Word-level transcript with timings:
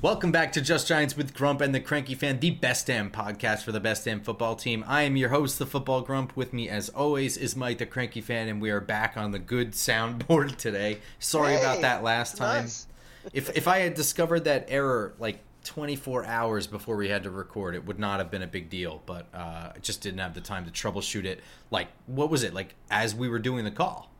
Welcome 0.00 0.30
back 0.30 0.52
to 0.52 0.60
Just 0.60 0.86
Giants 0.86 1.16
with 1.16 1.34
Grump 1.34 1.60
and 1.60 1.74
the 1.74 1.80
Cranky 1.80 2.14
Fan, 2.14 2.38
the 2.38 2.52
best 2.52 2.86
damn 2.86 3.10
podcast 3.10 3.62
for 3.62 3.72
the 3.72 3.80
best 3.80 4.04
damn 4.04 4.20
football 4.20 4.54
team. 4.54 4.84
I 4.86 5.02
am 5.02 5.16
your 5.16 5.30
host, 5.30 5.58
the 5.58 5.66
Football 5.66 6.02
Grump. 6.02 6.36
With 6.36 6.52
me, 6.52 6.68
as 6.68 6.88
always, 6.90 7.36
is 7.36 7.56
Mike 7.56 7.78
the 7.78 7.86
Cranky 7.86 8.20
Fan, 8.20 8.46
and 8.46 8.62
we 8.62 8.70
are 8.70 8.80
back 8.80 9.16
on 9.16 9.32
the 9.32 9.40
good 9.40 9.72
soundboard 9.72 10.54
today. 10.56 10.98
Sorry 11.18 11.54
Hey, 11.54 11.60
about 11.60 11.80
that 11.80 12.04
last 12.04 12.36
time. 12.36 12.62
nice. 12.62 12.86
if 13.32 13.56
if 13.56 13.66
I 13.66 13.78
had 13.78 13.94
discovered 13.94 14.44
that 14.44 14.66
error 14.68 15.14
like 15.18 15.40
24 15.64 16.24
hours 16.26 16.68
before 16.68 16.94
we 16.94 17.08
had 17.08 17.24
to 17.24 17.30
record, 17.32 17.74
it 17.74 17.84
would 17.84 17.98
not 17.98 18.20
have 18.20 18.30
been 18.30 18.42
a 18.42 18.46
big 18.46 18.70
deal. 18.70 19.02
But 19.04 19.26
uh, 19.34 19.72
I 19.74 19.78
just 19.82 20.00
didn't 20.00 20.20
have 20.20 20.32
the 20.32 20.40
time 20.40 20.64
to 20.66 20.70
troubleshoot 20.70 21.24
it. 21.24 21.40
Like, 21.72 21.88
what 22.06 22.30
was 22.30 22.44
it 22.44 22.54
like 22.54 22.76
as 22.88 23.16
we 23.16 23.28
were 23.28 23.40
doing 23.40 23.64
the 23.64 23.72
call? 23.72 24.12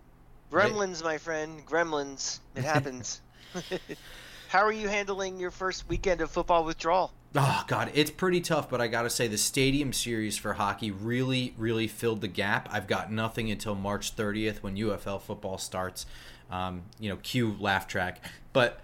Gremlins, 0.51 1.05
my 1.05 1.19
friend. 1.19 1.65
Gremlins. 1.65 2.41
It 2.57 2.65
happens. 2.65 3.21
How 4.49 4.65
are 4.65 4.73
you 4.73 4.89
handling 4.89 5.39
your 5.39 5.51
first 5.51 5.87
weekend 5.91 6.23
of 6.23 6.31
football 6.31 6.65
withdrawal? 6.65 7.13
Oh 7.35 7.65
god, 7.67 7.91
it's 7.93 8.11
pretty 8.11 8.41
tough, 8.41 8.71
but 8.71 8.81
I 8.81 8.89
gotta 8.89 9.11
say 9.11 9.29
the 9.29 9.37
Stadium 9.37 9.93
Series 9.93 10.39
for 10.39 10.55
hockey 10.55 10.91
really, 10.91 11.53
really 11.59 11.87
filled 11.87 12.23
the 12.23 12.29
gap. 12.29 12.67
I've 12.73 12.87
got 12.87 13.13
nothing 13.13 13.51
until 13.51 13.75
March 13.75 14.17
30th 14.17 14.63
when 14.63 14.75
UFL 14.77 15.21
football 15.21 15.59
starts. 15.59 16.07
Um, 16.51 16.85
you 16.99 17.11
know, 17.11 17.17
cue 17.17 17.57
laugh 17.61 17.87
track. 17.87 18.25
But 18.55 18.81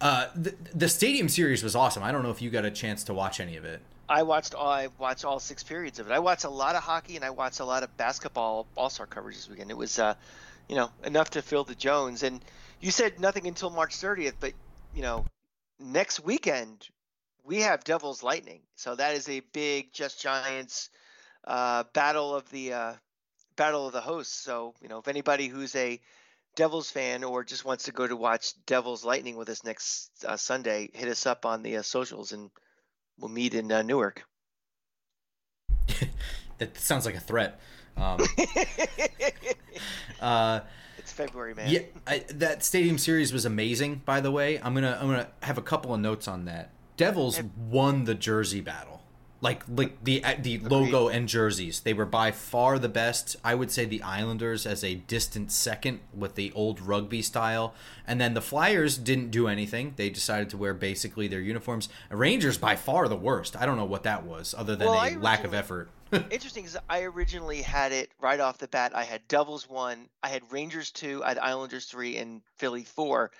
uh, 0.00 0.26
the, 0.34 0.56
the 0.74 0.88
Stadium 0.88 1.28
Series 1.28 1.62
was 1.62 1.76
awesome. 1.76 2.02
I 2.02 2.10
don't 2.10 2.24
know 2.24 2.32
if 2.32 2.42
you 2.42 2.50
got 2.50 2.64
a 2.64 2.70
chance 2.72 3.04
to 3.04 3.14
watch 3.14 3.38
any 3.38 3.56
of 3.56 3.64
it. 3.64 3.80
I 4.08 4.24
watched 4.24 4.56
all 4.56 4.68
I 4.68 4.88
watched 4.98 5.24
all 5.24 5.38
six 5.38 5.62
periods 5.62 6.00
of 6.00 6.10
it. 6.10 6.12
I 6.12 6.18
watched 6.18 6.42
a 6.42 6.50
lot 6.50 6.74
of 6.74 6.82
hockey 6.82 7.14
and 7.14 7.24
I 7.24 7.30
watched 7.30 7.60
a 7.60 7.64
lot 7.64 7.84
of 7.84 7.96
basketball 7.96 8.66
All 8.76 8.90
Star 8.90 9.06
coverage 9.06 9.36
this 9.36 9.48
weekend. 9.48 9.70
It 9.70 9.76
was, 9.76 10.00
uh, 10.00 10.14
you 10.68 10.74
know, 10.74 10.90
enough 11.04 11.30
to 11.30 11.42
fill 11.42 11.62
the 11.62 11.76
Jones. 11.76 12.24
And 12.24 12.40
you 12.80 12.90
said 12.90 13.20
nothing 13.20 13.46
until 13.46 13.70
March 13.70 13.94
30th, 13.94 14.34
but 14.40 14.52
you 14.96 15.02
know, 15.02 15.26
next 15.78 16.24
weekend 16.24 16.88
we 17.44 17.60
have 17.60 17.84
Devils 17.84 18.22
Lightning, 18.22 18.62
so 18.74 18.96
that 18.96 19.14
is 19.14 19.28
a 19.28 19.40
big 19.52 19.92
Just 19.92 20.20
Giants 20.20 20.88
uh, 21.46 21.84
battle 21.92 22.34
of 22.34 22.48
the 22.50 22.72
uh, 22.72 22.94
battle 23.56 23.86
of 23.86 23.92
the 23.92 24.00
hosts. 24.00 24.34
So 24.34 24.74
you 24.80 24.88
know, 24.88 24.98
if 24.98 25.06
anybody 25.06 25.48
who's 25.48 25.76
a 25.76 26.00
Devils 26.56 26.90
fan 26.90 27.22
or 27.24 27.44
just 27.44 27.66
wants 27.66 27.84
to 27.84 27.92
go 27.92 28.06
to 28.06 28.16
watch 28.16 28.54
Devils 28.64 29.04
Lightning 29.04 29.36
with 29.36 29.50
us 29.50 29.62
next 29.64 30.10
uh, 30.26 30.38
Sunday, 30.38 30.88
hit 30.94 31.08
us 31.08 31.26
up 31.26 31.44
on 31.44 31.62
the 31.62 31.76
uh, 31.76 31.82
socials 31.82 32.32
and 32.32 32.50
we'll 33.20 33.30
meet 33.30 33.52
in 33.52 33.70
uh, 33.70 33.82
Newark. 33.82 34.24
That 36.58 36.78
sounds 36.78 37.04
like 37.04 37.14
a 37.14 37.20
threat. 37.20 37.60
Um, 37.98 38.18
uh, 40.22 40.60
February, 41.16 41.54
man. 41.54 41.70
Yeah, 41.70 41.80
I, 42.06 42.24
that 42.28 42.64
Stadium 42.64 42.98
Series 42.98 43.32
was 43.32 43.44
amazing. 43.44 44.02
By 44.04 44.20
the 44.20 44.30
way, 44.30 44.58
I'm 44.58 44.74
gonna 44.74 44.98
I'm 45.00 45.08
gonna 45.08 45.28
have 45.42 45.58
a 45.58 45.62
couple 45.62 45.94
of 45.94 46.00
notes 46.00 46.28
on 46.28 46.44
that. 46.44 46.70
Devils 46.96 47.40
won 47.56 48.04
the 48.04 48.14
jersey 48.14 48.60
battle, 48.60 49.02
like 49.40 49.62
like 49.68 50.02
the 50.04 50.22
uh, 50.22 50.34
the 50.40 50.58
logo 50.58 51.08
and 51.08 51.28
jerseys. 51.28 51.80
They 51.80 51.94
were 51.94 52.06
by 52.06 52.30
far 52.32 52.78
the 52.78 52.88
best. 52.88 53.36
I 53.42 53.54
would 53.54 53.70
say 53.70 53.84
the 53.84 54.02
Islanders 54.02 54.66
as 54.66 54.84
a 54.84 54.94
distant 54.94 55.52
second 55.52 56.00
with 56.14 56.34
the 56.36 56.52
old 56.54 56.80
rugby 56.80 57.22
style, 57.22 57.74
and 58.06 58.20
then 58.20 58.34
the 58.34 58.42
Flyers 58.42 58.96
didn't 58.98 59.30
do 59.30 59.48
anything. 59.48 59.94
They 59.96 60.10
decided 60.10 60.50
to 60.50 60.56
wear 60.56 60.74
basically 60.74 61.28
their 61.28 61.40
uniforms. 61.40 61.88
Rangers 62.10 62.58
by 62.58 62.76
far 62.76 63.08
the 63.08 63.16
worst. 63.16 63.56
I 63.56 63.66
don't 63.66 63.76
know 63.76 63.84
what 63.84 64.04
that 64.04 64.24
was, 64.24 64.54
other 64.56 64.76
than 64.76 64.88
Well, 64.88 65.02
a 65.02 65.16
lack 65.18 65.44
of 65.44 65.54
effort. 65.54 65.90
Interesting 66.30 66.64
is 66.64 66.78
I 66.88 67.02
originally 67.02 67.62
had 67.62 67.92
it 67.92 68.10
right 68.20 68.40
off 68.40 68.58
the 68.58 68.68
bat. 68.68 68.92
I 68.94 69.04
had 69.04 69.26
Devils 69.28 69.68
one, 69.68 70.08
I 70.22 70.28
had 70.28 70.52
Rangers 70.52 70.90
two, 70.90 71.22
I 71.24 71.28
had 71.28 71.38
Islanders 71.38 71.86
three, 71.86 72.16
and 72.16 72.42
Philly 72.56 72.84
four. 72.84 73.30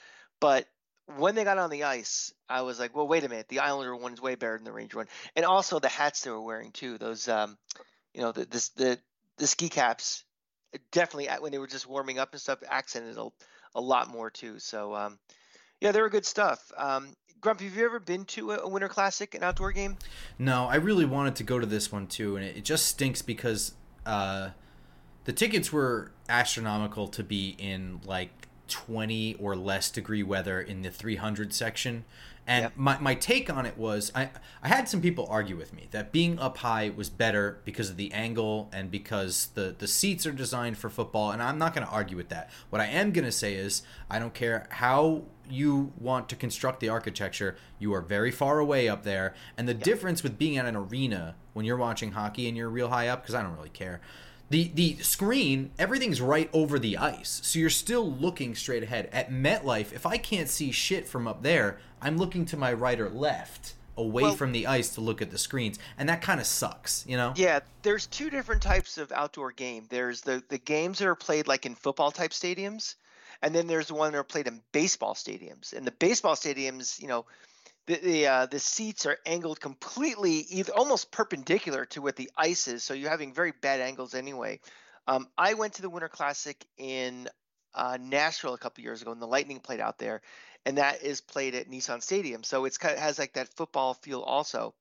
But 0.40 0.66
when 1.16 1.34
they 1.34 1.44
got 1.44 1.58
on 1.58 1.70
the 1.70 1.84
ice, 1.84 2.32
I 2.48 2.62
was 2.62 2.78
like, 2.78 2.94
well, 2.94 3.06
wait 3.06 3.24
a 3.24 3.28
minute. 3.28 3.48
The 3.48 3.60
Islander 3.60 3.94
one 3.94 4.12
is 4.12 4.20
way 4.20 4.34
better 4.34 4.56
than 4.56 4.64
the 4.64 4.72
Ranger 4.72 4.98
one, 4.98 5.08
and 5.34 5.44
also 5.44 5.78
the 5.78 5.88
hats 5.88 6.22
they 6.22 6.30
were 6.30 6.40
wearing 6.40 6.72
too. 6.72 6.98
Those, 6.98 7.28
um, 7.28 7.56
you 8.12 8.22
know, 8.22 8.32
the 8.32 8.44
this 8.44 8.70
the 8.70 8.98
the 9.38 9.46
ski 9.46 9.68
caps 9.68 10.24
definitely 10.90 11.28
when 11.40 11.52
they 11.52 11.58
were 11.58 11.66
just 11.66 11.88
warming 11.88 12.18
up 12.18 12.32
and 12.32 12.40
stuff 12.40 12.58
accented 12.68 13.16
a, 13.16 13.28
a 13.74 13.80
lot 13.80 14.08
more 14.08 14.30
too. 14.30 14.58
So 14.58 14.94
um, 14.94 15.18
yeah, 15.80 15.92
they 15.92 16.00
were 16.00 16.10
good 16.10 16.26
stuff. 16.26 16.72
Um, 16.76 17.14
Grumpy, 17.40 17.66
have 17.66 17.76
you 17.76 17.84
ever 17.84 18.00
been 18.00 18.24
to 18.26 18.52
a, 18.52 18.68
Winter 18.68 18.88
Classic, 18.88 19.34
an 19.34 19.42
outdoor 19.42 19.72
game? 19.72 19.96
No, 20.38 20.66
I 20.66 20.76
really 20.76 21.04
wanted 21.04 21.36
to 21.36 21.44
go 21.44 21.58
to 21.58 21.66
this 21.66 21.92
one 21.92 22.06
too, 22.06 22.36
and 22.36 22.44
it, 22.44 22.56
it 22.56 22.64
just 22.64 22.86
stinks 22.86 23.22
because 23.22 23.72
uh, 24.04 24.50
the 25.24 25.32
tickets 25.32 25.72
were 25.72 26.12
astronomical 26.28 27.08
to 27.08 27.22
be 27.22 27.56
in 27.58 28.00
like 28.04 28.48
20 28.68 29.34
or 29.34 29.54
less 29.54 29.90
degree 29.90 30.22
weather 30.22 30.60
in 30.60 30.82
the 30.82 30.90
300 30.90 31.52
section. 31.52 32.04
And 32.48 32.62
Yep. 32.64 32.72
my, 32.76 32.98
my 32.98 33.14
take 33.14 33.50
on 33.50 33.66
it 33.66 33.76
was 33.76 34.12
I, 34.14 34.30
I 34.62 34.68
had 34.68 34.88
some 34.88 35.00
people 35.00 35.26
argue 35.28 35.56
with 35.56 35.72
me 35.72 35.88
that 35.90 36.12
being 36.12 36.38
up 36.38 36.58
high 36.58 36.92
was 36.94 37.10
better 37.10 37.58
because 37.64 37.90
of 37.90 37.96
the 37.96 38.12
angle 38.12 38.70
and 38.72 38.88
because 38.88 39.48
the, 39.54 39.74
the 39.76 39.88
seats 39.88 40.26
are 40.26 40.32
designed 40.32 40.78
for 40.78 40.88
football. 40.88 41.32
And 41.32 41.42
I'm 41.42 41.58
not 41.58 41.74
going 41.74 41.84
to 41.84 41.92
argue 41.92 42.16
with 42.16 42.28
that. 42.28 42.50
What 42.70 42.80
I 42.80 42.86
am 42.86 43.10
going 43.10 43.24
to 43.24 43.32
say 43.32 43.54
is 43.54 43.82
I 44.08 44.20
don't 44.20 44.34
care 44.34 44.68
how 44.70 45.24
you 45.50 45.92
want 45.98 46.28
to 46.30 46.36
construct 46.36 46.80
the 46.80 46.88
architecture, 46.88 47.56
you 47.78 47.92
are 47.94 48.00
very 48.00 48.30
far 48.30 48.58
away 48.58 48.88
up 48.88 49.02
there. 49.02 49.34
And 49.56 49.68
the 49.68 49.74
difference 49.74 50.22
with 50.22 50.38
being 50.38 50.56
at 50.56 50.66
an 50.66 50.76
arena 50.76 51.34
when 51.52 51.64
you're 51.64 51.76
watching 51.76 52.12
hockey 52.12 52.48
and 52.48 52.56
you're 52.56 52.68
real 52.68 52.88
high 52.88 53.08
up, 53.08 53.22
because 53.22 53.34
I 53.34 53.42
don't 53.42 53.56
really 53.56 53.68
care, 53.70 54.00
the 54.50 54.70
the 54.74 54.96
screen 54.98 55.72
everything's 55.78 56.20
right 56.20 56.48
over 56.52 56.78
the 56.78 56.96
ice 56.96 57.40
so 57.42 57.58
you're 57.58 57.68
still 57.68 58.10
looking 58.12 58.54
straight 58.54 58.82
ahead. 58.84 59.08
At 59.12 59.30
metlife 59.30 59.92
if 59.92 60.06
i 60.06 60.18
can't 60.18 60.48
see 60.48 60.70
shit 60.70 61.08
from 61.08 61.26
up 61.26 61.42
there 61.42 61.78
i'm 62.00 62.16
looking 62.16 62.44
to 62.46 62.56
my 62.56 62.72
right 62.72 63.00
or 63.00 63.08
left 63.08 63.74
away 63.96 64.22
Well- 64.24 64.36
from 64.36 64.52
the 64.52 64.66
ice 64.66 64.90
to 64.90 65.00
look 65.00 65.22
at 65.22 65.30
the 65.30 65.38
screens. 65.38 65.78
And 65.98 66.08
that 66.08 66.22
kind 66.22 66.38
of 66.38 66.46
sucks 66.46 67.04
you 67.08 67.16
know? 67.16 67.32
Yeah, 67.36 67.60
there's 67.82 68.06
two 68.06 68.30
different 68.30 68.62
types 68.62 68.98
of 68.98 69.10
outdoor 69.12 69.52
game. 69.52 69.86
There's 69.88 70.20
the 70.20 70.42
the 70.48 70.58
games 70.58 70.98
that 70.98 71.08
are 71.08 71.14
played 71.14 71.46
like 71.48 71.66
in 71.66 71.74
football 71.74 72.10
type 72.10 72.30
stadiums, 72.32 72.94
and 73.46 73.54
then 73.54 73.68
there's 73.68 73.86
the 73.86 73.94
one 73.94 74.10
that 74.10 74.18
are 74.18 74.24
played 74.24 74.48
in 74.48 74.60
baseball 74.72 75.14
stadiums. 75.14 75.72
And 75.72 75.86
the 75.86 75.92
baseball 75.92 76.34
stadiums, 76.34 77.00
you 77.00 77.06
know, 77.06 77.26
the 77.86 77.94
the, 77.96 78.26
uh, 78.26 78.46
the 78.46 78.58
seats 78.58 79.06
are 79.06 79.18
angled 79.24 79.60
completely 79.60 80.46
either 80.50 80.72
almost 80.72 81.12
perpendicular 81.12 81.84
to 81.86 82.02
what 82.02 82.16
the 82.16 82.30
ice 82.36 82.66
is, 82.66 82.82
so 82.82 82.92
you're 82.92 83.10
having 83.10 83.32
very 83.32 83.52
bad 83.52 83.80
angles 83.80 84.14
anyway. 84.14 84.58
Um, 85.06 85.28
I 85.38 85.54
went 85.54 85.74
to 85.74 85.82
the 85.82 85.90
Winter 85.90 86.08
Classic 86.08 86.56
in 86.76 87.28
uh, 87.74 87.96
Nashville 88.00 88.54
a 88.54 88.58
couple 88.58 88.82
years 88.82 89.02
ago, 89.02 89.12
and 89.12 89.22
the 89.22 89.26
Lightning 89.26 89.60
played 89.60 89.78
out 89.78 89.98
there, 89.98 90.22
and 90.64 90.78
that 90.78 91.04
is 91.04 91.20
played 91.20 91.54
at 91.54 91.70
Nissan 91.70 92.02
Stadium, 92.02 92.42
so 92.42 92.64
it's 92.64 92.78
kind 92.78 92.94
of 92.94 93.00
has 93.00 93.20
like 93.20 93.34
that 93.34 93.54
football 93.54 93.94
feel 93.94 94.22
also 94.22 94.74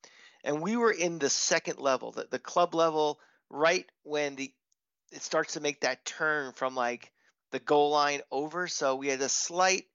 and 0.46 0.62
we 0.62 0.78
were 0.78 0.92
in 0.92 1.18
the 1.18 1.30
second 1.30 1.80
level, 1.80 2.12
the, 2.12 2.28
the 2.30 2.40
club 2.40 2.76
level, 2.76 3.20
right 3.50 3.86
when 4.04 4.36
the 4.36 4.54
it 5.12 5.22
starts 5.22 5.54
to 5.54 5.60
make 5.60 5.82
that 5.82 6.06
turn 6.06 6.54
from 6.54 6.76
like 6.76 7.12
the 7.52 7.60
goal 7.60 7.92
line 7.92 8.22
over. 8.32 8.68
So 8.68 8.96
we 8.96 9.08
had 9.08 9.22
a 9.22 9.30
slight, 9.30 9.86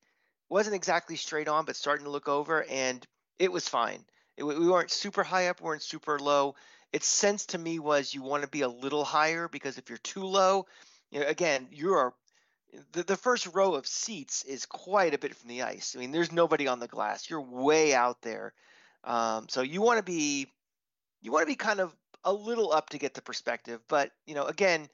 wasn't 0.49 0.77
exactly 0.77 1.17
straight 1.17 1.49
on, 1.49 1.65
but 1.65 1.77
starting 1.77 2.05
to 2.05 2.11
look 2.11 2.29
over, 2.29 2.65
and 2.69 3.07
it 3.39 3.53
was 3.53 3.69
fine. 3.69 4.05
It, 4.37 4.45
we 4.45 4.69
weren't 4.69 4.91
super 4.91 5.23
high 5.23 5.49
up, 5.49 5.61
we 5.61 5.67
weren't 5.67 5.83
super 5.83 6.19
low. 6.19 6.55
Its 6.93 7.07
sense 7.07 7.47
to 7.47 7.59
me 7.59 7.79
was 7.79 8.15
you 8.15 8.23
want 8.23 8.43
to 8.43 8.49
be 8.49 8.63
a 8.63 8.69
little 8.69 9.05
higher 9.05 9.49
because 9.49 9.79
if 9.79 9.89
you're 9.89 9.99
too 9.99 10.25
low, 10.25 10.67
you 11.11 11.21
know, 11.21 11.27
again, 11.27 11.69
you 11.71 11.95
are 11.95 12.15
the, 12.93 13.03
the 13.03 13.17
first 13.17 13.49
row 13.55 13.75
of 13.75 13.87
seats 13.87 14.45
is 14.45 14.67
quite 14.67 15.15
a 15.15 15.19
bit 15.19 15.35
from 15.35 15.49
the 15.49 15.63
ice. 15.63 15.95
I 15.97 16.01
mean, 16.01 16.13
there's 16.13 16.33
nobody 16.33 16.69
on 16.69 16.81
the 16.81 16.89
glass. 16.89 17.29
You're 17.29 17.41
way 17.41 17.95
out 17.95 18.23
there. 18.23 18.53
Um, 19.05 19.49
so 19.49 19.63
you 19.63 19.81
want 19.81 19.99
to 19.99 20.03
be 20.03 20.47
you 21.23 21.33
want 21.33 21.43
to 21.43 21.47
be 21.47 21.57
kind 21.57 21.81
of 21.81 21.95
a 22.25 22.33
little 22.33 22.73
up 22.73 22.91
to 22.91 22.99
get 22.99 23.15
the 23.15 23.23
perspective, 23.23 23.81
but 23.89 24.11
you 24.27 24.35
know, 24.35 24.45
again, 24.45 24.89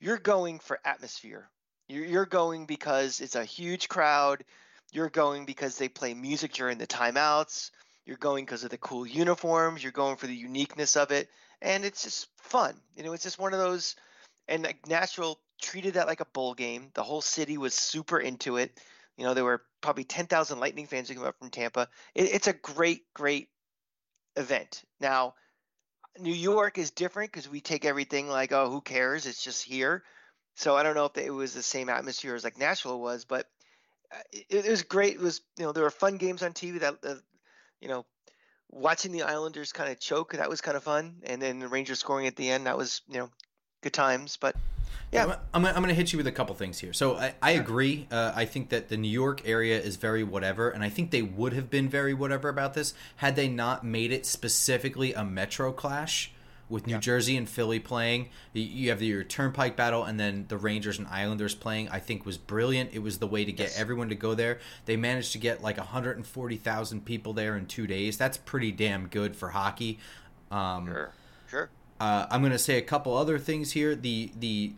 you're 0.00 0.18
going 0.18 0.58
for 0.58 0.80
atmosphere. 0.84 1.48
You're, 1.88 2.26
going 2.26 2.66
because 2.66 3.20
it's 3.20 3.34
a 3.34 3.44
huge 3.44 3.88
crowd. 3.88 4.44
You're 4.92 5.10
going 5.10 5.44
because 5.44 5.76
they 5.76 5.88
play 5.88 6.14
music 6.14 6.52
during 6.52 6.78
the 6.78 6.86
timeouts. 6.86 7.70
You're 8.06 8.16
going 8.16 8.44
because 8.44 8.64
of 8.64 8.70
the 8.70 8.78
cool 8.78 9.06
uniforms. 9.06 9.82
You're 9.82 9.92
going 9.92 10.16
for 10.16 10.26
the 10.26 10.34
uniqueness 10.34 10.96
of 10.96 11.10
it, 11.10 11.28
and 11.60 11.84
it's 11.84 12.02
just 12.02 12.28
fun. 12.38 12.74
You 12.96 13.04
know, 13.04 13.12
it's 13.12 13.22
just 13.22 13.38
one 13.38 13.52
of 13.52 13.60
those. 13.60 13.94
And 14.48 14.64
like 14.64 14.86
Nashville 14.88 15.38
treated 15.60 15.94
that 15.94 16.08
like 16.08 16.20
a 16.20 16.26
bowl 16.26 16.54
game. 16.54 16.90
The 16.94 17.02
whole 17.02 17.20
city 17.20 17.58
was 17.58 17.74
super 17.74 18.18
into 18.18 18.56
it. 18.56 18.78
You 19.16 19.24
know, 19.24 19.34
there 19.34 19.44
were 19.44 19.62
probably 19.80 20.04
10,000 20.04 20.58
Lightning 20.58 20.86
fans 20.86 21.08
who 21.08 21.14
came 21.14 21.24
up 21.24 21.38
from 21.38 21.50
Tampa. 21.50 21.88
It, 22.14 22.34
it's 22.34 22.46
a 22.48 22.52
great, 22.52 23.02
great 23.14 23.48
event. 24.36 24.82
Now, 25.00 25.34
New 26.18 26.34
York 26.34 26.78
is 26.78 26.90
different 26.90 27.30
because 27.30 27.48
we 27.48 27.60
take 27.60 27.84
everything 27.84 28.28
like, 28.28 28.52
oh, 28.52 28.70
who 28.70 28.80
cares? 28.80 29.26
It's 29.26 29.42
just 29.42 29.62
here. 29.62 30.02
So 30.54 30.76
I 30.76 30.82
don't 30.82 30.94
know 30.94 31.06
if 31.06 31.16
it 31.16 31.30
was 31.30 31.54
the 31.54 31.62
same 31.62 31.88
atmosphere 31.88 32.34
as 32.34 32.44
like 32.44 32.58
Nashville 32.58 33.00
was, 33.00 33.24
but 33.24 33.46
uh, 34.12 34.18
it, 34.32 34.66
it 34.66 34.70
was 34.70 34.82
great. 34.82 35.14
It 35.14 35.20
was 35.20 35.40
you 35.58 35.64
know 35.64 35.72
there 35.72 35.84
were 35.84 35.90
fun 35.90 36.16
games 36.16 36.42
on 36.42 36.52
TV 36.52 36.80
that 36.80 36.98
uh, 37.04 37.14
you 37.80 37.88
know 37.88 38.04
watching 38.70 39.12
the 39.12 39.22
Islanders 39.22 39.72
kind 39.72 39.90
of 39.90 40.00
choke 40.00 40.32
that 40.32 40.48
was 40.48 40.60
kind 40.60 40.76
of 40.76 40.82
fun, 40.82 41.16
and 41.24 41.40
then 41.40 41.58
the 41.58 41.68
Rangers 41.68 42.00
scoring 42.00 42.26
at 42.26 42.36
the 42.36 42.50
end 42.50 42.66
that 42.66 42.76
was 42.76 43.02
you 43.08 43.18
know 43.18 43.30
good 43.82 43.92
times. 43.92 44.36
But 44.36 44.56
yeah, 45.12 45.36
I'm, 45.52 45.66
I'm 45.66 45.74
going 45.74 45.88
to 45.88 45.94
hit 45.94 46.12
you 46.12 46.16
with 46.16 46.26
a 46.26 46.32
couple 46.32 46.54
things 46.54 46.78
here. 46.78 46.92
So 46.92 47.16
I, 47.16 47.34
I 47.42 47.50
agree. 47.52 48.06
Uh, 48.10 48.32
I 48.34 48.46
think 48.46 48.70
that 48.70 48.88
the 48.88 48.96
New 48.96 49.10
York 49.10 49.42
area 49.46 49.78
is 49.78 49.96
very 49.96 50.24
whatever, 50.24 50.70
and 50.70 50.82
I 50.82 50.88
think 50.88 51.10
they 51.10 51.22
would 51.22 51.52
have 51.52 51.68
been 51.68 51.88
very 51.88 52.14
whatever 52.14 52.48
about 52.48 52.74
this 52.74 52.94
had 53.16 53.36
they 53.36 53.48
not 53.48 53.84
made 53.84 54.10
it 54.10 54.24
specifically 54.24 55.12
a 55.12 55.24
Metro 55.24 55.70
clash 55.72 56.32
with 56.72 56.86
New 56.86 56.94
yeah. 56.94 57.00
Jersey 57.00 57.36
and 57.36 57.48
Philly 57.48 57.78
playing. 57.78 58.30
You 58.54 58.88
have 58.88 59.02
your 59.02 59.22
Turnpike 59.22 59.76
battle, 59.76 60.04
and 60.04 60.18
then 60.18 60.46
the 60.48 60.56
Rangers 60.56 60.98
and 60.98 61.06
Islanders 61.06 61.54
playing. 61.54 61.90
I 61.90 61.98
think 61.98 62.24
was 62.24 62.38
brilliant. 62.38 62.90
It 62.94 63.00
was 63.00 63.18
the 63.18 63.26
way 63.26 63.44
to 63.44 63.52
get 63.52 63.68
yes. 63.68 63.78
everyone 63.78 64.08
to 64.08 64.14
go 64.14 64.34
there. 64.34 64.58
They 64.86 64.96
managed 64.96 65.32
to 65.32 65.38
get 65.38 65.62
like 65.62 65.76
140,000 65.76 67.04
people 67.04 67.34
there 67.34 67.56
in 67.56 67.66
two 67.66 67.86
days. 67.86 68.16
That's 68.16 68.38
pretty 68.38 68.72
damn 68.72 69.06
good 69.06 69.36
for 69.36 69.50
hockey. 69.50 69.98
Um, 70.50 70.86
sure, 70.86 71.12
sure. 71.48 71.70
Uh, 72.00 72.26
I'm 72.30 72.40
going 72.40 72.52
to 72.52 72.58
say 72.58 72.78
a 72.78 72.82
couple 72.82 73.16
other 73.16 73.38
things 73.38 73.72
here. 73.72 73.94
The 73.94 74.32
the 74.38 74.72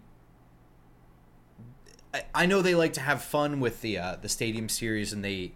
I 2.34 2.46
know 2.46 2.60
they 2.60 2.74
like 2.74 2.92
to 2.94 3.00
have 3.00 3.22
fun 3.22 3.60
with 3.60 3.80
the 3.80 3.98
uh, 3.98 4.16
the 4.20 4.28
stadium 4.28 4.68
series, 4.68 5.12
and 5.12 5.24
they 5.24 5.52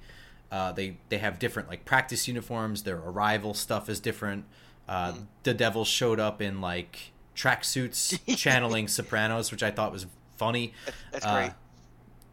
uh, 0.51 0.73
they 0.73 0.99
they 1.09 1.19
have 1.19 1.39
different 1.39 1.69
like 1.69 1.85
practice 1.85 2.29
uniforms. 2.29 2.85
Their 2.85 2.99
arrival 2.99 3.55
stuff 3.55 3.89
is 3.89 4.01
different. 4.01 4.45
Uh, 4.89 5.13
mm. 5.13 5.27
The 5.43 5.55
devil 5.55 5.85
showed 5.85 6.19
up 6.19 6.41
in 6.41 6.61
like 6.61 7.13
tracksuits, 7.37 8.19
channeling 8.37 8.89
Sopranos, 8.89 9.51
which 9.51 9.63
I 9.63 9.71
thought 9.71 9.93
was 9.93 10.07
funny. 10.37 10.73
That's 11.13 11.25
great. 11.25 11.51
Uh, 11.51 11.53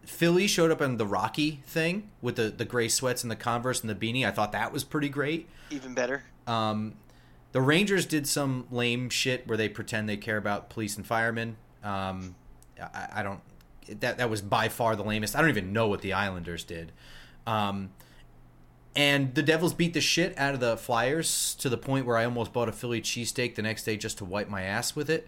Philly 0.05 0.47
showed 0.47 0.71
up 0.71 0.81
in 0.81 0.97
the 0.97 1.05
Rocky 1.05 1.61
thing 1.65 2.09
with 2.21 2.35
the 2.35 2.49
the 2.49 2.65
gray 2.65 2.87
sweats 2.87 3.23
and 3.23 3.31
the 3.31 3.35
Converse 3.35 3.81
and 3.81 3.89
the 3.89 3.95
beanie. 3.95 4.25
I 4.25 4.31
thought 4.31 4.51
that 4.51 4.71
was 4.71 4.83
pretty 4.83 5.09
great. 5.09 5.49
Even 5.71 5.93
better. 5.93 6.23
Um, 6.47 6.93
the 7.51 7.61
Rangers 7.61 8.05
did 8.05 8.27
some 8.27 8.67
lame 8.69 9.09
shit 9.09 9.47
where 9.47 9.57
they 9.57 9.67
pretend 9.67 10.07
they 10.07 10.17
care 10.17 10.37
about 10.37 10.69
police 10.69 10.95
and 10.95 11.05
firemen. 11.05 11.57
Um, 11.83 12.35
I, 12.79 13.07
I 13.15 13.23
don't 13.23 13.41
that 13.87 14.17
that 14.17 14.29
was 14.29 14.41
by 14.41 14.69
far 14.69 14.95
the 14.95 15.03
lamest. 15.03 15.35
I 15.35 15.41
don't 15.41 15.49
even 15.49 15.73
know 15.73 15.87
what 15.87 16.01
the 16.01 16.13
Islanders 16.13 16.63
did. 16.63 16.91
Um, 17.47 17.91
and 18.95 19.35
the 19.35 19.43
Devils 19.43 19.73
beat 19.73 19.93
the 19.93 20.01
shit 20.01 20.37
out 20.37 20.53
of 20.53 20.59
the 20.59 20.77
Flyers 20.77 21.55
to 21.55 21.69
the 21.69 21.77
point 21.77 22.05
where 22.05 22.17
I 22.17 22.25
almost 22.25 22.53
bought 22.53 22.69
a 22.69 22.71
Philly 22.71 23.01
cheesesteak 23.01 23.55
the 23.55 23.61
next 23.61 23.83
day 23.83 23.97
just 23.97 24.17
to 24.19 24.25
wipe 24.25 24.47
my 24.47 24.63
ass 24.63 24.95
with 24.95 25.09
it. 25.09 25.27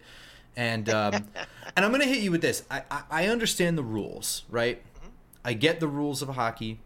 And 0.56 0.88
um, 0.88 1.14
and 1.76 1.84
I'm 1.84 1.90
gonna 1.90 2.06
hit 2.06 2.18
you 2.18 2.30
with 2.30 2.40
this. 2.40 2.64
I, 2.70 2.82
I, 2.90 3.02
I 3.10 3.26
understand 3.26 3.76
the 3.76 3.82
rules, 3.82 4.44
right? 4.48 4.82
Mm-hmm. 4.94 5.08
I 5.44 5.52
get 5.52 5.80
the 5.80 5.88
rules 5.88 6.22
of 6.22 6.28
hockey. 6.30 6.80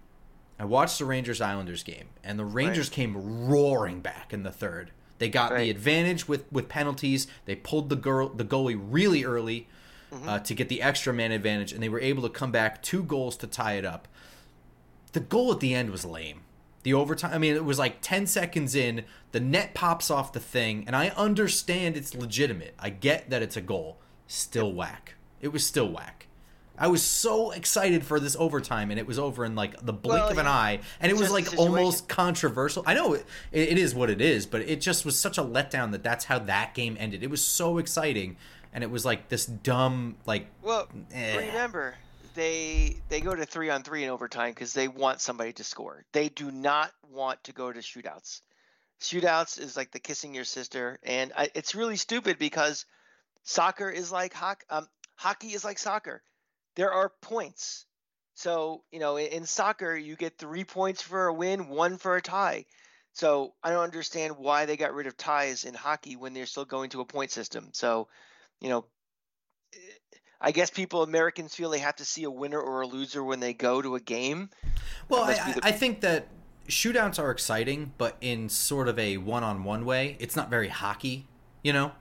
I 0.59 0.65
watched 0.65 0.99
the 0.99 1.05
Rangers 1.05 1.41
Islanders 1.41 1.83
game, 1.83 2.09
and 2.23 2.39
the 2.39 2.45
Rangers 2.45 2.89
right. 2.89 2.95
came 2.95 3.49
roaring 3.49 4.01
back 4.01 4.33
in 4.33 4.43
the 4.43 4.53
third. 4.53 4.91
They 5.19 5.29
got 5.29 5.53
right. 5.53 5.61
the 5.61 5.71
advantage 5.71 6.27
with, 6.27 6.51
with 6.51 6.69
penalties. 6.69 7.29
They 7.45 7.55
pulled 7.55 7.89
the 7.89 7.97
girl 7.97 8.29
the 8.29 8.45
goalie 8.45 8.81
really 8.81 9.25
early 9.25 9.69
mm-hmm. 10.13 10.29
uh, 10.29 10.39
to 10.41 10.55
get 10.55 10.69
the 10.69 10.83
extra 10.83 11.13
man 11.13 11.33
advantage, 11.33 11.73
and 11.73 11.83
they 11.83 11.89
were 11.89 12.01
able 12.01 12.23
to 12.23 12.29
come 12.29 12.51
back 12.51 12.83
two 12.83 13.05
goals 13.05 13.37
to 13.39 13.47
tie 13.47 13.75
it 13.75 13.85
up. 13.85 14.09
The 15.13 15.21
goal 15.21 15.53
at 15.53 15.61
the 15.61 15.75
end 15.75 15.91
was 15.91 16.05
lame. 16.05 16.41
The 16.83 16.95
overtime, 16.95 17.33
I 17.33 17.39
mean, 17.39 17.55
it 17.55 17.65
was 17.65 17.79
like 17.79 18.01
10 18.01 18.27
seconds 18.27 18.75
in, 18.75 19.05
the 19.31 19.41
net 19.41 19.73
pops 19.75 20.11
off 20.11 20.33
the 20.33 20.41
thing, 20.41 20.85
and 20.87 20.97
I 20.97 21.09
understand 21.11 21.97
it's 21.97 22.15
legitimate. 22.15 22.75
I 22.79 22.91
get 22.91 23.31
that 23.31 23.43
it's 23.43 23.57
a 23.57 23.61
goal. 23.61 23.99
Still 24.27 24.73
whack. 24.73 25.15
It 25.41 25.49
was 25.49 25.65
still 25.65 25.89
whack. 25.89 26.27
I 26.79 26.89
was 26.89 27.03
so 27.03 27.51
excited 27.51 28.05
for 28.05 28.19
this 28.19 28.35
overtime, 28.37 28.91
and 28.91 28.99
it 28.99 29.07
was 29.07 29.19
over 29.19 29.45
in 29.45 29.55
like 29.55 29.85
the 29.85 29.93
blink 29.93 30.23
well, 30.23 30.33
of 30.33 30.39
an 30.39 30.47
yeah. 30.47 30.53
eye, 30.53 30.81
and 31.01 31.13
it 31.13 31.19
was 31.19 31.31
like 31.31 31.59
almost 31.59 32.09
controversial. 32.09 32.83
I 32.87 32.95
know 32.95 33.13
it, 33.13 33.27
it 33.53 33.79
is 33.79 33.95
what 33.95 34.11
it 34.11 34.21
is, 34.21 34.47
but 34.47 34.63
it 34.63 34.81
just 34.81 35.05
was 35.05 35.19
such 35.19 35.39
a 35.39 35.43
letdown 35.43 35.93
that 35.93 36.03
that's 36.03 36.25
how 36.25 36.39
that 36.41 36.75
game 36.75 36.97
ended. 36.99 37.23
It 37.23 37.31
was 37.31 37.45
so 37.45 37.79
exciting, 37.79 38.37
and 38.73 38.83
it 38.83 38.91
was 38.91 39.05
like 39.05 39.29
this 39.29 39.47
dumb 39.47 40.17
like. 40.27 40.49
Well, 40.63 40.89
eh. 41.13 41.37
remember 41.37 41.95
they 42.35 43.03
they 43.09 43.21
go 43.21 43.35
to 43.35 43.45
three 43.45 43.71
on 43.71 43.83
three 43.83 44.05
in 44.05 44.11
overtime 44.11 44.51
because 44.51 44.73
they 44.73 44.89
want 44.89 45.21
somebody 45.21 45.53
to 45.55 45.65
score. 45.65 46.05
They 46.13 46.29
do 46.29 46.51
not 46.51 46.93
want 47.11 47.43
to 47.45 47.53
go 47.53 47.73
to 47.73 47.81
shootouts. 47.81 48.41
Shootouts 49.01 49.59
is 49.59 49.77
like 49.77 49.91
the 49.91 49.99
kissing 49.99 50.35
your 50.35 50.45
sister, 50.45 50.99
and 51.03 51.33
I, 51.37 51.51
it's 51.55 51.75
really 51.75 51.97
stupid 51.97 52.39
because 52.39 52.87
soccer 53.43 53.91
is 53.91 54.13
like 54.13 54.33
hockey. 54.33 54.65
Um, 54.71 54.89
hockey 55.17 55.49
is 55.49 55.65
like 55.65 55.79
soccer. 55.79 56.23
There 56.77 56.93
are 56.93 57.13
points. 57.21 57.87
So 58.35 58.85
you 58.91 59.01
know, 59.01 59.17
in, 59.17 59.27
in 59.27 59.47
soccer, 59.47 59.97
you 59.97 60.17
get 60.17 60.39
three 60.39 60.65
points 60.65 61.03
for 61.03 61.27
a 61.27 61.35
win, 61.35 61.69
one 61.69 61.99
for 61.99 62.17
a 62.17 62.23
tie. 62.23 62.67
So 63.15 63.53
I 63.63 63.71
don't 63.71 63.85
understand 63.85 64.39
why 64.39 64.65
they 64.65 64.77
got 64.77 64.95
rid 64.95 65.07
of 65.07 65.17
ties 65.17 65.65
in 65.65 65.75
hockey 65.75 66.17
when 66.17 66.33
they're 66.33 66.47
still 66.47 66.65
going 66.65 66.91
to 66.91 67.01
a 67.01 67.05
point 67.05 67.31
system. 67.31 67.71
So 67.73 68.09
you 68.61 68.69
know, 68.69 68.87
I 70.45 70.51
guess 70.51 70.71
people 70.71 71.03
Americans 71.05 71.55
feel 71.55 71.71
they 71.71 71.79
have 71.79 71.97
to 71.97 72.05
see 72.05 72.25
a 72.25 72.31
winner 72.31 72.61
or 72.61 72.83
a 72.83 72.87
loser 72.87 73.23
when 73.23 73.41
they 73.41 73.55
go 73.55 73.81
to 73.81 73.95
a 73.95 74.01
game. 74.01 74.51
Well, 75.09 75.23
I, 75.23 75.53
the... 75.53 75.61
I 75.63 75.71
think 75.71 76.01
that 76.01 76.27
shootouts 76.69 77.19
are 77.19 77.31
exciting, 77.31 77.93
but 77.97 78.17
in 78.21 78.49
sort 78.49 78.89
of 78.89 78.99
a 78.99 79.17
one-on-one 79.19 79.85
way. 79.85 80.17
It's 80.19 80.35
not 80.35 80.51
very 80.51 80.69
hockey, 80.69 81.27
you 81.63 81.73
know. 81.73 81.93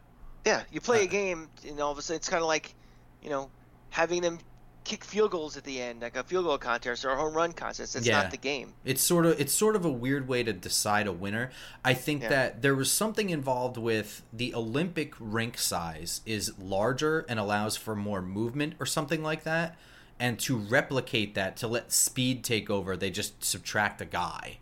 Yeah, 0.45 0.63
you 0.71 0.81
play 0.81 1.01
uh, 1.01 1.03
a 1.03 1.07
game, 1.07 1.49
and 1.67 1.79
all 1.79 1.91
of 1.91 1.97
a 1.99 2.01
sudden 2.01 2.17
it's 2.17 2.29
kind 2.29 2.41
of 2.41 2.47
like, 2.47 2.73
you 3.21 3.29
know, 3.29 3.49
having 3.91 4.23
them 4.23 4.39
kick 4.83 5.03
field 5.03 5.31
goals 5.31 5.57
at 5.57 5.63
the 5.63 5.81
end, 5.81 6.01
like 6.01 6.15
a 6.15 6.23
field 6.23 6.45
goal 6.45 6.57
contest 6.57 7.05
or 7.05 7.11
a 7.11 7.15
home 7.15 7.33
run 7.33 7.53
contest. 7.53 7.95
It's 7.95 8.05
yeah. 8.05 8.23
not 8.23 8.31
the 8.31 8.37
game. 8.37 8.73
It's 8.83 9.01
sort 9.01 9.25
of 9.25 9.39
it's 9.39 9.53
sort 9.53 9.75
of 9.75 9.85
a 9.85 9.91
weird 9.91 10.27
way 10.27 10.43
to 10.43 10.53
decide 10.53 11.07
a 11.07 11.11
winner. 11.11 11.51
I 11.83 11.93
think 11.93 12.23
yeah. 12.23 12.29
that 12.29 12.61
there 12.61 12.75
was 12.75 12.91
something 12.91 13.29
involved 13.29 13.77
with 13.77 14.23
the 14.33 14.53
Olympic 14.55 15.13
rink 15.19 15.57
size 15.57 16.21
is 16.25 16.57
larger 16.59 17.25
and 17.29 17.39
allows 17.39 17.77
for 17.77 17.95
more 17.95 18.21
movement 18.21 18.75
or 18.79 18.85
something 18.85 19.23
like 19.23 19.43
that. 19.43 19.77
And 20.19 20.39
to 20.41 20.55
replicate 20.55 21.33
that, 21.33 21.57
to 21.57 21.67
let 21.67 21.91
speed 21.91 22.43
take 22.43 22.69
over, 22.69 22.95
they 22.95 23.09
just 23.09 23.43
subtract 23.43 24.01
a 24.01 24.05
guy. 24.05 24.59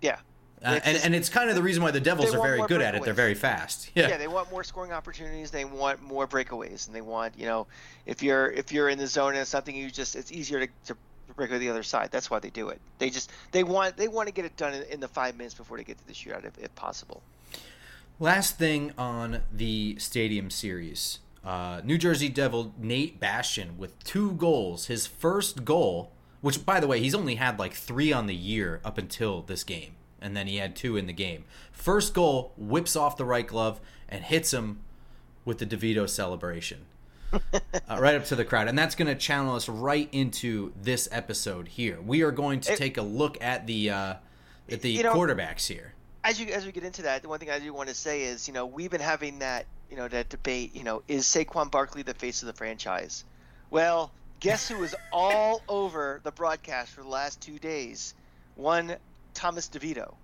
Yeah. 0.00 0.18
Uh, 0.64 0.80
and, 0.84 0.96
and 0.98 1.14
it's 1.14 1.28
kind 1.28 1.50
of 1.50 1.56
the 1.56 1.62
reason 1.62 1.82
why 1.82 1.90
the 1.90 2.00
Devils 2.00 2.34
are 2.34 2.40
very 2.40 2.66
good 2.66 2.80
at 2.80 2.94
it. 2.94 3.02
They're 3.02 3.12
very 3.12 3.34
fast. 3.34 3.82
Yeah. 3.94 4.08
yeah, 4.08 4.16
they 4.16 4.28
want 4.28 4.50
more 4.50 4.64
scoring 4.64 4.92
opportunities. 4.92 5.50
They 5.50 5.64
want 5.64 6.02
more 6.02 6.26
breakaways, 6.26 6.86
and 6.86 6.96
they 6.96 7.00
want 7.00 7.38
you 7.38 7.46
know 7.46 7.66
if 8.06 8.22
you're 8.22 8.50
if 8.50 8.72
you're 8.72 8.88
in 8.88 8.98
the 8.98 9.06
zone 9.06 9.36
and 9.36 9.46
something 9.46 9.74
you 9.74 9.90
just 9.90 10.16
it's 10.16 10.32
easier 10.32 10.66
to, 10.66 10.72
to 10.86 10.96
break 11.36 11.50
with 11.50 11.60
the 11.60 11.70
other 11.70 11.82
side. 11.82 12.10
That's 12.10 12.30
why 12.30 12.38
they 12.40 12.50
do 12.50 12.70
it. 12.70 12.80
They 12.98 13.10
just 13.10 13.30
they 13.52 13.62
want 13.62 13.96
they 13.96 14.08
want 14.08 14.28
to 14.28 14.34
get 14.34 14.44
it 14.44 14.56
done 14.56 14.74
in, 14.74 14.82
in 14.84 15.00
the 15.00 15.08
five 15.08 15.36
minutes 15.36 15.54
before 15.54 15.76
they 15.76 15.84
get 15.84 15.98
to 15.98 16.06
the 16.06 16.12
shootout 16.12 16.44
if, 16.44 16.58
if 16.58 16.74
possible. 16.74 17.22
Last 18.18 18.58
thing 18.58 18.92
on 18.98 19.42
the 19.52 19.96
Stadium 19.98 20.50
Series, 20.50 21.20
uh, 21.44 21.82
New 21.84 21.98
Jersey 21.98 22.28
Devil 22.28 22.72
Nate 22.78 23.20
Bastian 23.20 23.76
with 23.78 24.02
two 24.02 24.32
goals. 24.32 24.86
His 24.86 25.06
first 25.06 25.64
goal, 25.64 26.10
which 26.40 26.64
by 26.64 26.80
the 26.80 26.86
way 26.86 27.00
he's 27.00 27.14
only 27.14 27.36
had 27.36 27.58
like 27.58 27.74
three 27.74 28.12
on 28.12 28.26
the 28.26 28.36
year 28.36 28.80
up 28.84 28.98
until 28.98 29.42
this 29.42 29.62
game 29.62 29.94
and 30.24 30.34
then 30.34 30.46
he 30.46 30.56
had 30.56 30.74
two 30.74 30.96
in 30.96 31.06
the 31.06 31.12
game. 31.12 31.44
First 31.70 32.14
goal 32.14 32.52
whips 32.56 32.96
off 32.96 33.18
the 33.18 33.26
right 33.26 33.46
glove 33.46 33.78
and 34.08 34.24
hits 34.24 34.52
him 34.52 34.80
with 35.44 35.58
the 35.58 35.66
DeVito 35.66 36.08
celebration. 36.08 36.86
uh, 37.32 37.60
right 37.98 38.14
up 38.14 38.24
to 38.24 38.36
the 38.36 38.44
crowd, 38.44 38.68
and 38.68 38.78
that's 38.78 38.94
going 38.94 39.08
to 39.08 39.14
channel 39.14 39.54
us 39.54 39.68
right 39.68 40.08
into 40.12 40.72
this 40.80 41.08
episode 41.12 41.68
here. 41.68 42.00
We 42.00 42.22
are 42.22 42.30
going 42.30 42.60
to 42.60 42.76
take 42.76 42.96
a 42.96 43.02
look 43.02 43.36
at 43.42 43.66
the 43.66 43.90
uh, 43.90 44.14
at 44.70 44.80
the 44.80 44.90
you 44.90 45.02
know, 45.02 45.12
quarterbacks 45.12 45.66
here. 45.66 45.92
As 46.22 46.40
you 46.40 46.46
as 46.52 46.64
we 46.64 46.72
get 46.72 46.84
into 46.84 47.02
that, 47.02 47.22
the 47.22 47.28
one 47.28 47.40
thing 47.40 47.50
I 47.50 47.58
do 47.58 47.72
want 47.74 47.88
to 47.88 47.94
say 47.94 48.22
is, 48.22 48.46
you 48.46 48.54
know, 48.54 48.66
we've 48.66 48.90
been 48.90 49.00
having 49.00 49.40
that 49.40 49.66
you 49.90 49.96
know 49.96 50.06
that 50.06 50.28
debate. 50.28 50.76
You 50.76 50.84
know, 50.84 51.02
is 51.08 51.24
Saquon 51.24 51.70
Barkley 51.70 52.02
the 52.02 52.14
face 52.14 52.42
of 52.42 52.46
the 52.46 52.52
franchise? 52.52 53.24
Well, 53.68 54.12
guess 54.38 54.68
who 54.68 54.78
was 54.78 54.94
all 55.12 55.60
over 55.68 56.20
the 56.22 56.30
broadcast 56.30 56.92
for 56.92 57.02
the 57.02 57.08
last 57.08 57.40
two 57.40 57.58
days? 57.58 58.14
One 58.54 58.96
Thomas 59.34 59.68
DeVito. 59.68 60.14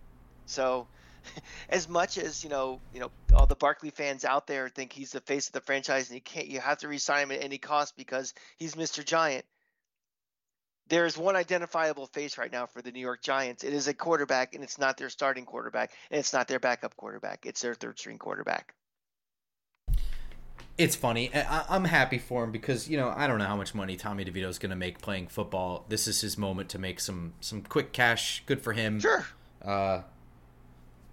So, 0.46 0.86
as 1.68 1.88
much 1.88 2.18
as 2.18 2.42
you 2.42 2.50
know, 2.50 2.80
you 2.94 3.00
know, 3.00 3.10
all 3.34 3.46
the 3.46 3.54
Barkley 3.54 3.90
fans 3.90 4.24
out 4.24 4.46
there 4.46 4.68
think 4.68 4.92
he's 4.92 5.12
the 5.12 5.20
face 5.20 5.48
of 5.48 5.52
the 5.52 5.60
franchise 5.60 6.08
and 6.08 6.14
you 6.14 6.22
can't, 6.22 6.46
you 6.46 6.60
have 6.60 6.78
to 6.78 6.88
resign 6.88 7.24
him 7.24 7.32
at 7.32 7.44
any 7.44 7.58
cost 7.58 7.96
because 7.96 8.34
he's 8.56 8.74
Mr. 8.74 9.04
Giant. 9.04 9.44
There 10.88 11.06
is 11.06 11.16
one 11.16 11.36
identifiable 11.36 12.06
face 12.08 12.36
right 12.36 12.50
now 12.50 12.66
for 12.66 12.82
the 12.82 12.90
New 12.90 13.00
York 13.00 13.22
Giants. 13.22 13.62
It 13.62 13.72
is 13.72 13.86
a 13.86 13.94
quarterback, 13.94 14.56
and 14.56 14.64
it's 14.64 14.76
not 14.76 14.96
their 14.96 15.08
starting 15.08 15.44
quarterback, 15.44 15.92
and 16.10 16.18
it's 16.18 16.32
not 16.32 16.48
their 16.48 16.58
backup 16.58 16.96
quarterback. 16.96 17.46
It's 17.46 17.60
their 17.60 17.74
third 17.74 17.96
string 17.96 18.18
quarterback 18.18 18.74
it's 20.80 20.96
funny. 20.96 21.30
I, 21.34 21.76
am 21.76 21.84
happy 21.84 22.16
for 22.16 22.42
him 22.42 22.52
because 22.52 22.88
you 22.88 22.96
know 22.96 23.12
I 23.14 23.26
don't 23.26 23.38
know 23.38 23.44
how 23.44 23.56
much 23.56 23.74
money 23.74 23.96
Tommy 23.96 24.24
DeVito 24.24 24.48
is 24.48 24.58
going 24.58 24.70
to 24.70 24.76
make 24.76 25.00
playing 25.00 25.28
football. 25.28 25.84
This 25.88 26.08
is 26.08 26.22
his 26.22 26.38
moment 26.38 26.70
to 26.70 26.78
make 26.78 27.00
some 27.00 27.34
some 27.40 27.62
quick 27.62 27.92
cash. 27.92 28.42
Good 28.46 28.62
for 28.62 28.72
him. 28.72 28.98
Sure. 28.98 29.26
Uh, 29.62 30.02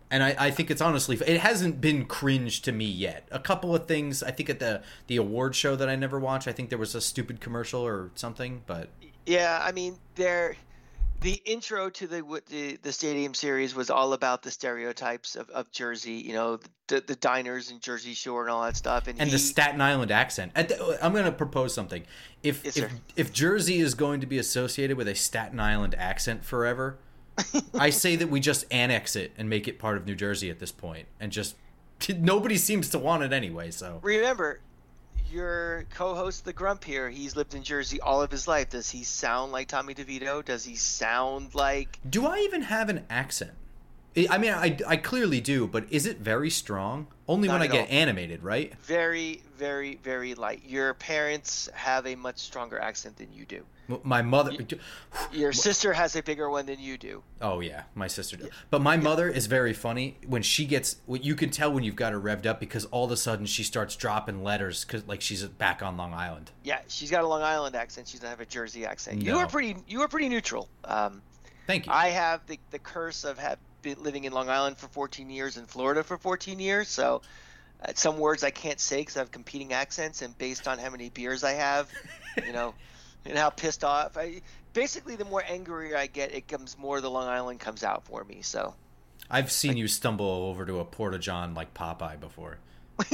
and 0.09 0.24
I, 0.24 0.36
I 0.39 0.51
think 0.51 0.71
it's 0.71 0.79
honestly 0.79 1.17
it 1.27 1.41
hasn't 1.41 1.81
been 1.81 2.05
cringe 2.05 2.62
to 2.62 2.71
me 2.71 2.86
yet. 2.86 3.27
A 3.29 3.39
couple 3.39 3.75
of 3.75 3.88
things 3.88 4.24
I 4.24 4.31
think 4.31 4.50
at 4.50 4.59
the 4.59 4.83
the 5.07 5.17
award 5.17 5.53
show 5.53 5.75
that 5.75 5.89
I 5.89 5.97
never 5.97 6.17
watched. 6.17 6.47
I 6.47 6.53
think 6.53 6.69
there 6.69 6.79
was 6.79 6.95
a 6.95 7.01
stupid 7.01 7.41
commercial 7.41 7.81
or 7.81 8.12
something, 8.15 8.63
but 8.67 8.89
yeah, 9.25 9.62
I 9.62 9.74
mean 9.74 9.97
there 10.15 10.55
the 11.21 11.41
intro 11.45 11.89
to 11.89 12.07
the, 12.07 12.41
the, 12.47 12.77
the 12.81 12.91
stadium 12.91 13.33
series 13.33 13.74
was 13.74 13.89
all 13.89 14.13
about 14.13 14.43
the 14.43 14.51
stereotypes 14.51 15.36
of, 15.36 15.50
of 15.50 15.71
Jersey, 15.71 16.13
you 16.13 16.33
know, 16.33 16.59
the, 16.88 17.01
the 17.01 17.15
diners 17.15 17.71
and 17.71 17.81
Jersey 17.81 18.13
Shore 18.13 18.43
and 18.43 18.51
all 18.51 18.63
that 18.63 18.77
stuff, 18.77 19.07
and, 19.07 19.19
and 19.19 19.29
he, 19.29 19.33
the 19.33 19.39
Staten 19.39 19.81
Island 19.81 20.12
accent. 20.12 20.51
Uh, 20.55 20.65
I'm 21.01 21.13
going 21.13 21.25
to 21.25 21.31
propose 21.31 21.74
something. 21.74 22.03
If 22.43 22.63
yes, 22.63 22.77
if, 22.77 22.91
if 23.15 23.33
Jersey 23.33 23.79
is 23.79 23.95
going 23.95 24.21
to 24.21 24.27
be 24.27 24.38
associated 24.38 24.95
with 24.95 25.07
a 25.07 25.15
Staten 25.15 25.59
Island 25.59 25.95
accent 25.97 26.45
forever, 26.45 27.00
I 27.74 27.89
say 27.89 28.15
that 28.15 28.29
we 28.29 28.39
just 28.39 28.65
annex 28.71 29.15
it 29.15 29.31
and 29.38 29.50
make 29.50 29.67
it 29.67 29.79
part 29.79 29.97
of 29.97 30.05
New 30.05 30.15
Jersey 30.15 30.50
at 30.50 30.59
this 30.59 30.71
point, 30.71 31.07
and 31.19 31.31
just 31.31 31.55
nobody 32.15 32.57
seems 32.57 32.89
to 32.89 33.00
want 33.00 33.24
it 33.24 33.33
anyway. 33.33 33.71
So 33.71 34.00
remember, 34.03 34.59
your 35.31 35.86
co-host 35.89 36.46
the 36.46 36.53
Grump 36.53 36.84
here, 36.84 37.10
he's 37.10 37.36
lived 37.36 37.53
in 37.53 37.63
Jersey 37.63 38.00
all 38.01 38.22
of 38.22 38.31
his 38.31 38.48
life. 38.48 38.69
Does 38.69 38.89
he 38.89 39.03
sound 39.03 39.51
like 39.51 39.67
Tommy 39.67 39.93
DeVito? 39.93 40.43
Does 40.43 40.63
he 40.65 40.75
sound 40.75 41.55
like? 41.55 42.00
Do 42.10 42.25
I 42.25 42.39
even 42.39 42.63
have 42.63 42.89
an 42.89 43.05
accent? 43.10 43.51
I 44.29 44.39
mean, 44.39 44.51
I, 44.51 44.77
I 44.88 44.98
clearly 44.98 45.41
do, 45.41 45.67
but 45.67 45.86
is 45.91 46.07
it 46.07 46.17
very 46.17 46.50
strong? 46.50 47.05
Only 47.27 47.48
Not 47.48 47.60
when 47.60 47.69
I 47.69 47.72
get 47.72 47.81
all. 47.81 47.96
animated, 47.96 48.41
right? 48.41 48.74
Very, 48.81 49.43
very, 49.57 50.00
very 50.01 50.34
light. 50.34 50.63
Your 50.65 50.96
parents 50.96 51.69
have 51.74 52.07
a 52.07 52.15
much 52.15 52.39
stronger 52.39 52.79
accent 52.79 53.17
than 53.17 53.31
you 53.31 53.46
do. 53.46 53.63
My 54.03 54.22
mother. 54.22 54.51
Your 55.32 55.53
sister 55.53 55.94
has 55.94 56.15
a 56.15 56.24
bigger 56.24 56.50
one 56.50 56.65
than 56.65 56.79
you 56.79 56.98
do. 56.98 57.24
Oh 57.41 57.62
yeah, 57.62 57.84
my 57.96 58.08
sister 58.08 58.36
does. 58.36 58.50
But 58.70 58.82
my 58.82 58.98
mother 58.98 59.29
is 59.29 59.46
very 59.46 59.74
funny 59.74 60.17
when 60.27 60.41
she 60.41 60.65
gets. 60.65 60.98
You 61.08 61.36
can 61.36 61.50
tell 61.50 61.72
when 61.72 61.84
you've 61.84 61.96
got 61.96 62.12
her 62.12 62.20
revved 62.20 62.46
up 62.46 62.60
because 62.60 62.86
all 62.86 63.06
of 63.06 63.12
a 63.12 63.17
sudden 63.17 63.46
she 63.46 63.63
starts 63.63 63.96
dropping 63.96 64.44
letters 64.44 64.84
because 64.84 65.08
like 65.08 65.22
she's 65.22 65.44
back 65.44 65.82
on 65.82 65.96
Long 65.96 66.13
Island. 66.13 66.51
Yeah, 66.63 66.79
she's 66.88 67.10
got 67.10 67.24
a 67.24 67.27
Long 67.27 67.41
Island 67.41 67.75
accent. 67.75 68.10
She 68.10 68.17
doesn't 68.17 68.29
have 68.29 68.41
a 68.41 68.46
Jersey 68.46 68.86
accent. 68.86 69.22
No. 69.22 69.34
You 69.34 69.38
are 69.39 69.48
pretty. 69.48 69.77
You 69.88 70.01
are 70.01 70.08
pretty 70.08 70.27
neutral. 70.29 70.67
Um, 70.84 71.22
Thank 71.65 71.86
you. 71.86 71.94
I 71.94 72.10
have 72.10 72.46
the 72.48 72.60
the 72.72 72.79
curse 72.79 73.24
of 73.24 73.38
have 73.38 73.60
been 73.82 74.03
living 74.03 74.25
in 74.25 74.34
Long 74.34 74.50
Island 74.50 74.77
for 74.77 74.88
14 74.88 75.29
years 75.29 75.56
and 75.56 75.67
Florida 75.67 76.03
for 76.03 76.17
14 76.17 76.60
years, 76.60 76.88
so. 76.88 77.22
Uh, 77.79 77.91
some 77.94 78.17
words 78.17 78.44
I 78.44 78.50
can't 78.50 78.79
say 78.79 79.01
because 79.01 79.17
I 79.17 79.20
have 79.20 79.29
competing 79.29 79.72
accents, 79.72 80.24
and 80.24 80.36
based 80.39 80.67
on 80.67 80.79
how 80.79 80.89
many 80.89 81.10
beers 81.12 81.44
I 81.44 81.51
have, 81.51 81.88
you 82.44 82.51
know, 82.51 82.74
and 83.27 83.38
how 83.38 83.50
pissed 83.50 83.84
off. 83.84 84.17
I 84.17 84.41
basically 84.74 85.15
the 85.15 85.25
more 85.25 85.43
angry 85.48 85.96
I 85.96 86.07
get, 86.07 86.34
it 86.34 86.48
comes 86.48 86.77
more 86.77 87.01
the 87.01 87.10
Long 87.10 87.27
Island 87.27 87.60
comes 87.60 87.84
out 87.84 88.05
for 88.05 88.24
me. 88.24 88.41
So 88.41 88.74
I've 89.29 89.51
seen 89.51 89.72
like, 89.72 89.77
you 89.77 89.88
stumble 89.88 90.25
over 90.25 90.65
to 90.65 90.79
a 90.79 90.86
porta 90.86 91.19
john 91.19 91.53
like 91.53 91.74
Popeye 91.74 92.19
before. 92.19 92.60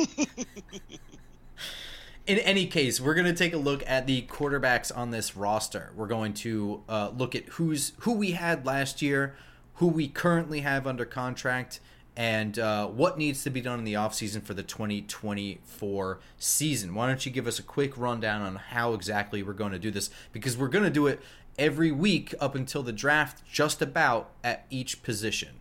In 2.25 2.37
any 2.39 2.67
case, 2.67 3.01
we're 3.01 3.15
going 3.15 3.25
to 3.25 3.33
take 3.33 3.53
a 3.53 3.57
look 3.57 3.83
at 3.85 4.07
the 4.07 4.21
quarterbacks 4.23 4.95
on 4.95 5.11
this 5.11 5.35
roster. 5.35 5.91
We're 5.93 6.07
going 6.07 6.33
to 6.35 6.81
uh, 6.87 7.11
look 7.15 7.35
at 7.35 7.43
who's 7.49 7.91
who 7.99 8.13
we 8.13 8.31
had 8.31 8.65
last 8.65 9.01
year, 9.01 9.35
who 9.75 9.87
we 9.87 10.07
currently 10.07 10.61
have 10.61 10.87
under 10.87 11.03
contract, 11.03 11.81
and 12.15 12.59
uh, 12.59 12.87
what 12.87 13.17
needs 13.17 13.43
to 13.43 13.49
be 13.49 13.61
done 13.61 13.79
in 13.79 13.85
the 13.85 13.93
offseason 13.93 14.43
for 14.43 14.53
the 14.53 14.63
2024 14.63 16.19
season. 16.37 16.93
Why 16.93 17.07
don't 17.07 17.25
you 17.25 17.31
give 17.31 17.47
us 17.47 17.59
a 17.59 17.63
quick 17.63 17.97
rundown 17.97 18.41
on 18.41 18.55
how 18.55 18.93
exactly 18.93 19.41
we're 19.41 19.53
going 19.53 19.71
to 19.71 19.79
do 19.79 19.91
this? 19.91 20.09
Because 20.31 20.55
we're 20.55 20.67
going 20.67 20.83
to 20.83 20.91
do 20.91 21.07
it 21.07 21.21
every 21.57 21.91
week 21.91 22.33
up 22.39 22.55
until 22.55 22.83
the 22.83 22.91
draft, 22.91 23.43
just 23.51 23.81
about 23.81 24.29
at 24.43 24.65
each 24.69 25.03
position. 25.03 25.59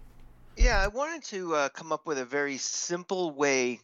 Yeah, 0.57 0.81
I 0.81 0.89
wanted 0.89 1.25
to 1.25 1.55
uh, 1.55 1.69
come 1.71 1.93
up 1.93 2.07
with 2.07 2.19
a 2.19 2.25
very 2.25 2.59
simple 2.59 3.31
way 3.31 3.81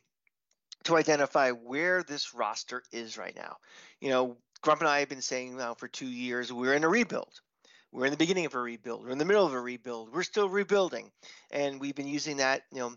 to 0.84 0.96
identify 0.96 1.50
where 1.50 2.02
this 2.02 2.34
roster 2.34 2.82
is 2.92 3.16
right 3.16 3.34
now. 3.34 3.56
You 4.00 4.10
know, 4.10 4.36
Grump 4.60 4.80
and 4.80 4.88
I 4.88 5.00
have 5.00 5.08
been 5.08 5.22
saying 5.22 5.56
now 5.56 5.74
for 5.74 5.88
two 5.88 6.08
years 6.08 6.52
we're 6.52 6.74
in 6.74 6.84
a 6.84 6.88
rebuild. 6.88 7.40
We're 7.90 8.04
in 8.04 8.10
the 8.10 8.18
beginning 8.18 8.44
of 8.44 8.54
a 8.54 8.60
rebuild. 8.60 9.02
We're 9.02 9.10
in 9.10 9.18
the 9.18 9.24
middle 9.24 9.46
of 9.46 9.54
a 9.54 9.60
rebuild. 9.60 10.12
We're 10.12 10.22
still 10.22 10.48
rebuilding. 10.48 11.10
And 11.50 11.80
we've 11.80 11.94
been 11.94 12.06
using 12.06 12.36
that, 12.36 12.62
you 12.70 12.80
know, 12.80 12.94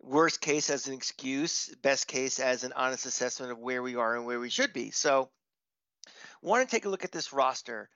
worst 0.00 0.40
case 0.40 0.70
as 0.70 0.88
an 0.88 0.94
excuse, 0.94 1.74
best 1.82 2.06
case 2.06 2.40
as 2.40 2.64
an 2.64 2.72
honest 2.72 3.04
assessment 3.04 3.52
of 3.52 3.58
where 3.58 3.82
we 3.82 3.96
are 3.96 4.16
and 4.16 4.24
where 4.24 4.40
we 4.40 4.48
should 4.48 4.72
be. 4.72 4.90
So, 4.90 5.30
want 6.40 6.66
to 6.66 6.74
take 6.74 6.84
a 6.84 6.88
look 6.88 7.04
at 7.04 7.12
this 7.12 7.32
roster 7.32 7.90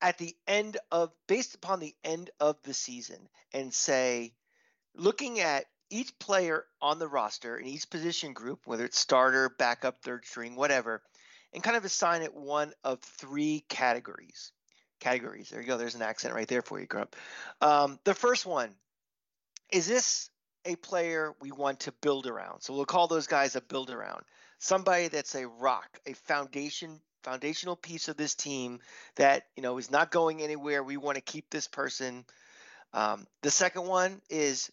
at 0.00 0.18
the 0.18 0.36
end 0.46 0.76
of 0.90 1.12
based 1.26 1.54
upon 1.54 1.80
the 1.80 1.94
end 2.04 2.30
of 2.40 2.60
the 2.62 2.74
season 2.74 3.28
and 3.52 3.72
say 3.72 4.34
looking 4.94 5.40
at 5.40 5.66
each 5.90 6.16
player 6.18 6.64
on 6.80 6.98
the 6.98 7.08
roster 7.08 7.56
in 7.56 7.66
each 7.66 7.90
position 7.90 8.32
group, 8.32 8.60
whether 8.66 8.84
it's 8.84 8.98
starter, 8.98 9.48
backup, 9.48 10.02
third 10.02 10.24
string, 10.24 10.56
whatever, 10.56 11.02
and 11.52 11.62
kind 11.62 11.76
of 11.76 11.84
assign 11.84 12.22
it 12.22 12.34
one 12.34 12.72
of 12.82 13.00
three 13.00 13.64
categories 13.68 14.52
categories. 15.02 15.50
There 15.50 15.60
you 15.60 15.66
go. 15.66 15.76
There's 15.76 15.94
an 15.94 16.02
accent 16.02 16.34
right 16.34 16.48
there 16.48 16.62
for 16.62 16.80
you, 16.80 16.86
Grump. 16.86 17.16
Um, 17.60 17.98
the 18.04 18.14
first 18.14 18.46
one 18.46 18.70
is 19.70 19.86
this 19.86 20.30
a 20.64 20.76
player 20.76 21.34
we 21.40 21.50
want 21.50 21.80
to 21.80 21.92
build 22.00 22.26
around? 22.26 22.60
So 22.62 22.74
we'll 22.74 22.84
call 22.84 23.08
those 23.08 23.26
guys 23.26 23.56
a 23.56 23.60
build 23.60 23.90
around. 23.90 24.22
Somebody 24.58 25.08
that's 25.08 25.34
a 25.34 25.46
rock, 25.46 25.98
a 26.06 26.12
foundation 26.12 27.00
foundational 27.24 27.76
piece 27.76 28.08
of 28.08 28.16
this 28.16 28.34
team 28.34 28.80
that 29.14 29.44
you 29.56 29.62
know 29.62 29.78
is 29.78 29.90
not 29.90 30.10
going 30.10 30.40
anywhere. 30.40 30.82
We 30.82 30.96
want 30.96 31.16
to 31.16 31.20
keep 31.22 31.50
this 31.50 31.68
person. 31.68 32.24
Um, 32.92 33.26
the 33.42 33.50
second 33.50 33.86
one 33.86 34.20
is 34.28 34.70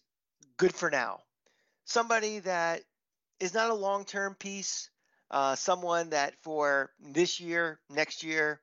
good 0.56 0.74
for 0.74 0.90
now. 0.90 1.20
Somebody 1.84 2.40
that 2.40 2.82
is 3.40 3.54
not 3.54 3.70
a 3.70 3.74
long 3.74 4.04
term 4.04 4.34
piece. 4.34 4.90
Uh, 5.30 5.54
someone 5.54 6.10
that 6.10 6.34
for 6.42 6.90
this 6.98 7.38
year, 7.38 7.78
next 7.88 8.24
year, 8.24 8.60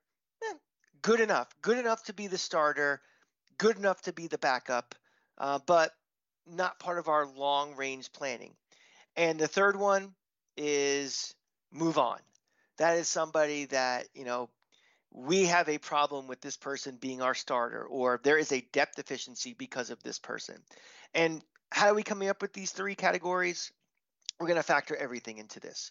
good 1.02 1.20
enough, 1.20 1.48
good 1.62 1.78
enough 1.78 2.04
to 2.04 2.12
be 2.12 2.26
the 2.26 2.38
starter, 2.38 3.00
good 3.58 3.76
enough 3.76 4.02
to 4.02 4.12
be 4.12 4.26
the 4.26 4.38
backup, 4.38 4.94
uh, 5.38 5.58
but 5.66 5.92
not 6.46 6.78
part 6.78 6.98
of 6.98 7.08
our 7.08 7.26
long 7.26 7.76
range 7.76 8.12
planning. 8.12 8.54
And 9.16 9.38
the 9.38 9.48
third 9.48 9.76
one 9.76 10.14
is 10.56 11.34
move 11.72 11.98
on. 11.98 12.18
That 12.78 12.96
is 12.96 13.08
somebody 13.08 13.66
that, 13.66 14.06
you 14.14 14.24
know, 14.24 14.48
we 15.10 15.46
have 15.46 15.68
a 15.68 15.78
problem 15.78 16.28
with 16.28 16.40
this 16.40 16.56
person 16.56 16.96
being 16.96 17.22
our 17.22 17.34
starter, 17.34 17.84
or 17.84 18.20
there 18.22 18.38
is 18.38 18.52
a 18.52 18.60
depth 18.72 18.96
deficiency 18.96 19.54
because 19.54 19.90
of 19.90 20.02
this 20.02 20.18
person. 20.18 20.56
And 21.14 21.42
how 21.70 21.88
are 21.88 21.94
we 21.94 22.02
coming 22.02 22.28
up 22.28 22.42
with 22.42 22.52
these 22.52 22.70
three 22.70 22.94
categories? 22.94 23.72
We're 24.38 24.46
going 24.46 24.58
to 24.58 24.62
factor 24.62 24.94
everything 24.94 25.38
into 25.38 25.60
this. 25.60 25.90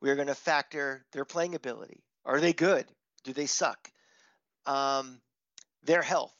We're 0.00 0.16
going 0.16 0.26
to 0.28 0.34
factor 0.34 1.04
their 1.12 1.24
playing 1.24 1.54
ability. 1.54 2.02
Are 2.24 2.40
they 2.40 2.52
good? 2.52 2.86
Do 3.24 3.32
they 3.32 3.46
suck? 3.46 3.90
Um, 4.66 5.20
their 5.82 6.02
health. 6.02 6.34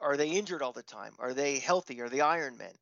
Are 0.00 0.16
they 0.16 0.30
injured 0.30 0.62
all 0.62 0.72
the 0.72 0.82
time? 0.82 1.14
Are 1.18 1.34
they 1.34 1.58
healthy? 1.58 2.00
Are 2.00 2.08
they 2.08 2.18
Ironmen? 2.18 2.74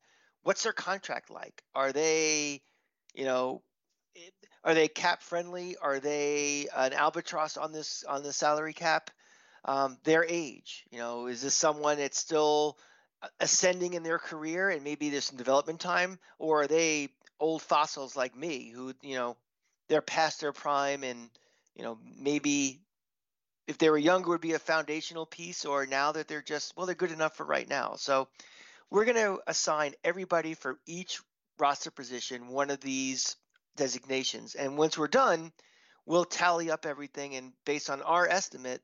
What's 0.43 0.63
their 0.63 0.73
contract 0.73 1.29
like? 1.29 1.63
Are 1.75 1.91
they, 1.91 2.61
you 3.13 3.25
know, 3.25 3.61
are 4.63 4.73
they 4.73 4.87
cap 4.87 5.21
friendly? 5.21 5.77
Are 5.77 5.99
they 5.99 6.67
an 6.75 6.93
albatross 6.93 7.57
on 7.57 7.71
this 7.71 8.03
on 8.07 8.23
the 8.23 8.33
salary 8.33 8.73
cap? 8.73 9.11
Um, 9.65 9.99
their 10.03 10.25
age, 10.27 10.85
you 10.89 10.97
know, 10.97 11.27
is 11.27 11.43
this 11.43 11.53
someone 11.53 11.97
that's 11.97 12.17
still 12.17 12.77
ascending 13.39 13.93
in 13.93 14.01
their 14.01 14.17
career 14.17 14.71
and 14.71 14.83
maybe 14.83 15.11
there's 15.11 15.25
some 15.25 15.37
development 15.37 15.79
time, 15.79 16.17
or 16.39 16.63
are 16.63 16.67
they 16.67 17.09
old 17.39 17.61
fossils 17.61 18.15
like 18.15 18.35
me 18.35 18.71
who, 18.73 18.93
you 19.03 19.15
know, 19.15 19.37
they're 19.91 20.01
past 20.01 20.39
their 20.39 20.53
prime 20.53 21.03
and 21.03 21.29
you 21.75 21.83
know 21.83 21.97
maybe 22.17 22.79
if 23.71 23.77
they 23.77 23.89
were 23.89 23.97
younger 23.97 24.31
would 24.31 24.41
be 24.41 24.51
a 24.51 24.59
foundational 24.59 25.25
piece 25.25 25.63
or 25.63 25.85
now 25.85 26.11
that 26.11 26.27
they're 26.27 26.41
just 26.41 26.75
well 26.75 26.85
they're 26.85 26.93
good 26.93 27.13
enough 27.13 27.37
for 27.37 27.45
right 27.45 27.69
now. 27.69 27.93
So 27.95 28.27
we're 28.89 29.05
going 29.05 29.15
to 29.15 29.39
assign 29.47 29.93
everybody 30.03 30.55
for 30.55 30.77
each 30.85 31.21
roster 31.57 31.89
position 31.89 32.49
one 32.49 32.69
of 32.69 32.81
these 32.81 33.37
designations. 33.77 34.55
And 34.55 34.77
once 34.77 34.97
we're 34.97 35.07
done 35.07 35.53
we'll 36.05 36.25
tally 36.25 36.69
up 36.69 36.85
everything 36.85 37.35
and 37.35 37.53
based 37.65 37.89
on 37.89 38.01
our 38.01 38.27
estimate 38.27 38.81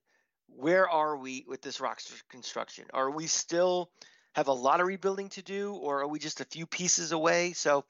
where 0.48 0.90
are 0.90 1.18
we 1.18 1.44
with 1.50 1.62
this 1.62 1.82
roster 1.82 2.16
construction? 2.30 2.86
Are 2.94 3.12
we 3.12 3.28
still 3.28 3.92
have 4.36 4.48
a 4.48 4.54
lot 4.54 4.80
of 4.80 4.88
rebuilding 4.88 5.28
to 5.30 5.42
do 5.42 5.74
or 5.74 6.04
are 6.04 6.08
we 6.08 6.18
just 6.18 6.40
a 6.40 6.46
few 6.46 6.66
pieces 6.66 7.12
away? 7.12 7.52
So 7.52 7.84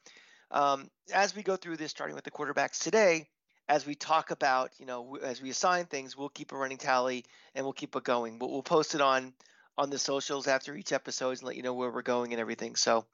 um, 0.49 0.89
as 1.13 1.35
we 1.35 1.43
go 1.43 1.57
through 1.57 1.77
this 1.77 1.91
starting 1.91 2.15
with 2.15 2.25
the 2.25 2.31
quarterbacks 2.31 2.79
today 2.79 3.27
as 3.69 3.85
we 3.85 3.95
talk 3.95 4.31
about, 4.31 4.71
you 4.79 4.85
know, 4.85 5.17
as 5.17 5.41
we 5.41 5.49
assign 5.49 5.85
things, 5.85 6.17
we'll 6.17 6.29
keep 6.29 6.51
a 6.51 6.57
running 6.57 6.77
tally 6.77 7.25
and 7.53 7.65
we'll 7.65 7.73
keep 7.73 7.95
it 7.95 8.03
going. 8.03 8.37
But 8.37 8.49
we'll 8.49 8.63
post 8.63 8.95
it 8.95 9.01
on 9.01 9.33
on 9.77 9.89
the 9.89 9.99
socials 9.99 10.47
after 10.47 10.75
each 10.75 10.91
episode 10.91 11.37
and 11.37 11.43
let 11.43 11.55
you 11.55 11.61
know 11.61 11.73
where 11.73 11.91
we're 11.91 12.01
going 12.01 12.33
and 12.33 12.41
everything. 12.41 12.75
So 12.75 13.05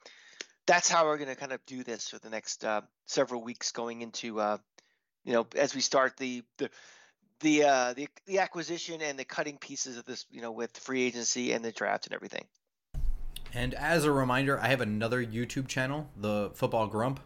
that's 0.65 0.87
how 0.87 1.05
we're 1.05 1.17
going 1.17 1.29
to 1.29 1.35
kind 1.35 1.51
of 1.51 1.65
do 1.65 1.83
this 1.83 2.09
for 2.09 2.19
the 2.19 2.29
next 2.29 2.63
uh, 2.63 2.81
several 3.05 3.43
weeks 3.43 3.71
going 3.71 4.01
into, 4.01 4.39
uh, 4.39 4.57
you 5.25 5.33
know, 5.33 5.45
as 5.57 5.75
we 5.75 5.81
start 5.81 6.17
the 6.17 6.43
the 6.57 6.69
the, 7.39 7.63
uh, 7.63 7.93
the 7.93 8.07
the 8.25 8.39
acquisition 8.39 9.01
and 9.01 9.19
the 9.19 9.25
cutting 9.25 9.57
pieces 9.57 9.97
of 9.97 10.05
this, 10.05 10.25
you 10.31 10.41
know, 10.41 10.51
with 10.51 10.77
free 10.77 11.03
agency 11.03 11.51
and 11.51 11.65
the 11.65 11.71
draft 11.71 12.05
and 12.05 12.15
everything. 12.15 12.45
And 13.53 13.73
as 13.73 14.05
a 14.05 14.11
reminder, 14.11 14.59
I 14.59 14.67
have 14.67 14.81
another 14.81 15.23
YouTube 15.23 15.67
channel, 15.67 16.09
the 16.15 16.51
Football 16.53 16.87
Grump. 16.87 17.19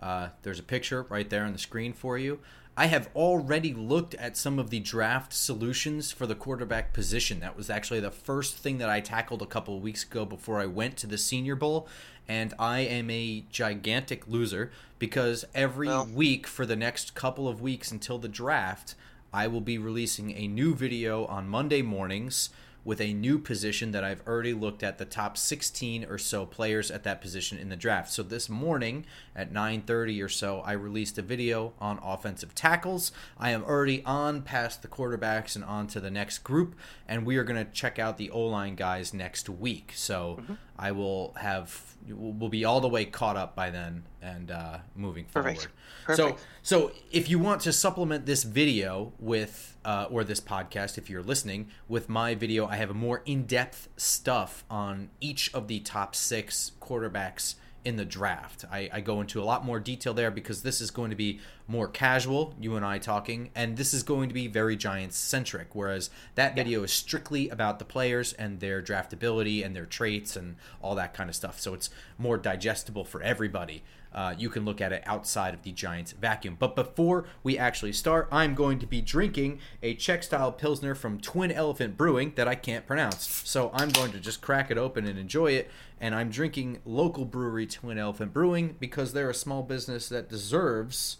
Uh, 0.00 0.28
there's 0.42 0.58
a 0.58 0.64
picture 0.64 1.06
right 1.08 1.28
there 1.28 1.44
on 1.44 1.52
the 1.52 1.58
screen 1.58 1.92
for 1.92 2.18
you. 2.18 2.40
I 2.74 2.86
have 2.86 3.10
already 3.14 3.74
looked 3.74 4.14
at 4.14 4.36
some 4.36 4.58
of 4.58 4.70
the 4.70 4.80
draft 4.80 5.34
solutions 5.34 6.10
for 6.10 6.26
the 6.26 6.34
quarterback 6.34 6.94
position. 6.94 7.40
That 7.40 7.56
was 7.56 7.68
actually 7.68 8.00
the 8.00 8.10
first 8.10 8.56
thing 8.56 8.78
that 8.78 8.88
I 8.88 9.00
tackled 9.00 9.42
a 9.42 9.46
couple 9.46 9.76
of 9.76 9.82
weeks 9.82 10.04
ago 10.04 10.24
before 10.24 10.58
I 10.58 10.66
went 10.66 10.96
to 10.98 11.06
the 11.06 11.18
Senior 11.18 11.54
Bowl. 11.54 11.86
And 12.26 12.54
I 12.58 12.80
am 12.80 13.10
a 13.10 13.44
gigantic 13.50 14.26
loser 14.26 14.70
because 14.98 15.44
every 15.54 15.88
well. 15.88 16.06
week 16.06 16.46
for 16.46 16.64
the 16.64 16.76
next 16.76 17.14
couple 17.14 17.46
of 17.46 17.60
weeks 17.60 17.90
until 17.90 18.18
the 18.18 18.28
draft, 18.28 18.94
I 19.34 19.48
will 19.48 19.60
be 19.60 19.76
releasing 19.76 20.30
a 20.30 20.48
new 20.48 20.74
video 20.74 21.26
on 21.26 21.48
Monday 21.48 21.82
mornings 21.82 22.48
with 22.84 23.00
a 23.00 23.12
new 23.12 23.38
position 23.38 23.92
that 23.92 24.02
I've 24.02 24.26
already 24.26 24.52
looked 24.52 24.82
at 24.82 24.98
the 24.98 25.04
top 25.04 25.36
16 25.36 26.04
or 26.04 26.18
so 26.18 26.44
players 26.44 26.90
at 26.90 27.04
that 27.04 27.20
position 27.20 27.58
in 27.58 27.68
the 27.68 27.76
draft. 27.76 28.10
So 28.10 28.22
this 28.22 28.48
morning 28.48 29.06
at 29.36 29.52
9:30 29.52 30.22
or 30.22 30.28
so, 30.28 30.60
I 30.60 30.72
released 30.72 31.16
a 31.18 31.22
video 31.22 31.74
on 31.80 32.00
offensive 32.02 32.54
tackles. 32.54 33.12
I 33.38 33.50
am 33.50 33.62
already 33.62 34.02
on 34.04 34.42
past 34.42 34.82
the 34.82 34.88
quarterbacks 34.88 35.54
and 35.54 35.64
on 35.64 35.86
to 35.88 36.00
the 36.00 36.10
next 36.10 36.38
group, 36.38 36.74
and 37.06 37.24
we 37.24 37.36
are 37.36 37.44
going 37.44 37.64
to 37.64 37.72
check 37.72 37.98
out 37.98 38.18
the 38.18 38.30
O-line 38.30 38.74
guys 38.74 39.14
next 39.14 39.48
week. 39.48 39.92
So 39.94 40.38
mm-hmm. 40.40 40.54
I 40.76 40.90
will 40.90 41.34
have 41.36 41.94
we'll 42.08 42.48
be 42.48 42.64
all 42.64 42.80
the 42.80 42.88
way 42.88 43.04
caught 43.04 43.36
up 43.36 43.54
by 43.54 43.70
then 43.70 44.04
and 44.20 44.50
uh, 44.50 44.78
moving 44.96 45.26
forward. 45.26 45.54
Perfect. 45.54 45.72
Perfect. 46.04 46.40
So 46.40 46.46
so 46.62 46.92
if 47.12 47.30
you 47.30 47.38
want 47.38 47.60
to 47.62 47.72
supplement 47.72 48.26
this 48.26 48.42
video 48.42 49.12
with 49.20 49.71
uh, 49.84 50.06
or 50.10 50.24
this 50.24 50.40
podcast, 50.40 50.98
if 50.98 51.10
you're 51.10 51.22
listening, 51.22 51.68
with 51.88 52.08
my 52.08 52.34
video, 52.34 52.66
I 52.66 52.76
have 52.76 52.90
a 52.90 52.94
more 52.94 53.22
in 53.24 53.44
depth 53.44 53.88
stuff 53.96 54.64
on 54.70 55.10
each 55.20 55.52
of 55.54 55.68
the 55.68 55.80
top 55.80 56.14
six 56.14 56.72
quarterbacks 56.80 57.56
in 57.84 57.96
the 57.96 58.04
draft. 58.04 58.64
I, 58.70 58.88
I, 58.92 59.00
go 59.00 59.20
into 59.20 59.42
a 59.42 59.44
lot 59.44 59.64
more 59.64 59.80
detail 59.80 60.14
there 60.14 60.30
because 60.30 60.62
this 60.62 60.80
is 60.80 60.90
going 60.90 61.10
to 61.10 61.16
be 61.16 61.40
more 61.66 61.88
casual, 61.88 62.54
you 62.60 62.76
and 62.76 62.84
I 62.84 62.98
talking, 62.98 63.50
and 63.54 63.76
this 63.76 63.92
is 63.92 64.02
going 64.02 64.28
to 64.28 64.34
be 64.34 64.46
very 64.46 64.76
Giants 64.76 65.16
centric. 65.16 65.74
Whereas 65.74 66.10
that 66.36 66.54
video 66.54 66.84
is 66.84 66.92
strictly 66.92 67.48
about 67.48 67.78
the 67.78 67.84
players 67.84 68.32
and 68.34 68.60
their 68.60 68.82
draftability 68.82 69.64
and 69.64 69.74
their 69.74 69.86
traits 69.86 70.36
and 70.36 70.56
all 70.80 70.94
that 70.94 71.14
kind 71.14 71.28
of 71.28 71.34
stuff. 71.34 71.58
So 71.60 71.74
it's 71.74 71.90
more 72.18 72.38
digestible 72.38 73.04
for 73.04 73.20
everybody 73.22 73.82
uh, 74.14 74.34
you 74.36 74.50
can 74.50 74.64
look 74.64 74.80
at 74.80 74.92
it 74.92 75.02
outside 75.06 75.54
of 75.54 75.62
the 75.62 75.72
Giants 75.72 76.12
vacuum. 76.12 76.56
But 76.58 76.76
before 76.76 77.26
we 77.42 77.56
actually 77.56 77.92
start, 77.92 78.28
I'm 78.30 78.54
going 78.54 78.78
to 78.80 78.86
be 78.86 79.00
drinking 79.00 79.60
a 79.82 79.94
Czech 79.94 80.22
style 80.22 80.52
Pilsner 80.52 80.94
from 80.94 81.20
Twin 81.20 81.50
Elephant 81.50 81.96
Brewing 81.96 82.32
that 82.36 82.48
I 82.48 82.54
can't 82.54 82.86
pronounce. 82.86 83.42
So 83.48 83.70
I'm 83.74 83.90
going 83.90 84.12
to 84.12 84.20
just 84.20 84.40
crack 84.40 84.70
it 84.70 84.78
open 84.78 85.06
and 85.06 85.18
enjoy 85.18 85.52
it. 85.52 85.70
And 86.00 86.14
I'm 86.14 86.30
drinking 86.30 86.80
local 86.84 87.24
brewery 87.24 87.66
Twin 87.66 87.98
Elephant 87.98 88.32
Brewing 88.32 88.76
because 88.78 89.12
they're 89.12 89.30
a 89.30 89.34
small 89.34 89.62
business 89.62 90.08
that 90.08 90.28
deserves 90.28 91.18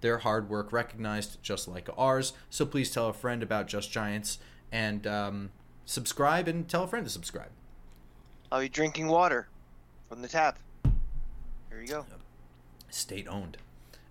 their 0.00 0.18
hard 0.18 0.48
work 0.48 0.72
recognized 0.72 1.42
just 1.42 1.68
like 1.68 1.88
ours. 1.96 2.32
So 2.48 2.64
please 2.64 2.90
tell 2.90 3.08
a 3.08 3.12
friend 3.12 3.42
about 3.42 3.66
Just 3.68 3.90
Giants 3.90 4.38
and 4.72 5.06
um, 5.06 5.50
subscribe 5.84 6.48
and 6.48 6.68
tell 6.68 6.84
a 6.84 6.86
friend 6.86 7.04
to 7.04 7.10
subscribe. 7.10 7.50
I'll 8.52 8.60
be 8.60 8.68
drinking 8.68 9.08
water 9.08 9.48
from 10.08 10.22
the 10.22 10.28
tap. 10.28 10.58
Here 11.70 11.80
you 11.80 11.86
go 11.86 12.06
state 12.90 13.26
owned. 13.28 13.56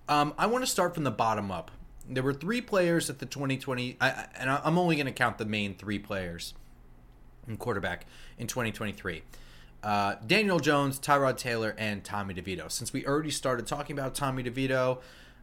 Um, 0.08 0.34
I 0.38 0.48
want 0.48 0.64
to 0.64 0.70
start 0.70 0.94
from 0.94 1.04
the 1.04 1.12
bottom 1.12 1.52
up. 1.52 1.72
There 2.08 2.24
were 2.24 2.34
three 2.34 2.62
players 2.62 3.10
at 3.10 3.20
the 3.20 3.26
2020, 3.28 3.98
I, 4.02 4.26
and 4.36 4.50
I'm 4.50 4.78
only 4.80 4.96
going 4.96 5.06
to 5.06 5.12
count 5.12 5.38
the 5.38 5.46
main 5.46 5.76
three 5.76 6.00
players 6.00 6.56
in 7.48 7.58
quarterback 7.58 8.06
in 8.38 8.48
2023. 8.48 9.22
Uh, 9.82 10.16
Daniel 10.26 10.60
Jones, 10.60 11.00
Tyrod 11.00 11.38
Taylor, 11.38 11.76
and 11.78 12.04
Tommy 12.04 12.34
DeVito. 12.34 12.72
Since 12.72 12.92
we 12.92 13.06
already 13.06 13.30
started 13.32 13.68
talking 13.68 13.98
about 13.98 14.16
Tommy 14.16 14.44
DeVito, 14.44 15.00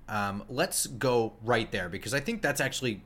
um, 0.09 0.45
let's 0.49 0.87
go 0.87 1.35
right 1.43 1.71
there 1.73 1.89
because 1.89 2.15
I 2.15 2.21
think 2.21 2.43
that's 2.43 2.61
actually 2.61 3.03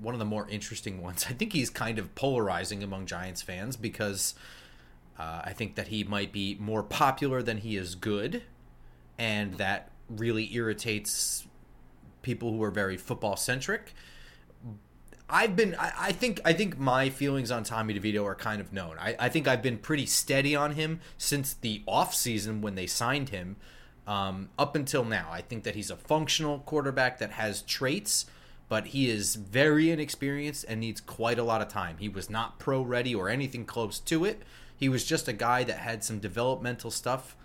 one 0.00 0.14
of 0.14 0.18
the 0.18 0.24
more 0.24 0.48
interesting 0.48 1.00
ones. 1.00 1.26
I 1.28 1.32
think 1.32 1.52
he's 1.52 1.70
kind 1.70 1.98
of 1.98 2.14
polarizing 2.14 2.82
among 2.82 3.06
Giants 3.06 3.42
fans 3.42 3.76
because 3.76 4.34
uh, 5.18 5.42
I 5.44 5.52
think 5.52 5.76
that 5.76 5.88
he 5.88 6.04
might 6.04 6.32
be 6.32 6.56
more 6.58 6.82
popular 6.82 7.42
than 7.42 7.58
he 7.58 7.76
is 7.76 7.94
good 7.94 8.42
and 9.22 9.54
that 9.54 9.88
really 10.08 10.52
irritates 10.52 11.46
people 12.22 12.50
who 12.50 12.62
are 12.64 12.72
very 12.72 12.96
football 12.96 13.36
centric. 13.36 13.94
I've 15.30 15.54
been 15.54 15.76
I, 15.76 15.92
I, 15.96 16.12
think 16.12 16.40
I 16.44 16.52
think 16.52 16.76
my 16.76 17.08
feelings 17.08 17.52
on 17.52 17.62
Tommy 17.62 17.98
DeVito 17.98 18.24
are 18.24 18.34
kind 18.34 18.60
of 18.60 18.72
known. 18.72 18.96
I, 18.98 19.14
I 19.20 19.28
think 19.28 19.46
I've 19.46 19.62
been 19.62 19.78
pretty 19.78 20.06
steady 20.06 20.56
on 20.56 20.72
him 20.72 21.00
since 21.16 21.54
the 21.54 21.84
off 21.86 22.14
season 22.14 22.62
when 22.62 22.74
they 22.74 22.88
signed 22.88 23.28
him 23.28 23.56
um, 24.08 24.48
up 24.58 24.74
until 24.74 25.04
now. 25.04 25.28
I 25.30 25.40
think 25.40 25.62
that 25.62 25.76
he's 25.76 25.90
a 25.90 25.96
functional 25.96 26.58
quarterback 26.58 27.18
that 27.20 27.30
has 27.30 27.62
traits, 27.62 28.26
but 28.68 28.88
he 28.88 29.08
is 29.08 29.36
very 29.36 29.92
inexperienced 29.92 30.64
and 30.68 30.80
needs 30.80 31.00
quite 31.00 31.38
a 31.38 31.44
lot 31.44 31.62
of 31.62 31.68
time. 31.68 31.98
He 31.98 32.08
was 32.08 32.28
not 32.28 32.58
pro 32.58 32.82
ready 32.82 33.14
or 33.14 33.28
anything 33.28 33.66
close 33.66 34.00
to 34.00 34.24
it. 34.24 34.42
He 34.76 34.88
was 34.88 35.04
just 35.04 35.28
a 35.28 35.32
guy 35.32 35.62
that 35.62 35.78
had 35.78 36.02
some 36.02 36.18
developmental 36.18 36.90
stuff 36.90 37.36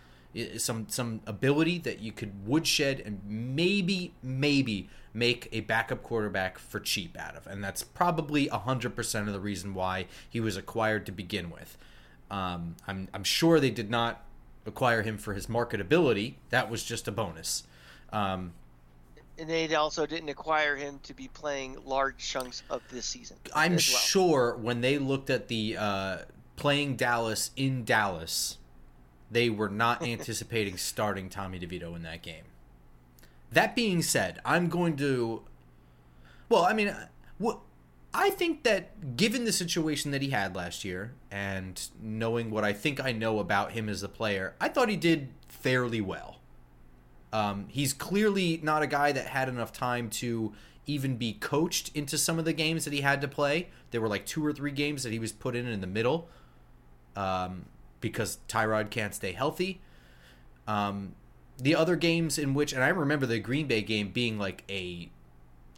some 0.58 0.88
some 0.90 1.22
ability 1.26 1.80
that 1.80 2.00
you 2.00 2.12
could 2.12 2.48
woodshed 2.48 3.02
and 3.06 3.22
maybe 3.26 4.14
maybe 4.22 4.90
make 5.14 5.50
a 5.52 5.62
backup 5.62 6.04
quarterback 6.04 6.58
for 6.58 6.80
cheap 6.80 7.18
out 7.18 7.36
of, 7.36 7.48
and 7.48 7.64
that's 7.64 7.84
probably 7.84 8.48
hundred 8.48 8.96
percent 8.96 9.28
of 9.28 9.34
the 9.34 9.40
reason 9.40 9.74
why 9.74 10.06
he 10.30 10.40
was 10.40 10.58
acquired 10.58 11.06
to 11.06 11.12
begin 11.12 11.50
with. 11.50 11.78
Um, 12.30 12.76
I'm 12.88 13.08
I'm 13.14 13.24
sure 13.24 13.60
they 13.60 13.72
did 13.72 13.90
not 13.90 14.24
acquire 14.66 15.02
him 15.02 15.18
for 15.18 15.34
his 15.34 15.48
marketability. 15.48 16.36
That 16.50 16.70
was 16.70 16.84
just 16.84 17.08
a 17.08 17.12
bonus. 17.12 17.64
Um, 18.12 18.54
and 19.40 19.50
they 19.50 19.74
also 19.76 20.06
didn't 20.06 20.30
acquire 20.30 20.76
him 20.76 21.00
to 21.04 21.14
be 21.14 21.28
playing 21.28 21.78
large 21.86 22.18
chunks 22.18 22.64
of 22.70 22.82
this 22.90 23.06
season. 23.06 23.38
I'm 23.56 23.74
well. 23.74 23.80
sure 23.80 24.58
when 24.58 24.82
they 24.82 24.98
looked 24.98 25.30
at 25.30 25.48
the 25.48 25.78
uh, 25.78 26.18
playing 26.56 26.96
Dallas 26.96 27.52
in 27.56 27.86
Dallas 27.86 28.58
they 29.30 29.50
were 29.50 29.70
not 29.70 30.02
anticipating 30.02 30.78
starting 30.78 31.30
Tommy 31.30 31.60
DeVito 31.60 31.96
in 31.96 32.04
that 32.04 32.22
game. 32.22 32.44
That 33.52 33.76
being 33.76 34.02
said, 34.02 34.40
I'm 34.46 34.68
going 34.68 34.96
to. 34.98 35.44
Well, 36.50 36.64
I 36.64 36.74
mean, 36.74 36.96
what 37.38 37.60
I 38.14 38.30
think 38.30 38.64
that 38.64 39.16
given 39.18 39.46
the 39.46 39.52
situation 39.52 40.12
that 40.12 40.22
he 40.22 40.30
had 40.30 40.56
last 40.56 40.84
year 40.84 41.14
and 41.30 41.82
knowing 42.02 42.52
what 42.52 42.64
I 42.64 42.74
think 42.74 43.04
I 43.04 43.12
know 43.12 43.40
about 43.40 43.74
him 43.74 43.90
as 43.90 44.04
a 44.04 44.10
player, 44.10 44.56
I 44.60 44.70
thought 44.70 44.90
he 44.90 44.96
did 44.96 45.30
fairly 45.48 46.02
well. 46.02 46.40
Um, 47.34 47.66
he's 47.68 47.94
clearly 47.94 48.60
not 48.64 48.82
a 48.82 48.88
guy 48.88 49.12
that 49.12 49.28
had 49.28 49.50
enough 49.50 49.74
time 49.74 50.10
to 50.12 50.54
even 50.86 51.18
be 51.18 51.34
coached 51.34 51.92
into 51.94 52.18
some 52.18 52.40
of 52.40 52.46
the 52.46 52.54
games 52.54 52.86
that 52.86 52.94
he 52.94 53.02
had 53.02 53.20
to 53.22 53.28
play. 53.28 53.68
There 53.92 54.00
were 54.00 54.08
like 54.08 54.26
two 54.26 54.46
or 54.46 54.54
three 54.54 54.72
games 54.72 55.04
that 55.04 55.12
he 55.12 55.20
was 55.20 55.34
put 55.34 55.56
in 55.56 55.68
in 55.68 55.82
the 55.82 55.88
middle. 55.88 56.30
Um, 57.16 57.66
because 58.02 58.40
Tyrod 58.48 58.90
can't 58.90 59.14
stay 59.14 59.32
healthy. 59.32 59.82
Um, 60.68 61.16
the 61.58 61.76
other 61.76 61.96
games 61.96 62.38
in 62.38 62.54
which, 62.54 62.74
and 62.74 62.84
I 62.84 62.90
remember 62.90 63.26
the 63.26 63.40
Green 63.40 63.68
Bay 63.68 63.82
game 63.82 64.10
being 64.10 64.38
like 64.38 64.64
a 64.70 65.10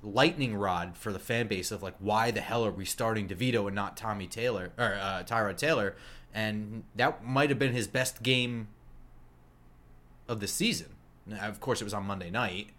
lightning 0.02 0.56
rod 0.56 0.98
for 0.98 1.12
the 1.12 1.20
fan 1.20 1.48
base 1.48 1.72
of 1.72 1.84
like, 1.84 1.96
why 2.00 2.32
the 2.32 2.42
hell 2.42 2.66
are 2.66 2.72
we 2.72 2.86
starting 2.86 3.28
DeVito 3.28 3.68
and 3.68 3.76
not 3.76 3.98
Tommy 3.98 4.28
Taylor 4.28 4.72
or 4.78 4.98
uh, 5.02 5.24
Tyrod 5.26 5.58
Taylor? 5.58 5.96
And 6.34 6.84
that 6.96 7.26
might 7.26 7.50
have 7.50 7.60
been 7.60 7.74
his 7.74 7.88
best 7.88 8.22
game 8.24 8.68
of 10.28 10.40
the 10.40 10.48
season. 10.48 10.96
Of 11.42 11.60
course, 11.60 11.82
it 11.82 11.84
was 11.84 11.94
on 11.94 12.06
Monday 12.06 12.30
night. 12.30 12.70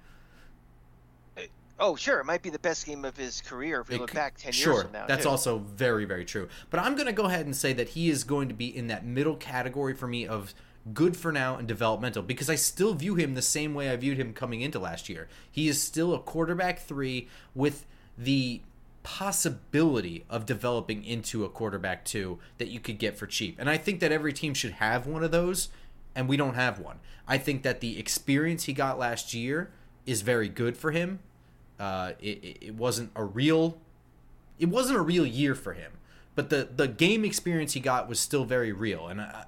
Oh, 1.81 1.97
sure. 1.97 2.21
It 2.21 2.27
might 2.27 2.43
be 2.43 2.51
the 2.51 2.59
best 2.59 2.87
game 2.87 3.05
of 3.05 3.17
his 3.17 3.41
career 3.41 3.81
if 3.81 3.89
we 3.89 3.97
it, 3.97 4.01
look 4.01 4.13
back 4.13 4.37
10 4.37 4.53
sure, 4.53 4.73
years 4.73 4.83
from 4.85 4.93
now. 4.93 4.99
Sure. 5.01 5.09
That's 5.09 5.25
too. 5.25 5.31
also 5.31 5.59
very, 5.59 6.05
very 6.05 6.25
true. 6.25 6.49
But 6.69 6.81
I'm 6.81 6.95
going 6.95 7.07
to 7.07 7.13
go 7.13 7.25
ahead 7.25 7.47
and 7.47 7.57
say 7.57 7.73
that 7.73 7.91
he 7.91 8.11
is 8.11 8.23
going 8.23 8.49
to 8.49 8.55
be 8.55 8.75
in 8.75 8.89
that 8.89 9.05
middle 9.05 9.37
category 9.37 9.95
for 9.95 10.07
me 10.07 10.27
of 10.27 10.55
good 10.93 11.17
for 11.17 11.33
now 11.33 11.57
and 11.57 11.67
developmental 11.67 12.23
because 12.23 12.49
I 12.49 12.55
still 12.55 12.95
view 12.95 13.15
him 13.15 13.35
the 13.35 13.43
same 13.43 13.75
way 13.75 13.91
I 13.91 13.97
viewed 13.97 14.19
him 14.19 14.33
coming 14.33 14.61
into 14.61 14.79
last 14.79 15.09
year. 15.09 15.29
He 15.51 15.69
is 15.69 15.81
still 15.83 16.15
a 16.15 16.19
quarterback 16.19 16.79
three 16.79 17.29
with 17.55 17.87
the 18.17 18.61
possibility 19.03 20.25
of 20.29 20.45
developing 20.45 21.05
into 21.05 21.45
a 21.45 21.49
quarterback 21.49 22.05
two 22.05 22.39
that 22.59 22.69
you 22.69 22.81
could 22.81 22.99
get 22.99 23.17
for 23.17 23.27
cheap. 23.27 23.57
And 23.59 23.69
I 23.69 23.79
think 23.79 24.01
that 24.01 24.13
every 24.13 24.33
team 24.33 24.53
should 24.53 24.73
have 24.73 25.07
one 25.07 25.25
of 25.25 25.31
those, 25.31 25.69
and 26.15 26.29
we 26.29 26.37
don't 26.37 26.55
have 26.55 26.79
one. 26.79 27.01
I 27.27 27.39
think 27.39 27.63
that 27.63 27.81
the 27.81 27.99
experience 27.99 28.65
he 28.65 28.73
got 28.73 28.99
last 28.99 29.33
year 29.33 29.71
is 30.05 30.23
very 30.23 30.49
good 30.49 30.77
for 30.77 30.91
him 30.91 31.21
uh, 31.81 32.13
it, 32.21 32.59
it 32.61 32.75
wasn't 32.75 33.11
a 33.17 33.25
real 33.25 33.79
it 34.59 34.69
wasn't 34.69 34.99
a 34.99 35.03
real 35.03 35.25
year 35.25 35.55
for 35.55 35.73
him, 35.73 35.93
but 36.35 36.51
the 36.51 36.69
the 36.77 36.87
game 36.87 37.25
experience 37.25 37.73
he 37.73 37.81
got 37.81 38.09
was 38.09 38.21
still 38.21 38.45
very 38.45 38.73
real. 38.73 39.09
And 39.09 39.21
I, 39.21 39.47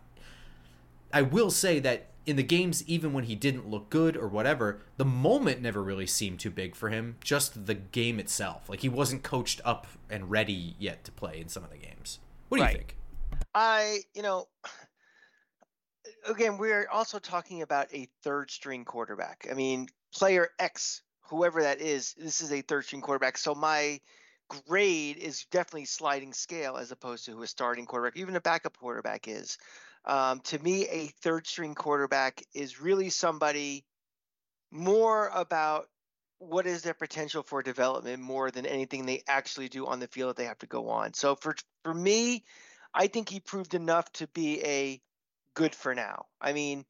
I 1.13 1.23
will 1.23 1.51
say 1.51 1.79
that 1.81 2.07
in 2.25 2.37
the 2.37 2.43
games, 2.43 2.83
even 2.87 3.13
when 3.13 3.25
he 3.25 3.35
didn't 3.35 3.69
look 3.69 3.91
good 3.91 4.17
or 4.17 4.29
whatever, 4.29 4.81
the 4.97 5.05
moment 5.05 5.61
never 5.61 5.83
really 5.83 6.07
seemed 6.07 6.41
too 6.41 6.51
big 6.51 6.75
for 6.75 6.89
him. 6.89 7.17
Just 7.23 7.67
the 7.67 7.75
game 7.75 8.19
itself, 8.19 8.69
like 8.69 8.81
he 8.81 8.89
wasn't 8.89 9.23
coached 9.23 9.61
up 9.65 9.87
and 10.09 10.31
ready 10.31 10.75
yet 10.79 11.05
to 11.05 11.13
play 11.13 11.39
in 11.39 11.49
some 11.49 11.65
of 11.65 11.71
the 11.71 11.77
games. 11.77 12.21
What 12.49 12.59
do 12.59 12.65
right. 12.65 12.73
you 12.73 12.79
think? 12.79 12.97
I, 13.55 13.99
you 14.15 14.23
know, 14.23 14.49
again, 16.27 16.57
we're 16.57 16.89
also 16.91 17.19
talking 17.19 17.61
about 17.61 17.93
a 17.93 18.09
third 18.23 18.51
string 18.51 18.85
quarterback. 18.85 19.47
I 19.51 19.55
mean, 19.55 19.89
player 20.15 20.49
X, 20.59 21.03
whoever 21.33 21.63
that 21.63 21.81
is, 21.81 22.15
this 22.19 22.43
is 22.43 22.53
a 22.53 22.61
third 22.61 22.85
string 22.85 23.01
quarterback. 23.01 23.39
So 23.39 23.55
my 23.55 24.01
grade 24.69 25.17
is 25.17 25.47
definitely 25.51 25.87
sliding 25.87 26.35
scale 26.35 26.77
as 26.77 26.93
opposed 26.93 27.25
to 27.25 27.33
who 27.33 27.43
a 27.43 27.47
starting 27.47 27.87
quarterback, 27.87 28.19
even 28.19 28.37
a 28.37 28.41
backup 28.41 28.77
quarterback 28.77 29.27
is. 29.27 29.57
Um, 30.05 30.41
to 30.41 30.59
me, 30.59 30.87
a 30.89 31.07
third 31.23 31.47
string 31.47 31.75
quarterback 31.75 32.43
is 32.53 32.81
really 32.81 33.09
somebody 33.09 33.87
more 34.71 35.31
about 35.35 35.87
what 36.39 36.67
is 36.67 36.83
their 36.83 36.93
potential 36.93 37.43
for 37.43 37.63
development 37.63 38.21
more 38.21 38.51
than 38.51 38.67
anything 38.67 39.07
they 39.07 39.23
actually 39.27 39.69
do 39.69 39.87
on 39.87 40.01
the 40.01 40.09
field 40.09 40.31
that 40.31 40.37
they 40.37 40.45
have 40.45 40.59
to 40.59 40.67
go 40.67 40.91
on. 40.91 41.15
So 41.15 41.35
for 41.35 41.55
for 41.83 41.95
me, 41.95 42.45
I 42.93 43.07
think 43.07 43.31
he 43.31 43.41
proved 43.41 43.75
enough 43.75 44.11
to 44.15 44.27
be 44.29 44.63
a 44.65 45.01
good 45.55 45.75
for 45.75 45.95
now. 45.95 46.27
I 46.41 46.53
mean, 46.53 46.85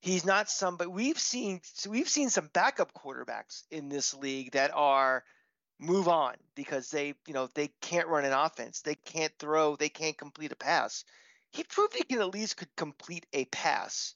he's 0.00 0.24
not 0.24 0.48
somebody 0.48 0.88
we've 0.88 1.18
seen 1.18 1.60
we've 1.88 2.08
seen 2.08 2.30
some 2.30 2.48
backup 2.52 2.92
quarterbacks 2.94 3.64
in 3.70 3.88
this 3.88 4.14
league 4.14 4.52
that 4.52 4.70
are 4.74 5.24
move 5.78 6.08
on 6.08 6.34
because 6.54 6.90
they 6.90 7.14
you 7.26 7.34
know 7.34 7.48
they 7.54 7.68
can't 7.80 8.08
run 8.08 8.24
an 8.24 8.32
offense. 8.32 8.80
They 8.80 8.94
can't 8.96 9.32
throw. 9.38 9.76
They 9.76 9.88
can't 9.88 10.18
complete 10.18 10.52
a 10.52 10.56
pass. 10.56 11.04
He 11.50 11.64
proved 11.64 11.94
he 11.94 12.04
can 12.04 12.20
at 12.20 12.34
least 12.34 12.56
could 12.56 12.74
complete 12.76 13.26
a 13.32 13.44
pass. 13.46 14.14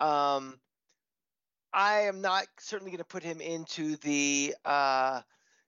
Um, 0.00 0.58
i 1.72 2.00
am 2.02 2.20
not 2.20 2.44
certainly 2.58 2.90
going 2.90 2.98
to 2.98 3.04
put 3.04 3.22
him 3.22 3.40
into 3.40 3.96
the 3.96 4.54
uh, 4.64 5.20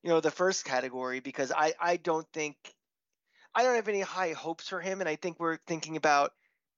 you 0.03 0.11
know 0.11 0.21
the 0.21 0.31
first 0.31 0.65
category 0.65 1.21
because 1.21 1.51
i 1.53 1.73
i 1.81 1.97
don't 1.97 2.27
think 2.33 2.57
i 3.55 3.63
don't 3.63 3.77
have 3.77 3.89
any 3.89 4.01
high 4.01 4.33
hopes 4.33 4.69
for 4.69 4.81
him 4.81 5.01
and 5.01 5.09
i 5.09 5.17
think 5.17 5.41
we're 5.41 5.59
thinking 5.67 5.97
about 5.97 6.33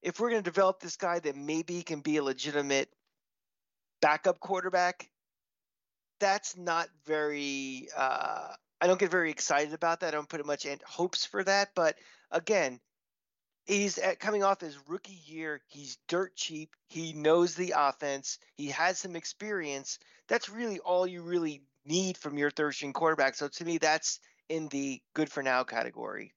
if 0.06 0.18
we're 0.18 0.30
going 0.30 0.42
to 0.42 0.50
develop 0.50 0.80
this 0.80 0.96
guy 0.96 1.18
that 1.18 1.36
maybe 1.36 1.82
can 1.82 2.00
be 2.00 2.16
a 2.16 2.22
legitimate 2.22 2.88
backup 4.00 4.40
quarterback 4.40 5.10
that's 6.18 6.56
not 6.56 6.88
very. 7.04 7.88
Uh, 7.96 8.48
I 8.80 8.86
don't 8.86 9.00
get 9.00 9.10
very 9.10 9.30
excited 9.30 9.72
about 9.72 10.00
that. 10.00 10.08
I 10.08 10.10
don't 10.10 10.28
put 10.28 10.44
much 10.44 10.66
hopes 10.84 11.24
for 11.24 11.42
that. 11.44 11.70
But 11.74 11.96
again, 12.30 12.80
he's 13.64 13.98
at, 13.98 14.20
coming 14.20 14.42
off 14.42 14.60
his 14.60 14.78
rookie 14.88 15.20
year. 15.26 15.60
He's 15.68 15.98
dirt 16.08 16.36
cheap. 16.36 16.74
He 16.88 17.12
knows 17.12 17.54
the 17.54 17.74
offense. 17.76 18.38
He 18.56 18.68
has 18.68 18.98
some 18.98 19.16
experience. 19.16 19.98
That's 20.28 20.48
really 20.48 20.78
all 20.78 21.06
you 21.06 21.22
really 21.22 21.62
need 21.84 22.16
from 22.16 22.36
your 22.36 22.50
third 22.50 22.74
string 22.74 22.92
quarterback. 22.92 23.34
So 23.34 23.48
to 23.48 23.64
me, 23.64 23.78
that's 23.78 24.20
in 24.48 24.68
the 24.68 25.00
good 25.14 25.30
for 25.30 25.42
now 25.42 25.64
category. 25.64 26.32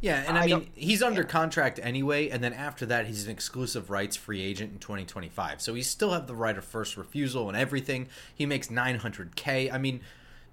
Yeah, 0.00 0.22
and 0.26 0.36
I, 0.36 0.42
I 0.42 0.46
mean 0.46 0.70
he's 0.74 1.02
under 1.02 1.22
yeah. 1.22 1.28
contract 1.28 1.80
anyway, 1.82 2.28
and 2.28 2.42
then 2.42 2.52
after 2.52 2.86
that 2.86 3.06
he's 3.06 3.24
an 3.24 3.30
exclusive 3.30 3.90
rights 3.90 4.16
free 4.16 4.42
agent 4.42 4.72
in 4.72 4.78
2025. 4.78 5.60
So 5.60 5.74
he 5.74 5.82
still 5.82 6.12
have 6.12 6.26
the 6.26 6.34
right 6.34 6.56
of 6.56 6.64
first 6.64 6.96
refusal 6.96 7.48
and 7.48 7.56
everything. 7.56 8.08
He 8.34 8.46
makes 8.46 8.68
900k. 8.68 9.72
I 9.72 9.78
mean, 9.78 10.00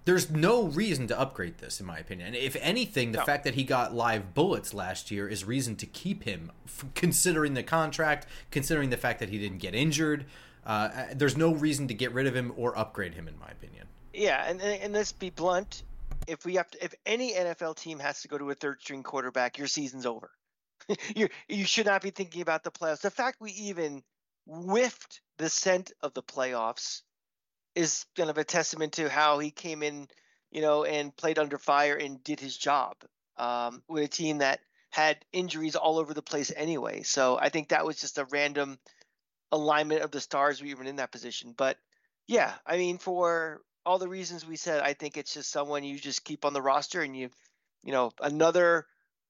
there's 0.05 0.29
no 0.29 0.65
reason 0.67 1.07
to 1.07 1.19
upgrade 1.19 1.59
this, 1.59 1.79
in 1.79 1.85
my 1.85 1.97
opinion. 1.97 2.27
And 2.27 2.35
if 2.35 2.55
anything, 2.59 3.11
the 3.11 3.19
no. 3.19 3.25
fact 3.25 3.43
that 3.45 3.55
he 3.55 3.63
got 3.63 3.93
live 3.93 4.33
bullets 4.33 4.73
last 4.73 5.11
year 5.11 5.27
is 5.27 5.45
reason 5.45 5.75
to 5.77 5.85
keep 5.85 6.23
him, 6.23 6.51
considering 6.95 7.53
the 7.53 7.63
contract, 7.63 8.27
considering 8.51 8.89
the 8.89 8.97
fact 8.97 9.19
that 9.19 9.29
he 9.29 9.37
didn't 9.37 9.59
get 9.59 9.75
injured. 9.75 10.25
Uh, 10.65 11.05
there's 11.13 11.37
no 11.37 11.53
reason 11.53 11.87
to 11.87 11.93
get 11.93 12.13
rid 12.13 12.27
of 12.27 12.35
him 12.35 12.53
or 12.55 12.77
upgrade 12.77 13.13
him, 13.13 13.27
in 13.27 13.37
my 13.39 13.47
opinion. 13.47 13.87
Yeah, 14.13 14.45
and 14.47 14.61
and 14.61 14.93
let's 14.93 15.11
be 15.11 15.29
blunt 15.29 15.83
if 16.27 16.45
we 16.45 16.55
have 16.55 16.69
to, 16.71 16.83
if 16.83 16.93
any 17.05 17.33
NFL 17.33 17.75
team 17.77 17.99
has 17.99 18.21
to 18.21 18.27
go 18.27 18.37
to 18.37 18.49
a 18.49 18.55
third 18.55 18.81
string 18.81 19.03
quarterback, 19.03 19.57
your 19.57 19.67
season's 19.67 20.05
over. 20.05 20.31
you 21.15 21.29
you 21.47 21.65
should 21.65 21.85
not 21.85 22.01
be 22.01 22.09
thinking 22.09 22.41
about 22.41 22.63
the 22.63 22.71
playoffs. 22.71 23.01
The 23.01 23.11
fact 23.11 23.39
we 23.39 23.51
even 23.51 24.03
whiffed 24.45 25.21
the 25.37 25.49
scent 25.49 25.91
of 26.01 26.13
the 26.13 26.23
playoffs 26.23 27.01
is 27.75 28.05
kind 28.15 28.29
of 28.29 28.37
a 28.37 28.43
testament 28.43 28.93
to 28.93 29.09
how 29.09 29.39
he 29.39 29.51
came 29.51 29.83
in, 29.83 30.07
you 30.51 30.61
know, 30.61 30.83
and 30.83 31.15
played 31.15 31.39
under 31.39 31.57
fire 31.57 31.95
and 31.95 32.23
did 32.23 32.39
his 32.39 32.57
job 32.57 32.95
um, 33.37 33.81
with 33.87 34.03
a 34.03 34.07
team 34.07 34.39
that 34.39 34.59
had 34.89 35.17
injuries 35.31 35.75
all 35.75 35.97
over 35.97 36.13
the 36.13 36.21
place 36.21 36.51
anyway. 36.55 37.01
So 37.01 37.37
I 37.39 37.49
think 37.49 37.69
that 37.69 37.85
was 37.85 37.99
just 37.99 38.19
a 38.19 38.25
random 38.25 38.77
alignment 39.51 40.01
of 40.01 40.11
the 40.11 40.21
stars 40.21 40.61
we 40.61 40.75
were 40.75 40.83
in 40.83 40.97
that 40.97 41.11
position. 41.11 41.53
But 41.57 41.77
yeah, 42.27 42.53
I 42.65 42.77
mean, 42.77 42.99
for 42.99 43.61
all 43.85 43.97
the 43.97 44.07
reasons 44.07 44.45
we 44.45 44.55
said, 44.55 44.81
I 44.81 44.93
think 44.93 45.17
it's 45.17 45.33
just 45.33 45.51
someone 45.51 45.83
you 45.83 45.99
just 45.99 46.23
keep 46.23 46.45
on 46.45 46.53
the 46.53 46.61
roster 46.61 47.01
and 47.01 47.15
you, 47.15 47.29
you 47.83 47.91
know, 47.91 48.11
another 48.21 48.85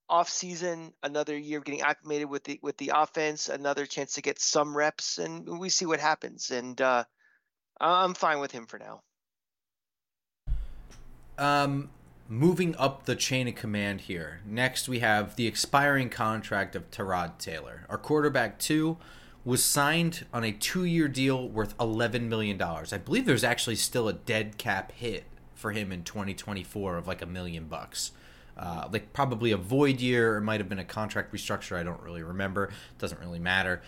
off 0.09 0.29
season, 0.29 0.93
another 1.01 1.37
year 1.37 1.57
of 1.57 1.65
getting 1.65 1.81
acclimated 1.81 2.29
with 2.29 2.43
the 2.43 2.59
with 2.61 2.77
the 2.77 2.91
offense, 2.93 3.49
another 3.49 3.85
chance 3.85 4.13
to 4.13 4.21
get 4.21 4.39
some 4.39 4.75
reps, 4.75 5.17
and 5.17 5.59
we 5.59 5.69
see 5.69 5.85
what 5.85 5.99
happens. 5.99 6.51
And 6.51 6.79
uh, 6.79 7.03
I'm 7.79 8.13
fine 8.13 8.39
with 8.39 8.51
him 8.51 8.67
for 8.67 8.79
now. 8.79 9.01
Um, 11.37 11.89
moving 12.27 12.75
up 12.75 13.05
the 13.05 13.15
chain 13.15 13.47
of 13.47 13.55
command 13.55 14.01
here. 14.01 14.41
Next, 14.45 14.87
we 14.87 14.99
have 14.99 15.35
the 15.35 15.47
expiring 15.47 16.09
contract 16.09 16.75
of 16.75 16.91
Tyrod 16.91 17.39
Taylor, 17.39 17.85
our 17.89 17.97
quarterback 17.97 18.59
two 18.59 18.97
was 19.45 19.63
signed 19.63 20.25
on 20.33 20.43
a 20.43 20.51
two 20.51 20.85
year 20.85 21.07
deal 21.07 21.47
worth 21.49 21.77
$11 21.77 22.23
million. 22.23 22.61
I 22.61 22.97
believe 22.97 23.25
there's 23.25 23.43
actually 23.43 23.75
still 23.75 24.07
a 24.07 24.13
dead 24.13 24.57
cap 24.57 24.91
hit 24.93 25.25
for 25.53 25.71
him 25.71 25.91
in 25.91 26.03
2024 26.03 26.97
of 26.97 27.07
like 27.07 27.21
a 27.21 27.25
million 27.25 27.65
bucks. 27.65 28.11
Uh, 28.55 28.87
like 28.91 29.13
probably 29.13 29.51
a 29.51 29.57
void 29.57 29.99
year, 29.99 30.35
or 30.35 30.41
might 30.41 30.59
have 30.59 30.69
been 30.69 30.77
a 30.77 30.85
contract 30.85 31.33
restructure. 31.33 31.75
I 31.75 31.81
don't 31.81 32.01
really 32.03 32.21
remember. 32.21 32.71
Doesn't 32.99 33.19
really 33.19 33.39
matter. 33.39 33.81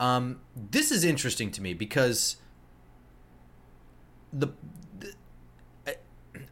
Um, 0.00 0.40
this 0.54 0.90
is 0.90 1.04
interesting 1.04 1.50
to 1.50 1.60
me 1.60 1.74
because 1.74 2.36
the, 4.32 4.48
the 4.98 5.96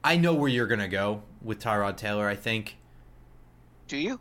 I 0.02 0.18
know 0.18 0.34
where 0.34 0.50
you're 0.50 0.66
gonna 0.66 0.88
go 0.88 1.22
with 1.40 1.58
Tyrod 1.58 1.96
Taylor. 1.96 2.28
I 2.28 2.36
think. 2.36 2.76
Do 3.88 3.96
you? 3.96 4.20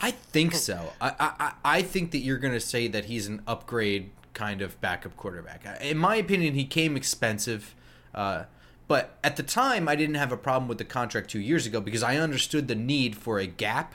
I 0.00 0.10
think 0.10 0.54
so. 0.54 0.92
I, 1.00 1.12
I 1.18 1.52
I 1.64 1.82
think 1.82 2.10
that 2.10 2.18
you're 2.18 2.38
going 2.38 2.54
to 2.54 2.60
say 2.60 2.88
that 2.88 3.06
he's 3.06 3.26
an 3.26 3.42
upgrade 3.46 4.10
kind 4.34 4.60
of 4.60 4.80
backup 4.80 5.16
quarterback. 5.16 5.64
In 5.80 5.96
my 5.96 6.16
opinion, 6.16 6.54
he 6.54 6.64
came 6.64 6.96
expensive. 6.96 7.74
Uh, 8.14 8.44
but 8.86 9.16
at 9.24 9.36
the 9.36 9.42
time, 9.42 9.88
I 9.88 9.96
didn't 9.96 10.16
have 10.16 10.32
a 10.32 10.36
problem 10.36 10.68
with 10.68 10.78
the 10.78 10.84
contract 10.84 11.30
two 11.30 11.40
years 11.40 11.66
ago 11.66 11.80
because 11.80 12.02
I 12.02 12.16
understood 12.16 12.68
the 12.68 12.74
need 12.74 13.16
for 13.16 13.38
a 13.38 13.46
gap 13.46 13.94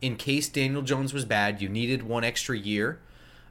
in 0.00 0.16
case 0.16 0.48
Daniel 0.48 0.82
Jones 0.82 1.14
was 1.14 1.24
bad. 1.24 1.62
You 1.62 1.68
needed 1.68 2.02
one 2.02 2.24
extra 2.24 2.58
year. 2.58 3.00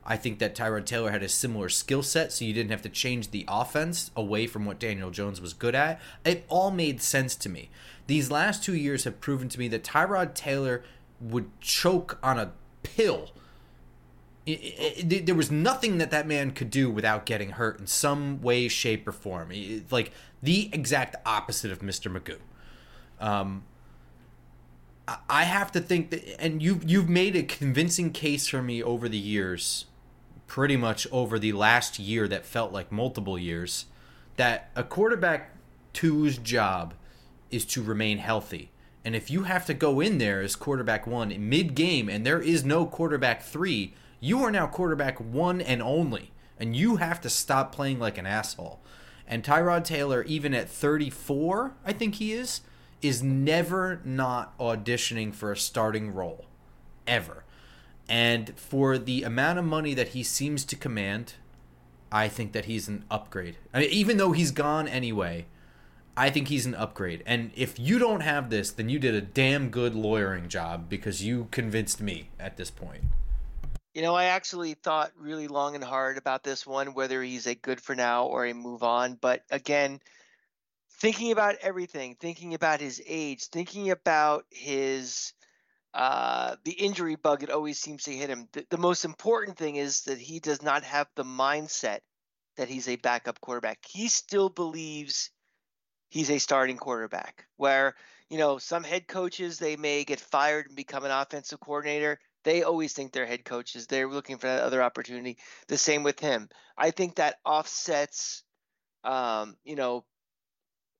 I 0.06 0.17
think 0.17 0.39
that 0.39 0.53
Tyrod 0.53 0.86
Taylor 0.86 1.12
had 1.12 1.23
a 1.23 1.29
similar 1.29 1.69
skill 1.69 2.03
set, 2.03 2.34
so 2.34 2.43
you 2.43 2.53
didn't 2.53 2.71
have 2.71 2.82
to 2.82 2.89
change 2.89 3.32
the 3.32 3.45
offense 3.47 4.12
away 4.17 4.47
from 4.47 4.65
what 4.65 4.77
Daniel 4.77 5.12
Jones 5.12 5.39
was 5.39 5.53
good 5.53 5.75
at. 5.75 6.01
It 6.25 6.43
all 6.49 6.71
made 6.71 7.01
sense 7.01 7.36
to 7.38 7.49
me. 7.49 7.69
These 8.08 8.29
last 8.29 8.63
two 8.63 8.75
years 8.75 9.06
have 9.06 9.21
proven 9.21 9.47
to 9.47 9.60
me 9.60 9.69
that 9.69 9.84
Tyrod 9.84 10.34
Taylor 10.34 10.84
would 11.24 11.50
choke 11.62 12.20
on 12.22 12.38
a 12.38 12.52
pill. 12.84 13.32
It, 14.46 15.12
it, 15.12 15.26
there 15.26 15.36
was 15.36 15.50
nothing 15.50 16.00
that 16.00 16.12
that 16.12 16.28
man 16.28 16.52
could 16.52 16.70
do 16.70 16.90
without 16.90 17.26
getting 17.26 17.52
hurt 17.52 17.80
in 17.80 17.88
some 17.88 18.42
way, 18.42 18.68
shape, 18.68 19.08
or 19.08 19.14
form. 19.14 19.52
It, 19.52 19.92
like 19.92 20.12
the 20.42 20.70
exact 20.74 21.16
opposite 21.26 21.72
of 21.72 21.80
Mr. 21.80 22.12
Magoo. 22.12 22.40
Um, 23.26 23.64
I 25.30 25.44
have 25.44 25.72
to 25.74 25.82
think 25.82 26.12
that, 26.12 26.42
and 26.42 26.62
you've 26.62 26.90
you've 26.90 27.10
made 27.10 27.36
a 27.36 27.44
convincing 27.44 28.12
case 28.12 28.48
for 28.48 28.62
me 28.62 28.82
over 28.82 29.10
the 29.10 29.18
years, 29.18 29.86
pretty 30.48 30.78
much 30.78 31.08
over 31.12 31.38
the 31.40 31.54
last 31.54 32.00
year 32.00 32.28
that 32.28 32.46
felt 32.46 32.72
like 32.72 32.92
multiple 32.92 33.38
years, 33.38 33.86
that 34.38 34.72
a 34.76 34.84
quarterback 34.84 35.56
two's 35.94 36.38
job 36.38 36.94
is 37.52 37.66
to 37.66 37.84
remain 37.84 38.18
healthy. 38.18 38.72
And 39.06 39.16
if 39.16 39.30
you 39.30 39.44
have 39.44 39.66
to 39.66 39.74
go 39.74 40.00
in 40.00 40.18
there 40.18 40.42
as 40.42 40.56
quarterback 40.56 41.06
one 41.06 41.34
mid 41.50 41.76
game 41.76 42.10
and 42.10 42.26
there 42.26 42.42
is 42.42 42.63
no 42.63 42.86
quarterback 42.86 43.44
three, 43.44 43.94
you 44.20 44.42
are 44.44 44.52
now 44.52 44.68
quarterback 44.68 45.20
one 45.20 45.60
and 45.62 45.82
only. 45.82 46.32
And 46.60 46.76
you 46.76 46.98
have 46.98 47.20
to 47.22 47.30
stop 47.30 47.74
playing 47.74 48.00
like 48.00 48.18
an 48.18 48.26
asshole. 48.26 48.80
And 49.28 49.44
Tyrod 49.44 49.84
Taylor, 49.84 50.24
even 50.24 50.54
at 50.54 50.70
34, 50.70 51.74
I 51.86 51.94
think 51.94 52.16
he 52.16 52.34
is, 52.34 52.62
is 53.02 53.22
never 53.22 54.00
not 54.06 54.58
auditioning 54.58 55.34
for 55.34 55.52
a 55.52 55.58
starting 55.58 56.13
role. 56.13 56.46
Ever. 57.06 57.44
And 58.08 58.58
for 58.58 58.98
the 58.98 59.24
amount 59.24 59.60
of 59.60 59.66
money 59.66 59.94
that 59.94 60.10
he 60.10 60.24
seems 60.24 60.63
to 60.66 60.76
command, 60.76 61.34
I 62.12 62.28
think 62.28 62.52
that 62.54 62.66
he's 62.66 62.88
an 62.88 63.06
upgrade. 63.10 63.58
I 63.74 63.82
mean, 63.82 63.89
even 63.89 64.18
though 64.18 64.32
he's 64.32 64.52
gone 64.52 64.88
anyway, 64.88 65.48
I 66.15 66.30
think 66.30 66.47
he's 66.47 66.65
an 66.65 66.76
upgrade. 66.76 67.23
And 67.26 67.52
if 67.56 67.80
you 67.80 67.97
don't 67.97 68.21
have 68.21 68.49
this, 68.49 68.69
then 68.71 68.88
you 68.89 68.99
did 68.99 69.15
a 69.15 69.21
damn 69.21 69.69
good 69.69 69.95
lawyering 69.95 70.47
job 70.47 70.88
because 70.88 71.23
you 71.23 71.47
convinced 71.52 72.02
me 72.02 72.30
at 72.39 72.58
this 72.58 72.69
point. 72.69 73.04
You 73.93 74.02
know, 74.02 74.15
I 74.15 74.26
actually 74.26 74.73
thought 74.76 75.12
really 75.17 75.47
long 75.47 75.76
and 75.76 75.84
hard 75.84 76.17
about 76.17 76.43
this 76.43 76.65
one, 76.65 76.93
whether 76.93 77.21
he's 77.21 77.47
a 77.47 77.56
good 77.56 77.82
for 77.82 77.95
now 77.95 78.26
or 78.26 78.45
a 78.45 78.54
move 78.54 78.84
on. 78.84 79.17
But 79.19 79.43
again, 79.52 79.99
thinking 80.99 81.32
about 81.32 81.56
everything, 81.62 82.15
thinking 82.19 82.54
about 82.54 82.80
his 82.80 83.02
age, 83.06 83.45
thinking 83.45 83.91
about 83.91 84.45
his 84.49 85.34
uh, 85.93 86.56
the 86.63 86.71
injury 86.71 87.15
bug 87.15 87.43
it 87.43 87.52
always 87.52 87.80
seems 87.80 88.04
to 88.04 88.12
hit 88.15 88.30
him. 88.30 88.47
The, 88.54 88.65
the 88.69 88.78
most 88.78 89.06
important 89.06 89.58
thing 89.58 89.76
is 89.76 90.02
that 90.04 90.17
he 90.17 90.39
does 90.39 90.63
not 90.63 90.84
have 90.84 91.08
the 91.15 91.23
mindset 91.23 91.99
that 92.58 92.67
he's 92.67 92.88
a 92.88 92.95
backup 92.95 93.39
quarterback. 93.41 93.80
He 93.88 94.08
still 94.08 94.49
believes 94.49 95.30
he's 96.13 96.30
a 96.30 96.38
starting 96.38 96.78
quarterback. 96.78 97.45
Where 97.58 97.95
you 98.30 98.38
know 98.38 98.60
some 98.60 98.84
head 98.84 99.08
coaches 99.08 99.58
they 99.58 99.76
may 99.76 100.04
get 100.04 100.19
fired 100.19 100.67
and 100.67 100.76
become 100.76 101.04
an 101.06 101.12
offensive 101.12 101.60
coordinator. 101.60 102.19
They 102.43 102.62
always 102.62 102.93
think 102.93 103.12
they're 103.12 103.26
head 103.26 103.45
coaches. 103.45 103.88
They're 103.88 104.08
looking 104.08 104.38
for 104.38 104.47
that 104.47 104.63
other 104.63 104.84
opportunity. 104.84 105.38
The 105.67 105.78
same 105.78 106.04
with 106.04 106.19
him. 106.19 106.49
I 106.78 106.91
think 106.91 107.15
that 107.15 107.38
offsets, 107.45 108.43
um, 109.04 109.56
you 109.63 109.76
know, 109.76 110.04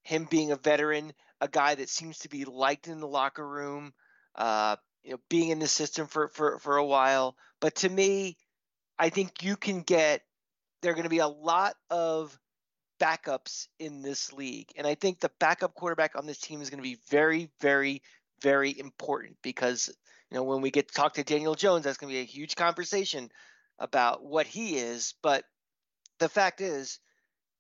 him 0.04 0.26
being 0.30 0.52
a 0.52 0.56
veteran, 0.56 1.14
a 1.42 1.48
guy 1.48 1.76
that 1.76 1.90
seems 1.90 2.20
to 2.20 2.30
be 2.30 2.46
liked 2.46 2.88
in 2.88 3.02
the 3.02 3.08
locker 3.08 3.48
room, 3.48 3.94
uh, 4.36 4.78
you 5.04 5.12
know, 5.12 5.20
being 5.30 5.50
in 5.50 5.60
the 5.60 5.68
system 5.68 6.08
for, 6.08 6.30
for, 6.30 6.60
for 6.60 6.78
a 6.78 6.86
while. 6.86 7.36
But 7.60 7.76
to 7.76 7.90
me, 7.90 8.38
I 8.98 9.10
think 9.10 9.44
you 9.44 9.58
can 9.58 9.82
get, 9.82 10.22
there 10.82 10.94
are 10.94 10.96
going 10.96 11.04
to 11.04 11.10
be 11.10 11.20
a 11.20 11.28
lot 11.28 11.76
of 11.90 12.40
backups 13.04 13.68
in 13.80 14.02
this 14.02 14.32
league. 14.32 14.70
And 14.78 14.88
I 14.88 14.96
think 14.96 15.20
the 15.20 15.32
backup 15.40 15.74
quarterback 15.74 16.16
on 16.16 16.26
this 16.26 16.40
team 16.40 16.62
is 16.62 16.70
going 16.70 16.80
to 16.80 16.90
be 16.90 17.00
very, 17.10 17.50
very, 17.60 18.02
very 18.42 18.78
important 18.80 19.36
because, 19.42 19.90
you 20.32 20.38
know, 20.38 20.44
when 20.44 20.62
we 20.62 20.72
get 20.72 20.88
to 20.88 20.94
talk 20.94 21.16
to 21.16 21.24
Daniel 21.24 21.56
Jones, 21.56 21.84
that's 21.84 21.98
going 21.98 22.12
to 22.12 22.16
be 22.16 22.22
a 22.22 22.26
huge 22.26 22.56
conversation 22.56 23.30
about 23.80 24.24
what 24.24 24.48
he 24.48 24.78
is. 24.78 25.16
But 25.22 25.44
the 26.20 26.30
fact 26.30 26.62
is, 26.62 27.00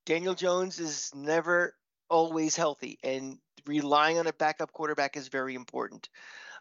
Daniel 0.05 0.33
Jones 0.33 0.79
is 0.79 1.11
never 1.13 1.75
always 2.09 2.55
healthy, 2.55 2.99
and 3.03 3.37
relying 3.65 4.19
on 4.19 4.27
a 4.27 4.33
backup 4.33 4.71
quarterback 4.71 5.17
is 5.17 5.29
very 5.29 5.55
important. 5.55 6.09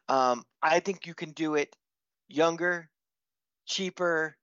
Um, 0.08 0.44
I 0.62 0.80
think 0.80 1.06
you 1.06 1.14
can 1.14 1.32
do 1.32 1.54
it 1.54 1.76
younger, 2.28 2.88
cheaper, 3.66 4.36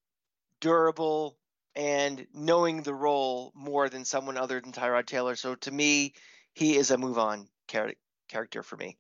durable, 0.61 1.38
and 1.79 2.27
knowing 2.33 2.81
the 2.83 2.93
role 2.93 3.53
more 3.55 3.87
than 3.87 4.03
someone 4.03 4.37
other 4.37 4.59
than 4.59 4.73
Tyrod 4.73 5.05
Taylor. 5.05 5.37
So 5.37 5.55
to 5.55 5.71
me, 5.71 6.13
he 6.53 6.75
is 6.75 6.91
a 6.91 6.97
move 6.97 7.17
on 7.17 7.47
char- 7.69 7.93
character 8.27 8.63
for 8.63 8.75
me. 8.75 8.97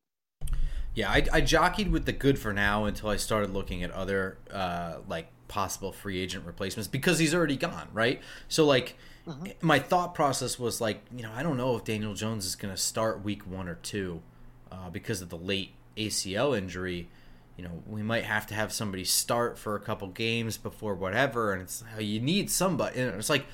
Yeah, 0.95 1.11
I, 1.11 1.25
I, 1.33 1.41
jockeyed 1.41 1.91
with 1.91 2.05
the 2.05 2.13
good 2.13 2.39
for 2.39 2.53
now 2.53 2.85
until 2.85 3.09
I 3.09 3.17
started 3.17 3.51
looking 3.51 3.83
at 3.83 3.91
other 3.91 4.37
uh, 4.49 4.99
like 5.09 5.27
possible 5.49 5.91
free 5.91 6.21
agent 6.21 6.45
replacements 6.45 6.87
because 6.87 7.19
he's 7.19 7.35
already 7.35 7.57
gone, 7.57 7.89
right? 7.91 8.21
So 8.47 8.65
like 8.65 8.95
mm-hmm. 9.27 9.47
my 9.61 9.79
thought 9.79 10.15
process 10.15 10.57
was 10.57 10.79
like, 10.79 11.01
you 11.13 11.23
know, 11.23 11.31
I 11.35 11.43
don't 11.43 11.57
know 11.57 11.75
if 11.75 11.83
Daniel 11.83 12.13
Jones 12.13 12.45
is 12.45 12.55
going 12.55 12.73
to 12.73 12.79
start 12.79 13.25
week 13.25 13.45
one 13.45 13.67
or 13.67 13.75
two 13.75 14.21
uh, 14.71 14.89
because 14.89 15.21
of 15.21 15.27
the 15.27 15.37
late 15.37 15.73
ACL 15.97 16.57
injury. 16.57 17.09
You 17.59 17.65
know, 17.65 17.83
we 17.85 18.01
might 18.01 18.23
have 18.23 18.47
to 18.47 18.53
have 18.53 18.71
somebody 18.71 19.03
start 19.03 19.57
for 19.59 19.75
a 19.75 19.81
couple 19.81 20.07
games 20.07 20.55
before 20.55 20.95
whatever, 20.95 21.51
and 21.51 21.61
it's 21.61 21.83
how 21.93 21.99
you 21.99 22.21
need 22.21 22.49
somebody. 22.49 23.01
And 23.01 23.15
it's 23.15 23.29
like, 23.29 23.47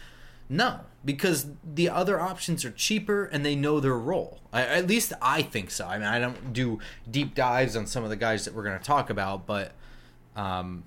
no, 0.48 0.82
because 1.04 1.48
the 1.64 1.90
other 1.90 2.20
options 2.20 2.64
are 2.66 2.70
cheaper 2.70 3.26
and 3.26 3.44
they 3.44 3.56
know 3.56 3.80
their 3.80 3.98
role. 3.98 4.42
I, 4.54 4.62
at 4.62 4.86
least 4.86 5.12
I 5.24 5.42
think 5.42 5.72
so. 5.72 5.88
I 5.88 5.98
mean, 5.98 6.08
I 6.08 6.20
don't 6.20 6.54
do 6.54 6.78
deep 7.10 7.34
dives 7.34 7.76
on 7.76 7.88
some 7.88 8.04
of 8.04 8.12
the 8.12 8.16
guys 8.16 8.46
that 8.46 8.54
we're 8.54 8.62
going 8.62 8.78
to 8.78 8.86
talk 8.86 9.10
about, 9.10 9.48
but 9.48 9.72
um, 10.36 10.84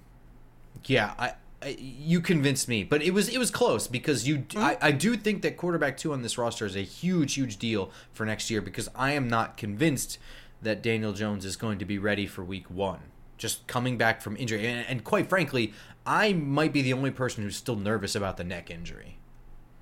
yeah, 0.85 1.13
I, 1.19 1.33
I, 1.61 1.77
you 1.81 2.21
convinced 2.21 2.69
me, 2.69 2.85
but 2.85 3.03
it 3.03 3.11
was 3.11 3.29
it 3.29 3.39
was 3.39 3.51
close 3.51 3.89
because 3.89 4.29
you 4.29 4.39
mm-hmm. 4.39 4.59
I, 4.59 4.79
I 4.81 4.93
do 4.93 5.17
think 5.17 5.43
that 5.43 5.57
quarterback 5.57 5.97
two 5.97 6.13
on 6.13 6.23
this 6.23 6.39
roster 6.39 6.67
is 6.67 6.77
a 6.77 6.83
huge 6.83 7.35
huge 7.35 7.57
deal 7.57 7.91
for 8.13 8.25
next 8.25 8.49
year 8.49 8.61
because 8.61 8.89
I 8.95 9.11
am 9.11 9.29
not 9.29 9.57
convinced 9.57 10.19
that 10.62 10.83
Daniel 10.83 11.12
Jones 11.12 11.44
is 11.44 11.57
going 11.57 11.79
to 11.79 11.85
be 11.85 11.99
ready 11.99 12.27
for 12.27 12.44
week 12.44 12.71
one. 12.71 13.01
Just 13.37 13.66
coming 13.66 13.97
back 13.97 14.21
from 14.21 14.37
injury, 14.37 14.66
and, 14.66 14.85
and 14.88 15.05
quite 15.05 15.29
frankly, 15.29 15.73
I 16.05 16.33
might 16.33 16.73
be 16.73 16.83
the 16.83 16.92
only 16.92 17.12
person 17.12 17.44
who's 17.44 17.57
still 17.57 17.77
nervous 17.77 18.14
about 18.14 18.37
the 18.37 18.44
neck 18.44 18.71
injury. 18.71 19.18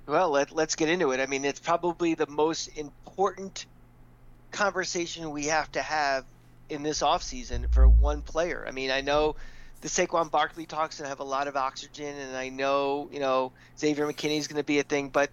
Well, 0.05 0.29
let, 0.29 0.51
let's 0.51 0.75
get 0.75 0.89
into 0.89 1.11
it. 1.11 1.19
I 1.19 1.25
mean, 1.25 1.43
it's 1.43 1.59
probably 1.59 2.13
the 2.13 2.27
most 2.27 2.67
important 2.77 3.65
conversation 4.51 5.31
we 5.31 5.45
have 5.45 5.71
to 5.73 5.81
have 5.81 6.25
in 6.69 6.83
this 6.83 7.01
offseason 7.01 7.71
for 7.73 7.87
one 7.87 8.21
player. 8.21 8.65
I 8.67 8.71
mean, 8.71 8.91
I 8.91 9.01
know 9.01 9.35
the 9.81 9.87
Saquon 9.87 10.31
Barkley 10.31 10.65
talks 10.65 10.99
and 10.99 11.07
have 11.07 11.19
a 11.19 11.25
lot 11.25 11.47
of 11.47 11.55
oxygen, 11.55 12.15
and 12.15 12.35
I 12.35 12.49
know 12.49 13.09
you 13.11 13.19
know 13.19 13.51
Xavier 13.77 14.07
McKinney 14.07 14.37
is 14.37 14.47
going 14.47 14.57
to 14.57 14.65
be 14.65 14.79
a 14.79 14.83
thing, 14.83 15.09
but 15.09 15.29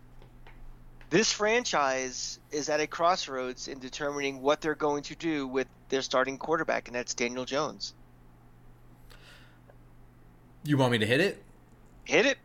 this 1.11 1.33
franchise 1.33 2.38
is 2.51 2.69
at 2.69 2.81
a 2.81 2.87
crossroads 2.87 3.69
in 3.69 3.79
determining 3.79 4.43
what 4.43 4.61
they're 4.61 4.75
going 4.75 5.03
to 5.05 5.14
do 5.14 5.47
with 5.47 5.67
their 5.88 6.03
starting 6.03 6.38
quarterback, 6.38 6.88
and 6.88 6.95
that's 6.95 7.14
Daniel 7.14 7.45
Jones. 7.45 7.95
You 10.64 10.79
want 10.79 10.93
me 10.93 10.99
to 10.99 11.07
hit 11.07 11.21
it? 11.21 11.43
Hit 12.05 12.27
it. 12.27 12.38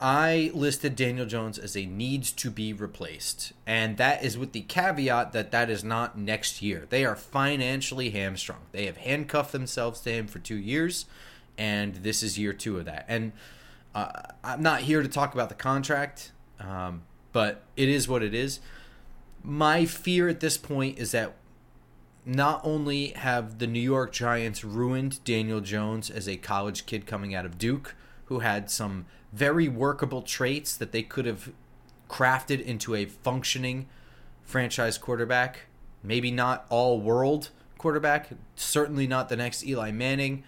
I 0.00 0.50
listed 0.54 0.96
Daniel 0.96 1.26
Jones 1.26 1.58
as 1.58 1.76
a 1.76 1.84
needs 1.84 2.32
to 2.32 2.50
be 2.50 2.72
replaced, 2.72 3.52
and 3.66 3.98
that 3.98 4.24
is 4.24 4.38
with 4.38 4.52
the 4.52 4.62
caveat 4.62 5.32
that 5.32 5.50
that 5.50 5.68
is 5.68 5.84
not 5.84 6.16
next 6.16 6.62
year. 6.62 6.86
They 6.88 7.04
are 7.04 7.14
financially 7.14 8.08
hamstrung. 8.10 8.60
They 8.72 8.86
have 8.86 8.96
handcuffed 8.96 9.52
themselves 9.52 10.00
to 10.00 10.10
him 10.12 10.26
for 10.26 10.38
two 10.38 10.56
years, 10.56 11.04
and 11.58 11.96
this 11.96 12.22
is 12.22 12.38
year 12.38 12.54
two 12.54 12.78
of 12.78 12.86
that. 12.86 13.04
And 13.08 13.32
uh, 13.94 14.10
I'm 14.42 14.62
not 14.62 14.80
here 14.82 15.02
to 15.02 15.08
talk 15.08 15.34
about 15.34 15.50
the 15.50 15.54
contract, 15.54 16.32
um, 16.58 17.02
but 17.32 17.62
it 17.76 17.88
is 17.88 18.08
what 18.08 18.22
it 18.22 18.34
is. 18.34 18.60
My 19.42 19.86
fear 19.86 20.28
at 20.28 20.40
this 20.40 20.56
point 20.56 20.98
is 20.98 21.12
that 21.12 21.34
not 22.26 22.60
only 22.62 23.08
have 23.08 23.58
the 23.58 23.66
New 23.66 23.80
York 23.80 24.12
Giants 24.12 24.62
ruined 24.62 25.22
Daniel 25.24 25.60
Jones 25.60 26.10
as 26.10 26.28
a 26.28 26.36
college 26.36 26.86
kid 26.86 27.06
coming 27.06 27.34
out 27.34 27.46
of 27.46 27.58
Duke, 27.58 27.94
who 28.26 28.40
had 28.40 28.70
some 28.70 29.06
very 29.32 29.68
workable 29.68 30.22
traits 30.22 30.76
that 30.76 30.92
they 30.92 31.02
could 31.02 31.24
have 31.24 31.52
crafted 32.08 32.60
into 32.60 32.94
a 32.94 33.06
functioning 33.06 33.88
franchise 34.42 34.98
quarterback. 34.98 35.66
Maybe 36.02 36.30
not 36.30 36.66
all 36.68 37.00
world 37.00 37.50
quarterback, 37.78 38.30
certainly 38.56 39.06
not 39.06 39.28
the 39.28 39.36
next 39.36 39.64
Eli 39.64 39.90
Manning, 39.90 40.44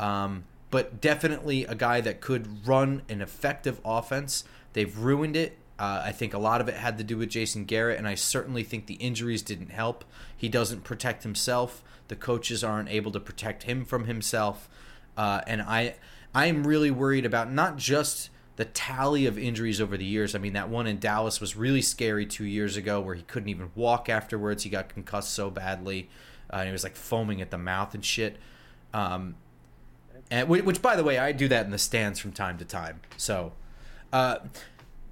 um, 0.00 0.44
but 0.70 1.00
definitely 1.00 1.64
a 1.64 1.74
guy 1.74 2.00
that 2.00 2.20
could 2.20 2.66
run 2.66 3.02
an 3.08 3.20
effective 3.20 3.80
offense. 3.84 4.44
They've 4.72 4.96
ruined 4.96 5.36
it. 5.36 5.58
Uh, 5.82 6.00
I 6.04 6.12
think 6.12 6.32
a 6.32 6.38
lot 6.38 6.60
of 6.60 6.68
it 6.68 6.76
had 6.76 6.96
to 6.98 7.04
do 7.04 7.18
with 7.18 7.28
Jason 7.28 7.64
Garrett, 7.64 7.98
and 7.98 8.06
I 8.06 8.14
certainly 8.14 8.62
think 8.62 8.86
the 8.86 8.94
injuries 8.94 9.42
didn't 9.42 9.70
help. 9.70 10.04
He 10.36 10.48
doesn't 10.48 10.84
protect 10.84 11.24
himself. 11.24 11.82
The 12.06 12.14
coaches 12.14 12.62
aren't 12.62 12.88
able 12.88 13.10
to 13.10 13.18
protect 13.18 13.64
him 13.64 13.84
from 13.84 14.04
himself, 14.04 14.68
uh, 15.16 15.40
and 15.44 15.60
I 15.60 15.96
I'm 16.32 16.68
really 16.68 16.92
worried 16.92 17.26
about 17.26 17.52
not 17.52 17.78
just 17.78 18.30
the 18.54 18.64
tally 18.64 19.26
of 19.26 19.36
injuries 19.36 19.80
over 19.80 19.96
the 19.96 20.04
years. 20.04 20.36
I 20.36 20.38
mean, 20.38 20.52
that 20.52 20.68
one 20.68 20.86
in 20.86 21.00
Dallas 21.00 21.40
was 21.40 21.56
really 21.56 21.82
scary 21.82 22.26
two 22.26 22.44
years 22.44 22.76
ago 22.76 23.00
where 23.00 23.16
he 23.16 23.22
couldn't 23.22 23.48
even 23.48 23.72
walk 23.74 24.08
afterwards. 24.08 24.62
He 24.62 24.70
got 24.70 24.88
concussed 24.88 25.32
so 25.32 25.50
badly. 25.50 26.08
Uh, 26.48 26.58
and 26.58 26.68
he 26.68 26.72
was 26.72 26.84
like 26.84 26.94
foaming 26.94 27.40
at 27.40 27.50
the 27.50 27.58
mouth 27.58 27.92
and 27.92 28.04
shit. 28.04 28.36
Um, 28.94 29.34
and 30.30 30.48
which, 30.48 30.80
by 30.80 30.94
the 30.94 31.02
way, 31.02 31.18
I 31.18 31.32
do 31.32 31.48
that 31.48 31.64
in 31.64 31.72
the 31.72 31.78
stands 31.78 32.20
from 32.20 32.30
time 32.32 32.56
to 32.58 32.64
time. 32.64 33.00
So, 33.16 33.52
uh, 34.12 34.36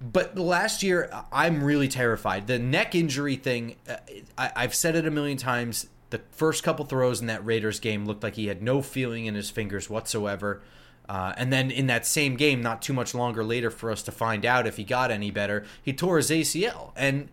but 0.01 0.37
last 0.39 0.83
year, 0.83 1.11
I'm 1.31 1.63
really 1.63 1.89
terrified. 1.89 2.47
The 2.47 2.59
neck 2.59 2.95
injury 2.95 3.37
thing, 3.37 3.77
uh, 3.89 3.97
I, 4.39 4.51
I've 4.57 4.75
said 4.75 4.97
it 4.97 5.07
a 5.07 5.11
million 5.11 5.37
times. 5.37 5.89
The 6.09 6.23
first 6.33 6.63
couple 6.63 6.87
throws 6.87 7.21
in 7.21 7.27
that 7.27 7.45
Raiders 7.45 7.81
game 7.81 8.07
looked 8.07 8.23
like 8.23 8.35
he 8.35 8.47
had 8.47 8.63
no 8.63 8.81
feeling 8.81 9.27
in 9.27 9.35
his 9.35 9.51
fingers 9.51 9.91
whatsoever. 9.91 10.63
Uh, 11.09 11.35
and 11.37 11.53
then 11.53 11.71
in 11.71 11.87
that 11.89 12.07
same 12.07 12.37
game, 12.37 12.63
not 12.63 12.81
too 12.81 12.93
much 12.93 13.15
longer 13.15 13.45
later 13.45 13.71
for 13.71 13.91
us 13.91 14.03
to 14.05 14.13
find 14.13 14.47
out 14.47 14.67
if 14.67 14.77
he 14.77 14.85
got 14.85 15.11
any 15.11 15.31
better, 15.31 15.65
he 15.83 15.93
tore 15.93 16.17
his 16.17 16.31
ACL. 16.31 16.93
And, 16.97 17.29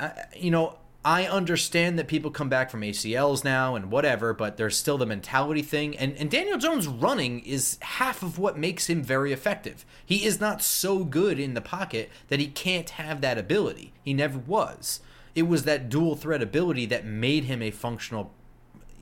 uh, 0.00 0.10
you 0.34 0.50
know, 0.50 0.78
I 1.08 1.26
understand 1.26 1.98
that 1.98 2.06
people 2.06 2.30
come 2.30 2.50
back 2.50 2.68
from 2.68 2.82
ACLs 2.82 3.42
now 3.42 3.74
and 3.74 3.90
whatever, 3.90 4.34
but 4.34 4.58
there's 4.58 4.76
still 4.76 4.98
the 4.98 5.06
mentality 5.06 5.62
thing. 5.62 5.96
And, 5.96 6.14
and 6.18 6.30
Daniel 6.30 6.58
Jones 6.58 6.86
running 6.86 7.40
is 7.46 7.78
half 7.80 8.22
of 8.22 8.38
what 8.38 8.58
makes 8.58 8.90
him 8.90 9.02
very 9.02 9.32
effective. 9.32 9.86
He 10.04 10.26
is 10.26 10.38
not 10.38 10.60
so 10.60 11.04
good 11.04 11.40
in 11.40 11.54
the 11.54 11.62
pocket 11.62 12.10
that 12.28 12.40
he 12.40 12.46
can't 12.46 12.90
have 12.90 13.22
that 13.22 13.38
ability. 13.38 13.94
He 14.02 14.12
never 14.12 14.38
was. 14.38 15.00
It 15.34 15.44
was 15.44 15.62
that 15.62 15.88
dual 15.88 16.14
threat 16.14 16.42
ability 16.42 16.84
that 16.84 17.06
made 17.06 17.44
him 17.44 17.62
a 17.62 17.70
functional, 17.70 18.30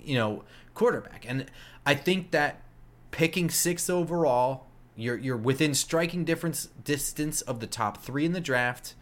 you 0.00 0.14
know, 0.14 0.44
quarterback. 0.74 1.24
And 1.28 1.46
I 1.84 1.96
think 1.96 2.30
that 2.30 2.62
picking 3.10 3.50
sixth 3.50 3.90
overall. 3.90 4.66
You're 4.94 5.18
you're 5.18 5.36
within 5.36 5.74
striking 5.74 6.24
difference 6.24 6.66
distance 6.84 7.40
of 7.40 7.58
the 7.58 7.66
top 7.66 8.00
three 8.00 8.24
in 8.24 8.32
the 8.32 8.40
draft. 8.40 8.94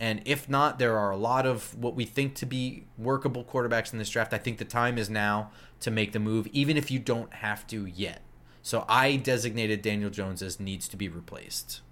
And 0.00 0.22
if 0.24 0.48
not, 0.48 0.78
there 0.78 0.98
are 0.98 1.10
a 1.10 1.16
lot 1.16 1.46
of 1.46 1.76
what 1.76 1.94
we 1.94 2.04
think 2.04 2.34
to 2.36 2.46
be 2.46 2.86
workable 2.98 3.44
quarterbacks 3.44 3.92
in 3.92 3.98
this 3.98 4.10
draft. 4.10 4.32
I 4.32 4.38
think 4.38 4.58
the 4.58 4.64
time 4.64 4.98
is 4.98 5.08
now 5.08 5.52
to 5.80 5.90
make 5.90 6.12
the 6.12 6.18
move, 6.18 6.48
even 6.48 6.76
if 6.76 6.90
you 6.90 6.98
don't 6.98 7.32
have 7.34 7.66
to 7.68 7.86
yet. 7.86 8.22
So 8.62 8.84
I 8.88 9.16
designated 9.16 9.82
Daniel 9.82 10.10
Jones 10.10 10.42
as 10.42 10.58
needs 10.58 10.88
to 10.88 10.96
be 10.96 11.08
replaced. 11.08 11.82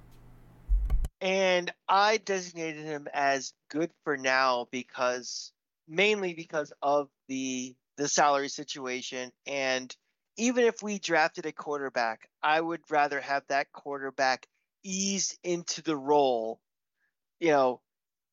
And 1.20 1.72
I 1.88 2.16
designated 2.16 2.84
him 2.84 3.06
as 3.12 3.52
good 3.68 3.90
for 4.04 4.16
now 4.16 4.68
because 4.70 5.52
mainly 5.86 6.32
because 6.32 6.72
of 6.82 7.08
the 7.28 7.74
the 7.96 8.08
salary 8.08 8.48
situation. 8.48 9.30
And 9.46 9.94
even 10.38 10.64
if 10.64 10.82
we 10.82 10.98
drafted 10.98 11.44
a 11.44 11.52
quarterback, 11.52 12.28
I 12.42 12.60
would 12.60 12.80
rather 12.88 13.20
have 13.20 13.42
that 13.48 13.70
quarterback 13.72 14.46
ease 14.82 15.38
into 15.44 15.82
the 15.82 15.96
role. 15.96 16.60
You 17.40 17.50
know, 17.50 17.80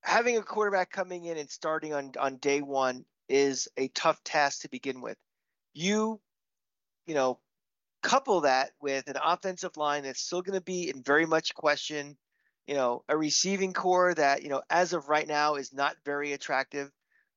having 0.01 0.37
a 0.37 0.43
quarterback 0.43 0.91
coming 0.91 1.25
in 1.25 1.37
and 1.37 1.49
starting 1.49 1.93
on, 1.93 2.11
on 2.19 2.37
day 2.37 2.61
one 2.61 3.05
is 3.29 3.67
a 3.77 3.87
tough 3.89 4.23
task 4.23 4.61
to 4.61 4.69
begin 4.69 5.01
with. 5.01 5.17
You, 5.73 6.19
you 7.05 7.13
know, 7.13 7.39
couple 8.03 8.41
that 8.41 8.71
with 8.81 9.07
an 9.07 9.17
offensive 9.21 9.75
line 9.75 10.03
that's 10.03 10.21
still 10.21 10.41
going 10.41 10.57
to 10.57 10.63
be 10.63 10.89
in 10.89 11.03
very 11.03 11.25
much 11.25 11.53
question, 11.53 12.15
you 12.65 12.75
know, 12.75 13.03
a 13.09 13.17
receiving 13.17 13.73
corps 13.73 14.13
that, 14.13 14.43
you 14.43 14.49
know, 14.49 14.61
as 14.69 14.93
of 14.93 15.09
right 15.09 15.27
now 15.27 15.55
is 15.55 15.73
not 15.73 15.95
very 16.05 16.33
attractive. 16.33 16.89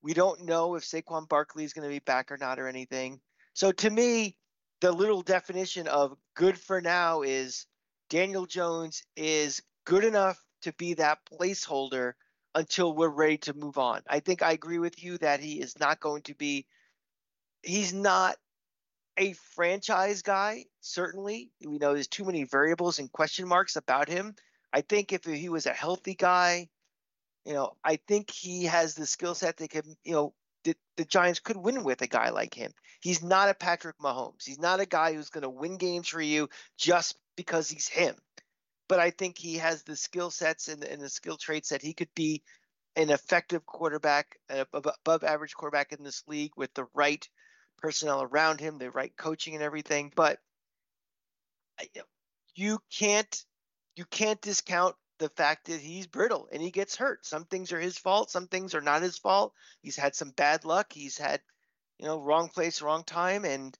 We 0.02 0.14
don't 0.14 0.44
know 0.44 0.76
if 0.76 0.84
Saquon 0.84 1.28
Barkley 1.28 1.64
is 1.64 1.72
going 1.72 1.88
to 1.88 1.92
be 1.92 1.98
back 2.00 2.30
or 2.30 2.36
not 2.36 2.58
or 2.58 2.68
anything. 2.68 3.20
So 3.52 3.72
to 3.72 3.90
me, 3.90 4.36
the 4.80 4.92
little 4.92 5.22
definition 5.22 5.88
of 5.88 6.16
good 6.34 6.58
for 6.58 6.80
now 6.80 7.22
is 7.22 7.66
Daniel 8.08 8.46
Jones 8.46 9.02
is 9.16 9.60
good 9.84 10.04
enough 10.04 10.38
to 10.62 10.72
be 10.74 10.94
that 10.94 11.18
placeholder 11.30 12.12
until 12.54 12.94
we're 12.94 13.08
ready 13.08 13.38
to 13.38 13.54
move 13.54 13.78
on. 13.78 14.02
I 14.08 14.20
think 14.20 14.42
I 14.42 14.52
agree 14.52 14.78
with 14.78 15.02
you 15.02 15.18
that 15.18 15.40
he 15.40 15.60
is 15.60 15.78
not 15.78 16.00
going 16.00 16.22
to 16.22 16.34
be 16.34 16.66
he's 17.62 17.92
not 17.92 18.36
a 19.16 19.34
franchise 19.54 20.22
guy, 20.22 20.64
certainly. 20.80 21.50
We 21.64 21.78
know 21.78 21.94
there's 21.94 22.08
too 22.08 22.24
many 22.24 22.44
variables 22.44 22.98
and 22.98 23.12
question 23.12 23.46
marks 23.46 23.76
about 23.76 24.08
him. 24.08 24.34
I 24.72 24.80
think 24.80 25.12
if 25.12 25.24
he 25.24 25.48
was 25.48 25.66
a 25.66 25.72
healthy 25.72 26.14
guy, 26.14 26.68
you 27.44 27.52
know, 27.52 27.72
I 27.84 27.96
think 27.96 28.30
he 28.30 28.64
has 28.64 28.94
the 28.94 29.06
skill 29.06 29.34
set 29.34 29.56
that 29.58 29.70
can, 29.70 29.96
you 30.04 30.12
know, 30.12 30.34
the, 30.64 30.74
the 30.96 31.04
Giants 31.04 31.40
could 31.40 31.56
win 31.56 31.84
with 31.84 32.02
a 32.02 32.06
guy 32.06 32.30
like 32.30 32.54
him. 32.54 32.70
He's 33.00 33.22
not 33.22 33.48
a 33.48 33.54
Patrick 33.54 33.98
Mahomes. 33.98 34.44
He's 34.44 34.58
not 34.58 34.80
a 34.80 34.86
guy 34.86 35.14
who's 35.14 35.30
going 35.30 35.42
to 35.42 35.50
win 35.50 35.78
games 35.78 36.08
for 36.08 36.20
you 36.20 36.48
just 36.78 37.16
because 37.36 37.70
he's 37.70 37.88
him. 37.88 38.14
But 38.90 38.98
I 38.98 39.10
think 39.10 39.38
he 39.38 39.54
has 39.58 39.84
the 39.84 39.94
skill 39.94 40.32
sets 40.32 40.66
and, 40.66 40.82
and 40.82 41.00
the 41.00 41.08
skill 41.08 41.36
traits 41.36 41.68
that 41.68 41.80
he 41.80 41.94
could 41.94 42.12
be 42.16 42.42
an 42.96 43.10
effective 43.10 43.64
quarterback, 43.64 44.36
above 44.72 45.22
average 45.22 45.54
quarterback 45.54 45.92
in 45.92 46.02
this 46.02 46.24
league 46.26 46.50
with 46.56 46.74
the 46.74 46.88
right 46.92 47.24
personnel 47.78 48.20
around 48.20 48.58
him, 48.58 48.78
the 48.78 48.90
right 48.90 49.16
coaching 49.16 49.54
and 49.54 49.62
everything. 49.62 50.12
But 50.16 50.40
you 52.56 52.80
can't 52.92 53.44
you 53.94 54.04
can't 54.06 54.40
discount 54.40 54.96
the 55.18 55.28
fact 55.28 55.68
that 55.68 55.80
he's 55.80 56.08
brittle 56.08 56.48
and 56.50 56.60
he 56.60 56.72
gets 56.72 56.96
hurt. 56.96 57.24
Some 57.24 57.44
things 57.44 57.72
are 57.72 57.78
his 57.78 57.96
fault, 57.96 58.32
some 58.32 58.48
things 58.48 58.74
are 58.74 58.80
not 58.80 59.02
his 59.02 59.18
fault. 59.18 59.54
He's 59.82 59.96
had 59.96 60.16
some 60.16 60.32
bad 60.32 60.64
luck. 60.64 60.92
He's 60.92 61.16
had, 61.16 61.40
you 61.96 62.06
know, 62.06 62.20
wrong 62.20 62.48
place, 62.48 62.82
wrong 62.82 63.04
time, 63.04 63.44
and 63.44 63.78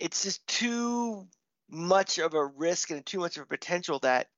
it's 0.00 0.24
just 0.24 0.44
too 0.48 1.28
much 1.70 2.18
of 2.18 2.34
a 2.34 2.46
risk 2.46 2.90
and 2.90 3.04
too 3.04 3.18
much 3.18 3.36
of 3.36 3.44
a 3.44 3.46
potential 3.46 3.98
that, 4.00 4.28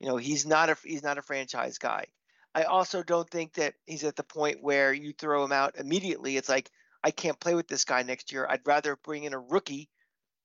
you 0.00 0.08
know, 0.08 0.16
he's 0.16 0.46
not 0.46 0.70
a 0.70 0.76
he's 0.84 1.02
not 1.02 1.18
a 1.18 1.22
franchise 1.22 1.78
guy. 1.78 2.06
I 2.54 2.64
also 2.64 3.02
don't 3.02 3.28
think 3.28 3.54
that 3.54 3.74
he's 3.86 4.04
at 4.04 4.16
the 4.16 4.22
point 4.22 4.62
where 4.62 4.92
you 4.92 5.12
throw 5.12 5.44
him 5.44 5.52
out 5.52 5.76
immediately. 5.76 6.36
It's 6.36 6.48
like 6.48 6.70
I 7.02 7.10
can't 7.10 7.40
play 7.40 7.54
with 7.54 7.68
this 7.68 7.84
guy 7.84 8.02
next 8.02 8.32
year. 8.32 8.46
I'd 8.48 8.66
rather 8.66 8.96
bring 8.96 9.24
in 9.24 9.34
a 9.34 9.38
rookie 9.38 9.88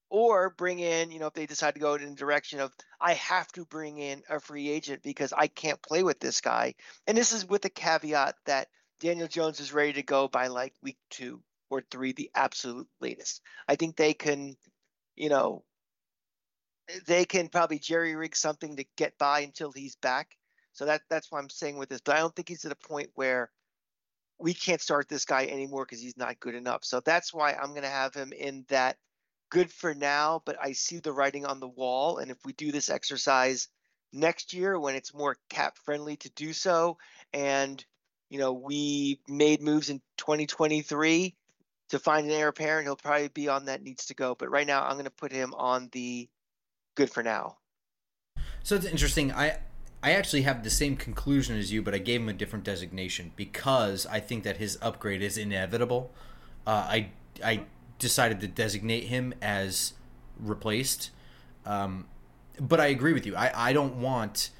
or 0.09 0.49
bring 0.49 0.79
in, 0.79 1.11
you 1.11 1.19
know, 1.19 1.27
if 1.27 1.33
they 1.33 1.45
decide 1.45 1.75
to 1.75 1.79
go 1.79 1.93
in 1.93 2.09
the 2.09 2.15
direction 2.15 2.59
of 2.59 2.73
I 2.99 3.13
have 3.13 3.47
to 3.53 3.65
bring 3.65 3.99
in 3.99 4.23
a 4.29 4.39
free 4.39 4.69
agent 4.69 5.03
because 5.03 5.33
I 5.33 5.47
can't 5.47 5.81
play 5.81 6.03
with 6.03 6.19
this 6.19 6.41
guy. 6.41 6.75
And 7.05 7.17
this 7.17 7.31
is 7.31 7.47
with 7.47 7.61
the 7.61 7.69
caveat 7.69 8.35
that 8.45 8.69
Daniel 8.99 9.27
Jones 9.27 9.59
is 9.59 9.71
ready 9.71 9.93
to 9.93 10.03
go 10.03 10.27
by 10.27 10.47
like 10.47 10.73
week 10.81 10.97
two 11.09 11.41
or 11.69 11.83
three, 11.91 12.13
the 12.13 12.31
absolute 12.33 12.87
latest. 12.99 13.41
I 13.67 13.75
think 13.75 13.95
they 13.95 14.13
can, 14.13 14.55
you 15.15 15.29
know, 15.29 15.63
they 17.05 17.25
can 17.25 17.49
probably 17.49 17.79
jerry 17.79 18.15
rig 18.15 18.35
something 18.35 18.75
to 18.77 18.85
get 18.97 19.17
by 19.17 19.41
until 19.41 19.71
he's 19.71 19.95
back. 19.95 20.35
So 20.73 20.85
that 20.85 21.01
that's 21.09 21.31
what 21.31 21.39
I'm 21.39 21.49
saying 21.49 21.77
with 21.77 21.89
this. 21.89 22.01
But 22.01 22.15
I 22.15 22.19
don't 22.19 22.35
think 22.35 22.49
he's 22.49 22.65
at 22.65 22.71
a 22.71 22.87
point 22.87 23.09
where 23.15 23.51
we 24.39 24.53
can't 24.53 24.81
start 24.81 25.09
this 25.09 25.25
guy 25.25 25.45
anymore 25.45 25.85
because 25.85 26.01
he's 26.01 26.17
not 26.17 26.39
good 26.39 26.55
enough. 26.55 26.85
So 26.85 27.01
that's 27.01 27.33
why 27.33 27.53
I'm 27.53 27.71
going 27.71 27.83
to 27.83 27.89
have 27.89 28.13
him 28.13 28.31
in 28.31 28.65
that 28.69 28.97
good 29.49 29.71
for 29.71 29.93
now, 29.93 30.41
but 30.45 30.57
I 30.61 30.71
see 30.71 30.99
the 30.99 31.11
writing 31.11 31.45
on 31.45 31.59
the 31.59 31.67
wall. 31.67 32.19
And 32.19 32.31
if 32.31 32.37
we 32.45 32.53
do 32.53 32.71
this 32.71 32.89
exercise 32.89 33.67
next 34.13 34.53
year 34.53 34.79
when 34.79 34.95
it's 34.95 35.13
more 35.13 35.37
cap 35.49 35.77
friendly 35.77 36.15
to 36.17 36.29
do 36.31 36.53
so, 36.53 36.97
and 37.33 37.83
you 38.29 38.39
know 38.39 38.53
we 38.53 39.19
made 39.27 39.61
moves 39.61 39.89
in 39.89 40.01
2023 40.17 41.35
to 41.89 41.99
find 41.99 42.25
an 42.25 42.31
heir 42.31 42.47
apparent, 42.47 42.85
he'll 42.85 42.95
probably 42.95 43.27
be 43.27 43.49
on 43.49 43.65
that 43.65 43.83
needs 43.83 44.05
to 44.07 44.13
go. 44.13 44.35
But 44.35 44.51
right 44.51 44.67
now, 44.67 44.83
I'm 44.83 44.93
going 44.93 45.05
to 45.05 45.11
put 45.11 45.31
him 45.31 45.53
on 45.55 45.89
the 45.91 46.29
good 46.99 47.09
for 47.09 47.23
now. 47.23 47.55
So 48.61 48.75
it's 48.75 48.85
interesting. 48.85 49.31
I 49.31 49.59
I 50.03 50.11
actually 50.11 50.41
have 50.41 50.63
the 50.63 50.69
same 50.69 50.97
conclusion 50.97 51.57
as 51.57 51.71
you, 51.71 51.81
but 51.81 51.93
I 51.95 51.97
gave 51.97 52.21
him 52.21 52.27
a 52.27 52.33
different 52.33 52.65
designation 52.65 53.31
because 53.37 54.05
I 54.05 54.19
think 54.19 54.43
that 54.43 54.57
his 54.57 54.77
upgrade 54.81 55.21
is 55.21 55.37
inevitable. 55.37 56.11
Uh, 56.67 56.85
I 56.97 57.09
I 57.43 57.61
decided 57.99 58.41
to 58.41 58.47
designate 58.47 59.05
him 59.05 59.33
as 59.41 59.93
replaced, 60.37 61.11
um, 61.65 62.05
but 62.59 62.81
I 62.81 62.87
agree 62.87 63.13
with 63.13 63.25
you. 63.25 63.33
I 63.35 63.69
I 63.69 63.73
don't 63.73 64.01
want. 64.01 64.51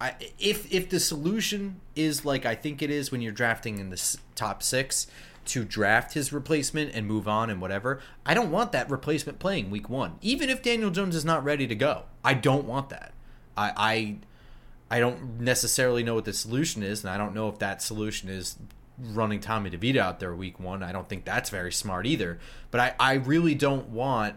I, 0.00 0.14
if 0.38 0.72
if 0.72 0.88
the 0.88 1.00
solution 1.00 1.80
is 1.96 2.24
like 2.24 2.46
I 2.46 2.54
think 2.54 2.80
it 2.80 2.90
is 2.90 3.10
when 3.10 3.20
you're 3.22 3.32
drafting 3.32 3.78
in 3.80 3.90
the 3.90 4.18
top 4.36 4.62
six 4.62 5.08
to 5.46 5.64
draft 5.64 6.14
his 6.14 6.32
replacement 6.32 6.94
and 6.94 7.06
move 7.06 7.28
on 7.28 7.50
and 7.50 7.60
whatever, 7.60 8.00
I 8.24 8.34
don't 8.34 8.50
want 8.50 8.72
that 8.72 8.90
replacement 8.90 9.38
playing 9.38 9.70
week 9.70 9.88
one. 9.88 10.18
Even 10.20 10.50
if 10.50 10.62
Daniel 10.62 10.90
Jones 10.90 11.14
is 11.14 11.24
not 11.24 11.44
ready 11.44 11.66
to 11.66 11.74
go, 11.74 12.04
I 12.24 12.34
don't 12.34 12.66
want 12.66 12.88
that. 12.90 13.12
I, 13.56 13.72
I 13.76 14.16
I 14.96 15.00
don't 15.00 15.40
necessarily 15.40 16.02
know 16.02 16.14
what 16.14 16.24
the 16.24 16.32
solution 16.32 16.82
is, 16.82 17.02
and 17.02 17.10
I 17.10 17.16
don't 17.16 17.34
know 17.34 17.48
if 17.48 17.58
that 17.58 17.82
solution 17.82 18.28
is 18.28 18.56
running 18.98 19.40
Tommy 19.40 19.70
DeVito 19.70 19.98
out 19.98 20.20
there 20.20 20.34
week 20.34 20.60
one. 20.60 20.82
I 20.82 20.92
don't 20.92 21.08
think 21.08 21.24
that's 21.24 21.50
very 21.50 21.72
smart 21.72 22.06
either. 22.06 22.38
But 22.70 22.80
I, 22.80 22.94
I 23.00 23.12
really 23.14 23.54
don't 23.54 23.88
want, 23.88 24.36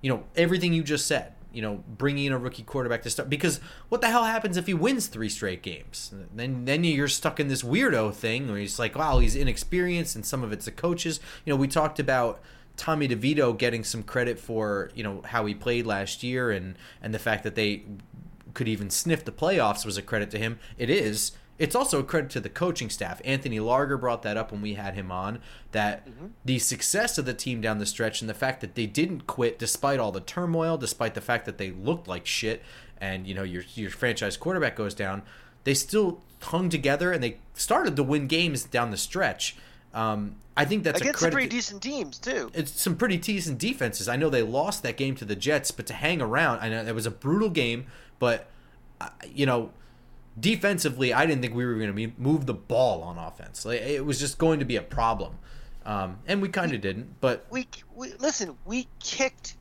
you 0.00 0.10
know, 0.10 0.24
everything 0.34 0.72
you 0.72 0.82
just 0.82 1.06
said. 1.06 1.34
You 1.52 1.62
know, 1.62 1.84
bringing 1.86 2.26
in 2.26 2.32
a 2.32 2.38
rookie 2.38 2.62
quarterback 2.62 3.02
to 3.02 3.10
start 3.10 3.28
because 3.28 3.60
what 3.88 4.00
the 4.00 4.08
hell 4.08 4.24
happens 4.24 4.56
if 4.56 4.66
he 4.66 4.74
wins 4.74 5.06
three 5.06 5.28
straight 5.28 5.62
games? 5.62 6.12
Then 6.34 6.64
then 6.64 6.84
you're 6.84 7.08
stuck 7.08 7.38
in 7.38 7.48
this 7.48 7.62
weirdo 7.62 8.14
thing 8.14 8.48
where 8.48 8.58
he's 8.58 8.78
like, 8.78 8.96
wow, 8.96 9.18
he's 9.18 9.36
inexperienced, 9.36 10.16
and 10.16 10.24
some 10.24 10.42
of 10.42 10.52
it's 10.52 10.64
the 10.64 10.72
coaches. 10.72 11.20
You 11.44 11.52
know, 11.52 11.56
we 11.56 11.68
talked 11.68 11.98
about 11.98 12.40
Tommy 12.76 13.08
DeVito 13.08 13.56
getting 13.56 13.84
some 13.84 14.02
credit 14.02 14.38
for 14.38 14.90
you 14.94 15.02
know 15.02 15.22
how 15.26 15.44
he 15.46 15.54
played 15.54 15.86
last 15.86 16.22
year 16.22 16.50
and 16.50 16.76
and 17.02 17.14
the 17.14 17.18
fact 17.18 17.44
that 17.44 17.54
they 17.54 17.82
could 18.54 18.68
even 18.68 18.90
sniff 18.90 19.24
the 19.24 19.32
playoffs 19.32 19.84
was 19.84 19.96
a 19.96 20.02
credit 20.02 20.30
to 20.30 20.38
him. 20.38 20.58
It 20.78 20.90
is. 20.90 21.32
It's 21.58 21.76
also 21.76 22.00
a 22.00 22.04
credit 22.04 22.30
to 22.30 22.40
the 22.40 22.48
coaching 22.48 22.90
staff. 22.90 23.20
Anthony 23.24 23.60
Larger 23.60 23.96
brought 23.96 24.22
that 24.22 24.36
up 24.36 24.50
when 24.50 24.62
we 24.62 24.74
had 24.74 24.94
him 24.94 25.12
on 25.12 25.40
that 25.72 26.08
mm-hmm. 26.08 26.26
the 26.44 26.58
success 26.58 27.18
of 27.18 27.24
the 27.24 27.34
team 27.34 27.60
down 27.60 27.78
the 27.78 27.86
stretch 27.86 28.20
and 28.20 28.28
the 28.28 28.34
fact 28.34 28.60
that 28.62 28.74
they 28.74 28.86
didn't 28.86 29.26
quit 29.26 29.58
despite 29.58 30.00
all 30.00 30.12
the 30.12 30.20
turmoil, 30.20 30.76
despite 30.76 31.14
the 31.14 31.20
fact 31.20 31.44
that 31.46 31.58
they 31.58 31.70
looked 31.70 32.08
like 32.08 32.26
shit 32.26 32.62
and 33.00 33.26
you 33.26 33.34
know 33.34 33.42
your 33.42 33.64
your 33.74 33.90
franchise 33.90 34.36
quarterback 34.36 34.76
goes 34.76 34.94
down, 34.94 35.22
they 35.64 35.74
still 35.74 36.20
hung 36.42 36.68
together 36.68 37.12
and 37.12 37.22
they 37.22 37.36
started 37.54 37.96
to 37.96 38.02
win 38.02 38.26
games 38.26 38.64
down 38.64 38.90
the 38.90 38.96
stretch. 38.96 39.56
Um, 39.94 40.36
I 40.56 40.64
think 40.64 40.84
that's 40.84 41.00
against 41.00 41.22
a 41.22 41.30
credit 41.30 41.32
some 41.32 41.32
pretty 41.32 41.48
to, 41.48 41.56
decent 41.56 41.82
teams 41.82 42.18
too. 42.18 42.50
It's 42.54 42.80
some 42.80 42.96
pretty 42.96 43.16
decent 43.16 43.58
defenses. 43.58 44.08
I 44.08 44.16
know 44.16 44.28
they 44.28 44.42
lost 44.42 44.82
that 44.82 44.96
game 44.96 45.14
to 45.16 45.24
the 45.24 45.36
Jets, 45.36 45.70
but 45.70 45.86
to 45.86 45.94
hang 45.94 46.20
around, 46.20 46.60
I 46.60 46.68
know 46.68 46.84
it 46.84 46.94
was 46.94 47.06
a 47.06 47.10
brutal 47.10 47.48
game. 47.48 47.86
But 48.18 48.48
uh, 49.00 49.08
you 49.32 49.46
know, 49.46 49.70
defensively, 50.38 51.12
I 51.12 51.26
didn't 51.26 51.42
think 51.42 51.54
we 51.54 51.64
were 51.64 51.74
going 51.74 51.94
to 51.94 52.12
move 52.18 52.46
the 52.46 52.54
ball 52.54 53.02
on 53.02 53.18
offense. 53.18 53.64
Like, 53.64 53.80
it 53.80 54.04
was 54.04 54.18
just 54.18 54.38
going 54.38 54.58
to 54.60 54.64
be 54.64 54.76
a 54.76 54.82
problem, 54.82 55.38
um, 55.84 56.18
and 56.26 56.40
we 56.40 56.48
kind 56.48 56.72
of 56.72 56.80
didn't. 56.80 57.20
But 57.20 57.46
we, 57.50 57.68
we 57.94 58.12
listen. 58.14 58.56
We 58.64 58.88
kicked 59.00 59.56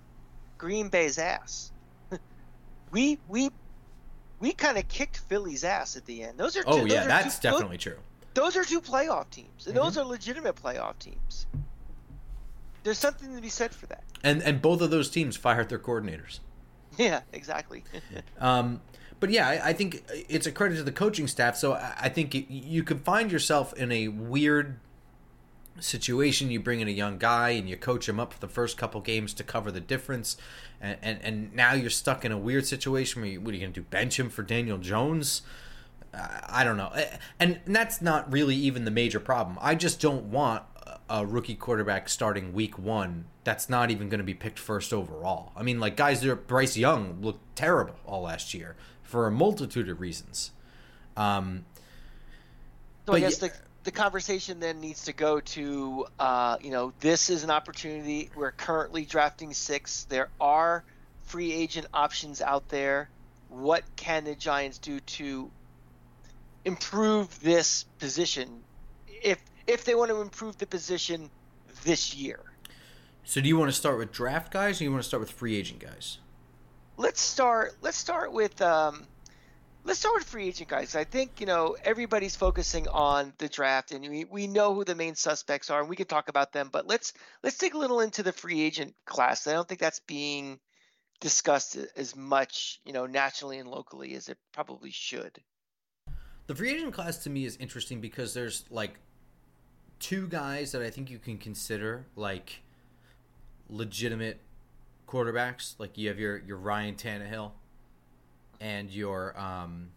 Green 0.57 0.89
Bay's 0.89 1.17
ass. 1.17 1.71
we 2.91 3.19
we 3.27 3.49
we 4.39 4.53
kind 4.53 4.77
of 4.77 4.87
kicked 4.87 5.17
Philly's 5.17 5.63
ass 5.63 5.95
at 5.95 6.05
the 6.05 6.23
end. 6.23 6.37
Those 6.37 6.57
are 6.57 6.63
oh 6.65 6.85
two, 6.85 6.93
yeah, 6.93 7.05
that's 7.05 7.39
two, 7.39 7.49
definitely 7.49 7.77
those, 7.77 7.83
true. 7.83 7.97
Those 8.33 8.57
are 8.57 8.63
two 8.63 8.81
playoff 8.81 9.29
teams, 9.29 9.67
and 9.67 9.75
mm-hmm. 9.75 9.83
those 9.83 9.97
are 9.97 10.05
legitimate 10.05 10.55
playoff 10.55 10.97
teams. 10.99 11.45
There's 12.83 12.97
something 12.97 13.35
to 13.35 13.41
be 13.41 13.49
said 13.49 13.73
for 13.73 13.85
that. 13.87 14.03
And 14.23 14.41
and 14.41 14.61
both 14.61 14.81
of 14.81 14.89
those 14.89 15.09
teams 15.09 15.37
fired 15.37 15.69
their 15.69 15.79
coordinators. 15.79 16.39
Yeah, 16.97 17.21
exactly. 17.31 17.85
um, 18.41 18.81
but 19.21 19.29
yeah, 19.29 19.47
I, 19.47 19.69
I, 19.69 19.73
think 19.73 20.03
it's 20.27 20.47
a 20.47 20.51
credit 20.51 20.75
to 20.77 20.83
the 20.83 20.91
coaching 20.91 21.27
staff. 21.27 21.55
So 21.55 21.73
I, 21.73 21.93
I 22.01 22.09
think 22.09 22.35
it, 22.35 22.51
you 22.51 22.83
could 22.83 23.01
find 23.01 23.31
yourself 23.31 23.71
in 23.73 23.91
a 23.91 24.09
weird 24.09 24.79
situation. 25.79 26.51
You 26.51 26.59
bring 26.59 26.81
in 26.81 26.87
a 26.87 26.91
young 26.91 27.19
guy 27.19 27.51
and 27.51 27.69
you 27.69 27.77
coach 27.77 28.09
him 28.09 28.19
up 28.19 28.33
for 28.33 28.39
the 28.39 28.47
first 28.47 28.77
couple 28.77 28.99
games 28.99 29.33
to 29.35 29.43
cover 29.43 29.71
the 29.71 29.79
difference, 29.79 30.37
and 30.81 30.97
and, 31.01 31.19
and 31.21 31.53
now 31.53 31.73
you're 31.73 31.91
stuck 31.91 32.25
in 32.25 32.31
a 32.31 32.37
weird 32.37 32.65
situation 32.65 33.21
where 33.21 33.31
you, 33.31 33.39
what 33.39 33.51
are 33.51 33.53
you 33.53 33.61
going 33.61 33.73
to 33.73 33.79
do? 33.79 33.85
Bench 33.89 34.19
him 34.19 34.29
for 34.29 34.41
Daniel 34.41 34.79
Jones? 34.79 35.43
I 36.13 36.65
don't 36.65 36.75
know, 36.75 36.91
and, 37.39 37.61
that's 37.65 38.01
not 38.01 38.29
really 38.33 38.55
even 38.55 38.83
the 38.83 38.91
major 38.91 39.21
problem. 39.21 39.57
I 39.61 39.75
just 39.75 40.01
don't 40.01 40.25
want 40.25 40.63
a 41.09 41.25
rookie 41.25 41.55
quarterback 41.55 42.09
starting 42.09 42.51
week 42.51 42.77
one 42.77 43.25
that's 43.45 43.69
not 43.69 43.91
even 43.91 44.09
going 44.09 44.17
to 44.17 44.25
be 44.25 44.33
picked 44.33 44.59
first 44.59 44.91
overall. 44.91 45.53
I 45.55 45.63
mean, 45.63 45.79
like 45.79 45.95
guys 45.95 46.25
Bryce 46.47 46.75
Young 46.75 47.21
looked 47.21 47.55
terrible 47.55 47.95
all 48.05 48.23
last 48.23 48.53
year 48.53 48.75
for 49.11 49.27
a 49.27 49.31
multitude 49.31 49.89
of 49.89 49.99
reasons. 49.99 50.51
Um, 51.17 51.65
so 53.05 53.13
I 53.13 53.19
guess 53.19 53.41
yeah, 53.41 53.49
the 53.49 53.53
the 53.83 53.91
conversation 53.91 54.59
then 54.59 54.79
needs 54.79 55.03
to 55.05 55.13
go 55.13 55.41
to 55.41 56.05
uh, 56.17 56.57
you 56.61 56.71
know 56.71 56.93
this 57.01 57.29
is 57.29 57.43
an 57.43 57.51
opportunity. 57.51 58.29
We're 58.35 58.51
currently 58.51 59.05
drafting 59.05 59.53
six. 59.53 60.05
There 60.05 60.29
are 60.39 60.83
free 61.23 61.51
agent 61.51 61.87
options 61.93 62.41
out 62.41 62.69
there. 62.69 63.09
What 63.49 63.83
can 63.97 64.23
the 64.23 64.33
Giants 64.33 64.77
do 64.77 65.01
to 65.01 65.51
improve 66.63 67.37
this 67.41 67.83
position 67.99 68.63
if 69.21 69.39
if 69.67 69.83
they 69.83 69.93
want 69.93 70.09
to 70.09 70.21
improve 70.21 70.57
the 70.57 70.67
position 70.67 71.29
this 71.83 72.15
year? 72.15 72.39
So 73.25 73.41
do 73.41 73.47
you 73.49 73.57
want 73.57 73.69
to 73.69 73.75
start 73.77 73.97
with 73.97 74.13
draft 74.13 74.53
guys 74.53 74.77
or 74.77 74.79
do 74.79 74.83
you 74.85 74.91
want 74.91 75.03
to 75.03 75.07
start 75.07 75.19
with 75.19 75.31
free 75.31 75.57
agent 75.57 75.79
guys? 75.79 76.19
Let's 76.97 77.21
start 77.21 77.75
let's 77.81 77.97
start 77.97 78.31
with 78.31 78.61
um, 78.61 79.05
let's 79.83 79.99
start 79.99 80.15
with 80.15 80.23
free 80.25 80.47
agent 80.47 80.69
guys. 80.69 80.95
I 80.95 81.03
think 81.03 81.39
you 81.39 81.45
know 81.45 81.75
everybody's 81.83 82.35
focusing 82.35 82.87
on 82.87 83.33
the 83.37 83.47
draft, 83.47 83.91
and 83.91 84.07
we, 84.07 84.25
we 84.25 84.47
know 84.47 84.73
who 84.73 84.83
the 84.83 84.95
main 84.95 85.15
suspects 85.15 85.69
are, 85.69 85.79
and 85.79 85.89
we 85.89 85.95
can 85.95 86.07
talk 86.07 86.29
about 86.29 86.51
them. 86.51 86.69
But 86.71 86.87
let's 86.87 87.13
let's 87.43 87.57
dig 87.57 87.73
a 87.73 87.77
little 87.77 88.01
into 88.01 88.23
the 88.23 88.31
free 88.31 88.61
agent 88.61 88.93
class. 89.05 89.47
I 89.47 89.53
don't 89.53 89.67
think 89.67 89.79
that's 89.79 90.01
being 90.01 90.59
discussed 91.19 91.77
as 91.95 92.15
much, 92.15 92.79
you 92.83 92.93
know, 92.93 93.05
nationally 93.05 93.59
and 93.59 93.69
locally 93.69 94.15
as 94.15 94.27
it 94.27 94.37
probably 94.51 94.91
should. 94.91 95.39
The 96.47 96.55
free 96.55 96.71
agent 96.71 96.93
class 96.93 97.17
to 97.23 97.29
me 97.29 97.45
is 97.45 97.55
interesting 97.57 98.01
because 98.01 98.33
there's 98.33 98.65
like 98.69 98.95
two 99.99 100.27
guys 100.27 100.71
that 100.73 100.81
I 100.81 100.89
think 100.89 101.09
you 101.09 101.19
can 101.19 101.37
consider 101.37 102.05
like 102.15 102.61
legitimate 103.69 104.41
quarterbacks. 105.11 105.75
Like 105.77 105.97
you 105.97 106.07
have 106.07 106.19
your 106.19 106.37
your 106.37 106.57
Ryan 106.57 106.95
Tannehill 106.95 107.51
and 108.59 108.89
your 108.89 109.37
um, 109.39 109.89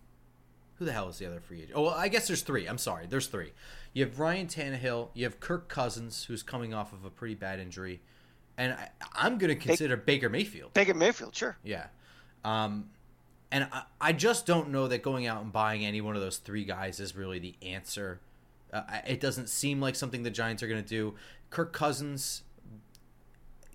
who 0.77 0.85
the 0.85 0.93
hell 0.93 1.09
is 1.09 1.19
the 1.19 1.27
other 1.27 1.41
free 1.41 1.59
agent? 1.59 1.73
Oh, 1.75 1.83
well, 1.83 1.95
I 1.95 2.09
guess 2.09 2.27
there's 2.27 2.43
three. 2.43 2.67
I'm 2.67 2.79
sorry, 2.79 3.07
there's 3.07 3.29
three. 3.29 3.53
You 3.93 4.05
have 4.05 4.19
Ryan 4.19 4.49
Tannehill. 4.49 5.11
You 5.15 5.25
have 5.25 5.39
Kirk 5.39 5.69
Cousins, 5.69 6.25
who's 6.25 6.43
coming 6.43 6.75
off 6.75 6.93
of 6.93 7.05
a 7.05 7.11
pretty 7.11 7.35
bad 7.35 7.61
injury, 7.61 8.01
and 8.59 8.73
I, 8.73 9.27
am 9.27 9.39
going 9.39 9.57
to 9.57 9.61
consider 9.61 9.97
Baker 9.97 10.29
Mayfield. 10.29 10.75
Baker 10.75 10.95
Mayfield, 10.95 11.37
sure. 11.37 11.57
Yeah, 11.63 11.87
um, 12.45 12.91
and 13.53 13.69
I, 13.71 13.83
I 14.01 14.13
just 14.13 14.47
don't 14.47 14.71
know 14.71 14.89
that 14.89 15.03
going 15.03 15.27
out 15.27 15.43
and 15.43 15.53
buying 15.53 15.85
any 15.85 16.01
one 16.01 16.17
of 16.17 16.23
those 16.23 16.39
three 16.39 16.65
guys 16.65 16.99
is 16.99 17.15
really 17.15 17.39
the 17.39 17.55
answer. 17.63 18.21
Uh, 18.73 18.83
it 19.07 19.21
doesn't 19.21 19.49
seem 19.49 19.81
like 19.81 19.95
something 19.95 20.25
the 20.25 20.31
Giants 20.31 20.63
are 20.63 20.69
going 20.69 20.83
to 20.83 20.89
do. 20.89 21.15
Kirk 21.51 21.73
Cousins, 21.73 22.43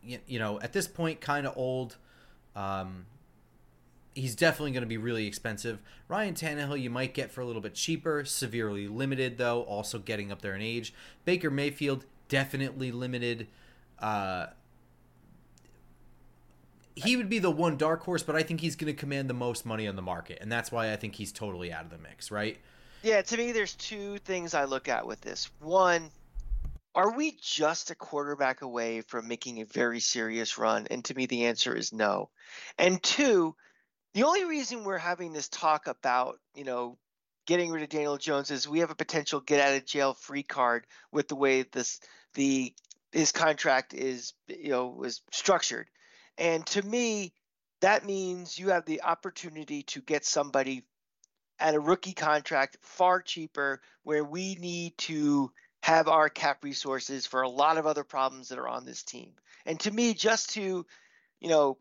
you, 0.03 0.19
you 0.27 0.39
know, 0.39 0.59
at 0.61 0.73
this 0.73 0.87
point, 0.87 1.21
kind 1.21 1.47
of 1.47 1.57
old. 1.57 1.97
Um, 2.55 3.05
he's 4.15 4.35
definitely 4.35 4.71
going 4.71 4.83
to 4.83 4.87
be 4.87 4.97
really 4.97 5.27
expensive. 5.27 5.79
Ryan 6.07 6.33
Tannehill, 6.33 6.81
you 6.81 6.89
might 6.89 7.13
get 7.13 7.31
for 7.31 7.41
a 7.41 7.45
little 7.45 7.61
bit 7.61 7.75
cheaper. 7.75 8.25
Severely 8.25 8.87
limited, 8.87 9.37
though, 9.37 9.61
also 9.63 9.99
getting 9.99 10.31
up 10.31 10.41
there 10.41 10.55
in 10.55 10.61
age. 10.61 10.93
Baker 11.25 11.49
Mayfield, 11.49 12.05
definitely 12.27 12.91
limited. 12.91 13.47
Uh, 13.99 14.47
he 16.95 17.15
would 17.15 17.29
be 17.29 17.39
the 17.39 17.51
one 17.51 17.77
dark 17.77 18.03
horse, 18.03 18.23
but 18.23 18.35
I 18.35 18.43
think 18.43 18.61
he's 18.61 18.75
going 18.75 18.93
to 18.93 18.99
command 18.99 19.29
the 19.29 19.33
most 19.33 19.65
money 19.65 19.87
on 19.87 19.95
the 19.95 20.01
market, 20.01 20.39
and 20.41 20.51
that's 20.51 20.71
why 20.71 20.91
I 20.91 20.95
think 20.95 21.15
he's 21.15 21.31
totally 21.31 21.71
out 21.71 21.85
of 21.85 21.89
the 21.89 21.97
mix, 21.97 22.29
right? 22.29 22.57
Yeah, 23.03 23.21
to 23.21 23.37
me, 23.37 23.53
there's 23.53 23.75
two 23.75 24.17
things 24.19 24.53
I 24.53 24.65
look 24.65 24.89
at 24.89 25.07
with 25.07 25.21
this. 25.21 25.49
One, 25.59 26.11
are 26.99 27.15
we 27.15 27.37
just 27.41 27.91
a 27.91 27.95
quarterback 27.95 28.61
away 28.61 28.99
from 28.99 29.29
making 29.29 29.61
a 29.61 29.65
very 29.65 30.01
serious 30.01 30.57
run? 30.57 30.85
And 30.91 31.05
to 31.05 31.15
me, 31.15 31.27
the 31.27 31.45
answer 31.45 31.73
is 31.73 31.93
no. 31.93 32.29
And 32.77 33.01
two, 33.01 33.55
the 34.13 34.23
only 34.23 34.43
reason 34.43 34.83
we're 34.83 34.97
having 34.97 35.31
this 35.31 35.47
talk 35.47 35.87
about, 35.87 36.39
you 36.53 36.65
know, 36.65 36.97
getting 37.47 37.71
rid 37.71 37.83
of 37.83 37.89
Daniel 37.89 38.17
Jones 38.17 38.51
is 38.51 38.67
we 38.67 38.79
have 38.79 38.91
a 38.91 38.95
potential 38.95 39.39
get 39.39 39.61
out 39.61 39.77
of 39.77 39.85
jail 39.85 40.13
free 40.13 40.43
card 40.43 40.85
with 41.09 41.29
the 41.29 41.37
way 41.37 41.63
this 41.71 42.01
the 42.33 42.73
his 43.13 43.31
contract 43.31 43.93
is, 43.93 44.33
you 44.49 44.71
know, 44.71 44.89
was 44.89 45.21
structured. 45.31 45.87
And 46.37 46.65
to 46.67 46.81
me, 46.81 47.31
that 47.79 48.05
means 48.05 48.59
you 48.59 48.71
have 48.71 48.83
the 48.83 49.03
opportunity 49.03 49.83
to 49.83 50.01
get 50.01 50.25
somebody 50.25 50.83
at 51.61 51.75
a 51.75 51.79
rookie 51.79 52.11
contract 52.11 52.75
far 52.81 53.21
cheaper 53.21 53.79
where 54.03 54.25
we 54.25 54.55
need 54.55 54.97
to 54.97 55.53
have 55.81 56.07
our 56.07 56.29
cap 56.29 56.63
resources 56.63 57.25
for 57.25 57.41
a 57.41 57.49
lot 57.49 57.77
of 57.77 57.87
other 57.87 58.03
problems 58.03 58.49
that 58.49 58.59
are 58.59 58.67
on 58.67 58.85
this 58.85 59.03
team. 59.03 59.31
And 59.65 59.79
to 59.81 59.91
me, 59.91 60.13
just 60.13 60.51
to, 60.51 60.85
you 61.39 61.49
know, 61.49 61.77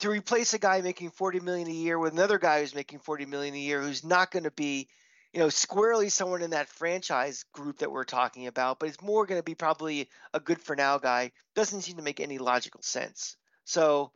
to 0.00 0.10
replace 0.10 0.54
a 0.54 0.58
guy 0.58 0.80
making 0.80 1.10
40 1.10 1.40
million 1.40 1.68
a 1.68 1.72
year 1.72 1.98
with 1.98 2.12
another 2.12 2.38
guy 2.38 2.60
who's 2.60 2.74
making 2.74 3.00
40 3.00 3.26
million 3.26 3.54
a 3.54 3.58
year 3.58 3.82
who's 3.82 4.04
not 4.04 4.30
going 4.30 4.44
to 4.44 4.50
be 4.50 4.88
you 5.32 5.40
know 5.40 5.48
squarely 5.48 6.08
someone 6.08 6.42
in 6.42 6.50
that 6.50 6.68
franchise 6.68 7.44
group 7.52 7.78
that 7.78 7.90
we're 7.90 8.04
talking 8.04 8.46
about 8.46 8.78
but 8.78 8.88
it's 8.88 9.02
more 9.02 9.26
going 9.26 9.38
to 9.38 9.44
be 9.44 9.54
probably 9.54 10.08
a 10.32 10.40
good 10.40 10.60
for 10.60 10.74
now 10.74 10.98
guy 10.98 11.30
doesn't 11.54 11.82
seem 11.82 11.96
to 11.96 12.02
make 12.02 12.20
any 12.20 12.38
logical 12.38 12.80
sense 12.82 13.36
so 13.64 14.10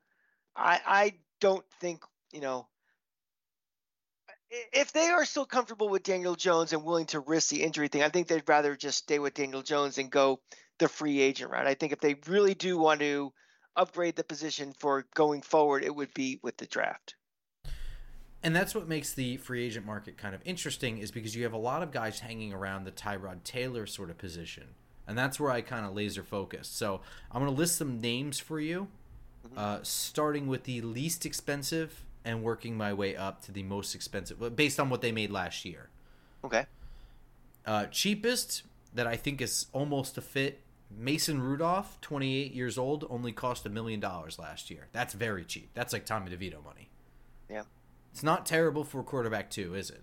i 0.57 0.81
i 0.87 1.13
don't 1.41 1.65
think 1.81 2.03
you 2.33 2.41
know 2.41 2.67
if 4.73 4.93
they 4.93 5.09
are 5.09 5.25
still 5.25 5.47
comfortable 5.47 5.89
with 5.89 6.03
Daniel 6.03 6.35
Jones 6.35 6.73
and 6.73 6.85
willing 6.85 7.07
to 7.07 7.21
risk 7.21 7.49
the 7.49 7.63
injury 7.63 7.89
thing, 7.89 8.03
I 8.03 8.09
think 8.09 8.29
they'd 8.29 8.49
rather 8.49 8.77
just 8.77 8.99
stay 8.99 9.19
with 9.19 9.35
Daniel 9.35 9.63
Jones 9.63 9.99
and 9.99 10.11
go 10.11 10.41
the 10.79 10.89
free 10.89 11.21
agent 11.21 11.51
route. 11.51 11.67
I 11.67 11.75
think 11.75 11.93
if 11.93 12.01
they 12.01 12.17
really 12.27 12.55
do 12.55 12.79
want 12.79 13.01
to 13.01 13.33
upgrade 13.77 14.17
the 14.17 14.25
position 14.25 14.75
for 14.79 15.07
going 15.15 15.43
forward, 15.43 15.85
it 15.85 15.95
would 15.95 16.13
be 16.13 16.39
with 16.43 16.57
the 16.59 16.67
draft. 16.67 17.15
And 18.43 18.55
that's 18.55 18.75
what 18.75 18.89
makes 18.89 19.15
the 19.15 19.37
free 19.39 19.65
agent 19.65 19.87
market 19.87 20.19
kind 20.19 20.35
of 20.35 20.43
interesting, 20.45 20.99
is 20.99 21.11
because 21.11 21.35
you 21.35 21.45
have 21.45 21.53
a 21.53 21.59
lot 21.59 21.83
of 21.83 21.93
guys 21.93 22.21
hanging 22.21 22.53
around 22.53 22.85
the 22.85 22.91
Tyrod 22.91 23.45
Taylor 23.45 23.87
sort 23.87 24.11
of 24.11 24.19
position. 24.19 24.65
And 25.07 25.17
that's 25.17 25.41
where 25.41 25.51
I 25.51 25.63
kind 25.63 25.87
of 25.87 25.95
laser 25.95 26.23
focus. 26.23 26.69
So 26.69 27.01
I'm 27.31 27.41
going 27.41 27.53
to 27.53 27.59
list 27.59 27.77
some 27.77 28.01
names 28.01 28.39
for 28.39 28.61
you, 28.61 28.89
mm-hmm. 29.47 29.59
uh, 29.59 29.79
starting 29.83 30.47
with 30.49 30.65
the 30.65 30.81
least 30.81 31.25
expensive 31.25 32.05
and 32.25 32.43
working 32.43 32.77
my 32.77 32.93
way 32.93 33.17
up 33.17 33.43
to 33.43 33.53
the 33.53 33.63
most 33.63 33.95
expensive, 33.95 34.55
based 34.57 34.79
on 34.79 34.91
what 34.91 35.01
they 35.01 35.13
made 35.13 35.31
last 35.31 35.65
year. 35.65 35.89
Okay. 36.45 36.67
Uh, 37.67 37.87
cheapest 37.87 38.63
that 38.95 39.07
I 39.07 39.17
think 39.17 39.41
is 39.41 39.67
almost 39.73 40.19
a 40.19 40.21
fit 40.21 40.61
Mason 40.99 41.41
Rudolph, 41.41 42.01
28 42.01 42.53
years 42.53 42.79
old, 42.79 43.07
only 43.09 43.33
cost 43.33 43.67
a 43.67 43.69
million 43.69 44.01
dollars 44.01 44.39
last 44.39 44.71
year. 44.71 44.89
That's 44.93 45.15
very 45.15 45.45
cheap. 45.45 45.71
That's 45.75 45.93
like 45.93 46.05
Tommy 46.05 46.31
DeVito 46.31 46.63
money. 46.65 46.89
Yeah. 47.51 47.63
It's 48.13 48.23
not 48.23 48.47
terrible 48.47 48.85
for 48.85 49.03
quarterback 49.03 49.51
two, 49.51 49.75
is 49.75 49.91
it? 49.91 50.03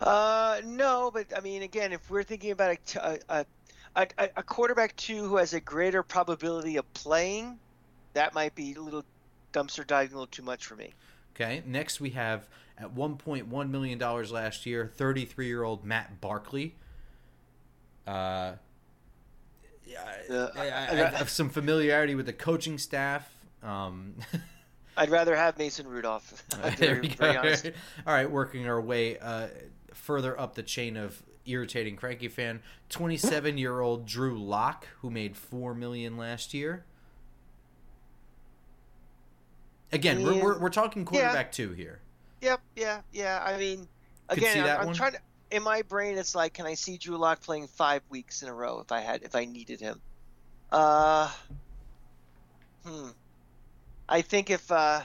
Uh, 0.00 0.60
no, 0.64 1.10
but 1.12 1.26
I 1.36 1.40
mean, 1.40 1.62
again, 1.62 1.92
if 1.92 2.10
we're 2.10 2.22
thinking 2.22 2.50
about 2.50 2.78
a, 2.96 3.18
a, 3.28 3.46
a, 3.96 4.28
a 4.36 4.42
quarterback 4.42 4.94
two 4.96 5.26
who 5.26 5.36
has 5.36 5.54
a 5.54 5.60
greater 5.60 6.02
probability 6.02 6.76
of 6.76 6.92
playing, 6.94 7.58
that 8.14 8.34
might 8.34 8.54
be 8.54 8.74
a 8.74 8.80
little 8.80 9.04
dumpster 9.56 9.86
diving 9.86 10.12
a 10.12 10.16
little 10.16 10.26
too 10.26 10.42
much 10.42 10.66
for 10.66 10.76
me. 10.76 10.92
Okay. 11.34 11.62
Next, 11.66 12.00
we 12.00 12.10
have 12.10 12.46
at 12.78 12.94
1.1 12.94 13.70
million 13.70 13.98
dollars 13.98 14.30
last 14.30 14.66
year, 14.66 14.90
33 14.96 15.46
year 15.46 15.62
old 15.62 15.84
Matt 15.84 16.20
Barkley. 16.20 16.74
Uh, 18.06 18.52
uh, 20.30 20.48
I, 20.56 20.68
I, 20.68 20.90
I, 20.90 20.94
have 21.10 21.30
some 21.30 21.48
familiarity 21.48 22.14
with 22.14 22.26
the 22.26 22.32
coaching 22.32 22.78
staff. 22.78 23.28
Um, 23.62 24.14
I'd 24.96 25.10
rather 25.10 25.34
have 25.36 25.58
Mason 25.58 25.86
Rudolph. 25.86 26.44
there 26.76 27.00
we 27.00 27.08
go. 27.08 27.26
All 28.06 28.14
right, 28.14 28.30
working 28.30 28.68
our 28.68 28.80
way 28.80 29.18
uh, 29.18 29.48
further 29.92 30.38
up 30.38 30.54
the 30.54 30.62
chain 30.62 30.96
of 30.96 31.22
irritating 31.46 31.96
cranky 31.96 32.28
fan. 32.28 32.62
Twenty-seven-year-old 32.88 34.06
Drew 34.06 34.38
Lock, 34.38 34.86
who 35.00 35.10
made 35.10 35.36
four 35.36 35.74
million 35.74 36.16
last 36.16 36.54
year. 36.54 36.84
Again, 39.92 40.22
we're, 40.22 40.42
we're, 40.42 40.58
we're 40.58 40.70
talking 40.70 41.04
quarterback 41.04 41.46
yeah. 41.46 41.66
two 41.66 41.72
here. 41.72 42.00
Yep. 42.40 42.60
Yeah. 42.74 43.00
Yeah. 43.12 43.42
I 43.44 43.56
mean, 43.58 43.88
again, 44.28 44.68
I'm, 44.68 44.88
I'm 44.88 44.94
trying 44.94 45.12
to 45.12 45.18
in 45.50 45.62
my 45.62 45.82
brain, 45.82 46.18
it's 46.18 46.34
like, 46.34 46.54
can 46.54 46.66
I 46.66 46.74
see 46.74 46.96
Drew 46.96 47.16
Lock 47.16 47.40
playing 47.40 47.68
five 47.68 48.02
weeks 48.08 48.42
in 48.42 48.48
a 48.48 48.54
row 48.54 48.80
if 48.80 48.92
I 48.92 49.00
had 49.00 49.22
if 49.22 49.34
I 49.34 49.44
needed 49.44 49.80
him? 49.80 50.00
Uh, 50.72 51.30
hmm. 52.84 53.08
I 54.08 54.22
think 54.22 54.50
if 54.50 54.70
uh, 54.70 55.02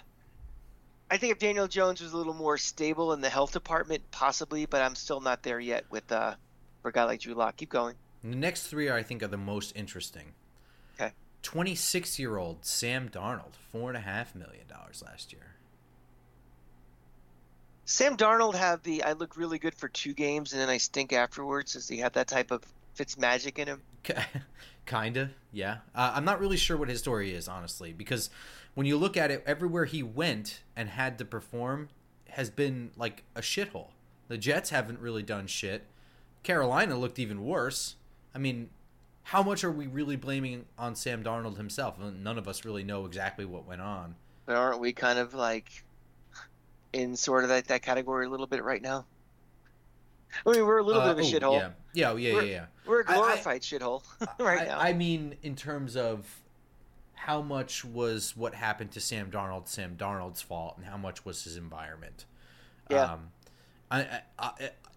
I 1.10 1.18
think 1.18 1.34
if 1.34 1.40
Daniel 1.40 1.68
Jones 1.68 2.02
was 2.02 2.14
a 2.14 2.18
little 2.18 2.34
more 2.34 2.58
stable 2.58 3.14
in 3.14 3.22
the 3.22 3.30
health 3.30 3.54
department, 3.54 4.04
possibly, 4.12 4.66
but 4.66 4.82
I'm 4.82 4.96
still 4.96 5.22
not 5.22 5.44
there 5.44 5.60
yet 5.60 5.86
with 5.90 6.12
uh, 6.12 6.36
for 6.82 6.90
a 6.90 6.92
guy 6.92 7.04
like 7.04 7.22
Drew 7.22 7.34
Lock. 7.34 7.58
Keep 7.58 7.70
going. 7.70 7.96
The 8.24 8.36
next 8.36 8.68
three, 8.68 8.88
are, 8.88 8.98
I 8.98 9.04
think, 9.04 9.24
are 9.24 9.28
the 9.28 9.38
most 9.38 9.74
interesting. 9.76 10.34
Okay. 11.44 11.52
26 11.60 12.20
year 12.20 12.38
old 12.38 12.66
Sam 12.66 13.10
Darnold, 13.10 13.56
four 13.72 13.89
and 13.89 13.98
a 13.98 14.02
half 14.02 14.36
million 14.36 14.68
dollars 14.68 15.04
last 15.06 15.34
year. 15.34 15.56
Sam 17.86 18.16
Darnold 18.16 18.56
have 18.56 18.84
the 18.84 19.04
I 19.04 19.14
look 19.14 19.36
really 19.36 19.60
good 19.60 19.76
for 19.76 19.89
two 19.89 20.14
games 20.14 20.54
and 20.54 20.62
then 20.62 20.70
I 20.70 20.78
stink 20.78 21.14
afterwards. 21.14 21.74
Does 21.74 21.88
he 21.88 21.98
have 21.98 22.14
that 22.14 22.28
type 22.28 22.52
of 22.52 22.64
Fitz 22.94 23.18
magic 23.18 23.58
in 23.60 23.68
him. 23.68 23.82
Kinda, 24.86 25.32
yeah. 25.52 25.78
Uh, 25.96 26.12
I'm 26.16 26.26
not 26.26 26.39
really 26.39 26.58
sure 26.58 26.76
what 26.76 26.89
his 26.89 27.00
story 27.00 27.34
is, 27.34 27.48
honestly, 27.48 27.94
because 27.94 28.30
when 28.74 28.86
you 28.86 28.98
look 28.98 29.16
at 29.16 29.32
it, 29.32 29.44
everywhere 29.46 29.86
he 29.86 30.04
went 30.04 30.62
and 30.76 30.89
had 30.89 31.18
to 31.20 31.26
perform 31.26 31.89
has 32.30 32.50
been 32.50 32.92
like 32.98 33.24
a 33.36 33.42
shithole. 33.42 33.89
The 34.28 34.38
Jets 34.38 34.70
haven't 34.70 35.00
really 35.00 35.24
done 35.24 35.48
shit. 35.48 35.86
Carolina 36.44 36.98
looked 36.98 37.20
even 37.20 37.44
worse. 37.44 37.96
I 38.34 38.38
mean, 38.38 38.70
how 39.24 39.44
much 39.44 39.64
are 39.64 39.72
we 39.72 39.88
really 39.88 40.16
blaming 40.16 40.66
on 40.78 40.96
Sam 40.96 41.24
Darnold 41.24 41.58
himself? 41.58 41.98
None 42.00 42.38
of 42.38 42.48
us 42.48 42.66
really 42.66 42.84
know 42.84 43.06
exactly 43.06 43.46
what 43.46 43.68
went 43.68 43.82
on. 43.82 44.16
But 44.46 44.56
aren't 44.56 44.80
we 44.80 44.94
kind 44.94 45.20
of 45.20 45.34
like 45.34 45.84
in 46.94 47.16
sort 47.16 47.44
of 47.44 47.50
that, 47.50 47.68
that 47.68 47.82
category 47.82 48.26
a 48.26 48.30
little 48.30 48.48
bit 48.48 48.64
right 48.64 48.82
now? 48.82 49.06
I 50.46 50.52
mean, 50.52 50.66
we're 50.66 50.80
a 50.80 50.84
little 50.84 51.02
uh, 51.02 51.14
bit 51.14 51.26
of 51.26 51.34
a 51.34 51.36
oh, 51.38 51.40
shithole. 51.40 51.60
Yeah, 51.60 51.70
yeah, 51.94 52.16
yeah, 52.16 52.34
we're, 52.34 52.42
yeah, 52.44 52.52
yeah. 52.52 52.66
We're 52.86 53.02
a 53.02 53.06
glorified 53.06 53.56
I, 53.56 53.60
shithole 53.60 54.04
right 54.40 54.62
I, 54.62 54.66
now. 54.66 54.80
I 54.80 54.94
mean, 54.94 55.36
in 55.44 55.56
terms 55.56 55.96
of 55.96 56.42
how 57.14 57.42
much 57.42 57.86
was 57.86 58.36
what 58.36 58.56
happened 58.56 58.92
to 58.92 59.00
Sam 59.00 59.30
Darnold 59.30 59.68
Sam 59.68 59.96
Darnold's 59.98 60.42
fault, 60.42 60.76
and 60.78 60.86
how 60.86 60.98
much 60.98 61.26
was 61.26 61.44
his 61.44 61.58
environment? 61.58 62.26
Yeah. 62.90 63.14
Um, 63.14 63.30
I, 63.90 64.22
I, 64.40 64.52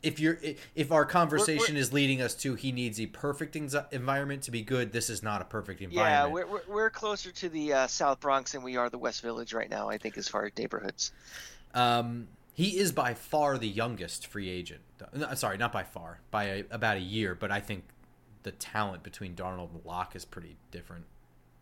if 0.04 0.20
you're 0.20 0.38
if 0.74 0.92
our 0.92 1.04
conversation 1.04 1.74
we're, 1.74 1.78
we're, 1.78 1.80
is 1.80 1.92
leading 1.92 2.22
us 2.22 2.34
to 2.36 2.54
he 2.54 2.72
needs 2.72 3.00
a 3.00 3.06
perfect 3.06 3.56
environment 3.56 4.42
to 4.42 4.50
be 4.50 4.62
good, 4.62 4.92
this 4.92 5.10
is 5.10 5.22
not 5.22 5.40
a 5.40 5.44
perfect 5.44 5.80
environment. 5.80 6.38
Yeah, 6.38 6.46
we're 6.52 6.74
we're 6.74 6.90
closer 6.90 7.32
to 7.32 7.48
the 7.48 7.72
uh, 7.72 7.86
South 7.86 8.20
Bronx 8.20 8.52
than 8.52 8.62
we 8.62 8.76
are 8.76 8.90
the 8.90 8.98
West 8.98 9.22
Village 9.22 9.52
right 9.52 9.70
now. 9.70 9.88
I 9.88 9.98
think 9.98 10.16
as 10.18 10.28
far 10.28 10.46
as 10.46 10.52
neighborhoods. 10.56 11.12
Um, 11.74 12.28
he 12.54 12.78
is 12.78 12.92
by 12.92 13.14
far 13.14 13.58
the 13.58 13.68
youngest 13.68 14.28
free 14.28 14.48
agent. 14.48 14.80
sorry, 15.34 15.58
not 15.58 15.72
by 15.72 15.82
far, 15.82 16.20
by 16.30 16.44
a, 16.44 16.64
about 16.70 16.96
a 16.96 17.00
year. 17.00 17.34
But 17.34 17.50
I 17.50 17.60
think 17.60 17.84
the 18.44 18.52
talent 18.52 19.02
between 19.02 19.34
Darnold 19.34 19.72
and 19.72 19.84
Lock 19.84 20.14
is 20.14 20.24
pretty 20.24 20.56
different. 20.70 21.04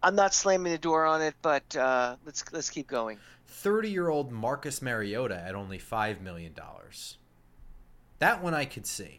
I'm 0.02 0.16
not 0.16 0.34
slamming 0.34 0.72
the 0.72 0.78
door 0.78 1.06
on 1.06 1.22
it, 1.22 1.34
but 1.42 1.76
uh, 1.76 2.16
let's 2.26 2.44
let's 2.52 2.68
keep 2.68 2.88
going. 2.88 3.18
Thirty-year-old 3.46 4.32
Marcus 4.32 4.82
Mariota 4.82 5.36
at 5.36 5.54
only 5.54 5.78
five 5.78 6.20
million 6.20 6.52
dollars. 6.52 7.18
That 8.22 8.40
one 8.40 8.54
I 8.54 8.66
could 8.66 8.86
see. 8.86 9.18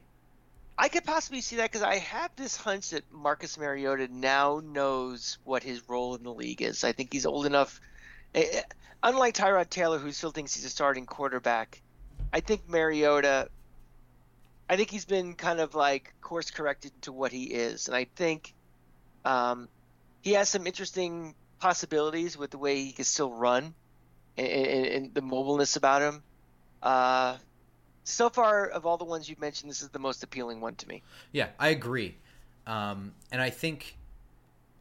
I 0.77 0.87
could 0.87 1.03
possibly 1.03 1.41
see 1.41 1.57
that 1.57 1.69
because 1.69 1.83
I 1.83 1.97
have 1.97 2.31
this 2.37 2.55
hunch 2.55 2.91
that 2.91 3.03
Marcus 3.11 3.57
Mariota 3.57 4.07
now 4.09 4.61
knows 4.63 5.39
what 5.43 5.61
his 5.61 5.89
role 5.89 6.15
in 6.15 6.23
the 6.23 6.33
league 6.33 6.61
is. 6.61 6.85
I 6.85 6.93
think 6.93 7.11
he's 7.11 7.25
old 7.25 7.45
enough. 7.45 7.81
Eh, 8.33 8.45
eh, 8.49 8.61
unlike 9.03 9.35
Tyrod 9.35 9.69
Taylor, 9.69 9.99
who 9.99 10.13
still 10.13 10.31
thinks 10.31 10.55
he's 10.55 10.63
a 10.63 10.69
starting 10.69 11.05
quarterback, 11.05 11.81
I 12.31 12.39
think 12.39 12.69
Mariota. 12.69 13.49
I 14.69 14.77
think 14.77 14.89
he's 14.89 15.03
been 15.03 15.33
kind 15.33 15.59
of 15.59 15.75
like 15.75 16.13
course 16.21 16.49
corrected 16.49 16.93
to 17.01 17.11
what 17.11 17.33
he 17.33 17.43
is, 17.43 17.89
and 17.89 17.97
I 17.97 18.05
think 18.15 18.53
um, 19.25 19.67
he 20.21 20.31
has 20.31 20.47
some 20.47 20.65
interesting 20.65 21.35
possibilities 21.59 22.37
with 22.37 22.51
the 22.51 22.57
way 22.57 22.81
he 22.81 22.93
can 22.93 23.03
still 23.03 23.33
run 23.33 23.73
and, 24.37 24.47
and, 24.47 24.85
and 24.85 25.13
the 25.13 25.21
mobileness 25.21 25.75
about 25.75 26.01
him. 26.01 26.23
Uh, 26.81 27.35
so 28.03 28.29
far, 28.29 28.67
of 28.67 28.85
all 28.85 28.97
the 28.97 29.05
ones 29.05 29.29
you've 29.29 29.39
mentioned, 29.39 29.69
this 29.69 29.81
is 29.81 29.89
the 29.89 29.99
most 29.99 30.23
appealing 30.23 30.61
one 30.61 30.75
to 30.75 30.87
me. 30.87 31.01
Yeah, 31.31 31.49
I 31.59 31.69
agree, 31.69 32.17
um, 32.67 33.13
and 33.31 33.41
I 33.41 33.49
think 33.49 33.97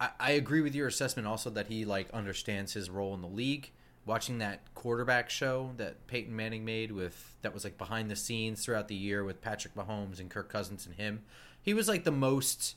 I, 0.01 0.11
I, 0.19 0.31
agree 0.33 0.61
with 0.61 0.75
your 0.75 0.89
assessment 0.89 1.29
also 1.29 1.49
that 1.51 1.69
he 1.69 1.85
like 1.85 2.11
understands 2.13 2.73
his 2.73 2.91
role 2.91 3.15
in 3.15 3.23
the 3.23 3.29
league. 3.29 3.71
Watching 4.05 4.39
that 4.39 4.63
quarterback 4.75 5.31
show 5.31 5.71
that 5.77 6.09
Peyton 6.09 6.35
Manning 6.35 6.65
made 6.65 6.91
with 6.91 7.37
that 7.43 7.55
was 7.55 7.63
like 7.63 7.79
behind 7.79 8.11
the 8.11 8.17
scenes 8.17 8.65
throughout 8.65 8.89
the 8.89 8.97
year 8.97 9.23
with 9.23 9.41
Patrick 9.41 9.77
Mahomes 9.77 10.19
and 10.19 10.29
Kirk 10.29 10.49
Cousins 10.49 10.87
and 10.87 10.97
him, 10.97 11.23
he 11.63 11.73
was 11.73 11.87
like 11.87 12.03
the 12.03 12.11
most 12.11 12.75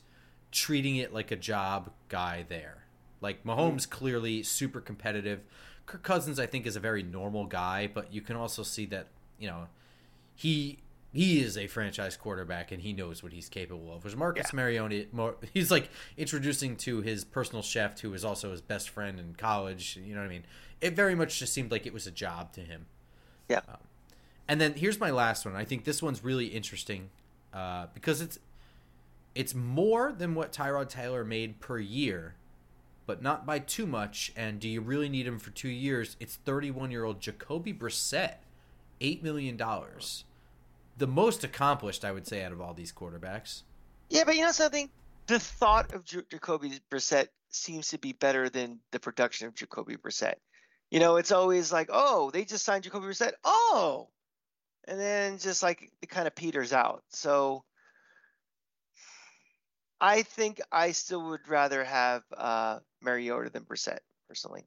treating 0.52 0.96
it 0.96 1.12
like 1.12 1.32
a 1.32 1.36
job 1.36 1.90
guy 2.08 2.44
there. 2.48 2.84
Like 3.20 3.42
Mahomes 3.42 3.90
clearly 3.90 4.44
super 4.44 4.80
competitive. 4.80 5.40
Kirk 5.84 6.04
Cousins 6.04 6.38
I 6.38 6.46
think 6.46 6.64
is 6.64 6.76
a 6.76 6.80
very 6.80 7.02
normal 7.02 7.46
guy, 7.46 7.90
but 7.92 8.12
you 8.12 8.20
can 8.20 8.36
also 8.36 8.62
see 8.62 8.86
that, 8.86 9.08
you 9.40 9.48
know, 9.48 9.66
he 10.36 10.78
he 11.12 11.40
is 11.40 11.56
a 11.56 11.66
franchise 11.66 12.16
quarterback 12.16 12.70
and 12.72 12.82
he 12.82 12.92
knows 12.92 13.22
what 13.22 13.32
he's 13.32 13.48
capable 13.48 13.94
of. 13.94 14.04
Whereas 14.04 14.16
Marcus 14.16 14.48
yeah. 14.52 14.56
Mariota, 14.56 15.06
he's 15.54 15.70
like 15.70 15.88
introducing 16.16 16.76
to 16.76 17.00
his 17.00 17.24
personal 17.24 17.62
chef, 17.62 17.98
who 18.00 18.12
is 18.12 18.24
also 18.24 18.50
his 18.50 18.60
best 18.60 18.90
friend 18.90 19.18
in 19.18 19.34
college. 19.34 19.98
You 20.04 20.14
know 20.14 20.20
what 20.20 20.26
I 20.26 20.30
mean? 20.30 20.44
It 20.80 20.94
very 20.94 21.14
much 21.14 21.38
just 21.38 21.54
seemed 21.54 21.70
like 21.70 21.86
it 21.86 21.94
was 21.94 22.06
a 22.06 22.10
job 22.10 22.52
to 22.52 22.60
him. 22.60 22.86
Yeah. 23.48 23.60
Um, 23.66 23.78
and 24.46 24.60
then 24.60 24.74
here's 24.74 25.00
my 25.00 25.10
last 25.10 25.46
one. 25.46 25.56
I 25.56 25.64
think 25.64 25.84
this 25.84 26.02
one's 26.02 26.22
really 26.22 26.46
interesting 26.46 27.08
uh, 27.52 27.86
because 27.94 28.20
it's 28.20 28.38
it's 29.34 29.54
more 29.54 30.12
than 30.12 30.34
what 30.34 30.52
Tyrod 30.52 30.88
Taylor 30.88 31.24
made 31.24 31.60
per 31.60 31.78
year, 31.78 32.34
but 33.06 33.22
not 33.22 33.46
by 33.46 33.58
too 33.58 33.86
much. 33.86 34.32
And 34.36 34.60
do 34.60 34.68
you 34.68 34.80
really 34.80 35.08
need 35.08 35.26
him 35.26 35.38
for 35.38 35.50
two 35.50 35.68
years? 35.68 36.16
It's 36.20 36.36
31 36.36 36.90
year 36.90 37.04
old 37.04 37.20
Jacoby 37.20 37.72
Brissett, 37.72 38.36
$8 39.00 39.22
million. 39.22 39.60
The 40.98 41.06
most 41.06 41.44
accomplished, 41.44 42.04
I 42.04 42.12
would 42.12 42.26
say, 42.26 42.42
out 42.44 42.52
of 42.52 42.60
all 42.60 42.74
these 42.74 42.92
quarterbacks. 42.92 43.62
Yeah, 44.08 44.24
but 44.24 44.36
you 44.36 44.42
know 44.42 44.52
something? 44.52 44.88
The 45.26 45.38
thought 45.38 45.92
of 45.92 46.04
J- 46.04 46.22
Jacoby 46.30 46.80
Brissett 46.90 47.28
seems 47.50 47.88
to 47.88 47.98
be 47.98 48.12
better 48.12 48.48
than 48.48 48.80
the 48.92 49.00
production 49.00 49.48
of 49.48 49.54
Jacoby 49.54 49.96
Brissett. 49.96 50.34
You 50.90 51.00
know, 51.00 51.16
it's 51.16 51.32
always 51.32 51.72
like, 51.72 51.88
oh, 51.92 52.30
they 52.30 52.44
just 52.44 52.64
signed 52.64 52.84
Jacoby 52.84 53.06
Brissett. 53.06 53.32
Oh, 53.44 54.08
and 54.86 55.00
then 55.00 55.38
just 55.38 55.62
like 55.62 55.90
it 56.00 56.08
kind 56.08 56.26
of 56.26 56.34
peters 56.34 56.72
out. 56.72 57.02
So 57.10 57.64
I 60.00 60.22
think 60.22 60.60
I 60.70 60.92
still 60.92 61.30
would 61.30 61.48
rather 61.48 61.82
have 61.82 62.22
uh, 62.36 62.78
Mariota 63.02 63.50
than 63.50 63.64
Brissett 63.64 63.98
personally. 64.28 64.64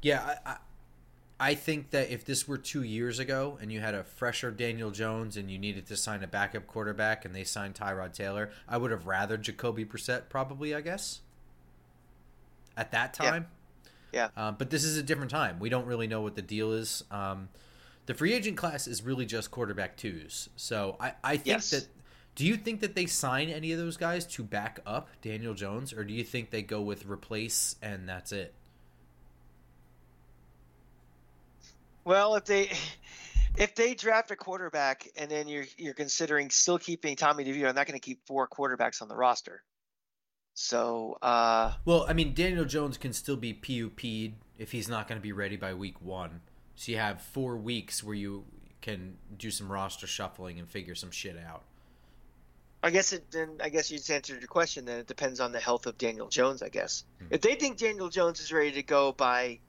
Yeah, 0.00 0.36
I, 0.44 0.56
I 1.42 1.56
think 1.56 1.90
that 1.90 2.08
if 2.10 2.24
this 2.24 2.46
were 2.46 2.56
two 2.56 2.84
years 2.84 3.18
ago 3.18 3.58
and 3.60 3.72
you 3.72 3.80
had 3.80 3.96
a 3.96 4.04
fresher 4.04 4.52
Daniel 4.52 4.92
Jones 4.92 5.36
and 5.36 5.50
you 5.50 5.58
needed 5.58 5.86
to 5.86 5.96
sign 5.96 6.22
a 6.22 6.28
backup 6.28 6.68
quarterback 6.68 7.24
and 7.24 7.34
they 7.34 7.42
signed 7.42 7.74
Tyrod 7.74 8.12
Taylor, 8.12 8.50
I 8.68 8.76
would 8.76 8.92
have 8.92 9.08
rather 9.08 9.36
Jacoby 9.36 9.84
Brissett 9.84 10.28
probably. 10.28 10.72
I 10.72 10.82
guess 10.82 11.20
at 12.76 12.92
that 12.92 13.12
time. 13.12 13.48
Yeah. 14.12 14.28
yeah. 14.36 14.40
Uh, 14.40 14.52
but 14.52 14.70
this 14.70 14.84
is 14.84 14.96
a 14.96 15.02
different 15.02 15.32
time. 15.32 15.58
We 15.58 15.68
don't 15.68 15.86
really 15.86 16.06
know 16.06 16.20
what 16.20 16.36
the 16.36 16.42
deal 16.42 16.70
is. 16.74 17.02
Um, 17.10 17.48
the 18.06 18.14
free 18.14 18.34
agent 18.34 18.56
class 18.56 18.86
is 18.86 19.02
really 19.02 19.26
just 19.26 19.50
quarterback 19.50 19.96
twos. 19.96 20.48
So 20.54 20.96
I, 21.00 21.14
I 21.24 21.36
think 21.38 21.46
yes. 21.46 21.70
that 21.70 21.88
do 22.36 22.46
you 22.46 22.56
think 22.56 22.78
that 22.82 22.94
they 22.94 23.06
sign 23.06 23.48
any 23.48 23.72
of 23.72 23.80
those 23.80 23.96
guys 23.96 24.26
to 24.26 24.44
back 24.44 24.78
up 24.86 25.08
Daniel 25.22 25.54
Jones, 25.54 25.92
or 25.92 26.04
do 26.04 26.14
you 26.14 26.22
think 26.22 26.50
they 26.50 26.62
go 26.62 26.80
with 26.80 27.04
replace 27.04 27.74
and 27.82 28.08
that's 28.08 28.30
it? 28.30 28.54
Well, 32.04 32.36
if 32.36 32.44
they 32.44 32.70
if 33.56 33.74
they 33.74 33.94
draft 33.94 34.30
a 34.30 34.36
quarterback 34.36 35.08
and 35.16 35.30
then 35.30 35.48
you're 35.48 35.66
you're 35.76 35.94
considering 35.94 36.50
still 36.50 36.78
keeping 36.78 37.16
Tommy 37.16 37.44
DeVito, 37.44 37.68
I'm 37.68 37.74
not 37.74 37.86
going 37.86 37.98
to 37.98 38.04
keep 38.04 38.26
four 38.26 38.48
quarterbacks 38.48 39.02
on 39.02 39.08
the 39.08 39.16
roster. 39.16 39.62
So, 40.54 41.16
uh, 41.22 41.72
well, 41.86 42.04
I 42.06 42.12
mean, 42.12 42.34
Daniel 42.34 42.66
Jones 42.66 42.98
can 42.98 43.14
still 43.14 43.36
be 43.36 43.54
PUP'd 43.54 44.34
if 44.58 44.70
he's 44.70 44.88
not 44.88 45.08
going 45.08 45.18
to 45.18 45.22
be 45.22 45.32
ready 45.32 45.56
by 45.56 45.72
week 45.72 46.00
one. 46.02 46.42
So 46.76 46.92
you 46.92 46.98
have 46.98 47.22
four 47.22 47.56
weeks 47.56 48.04
where 48.04 48.14
you 48.14 48.44
can 48.82 49.16
do 49.38 49.50
some 49.50 49.72
roster 49.72 50.06
shuffling 50.06 50.58
and 50.58 50.68
figure 50.68 50.94
some 50.94 51.10
shit 51.10 51.36
out. 51.38 51.62
I 52.82 52.90
guess 52.90 53.12
it. 53.12 53.30
Then 53.30 53.60
I 53.62 53.68
guess 53.68 53.90
you 53.90 53.98
just 53.98 54.10
answered 54.10 54.40
your 54.40 54.48
question. 54.48 54.84
Then 54.84 54.98
it 54.98 55.06
depends 55.06 55.40
on 55.40 55.52
the 55.52 55.60
health 55.60 55.86
of 55.86 55.96
Daniel 55.96 56.28
Jones. 56.28 56.62
I 56.62 56.68
guess 56.68 57.04
mm-hmm. 57.22 57.34
if 57.34 57.40
they 57.40 57.54
think 57.54 57.78
Daniel 57.78 58.08
Jones 58.08 58.40
is 58.40 58.52
ready 58.52 58.72
to 58.72 58.82
go 58.82 59.12
by, 59.12 59.60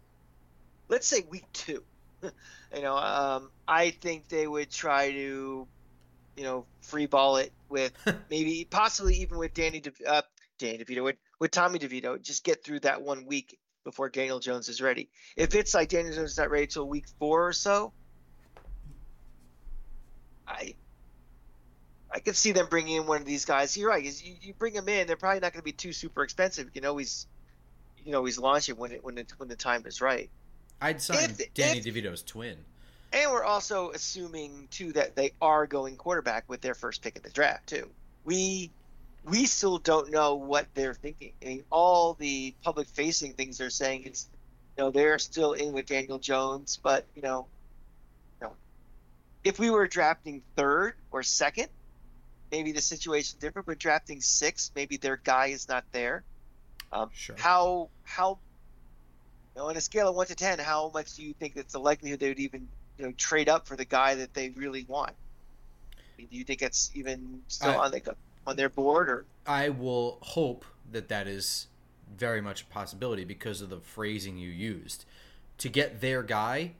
let's 0.89 1.07
say 1.07 1.23
week 1.29 1.45
two, 1.53 1.83
you 2.75 2.81
know, 2.81 2.97
um, 2.97 3.51
I 3.67 3.91
think 3.91 4.27
they 4.29 4.47
would 4.47 4.71
try 4.71 5.11
to, 5.11 5.67
you 6.35 6.43
know, 6.43 6.65
free 6.81 7.05
ball 7.05 7.37
it 7.37 7.51
with 7.69 7.93
maybe 8.29 8.67
possibly 8.69 9.15
even 9.17 9.37
with 9.37 9.53
Danny 9.53 9.79
De, 9.79 9.91
uh, 10.07 10.21
Danny 10.57 10.83
DeVito 10.83 11.03
with 11.03 11.17
with 11.39 11.51
Tommy 11.51 11.79
DeVito. 11.79 12.21
Just 12.21 12.43
get 12.43 12.63
through 12.63 12.81
that 12.81 13.01
one 13.01 13.25
week 13.25 13.57
before 13.83 14.09
Daniel 14.09 14.39
Jones 14.39 14.69
is 14.69 14.81
ready. 14.81 15.09
If 15.35 15.55
it's 15.55 15.73
like 15.73 15.89
Daniel 15.89 16.13
Jones 16.13 16.31
is 16.31 16.37
not 16.37 16.49
ready 16.49 16.67
till 16.67 16.87
week 16.87 17.05
four 17.19 17.47
or 17.47 17.53
so, 17.53 17.93
I 20.47 20.75
I 22.13 22.19
could 22.19 22.35
see 22.35 22.51
them 22.51 22.67
bringing 22.69 22.97
in 22.97 23.07
one 23.07 23.21
of 23.21 23.25
these 23.25 23.45
guys. 23.45 23.75
You're 23.75 23.89
right. 23.89 24.03
You, 24.03 24.35
you 24.39 24.53
bring 24.53 24.73
them 24.73 24.87
in, 24.87 25.07
they're 25.07 25.15
probably 25.17 25.39
not 25.39 25.51
going 25.51 25.61
to 25.61 25.63
be 25.63 25.71
too 25.71 25.91
super 25.91 26.23
expensive. 26.23 26.69
You 26.75 26.81
know, 26.81 26.95
he's, 26.97 27.25
you 27.97 28.11
know, 28.11 28.23
he's 28.23 28.37
launching 28.37 28.77
when 28.77 28.91
it 28.91 29.03
when 29.03 29.17
it, 29.17 29.33
when 29.37 29.49
the 29.49 29.55
time 29.55 29.83
is 29.87 29.99
right. 29.99 30.29
I'd 30.81 31.01
sign 31.01 31.29
if, 31.29 31.53
Danny 31.53 31.79
if, 31.79 31.85
DeVito's 31.85 32.23
twin. 32.23 32.57
And 33.13 33.31
we're 33.31 33.43
also 33.43 33.91
assuming 33.91 34.67
too 34.71 34.91
that 34.93 35.15
they 35.15 35.31
are 35.41 35.67
going 35.67 35.95
quarterback 35.97 36.49
with 36.49 36.61
their 36.61 36.73
first 36.73 37.01
pick 37.01 37.15
in 37.15 37.21
the 37.21 37.29
draft 37.29 37.67
too. 37.67 37.89
We 38.25 38.71
we 39.25 39.45
still 39.45 39.77
don't 39.77 40.11
know 40.11 40.35
what 40.35 40.67
they're 40.73 40.95
thinking. 40.95 41.31
I 41.41 41.45
mean, 41.45 41.63
all 41.69 42.15
the 42.15 42.53
public 42.63 42.87
facing 42.87 43.33
things 43.33 43.57
they're 43.57 43.69
saying 43.69 44.03
is, 44.03 44.27
you 44.77 44.83
know, 44.83 44.91
they're 44.91 45.19
still 45.19 45.53
in 45.53 45.73
with 45.73 45.85
Daniel 45.85 46.19
Jones, 46.19 46.79
but 46.81 47.05
you 47.15 47.21
know, 47.21 47.47
you 48.41 48.47
know, 48.47 48.53
if 49.43 49.59
we 49.59 49.69
were 49.69 49.87
drafting 49.87 50.41
third 50.55 50.95
or 51.11 51.23
second, 51.23 51.69
maybe 52.51 52.71
the 52.71 52.81
situation 52.81 53.37
different. 53.39 53.67
But 53.67 53.77
drafting 53.77 54.21
six, 54.21 54.71
maybe 54.75 54.97
their 54.97 55.17
guy 55.17 55.47
is 55.47 55.69
not 55.69 55.85
there. 55.91 56.23
Um, 56.91 57.09
Sure. 57.13 57.35
How 57.37 57.89
how 58.03 58.39
know, 59.55 59.69
on 59.69 59.77
a 59.77 59.81
scale 59.81 60.09
of 60.09 60.15
one 60.15 60.27
to 60.27 60.35
ten, 60.35 60.59
how 60.59 60.91
much 60.93 61.15
do 61.15 61.23
you 61.23 61.33
think 61.33 61.53
that's 61.55 61.73
the 61.73 61.79
likelihood 61.79 62.19
they 62.19 62.29
would 62.29 62.39
even 62.39 62.67
you 62.97 63.05
know 63.05 63.11
trade 63.13 63.49
up 63.49 63.67
for 63.67 63.75
the 63.75 63.85
guy 63.85 64.15
that 64.15 64.33
they 64.33 64.49
really 64.49 64.85
want? 64.87 65.11
I 65.95 66.01
mean, 66.17 66.27
do 66.31 66.37
you 66.37 66.43
think 66.43 66.61
it's 66.61 66.91
even 66.95 67.41
still 67.47 67.71
I- 67.71 67.85
on 67.85 67.91
the 67.91 68.15
on 68.45 68.55
their 68.55 68.69
board 68.69 69.09
or? 69.09 69.25
I 69.45 69.69
will 69.69 70.17
hope 70.21 70.65
that 70.91 71.09
that 71.09 71.27
is 71.27 71.67
very 72.17 72.41
much 72.41 72.61
a 72.61 72.65
possibility 72.65 73.25
because 73.25 73.61
of 73.61 73.69
the 73.69 73.79
phrasing 73.79 74.37
you 74.37 74.49
used. 74.49 75.05
To 75.59 75.69
get 75.69 76.01
their 76.01 76.23
guy, 76.23 76.73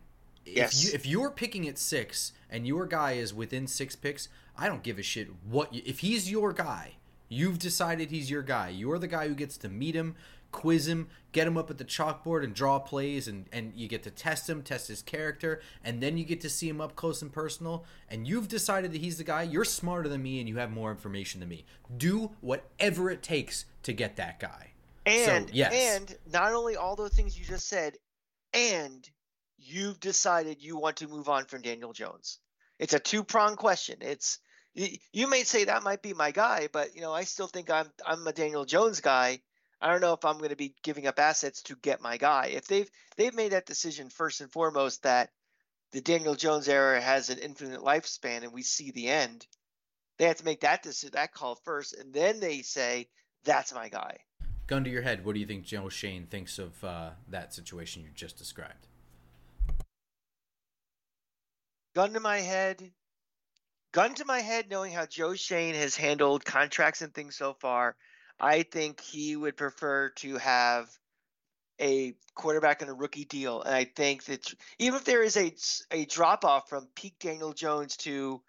Yes. 0.46 0.84
if, 0.84 0.84
you, 0.86 0.92
if 0.96 1.06
you're 1.06 1.30
picking 1.32 1.68
at 1.68 1.78
six 1.78 2.34
and 2.50 2.68
your 2.68 2.86
guy 2.86 3.14
is 3.14 3.34
within 3.34 3.66
six 3.68 3.96
picks, 3.96 4.28
I 4.58 4.68
don't 4.68 4.84
give 4.84 5.00
a 5.00 5.04
shit 5.04 5.30
what. 5.50 5.74
You, 5.74 5.82
if 5.86 6.00
he's 6.00 6.30
your 6.30 6.52
guy, 6.54 6.94
you've 7.30 7.60
decided 7.60 8.12
he's 8.12 8.30
your 8.30 8.42
guy. 8.42 8.70
You're 8.70 9.00
the 9.00 9.08
guy 9.08 9.28
who 9.28 9.36
gets 9.36 9.58
to 9.58 9.70
meet 9.70 9.96
him, 9.96 10.16
quiz 10.54 10.88
him, 10.88 11.10
get 11.34 11.46
him 11.46 11.58
up 11.58 11.70
at 11.70 11.78
the 11.78 11.84
chalkboard 11.84 12.46
and 12.46 12.54
draw 12.54 12.80
plays, 12.80 13.28
and, 13.28 13.48
and 13.52 13.74
you 13.76 13.90
get 13.90 14.04
to 14.04 14.12
test 14.12 14.50
him, 14.50 14.62
test 14.62 14.88
his 14.88 15.02
character, 15.02 15.60
and 15.84 16.00
then 16.00 16.18
you 16.18 16.24
get 16.24 16.40
to 16.42 16.50
see 16.50 16.70
him 16.70 16.80
up 16.80 16.96
close 16.96 17.22
and 17.22 17.34
personal. 17.34 17.84
And 18.10 18.26
you've 18.26 18.48
decided 18.48 18.94
that 18.94 19.02
he's 19.02 19.18
the 19.18 19.26
guy. 19.26 19.44
You're 19.44 19.66
smarter 19.66 20.08
than 20.08 20.24
me, 20.24 20.40
and 20.40 20.48
you 20.48 20.58
have 20.58 20.72
more 20.72 20.92
information 20.92 21.42
than 21.42 21.50
me. 21.50 21.66
Do 21.98 22.32
whatever 22.40 23.10
it 23.10 23.22
takes 23.22 23.66
to 23.84 23.92
get 23.92 24.16
that 24.16 24.40
guy. 24.40 24.72
And 25.06 25.50
yes. 25.52 25.74
and 25.74 26.18
not 26.32 26.54
only 26.54 26.78
all 26.78 26.96
those 26.96 27.12
things 27.12 27.38
you 27.38 27.44
just 27.44 27.68
said, 27.68 27.98
and 28.54 29.10
you've 29.58 30.00
decided 30.00 30.62
you 30.62 30.78
want 30.78 30.98
to 30.98 31.08
move 31.08 31.28
on 31.28 31.46
from 31.46 31.62
Daniel 31.62 31.92
Jones. 31.92 32.40
It's 32.80 32.94
a 32.94 33.00
two 33.00 33.24
pronged 33.24 33.58
question. 33.58 33.98
It's 34.00 34.40
you, 34.74 34.88
you 35.12 35.28
may 35.28 35.44
say 35.44 35.66
that 35.66 35.84
might 35.84 36.02
be 36.02 36.14
my 36.14 36.32
guy, 36.32 36.70
but 36.72 36.96
you 36.96 37.02
know 37.02 37.12
I 37.12 37.26
still 37.26 37.48
think 37.48 37.70
I'm 37.70 37.90
I'm 38.06 38.26
a 38.26 38.32
Daniel 38.34 38.66
Jones 38.66 39.02
guy. 39.02 39.40
I 39.84 39.92
don't 39.92 40.00
know 40.00 40.14
if 40.14 40.24
I'm 40.24 40.38
going 40.38 40.52
to 40.52 40.56
be 40.56 40.74
giving 40.82 41.08
up 41.08 41.20
assets 41.20 41.62
to 41.64 41.76
get 41.76 42.02
my 42.02 42.16
guy. 42.16 42.52
If 42.54 42.68
they've 42.68 42.90
they've 43.18 43.36
made 43.36 43.52
that 43.52 43.66
decision 43.66 44.10
first 44.10 44.40
and 44.40 44.50
foremost 44.50 45.04
that 45.04 45.30
the 45.92 46.00
Daniel 46.00 46.36
Jones 46.36 46.70
era 46.70 47.02
has 47.02 47.30
an 47.30 47.38
infinite 47.40 47.82
lifespan 47.82 48.44
and 48.44 48.54
we 48.54 48.64
see 48.64 48.92
the 48.92 49.10
end, 49.10 49.46
they 50.18 50.28
have 50.28 50.38
to 50.38 50.46
make 50.46 50.62
that 50.62 50.84
decision, 50.84 51.12
that 51.16 51.34
call 51.34 51.56
first, 51.56 51.94
and 51.94 52.14
then 52.14 52.40
they 52.40 52.62
say 52.62 53.10
that's 53.44 53.76
my 53.76 53.90
guy. 53.90 54.20
Gun 54.68 54.86
to 54.86 54.90
your 54.90 55.02
head, 55.02 55.26
what 55.26 55.34
do 55.34 55.42
you 55.42 55.46
think 55.46 55.66
Joe 55.66 55.90
Schoen 55.90 56.28
thinks 56.28 56.58
of 56.58 56.82
uh, 56.82 57.10
that 57.28 57.54
situation 57.54 58.04
you 58.04 58.10
just 58.16 58.38
described? 58.38 58.88
gun 61.94 62.14
to 62.14 62.20
my 62.20 62.40
head 62.40 62.92
gun 63.92 64.16
to 64.16 64.26
my 64.26 64.40
head 64.40 64.66
knowing 64.68 64.92
how 64.92 65.06
joe 65.06 65.36
schoen 65.36 65.76
has 65.76 65.96
handled 65.96 66.44
contracts 66.44 67.04
and 67.04 67.14
things 67.14 67.36
so 67.36 67.54
far 67.54 67.96
i 68.40 68.64
think 68.64 69.02
he 69.02 69.36
would 69.36 69.58
prefer 69.58 70.10
to 70.10 70.38
have 70.38 70.90
a 71.82 72.14
quarterback 72.36 72.82
on 72.82 72.90
a 72.90 72.94
rookie 72.94 73.26
deal. 73.26 73.62
And 73.62 73.74
i 73.74 73.84
think 73.84 74.26
that 74.26 74.54
even 74.80 74.96
if 74.96 75.06
there 75.06 75.24
is 75.24 75.38
a, 75.38 75.54
a 75.92 76.06
drop 76.06 76.46
off 76.46 76.70
from 76.70 76.88
peak 76.96 77.16
daniel 77.20 77.54
jones 77.54 77.98
to 77.98 78.42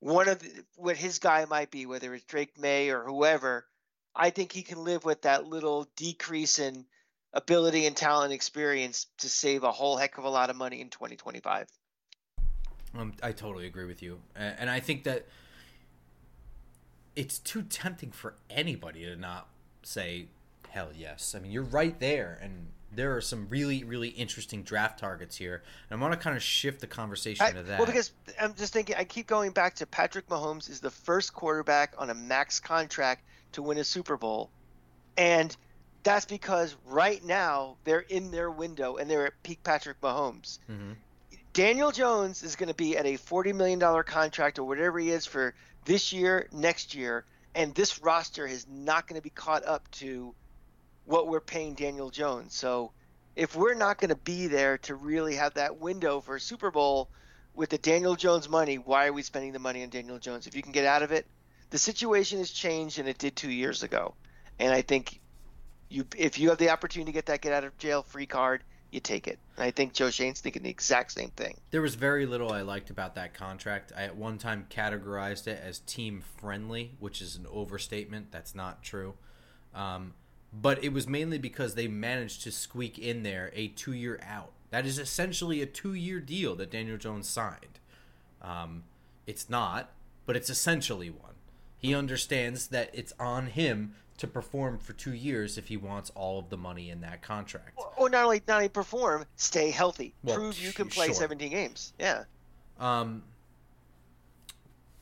one 0.00 0.28
of 0.28 0.38
the, 0.38 0.64
what 0.76 0.96
his 0.96 1.18
guy 1.18 1.44
might 1.44 1.70
be 1.70 1.86
whether 1.86 2.14
it's 2.14 2.24
drake 2.24 2.58
maye 2.58 2.90
or 2.90 3.04
whoever 3.04 3.66
i 4.14 4.30
think 4.30 4.52
he 4.52 4.62
can 4.62 4.84
live 4.84 5.04
with 5.04 5.22
that 5.22 5.46
little 5.46 5.88
decrease 5.96 6.58
in 6.58 6.84
ability 7.32 7.86
and 7.86 7.96
talent 7.96 8.32
experience 8.32 9.06
to 9.18 9.28
save 9.28 9.64
a 9.64 9.72
whole 9.72 9.96
heck 9.96 10.18
of 10.18 10.24
a 10.24 10.30
lot 10.30 10.50
of 10.50 10.56
money 10.56 10.80
in 10.80 10.88
2025 10.88 11.66
Um, 12.96 13.12
I 13.22 13.32
totally 13.32 13.66
agree 13.66 13.84
with 13.84 14.02
you, 14.02 14.18
and 14.34 14.70
I 14.70 14.80
think 14.80 15.04
that 15.04 15.26
it's 17.18 17.40
too 17.40 17.62
tempting 17.62 18.12
for 18.12 18.34
anybody 18.48 19.04
to 19.04 19.16
not 19.16 19.48
say 19.82 20.26
hell 20.70 20.90
yes. 20.96 21.34
I 21.34 21.40
mean, 21.40 21.50
you're 21.50 21.64
right 21.64 21.98
there, 21.98 22.38
and 22.40 22.68
there 22.94 23.16
are 23.16 23.20
some 23.20 23.48
really, 23.48 23.82
really 23.82 24.10
interesting 24.10 24.62
draft 24.62 25.00
targets 25.00 25.36
here, 25.36 25.64
and 25.90 25.98
I 25.98 26.00
want 26.00 26.14
to 26.14 26.18
kind 26.20 26.36
of 26.36 26.42
shift 26.44 26.80
the 26.80 26.86
conversation 26.86 27.44
I- 27.44 27.50
to 27.52 27.62
that. 27.64 27.78
Well, 27.80 27.86
because 27.86 28.12
I'm 28.40 28.54
just 28.54 28.72
thinking, 28.72 28.94
I 28.96 29.02
keep 29.02 29.26
going 29.26 29.50
back 29.50 29.74
to 29.76 29.86
Patrick 29.86 30.28
Mahomes 30.28 30.70
is 30.70 30.78
the 30.78 30.92
first 30.92 31.34
quarterback 31.34 31.92
on 31.98 32.08
a 32.10 32.14
max 32.14 32.60
contract 32.60 33.24
to 33.52 33.62
win 33.62 33.78
a 33.78 33.84
Super 33.84 34.16
Bowl, 34.16 34.48
and 35.16 35.56
that's 36.04 36.24
because 36.24 36.76
right 36.86 37.24
now 37.24 37.76
they're 37.82 38.00
in 38.00 38.30
their 38.30 38.50
window 38.52 38.96
and 38.96 39.10
they're 39.10 39.26
at 39.26 39.42
peak 39.42 39.60
Patrick 39.64 40.00
Mahomes. 40.00 40.60
Mhm. 40.70 40.94
Daniel 41.52 41.90
Jones 41.90 42.44
is 42.44 42.54
going 42.54 42.68
to 42.68 42.74
be 42.74 42.96
at 42.96 43.04
a 43.04 43.14
$40 43.16 43.52
million 43.52 43.80
contract 44.04 44.60
or 44.60 44.64
whatever 44.68 45.00
he 45.00 45.10
is 45.10 45.26
for 45.26 45.54
this 45.88 46.12
year, 46.12 46.46
next 46.52 46.94
year, 46.94 47.24
and 47.54 47.74
this 47.74 48.02
roster 48.02 48.46
is 48.46 48.66
not 48.68 49.08
going 49.08 49.18
to 49.18 49.22
be 49.22 49.30
caught 49.30 49.64
up 49.64 49.90
to 49.92 50.34
what 51.06 51.28
we're 51.28 51.40
paying 51.40 51.72
Daniel 51.72 52.10
Jones. 52.10 52.54
So 52.54 52.92
if 53.34 53.56
we're 53.56 53.72
not 53.72 53.98
going 53.98 54.10
to 54.10 54.16
be 54.16 54.48
there 54.48 54.76
to 54.78 54.94
really 54.94 55.36
have 55.36 55.54
that 55.54 55.78
window 55.78 56.20
for 56.20 56.36
a 56.36 56.40
Super 56.40 56.70
Bowl 56.70 57.08
with 57.54 57.70
the 57.70 57.78
Daniel 57.78 58.16
Jones 58.16 58.50
money, 58.50 58.76
why 58.76 59.06
are 59.06 59.14
we 59.14 59.22
spending 59.22 59.52
the 59.52 59.58
money 59.58 59.82
on 59.82 59.88
Daniel 59.88 60.18
Jones? 60.18 60.46
If 60.46 60.54
you 60.54 60.62
can 60.62 60.72
get 60.72 60.84
out 60.84 61.02
of 61.02 61.10
it, 61.10 61.26
the 61.70 61.78
situation 61.78 62.38
has 62.38 62.50
changed 62.50 62.98
and 62.98 63.08
it 63.08 63.16
did 63.16 63.34
two 63.34 63.50
years 63.50 63.82
ago. 63.82 64.14
And 64.58 64.74
I 64.74 64.82
think 64.82 65.20
you, 65.88 66.04
if 66.18 66.38
you 66.38 66.50
have 66.50 66.58
the 66.58 66.68
opportunity 66.68 67.12
to 67.12 67.14
get 67.14 67.26
that 67.26 67.40
get 67.40 67.54
out 67.54 67.64
of 67.64 67.78
jail 67.78 68.02
free 68.02 68.26
card, 68.26 68.62
you 68.90 69.00
take 69.00 69.26
it. 69.26 69.38
And 69.56 69.64
I 69.64 69.70
think 69.70 69.92
Joe 69.92 70.10
Schoen's 70.10 70.40
thinking 70.40 70.62
the 70.62 70.70
exact 70.70 71.12
same 71.12 71.30
thing. 71.30 71.56
There 71.70 71.82
was 71.82 71.94
very 71.94 72.26
little 72.26 72.52
I 72.52 72.62
liked 72.62 72.90
about 72.90 73.14
that 73.16 73.34
contract. 73.34 73.92
I 73.96 74.04
at 74.04 74.16
one 74.16 74.38
time 74.38 74.66
categorized 74.70 75.46
it 75.46 75.60
as 75.62 75.80
team 75.80 76.22
friendly, 76.38 76.92
which 76.98 77.20
is 77.20 77.36
an 77.36 77.46
overstatement. 77.52 78.30
That's 78.30 78.54
not 78.54 78.82
true. 78.82 79.14
Um, 79.74 80.14
but 80.52 80.82
it 80.82 80.92
was 80.92 81.06
mainly 81.06 81.38
because 81.38 81.74
they 81.74 81.88
managed 81.88 82.42
to 82.44 82.50
squeak 82.52 82.98
in 82.98 83.22
there 83.22 83.50
a 83.54 83.68
two 83.68 83.92
year 83.92 84.18
out. 84.26 84.52
That 84.70 84.86
is 84.86 84.98
essentially 84.98 85.60
a 85.60 85.66
two 85.66 85.94
year 85.94 86.20
deal 86.20 86.54
that 86.56 86.70
Daniel 86.70 86.96
Jones 86.96 87.28
signed. 87.28 87.80
Um, 88.40 88.84
it's 89.26 89.50
not, 89.50 89.90
but 90.24 90.36
it's 90.36 90.48
essentially 90.48 91.10
one. 91.10 91.34
He 91.76 91.94
understands 91.94 92.68
that 92.68 92.90
it's 92.92 93.12
on 93.20 93.48
him 93.48 93.94
to 94.18 94.26
perform 94.26 94.78
for 94.78 94.92
two 94.94 95.14
years 95.14 95.56
if 95.58 95.68
he 95.68 95.76
wants 95.76 96.10
all 96.14 96.38
of 96.38 96.50
the 96.50 96.56
money 96.56 96.90
in 96.90 97.00
that 97.00 97.22
contract. 97.22 97.78
Or 97.96 98.10
not 98.10 98.24
only 98.24 98.42
not 98.46 98.56
only 98.56 98.68
perform, 98.68 99.24
stay 99.36 99.70
healthy, 99.70 100.12
Well, 100.22 100.36
prove 100.36 100.58
you 100.60 100.72
can 100.72 100.88
play 100.88 101.06
sure. 101.06 101.14
17 101.14 101.50
games. 101.50 101.92
Yeah. 101.98 102.24
Um, 102.78 103.22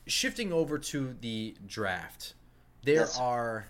shifting 0.05 0.53
over 0.53 0.77
to 0.77 1.15
the 1.19 1.55
draft, 1.67 2.33
there 2.83 2.95
Yes. 3.01 3.17
are, 3.19 3.67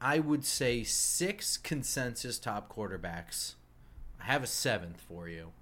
I 0.00 0.18
would 0.18 0.44
say, 0.44 0.82
six 0.82 1.56
consensus 1.58 2.38
top 2.38 2.74
quarterbacks. 2.74 3.54
I 4.20 4.24
have 4.24 4.42
a 4.42 4.46
seventh 4.46 5.00
for 5.00 5.28
you. 5.28 5.52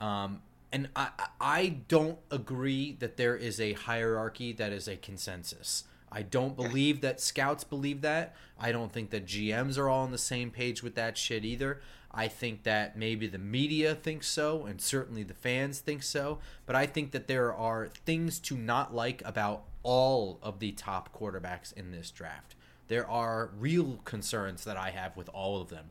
Um, 0.00 0.42
and 0.72 0.88
I, 0.96 1.10
I- 1.18 1.28
I 1.40 1.68
don't 1.88 2.18
agree 2.30 2.92
that 2.98 3.16
there 3.16 3.36
is 3.36 3.60
a 3.60 3.74
hierarchy 3.74 4.52
that 4.54 4.72
is 4.72 4.88
a 4.88 4.96
consensus. 4.96 5.84
I 6.14 6.22
don't 6.22 6.54
believe 6.54 7.00
that 7.00 7.20
scouts 7.20 7.64
believe 7.64 8.00
that. 8.02 8.36
I 8.58 8.70
don't 8.70 8.92
think 8.92 9.10
that 9.10 9.26
GMs 9.26 9.76
are 9.76 9.88
all 9.88 10.04
on 10.04 10.12
the 10.12 10.18
same 10.18 10.52
page 10.52 10.80
with 10.80 10.94
that 10.94 11.18
shit 11.18 11.44
either. 11.44 11.80
I 12.12 12.28
think 12.28 12.62
that 12.62 12.96
maybe 12.96 13.26
the 13.26 13.38
media 13.38 13.96
thinks 13.96 14.28
so, 14.28 14.64
and 14.64 14.80
certainly 14.80 15.24
the 15.24 15.34
fans 15.34 15.80
think 15.80 16.04
so. 16.04 16.38
But 16.66 16.76
I 16.76 16.86
think 16.86 17.10
that 17.10 17.26
there 17.26 17.52
are 17.52 17.88
things 17.88 18.38
to 18.40 18.56
not 18.56 18.94
like 18.94 19.22
about 19.24 19.64
all 19.82 20.38
of 20.40 20.60
the 20.60 20.70
top 20.70 21.12
quarterbacks 21.12 21.72
in 21.72 21.90
this 21.90 22.12
draft. 22.12 22.54
There 22.86 23.10
are 23.10 23.50
real 23.58 23.98
concerns 24.04 24.62
that 24.64 24.76
I 24.76 24.90
have 24.90 25.16
with 25.16 25.28
all 25.30 25.60
of 25.60 25.68
them. 25.68 25.90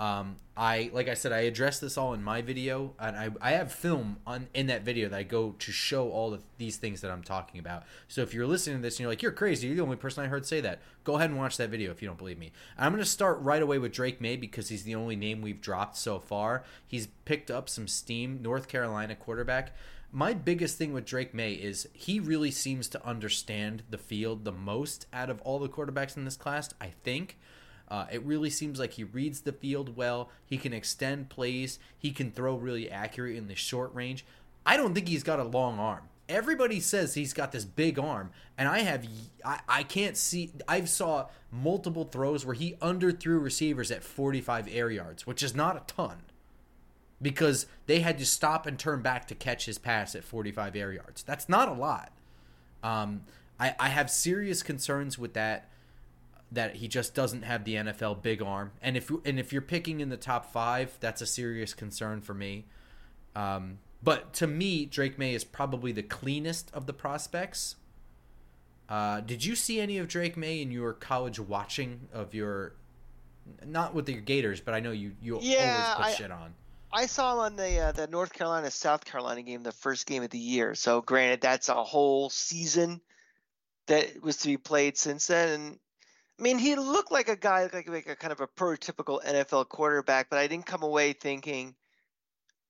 Um, 0.00 0.36
I 0.56 0.90
like 0.94 1.08
I 1.08 1.14
said, 1.14 1.30
I 1.30 1.40
addressed 1.40 1.82
this 1.82 1.98
all 1.98 2.14
in 2.14 2.22
my 2.22 2.40
video, 2.40 2.94
and 2.98 3.14
I, 3.14 3.28
I 3.40 3.50
have 3.52 3.70
film 3.70 4.16
on 4.26 4.48
in 4.54 4.66
that 4.68 4.82
video 4.82 5.10
that 5.10 5.16
I 5.16 5.22
go 5.24 5.54
to 5.58 5.72
show 5.72 6.10
all 6.10 6.32
of 6.32 6.42
these 6.56 6.78
things 6.78 7.02
that 7.02 7.10
I'm 7.10 7.22
talking 7.22 7.60
about. 7.60 7.82
So 8.08 8.22
if 8.22 8.32
you're 8.32 8.46
listening 8.46 8.76
to 8.76 8.82
this 8.82 8.94
and 8.94 9.00
you're 9.00 9.10
like, 9.10 9.20
"You're 9.20 9.30
crazy," 9.30 9.66
you're 9.66 9.76
the 9.76 9.82
only 9.82 9.96
person 9.96 10.24
I 10.24 10.28
heard 10.28 10.46
say 10.46 10.62
that. 10.62 10.80
Go 11.04 11.16
ahead 11.16 11.28
and 11.28 11.38
watch 11.38 11.58
that 11.58 11.68
video 11.68 11.90
if 11.90 12.00
you 12.00 12.08
don't 12.08 12.16
believe 12.16 12.38
me. 12.38 12.50
I'm 12.78 12.96
to 12.96 13.04
start 13.04 13.40
right 13.40 13.60
away 13.60 13.78
with 13.78 13.92
Drake 13.92 14.22
Maye 14.22 14.36
because 14.36 14.70
he's 14.70 14.84
the 14.84 14.94
only 14.94 15.16
name 15.16 15.42
we've 15.42 15.60
dropped 15.60 15.98
so 15.98 16.18
far. 16.18 16.64
He's 16.86 17.08
picked 17.26 17.50
up 17.50 17.68
some 17.68 17.86
steam. 17.86 18.40
North 18.40 18.68
Carolina 18.68 19.14
quarterback. 19.14 19.74
My 20.12 20.32
biggest 20.32 20.78
thing 20.78 20.94
with 20.94 21.04
Drake 21.04 21.34
Maye 21.34 21.52
is 21.52 21.88
he 21.92 22.20
really 22.20 22.50
seems 22.50 22.88
to 22.88 23.06
understand 23.06 23.82
the 23.90 23.98
field 23.98 24.44
the 24.44 24.52
most 24.52 25.06
out 25.12 25.28
of 25.28 25.42
all 25.42 25.58
the 25.58 25.68
quarterbacks 25.68 26.16
in 26.16 26.24
this 26.24 26.36
class. 26.36 26.72
I 26.80 26.92
think. 27.04 27.36
Uh, 27.90 28.06
it 28.10 28.22
really 28.22 28.50
seems 28.50 28.78
like 28.78 28.92
he 28.92 29.04
reads 29.04 29.40
the 29.40 29.52
field 29.52 29.96
well. 29.96 30.30
He 30.46 30.56
can 30.56 30.72
extend 30.72 31.28
plays. 31.28 31.78
He 31.98 32.12
can 32.12 32.30
throw 32.30 32.54
really 32.54 32.90
accurate 32.90 33.36
in 33.36 33.48
the 33.48 33.56
short 33.56 33.92
range. 33.94 34.24
I 34.64 34.76
don't 34.76 34.94
think 34.94 35.08
he's 35.08 35.24
got 35.24 35.40
a 35.40 35.44
long 35.44 35.78
arm. 35.78 36.04
Everybody 36.28 36.78
says 36.78 37.14
he's 37.14 37.32
got 37.32 37.50
this 37.50 37.64
big 37.64 37.98
arm, 37.98 38.30
and 38.56 38.68
I 38.68 38.80
have 38.80 39.04
I, 39.44 39.60
I 39.68 39.82
can't 39.82 40.16
see. 40.16 40.52
I've 40.68 40.88
saw 40.88 41.26
multiple 41.50 42.04
throws 42.04 42.46
where 42.46 42.54
he 42.54 42.74
underthrew 42.74 43.42
receivers 43.42 43.90
at 43.90 44.04
45 44.04 44.68
air 44.70 44.90
yards, 44.92 45.26
which 45.26 45.42
is 45.42 45.56
not 45.56 45.76
a 45.76 45.82
ton, 45.92 46.18
because 47.20 47.66
they 47.86 47.98
had 47.98 48.16
to 48.18 48.24
stop 48.24 48.64
and 48.64 48.78
turn 48.78 49.02
back 49.02 49.26
to 49.26 49.34
catch 49.34 49.66
his 49.66 49.78
pass 49.78 50.14
at 50.14 50.22
45 50.22 50.76
air 50.76 50.92
yards. 50.92 51.24
That's 51.24 51.48
not 51.48 51.66
a 51.66 51.72
lot. 51.72 52.12
Um, 52.84 53.22
I, 53.58 53.74
I 53.80 53.88
have 53.88 54.08
serious 54.08 54.62
concerns 54.62 55.18
with 55.18 55.34
that. 55.34 55.68
That 56.52 56.76
he 56.76 56.88
just 56.88 57.14
doesn't 57.14 57.42
have 57.42 57.64
the 57.64 57.74
NFL 57.76 58.22
big 58.22 58.42
arm, 58.42 58.72
and 58.82 58.96
if 58.96 59.08
and 59.24 59.38
if 59.38 59.52
you're 59.52 59.62
picking 59.62 60.00
in 60.00 60.08
the 60.08 60.16
top 60.16 60.52
five, 60.52 60.96
that's 60.98 61.22
a 61.22 61.26
serious 61.26 61.74
concern 61.74 62.20
for 62.20 62.34
me. 62.34 62.66
Um, 63.36 63.78
but 64.02 64.32
to 64.34 64.46
me, 64.48 64.84
Drake 64.86 65.16
Maye 65.16 65.34
is 65.34 65.44
probably 65.44 65.92
the 65.92 66.02
cleanest 66.02 66.70
of 66.74 66.86
the 66.86 66.92
prospects. 66.92 67.76
Uh, 68.88 69.20
did 69.20 69.44
you 69.44 69.54
see 69.54 69.80
any 69.80 69.98
of 69.98 70.08
Drake 70.08 70.36
Maye 70.36 70.60
in 70.60 70.72
your 70.72 70.92
college 70.92 71.38
watching 71.38 72.08
of 72.12 72.34
your, 72.34 72.74
not 73.64 73.94
with 73.94 74.06
the 74.06 74.14
Gators, 74.14 74.60
but 74.60 74.74
I 74.74 74.80
know 74.80 74.90
you 74.90 75.12
you 75.22 75.38
Yeah, 75.40 75.92
always 75.94 75.96
put 75.96 76.06
I- 76.06 76.18
shit 76.18 76.30
on. 76.32 76.54
I 76.92 77.06
saw 77.06 77.34
him 77.34 77.38
on 77.38 77.54
the 77.54 77.78
uh, 77.78 77.92
the 77.92 78.08
North 78.08 78.32
Carolina 78.32 78.68
South 78.72 79.04
Carolina 79.04 79.42
game, 79.42 79.62
the 79.62 79.70
first 79.70 80.06
game 80.08 80.24
of 80.24 80.30
the 80.30 80.38
year. 80.38 80.74
So 80.74 81.00
granted, 81.00 81.40
that's 81.40 81.68
a 81.68 81.84
whole 81.84 82.30
season 82.30 83.00
that 83.86 84.20
was 84.20 84.38
to 84.38 84.48
be 84.48 84.56
played 84.56 84.98
since 84.98 85.28
then. 85.28 85.60
And 85.60 85.78
I 86.40 86.42
mean, 86.42 86.58
he 86.58 86.74
looked 86.74 87.12
like 87.12 87.28
a 87.28 87.36
guy, 87.36 87.68
like 87.70 87.88
like 87.88 88.08
a 88.08 88.16
kind 88.16 88.32
of 88.32 88.40
a 88.40 88.46
prototypical 88.46 89.22
NFL 89.22 89.68
quarterback. 89.68 90.30
But 90.30 90.38
I 90.38 90.46
didn't 90.46 90.64
come 90.64 90.82
away 90.82 91.12
thinking, 91.12 91.74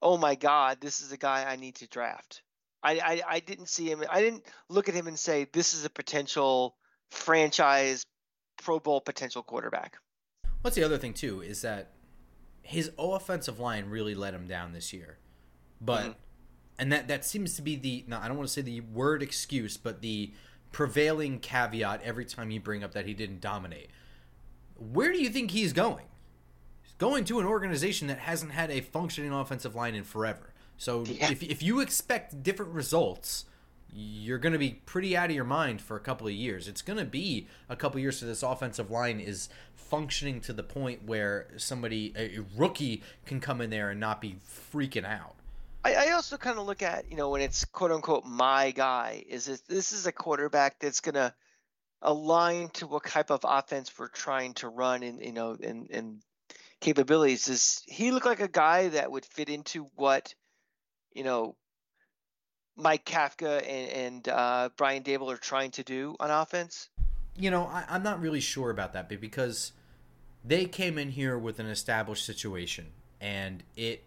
"Oh 0.03 0.16
my 0.16 0.35
God, 0.35 0.81
this 0.81 1.01
is 1.01 1.12
a 1.12 1.16
guy 1.16 1.45
I 1.45 1.55
need 1.55 1.77
to 1.77 1.87
draft." 1.87 2.43
I 2.83 2.99
I, 2.99 3.23
I 3.29 3.41
didn't 3.41 3.68
see 3.68 3.89
him. 3.89 4.03
I 4.11 4.21
didn't 4.21 4.45
look 4.68 4.89
at 4.89 4.95
him 4.95 5.07
and 5.07 5.16
say, 5.16 5.47
"This 5.53 5.73
is 5.73 5.85
a 5.85 5.91
potential 5.91 6.77
franchise 7.12 8.03
Pro 8.61 8.81
Bowl 8.81 9.01
potential 9.01 9.45
quarterback." 9.45 9.99
What's 10.62 10.75
the 10.75 10.83
other 10.83 10.99
thing 10.99 11.14
too 11.14 11.41
is 11.41 11.62
that 11.62 11.93
his 12.62 12.91
offensive 12.99 13.61
line 13.61 13.87
really 13.87 14.16
let 14.16 14.35
him 14.35 14.49
down 14.49 14.73
this 14.73 14.93
year, 14.93 15.18
but 15.81 16.07
Mhm. 16.07 16.16
and 16.79 16.93
that 16.93 17.07
that 17.07 17.25
seems 17.25 17.55
to 17.55 17.62
be 17.62 17.77
the 17.77 18.05
no, 18.09 18.18
I 18.18 18.27
don't 18.27 18.37
want 18.37 18.49
to 18.49 18.53
say 18.53 18.62
the 18.62 18.81
word 18.81 19.23
excuse, 19.23 19.77
but 19.77 20.01
the 20.01 20.35
prevailing 20.73 21.39
caveat 21.39 22.03
every 22.03 22.25
time 22.25 22.51
you 22.51 22.61
bring 22.61 22.85
up 22.85 22.93
that 22.93 23.07
he 23.07 23.14
didn't 23.14 23.41
dominate. 23.41 23.91
Where 24.77 25.12
do 25.12 25.21
you 25.21 25.29
think 25.29 25.51
he's 25.51 25.73
going? 25.73 26.07
He's 26.83 26.95
going 26.95 27.25
to 27.25 27.41
an 27.41 27.47
organization 27.47 28.09
that 28.09 28.18
hasn't 28.18 28.53
had 28.53 28.71
a 28.71 28.81
functioning 28.81 29.33
offensive 29.33 29.75
line 29.75 29.95
in 29.95 30.05
forever. 30.05 30.53
So 30.77 31.05
Yeah. 31.05 31.31
if 31.31 31.43
if 31.43 31.62
you 31.62 31.81
expect 31.81 32.43
different 32.43 32.73
results, 32.73 33.45
you're 33.93 34.39
going 34.39 34.53
to 34.53 34.59
be 34.59 34.81
pretty 34.87 35.16
out 35.16 35.29
of 35.31 35.35
your 35.37 35.45
mind 35.45 35.83
for 35.83 35.97
a 35.97 36.01
couple 36.01 36.27
of 36.27 36.33
years. 36.33 36.68
It's 36.68 36.81
going 36.83 36.99
to 36.99 37.05
be 37.05 37.49
a 37.68 37.77
couple 37.77 37.99
of 37.99 38.03
years 38.03 38.18
so 38.21 38.27
this 38.27 38.43
offensive 38.43 38.91
line 38.91 39.18
is 39.21 39.49
functioning 39.75 40.41
to 40.43 40.53
the 40.53 40.62
point 40.62 41.05
where 41.05 41.49
somebody 41.57 42.14
a 42.16 42.39
rookie 42.57 43.03
can 43.27 43.41
come 43.41 43.61
in 43.61 43.71
there 43.71 43.91
and 43.91 43.99
not 43.99 44.21
be 44.21 44.37
freaking 44.73 45.05
out. 45.05 45.35
I, 45.85 45.95
I 45.95 46.11
also 46.12 46.37
kind 46.37 46.59
of 46.59 46.66
look 46.66 46.83
at 46.83 47.11
you 47.11 47.16
know 47.16 47.31
when 47.31 47.41
it's 47.41 47.64
quote 47.64 47.91
unquote 47.91 48.24
my 48.24 48.70
guy 48.70 49.24
is 49.28 49.47
this 49.47 49.61
this 49.62 49.93
is 49.93 50.07
a 50.07 50.12
quarterback 50.12 50.78
that's 50.78 51.01
gonna 51.01 51.35
align 52.03 52.68
to 52.70 52.87
what 52.87 53.05
type 53.05 53.31
of 53.31 53.41
offense 53.45 53.93
we're 53.99 54.09
trying 54.09 54.55
to 54.55 54.68
run 54.68 55.03
and 55.03 55.20
you 55.20 55.33
know 55.33 55.57
and 55.62 55.91
and 55.91 56.22
capabilities. 56.81 57.47
Does 57.47 57.83
he 57.87 58.11
look 58.11 58.24
like 58.24 58.41
a 58.41 58.49
guy 58.49 58.89
that 58.89 59.11
would 59.11 59.24
fit 59.24 59.49
into 59.49 59.87
what 59.97 60.35
you 61.12 61.24
know 61.24 61.57
Mike 62.76 63.05
Kafka 63.05 63.59
and, 63.59 63.91
and 63.91 64.28
uh, 64.28 64.70
Brian 64.76 65.03
Daboll 65.03 65.33
are 65.33 65.37
trying 65.37 65.70
to 65.72 65.83
do 65.83 66.16
on 66.18 66.31
offense? 66.31 66.89
You 67.37 67.51
know, 67.51 67.64
I, 67.64 67.85
I'm 67.89 68.03
not 68.03 68.20
really 68.20 68.41
sure 68.41 68.70
about 68.70 68.93
that, 68.95 69.09
because 69.09 69.72
they 70.45 70.64
came 70.64 70.99
in 70.99 71.11
here 71.11 71.39
with 71.39 71.59
an 71.59 71.66
established 71.66 72.24
situation, 72.24 72.87
and 73.20 73.62
it 73.76 74.05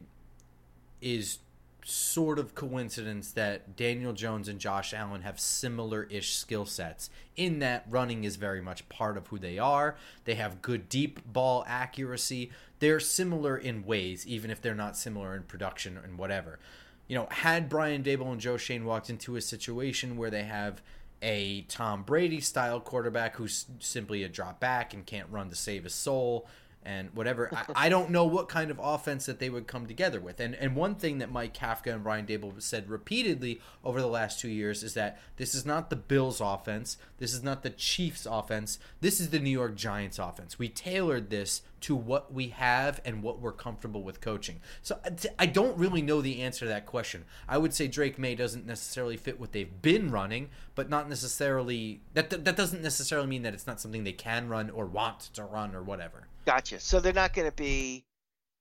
is 1.02 1.40
sort 1.86 2.40
of 2.40 2.56
coincidence 2.56 3.32
that 3.32 3.76
Daniel 3.76 4.14
Jones 4.14 4.48
and 4.48 4.60
Josh 4.60 4.94
Allen 4.94 5.22
have 5.22 5.40
similar-ish 5.40 6.36
skill 6.36 6.66
sets 6.66 7.10
in 7.36 7.60
that 7.60 7.86
running 7.90 8.24
is 8.24 8.36
very 8.36 8.62
much 8.62 8.88
part 8.90 9.18
of 9.18 9.28
who 9.28 9.40
they 9.40 9.60
are. 9.60 9.96
They 10.26 10.36
have 10.36 10.62
good 10.62 10.88
deep 10.90 11.20
ball 11.26 11.64
accuracy. 11.68 12.52
They're 12.80 13.00
similar 13.00 13.58
in 13.58 13.86
ways, 13.86 14.26
even 14.28 14.52
if 14.52 14.62
they're 14.62 14.76
not 14.76 14.98
similar 14.98 15.36
in 15.36 15.44
production 15.44 16.00
and 16.02 16.18
whatever. 16.18 16.60
You 17.08 17.18
know, 17.18 17.28
had 17.30 17.70
Brian 17.70 18.04
Daboll 18.04 18.32
and 18.32 18.42
Joe 18.42 18.58
Schoen 18.58 18.86
walked 18.86 19.10
into 19.10 19.36
a 19.36 19.42
situation 19.42 20.16
where 20.16 20.30
they 20.30 20.44
have 20.44 20.82
a 21.22 21.62
Tom 21.64 22.04
Brady 22.04 22.42
style 22.42 22.80
quarterback 22.80 23.38
who's 23.38 23.66
simply 23.80 24.24
a 24.24 24.30
drop 24.30 24.60
back 24.60 24.94
and 24.94 25.06
can't 25.06 25.30
run 25.30 25.50
to 25.50 25.56
save 25.56 25.86
his 25.86 25.94
soul 25.94 26.48
and 26.86 27.10
whatever. 27.14 27.50
I, 27.54 27.66
I 27.86 27.90
don't 27.90 28.10
know 28.10 28.26
what 28.26 28.50
kind 28.50 28.72
of 28.72 28.80
offense 28.82 29.26
that 29.26 29.40
they 29.40 29.50
would 29.50 29.68
come 29.68 29.86
together 29.86 30.20
with. 30.20 30.40
And 30.40 30.56
and 30.56 30.76
one 30.76 30.96
thing 30.96 31.20
that 31.20 31.32
Mike 31.32 31.54
Kafka 31.54 31.94
and 31.94 32.04
Brian 32.04 32.26
Daboll 32.26 32.62
said 32.62 32.90
repeatedly 32.90 33.62
over 33.84 34.02
the 34.02 34.08
last 34.08 34.40
two 34.40 34.50
years 34.50 34.84
is 34.84 34.94
that 34.94 35.20
this 35.38 35.56
is 35.56 35.66
not 35.66 35.90
the 35.90 35.96
Bills 35.96 36.42
offense. 36.42 36.98
This 37.18 37.34
is 37.34 37.44
not 37.44 37.64
the 37.64 37.70
Chiefs 37.70 38.28
offense. 38.30 38.80
This 39.02 39.20
is 39.20 39.30
the 39.30 39.40
New 39.40 39.50
York 39.50 39.76
Giants 39.76 40.20
offense. 40.20 40.60
We 40.60 40.70
tailored 40.70 41.30
this 41.30 41.62
to 41.84 41.96
what 41.96 42.34
we 42.34 42.48
have 42.48 43.02
and 43.04 43.22
what 43.22 43.42
we're 43.42 43.52
comfortable 43.52 44.04
with 44.04 44.22
coaching. 44.22 44.62
So 44.82 44.98
I 45.38 45.46
don't 45.46 45.78
really 45.78 46.02
know 46.02 46.22
the 46.22 46.42
answer 46.42 46.60
to 46.60 46.70
that 46.70 46.86
question. 46.86 47.26
I 47.48 47.58
would 47.58 47.74
say 47.74 47.88
Drake 47.88 48.18
Maye 48.18 48.36
doesn't 48.36 48.66
necessarily 48.66 49.18
fit 49.18 49.38
what 49.38 49.52
they've 49.52 49.82
been 49.82 50.10
running, 50.10 50.50
but 50.76 50.90
not 50.90 51.10
necessarily 51.10 52.02
that 52.14 52.30
that 52.30 52.46
that 52.46 52.56
doesn't 52.56 52.82
necessarily 52.82 53.28
mean 53.28 53.44
that 53.44 53.54
it's 53.54 53.68
not 53.68 53.82
something 53.82 54.04
they 54.06 54.14
can 54.14 54.48
run 54.48 54.70
or 54.70 54.86
want 54.86 55.20
to 55.34 55.44
run 55.44 55.76
or 55.76 55.84
whatever. 55.84 56.28
Gotcha. 56.46 56.80
So 56.80 57.00
they're 57.00 57.14
not 57.14 57.34
going 57.34 57.50
to 57.50 57.56
be 57.56 58.06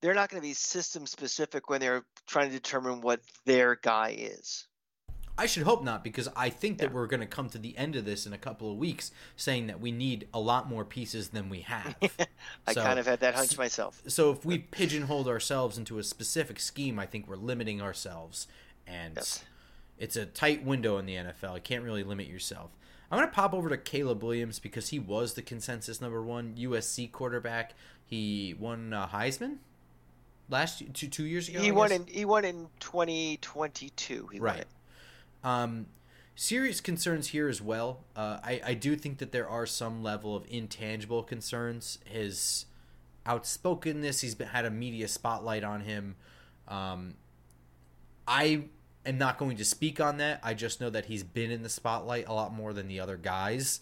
they're 0.00 0.14
not 0.14 0.28
going 0.30 0.40
to 0.42 0.46
be 0.48 0.54
system 0.54 1.06
specific 1.06 1.70
when 1.70 1.80
they're 1.80 2.04
trying 2.26 2.48
to 2.48 2.54
determine 2.54 3.00
what 3.02 3.20
their 3.44 3.76
guy 3.76 4.16
is. 4.18 4.66
I 5.38 5.46
should 5.46 5.62
hope 5.62 5.82
not, 5.82 6.02
because 6.04 6.28
I 6.36 6.50
think 6.50 6.78
that 6.78 6.88
Yeah. 6.90 6.94
we're 6.94 7.06
going 7.06 7.20
to 7.20 7.26
come 7.26 7.48
to 7.50 7.58
the 7.58 7.76
end 7.78 7.94
of 7.96 8.04
this 8.04 8.26
in 8.26 8.32
a 8.32 8.38
couple 8.38 8.70
of 8.70 8.76
weeks, 8.76 9.12
saying 9.36 9.68
that 9.68 9.80
we 9.80 9.90
need 9.92 10.28
a 10.34 10.40
lot 10.40 10.68
more 10.68 10.84
pieces 10.84 11.28
than 11.28 11.48
we 11.48 11.60
have. 11.60 11.94
I 12.66 12.72
So- 12.74 12.82
kind 12.82 12.98
of 12.98 13.06
had 13.06 13.20
that 13.20 13.34
hunch 13.36 13.56
myself. 13.56 14.02
so 14.08 14.30
if 14.32 14.44
we 14.44 14.58
pigeonholed 14.58 15.28
ourselves 15.28 15.78
into 15.78 15.98
a 15.98 16.02
specific 16.04 16.58
scheme, 16.60 16.98
I 16.98 17.06
think 17.06 17.26
we're 17.28 17.36
limiting 17.36 17.80
ourselves, 17.80 18.46
and 18.86 19.14
Yes. 19.16 19.42
it's 19.98 20.16
a 20.16 20.26
tight 20.26 20.64
window 20.64 20.98
in 20.98 21.06
the 21.06 21.14
NFL. 21.16 21.54
You 21.54 21.62
can't 21.62 21.84
really 21.84 22.04
limit 22.04 22.26
yourself. 22.26 22.72
I'm 23.12 23.18
going 23.18 23.28
to 23.28 23.34
pop 23.34 23.52
over 23.52 23.68
to 23.68 23.76
Caleb 23.76 24.22
Williams 24.22 24.58
because 24.58 24.88
he 24.88 24.98
was 24.98 25.34
the 25.34 25.42
consensus 25.42 26.00
number 26.00 26.22
one 26.22 26.54
USC 26.58 27.12
quarterback. 27.12 27.74
He 28.06 28.56
won 28.58 28.94
uh, 28.94 29.06
Heisman 29.06 29.58
last 30.48 30.82
two 30.94 31.08
two 31.08 31.24
years 31.26 31.46
ago. 31.46 31.60
He 31.60 31.68
I 31.68 31.72
won 31.72 31.90
guess? 31.90 32.00
in 32.00 32.06
he 32.06 32.24
won 32.24 32.46
in 32.46 32.68
2022. 32.80 34.28
He 34.32 34.40
won 34.40 34.54
Right. 34.54 34.64
Um, 35.44 35.86
serious 36.34 36.80
concerns 36.80 37.28
here 37.28 37.48
as 37.48 37.60
well. 37.60 38.04
Uh, 38.16 38.38
I, 38.42 38.60
I 38.64 38.74
do 38.74 38.96
think 38.96 39.18
that 39.18 39.30
there 39.30 39.48
are 39.48 39.66
some 39.66 40.02
level 40.02 40.34
of 40.34 40.46
intangible 40.48 41.22
concerns. 41.22 41.98
His 42.06 42.64
outspokenness, 43.26 44.22
he's 44.22 44.34
been, 44.34 44.48
had 44.48 44.64
a 44.64 44.70
media 44.70 45.06
spotlight 45.06 45.64
on 45.64 45.82
him. 45.82 46.16
Um, 46.66 47.14
I 48.26 48.64
am 49.04 49.18
not 49.18 49.38
going 49.38 49.56
to 49.56 49.64
speak 49.64 50.00
on 50.00 50.18
that. 50.18 50.40
I 50.42 50.54
just 50.54 50.80
know 50.80 50.90
that 50.90 51.06
he's 51.06 51.24
been 51.24 51.50
in 51.50 51.62
the 51.62 51.68
spotlight 51.68 52.28
a 52.28 52.32
lot 52.32 52.52
more 52.52 52.72
than 52.72 52.88
the 52.88 53.00
other 53.00 53.16
guys. 53.16 53.80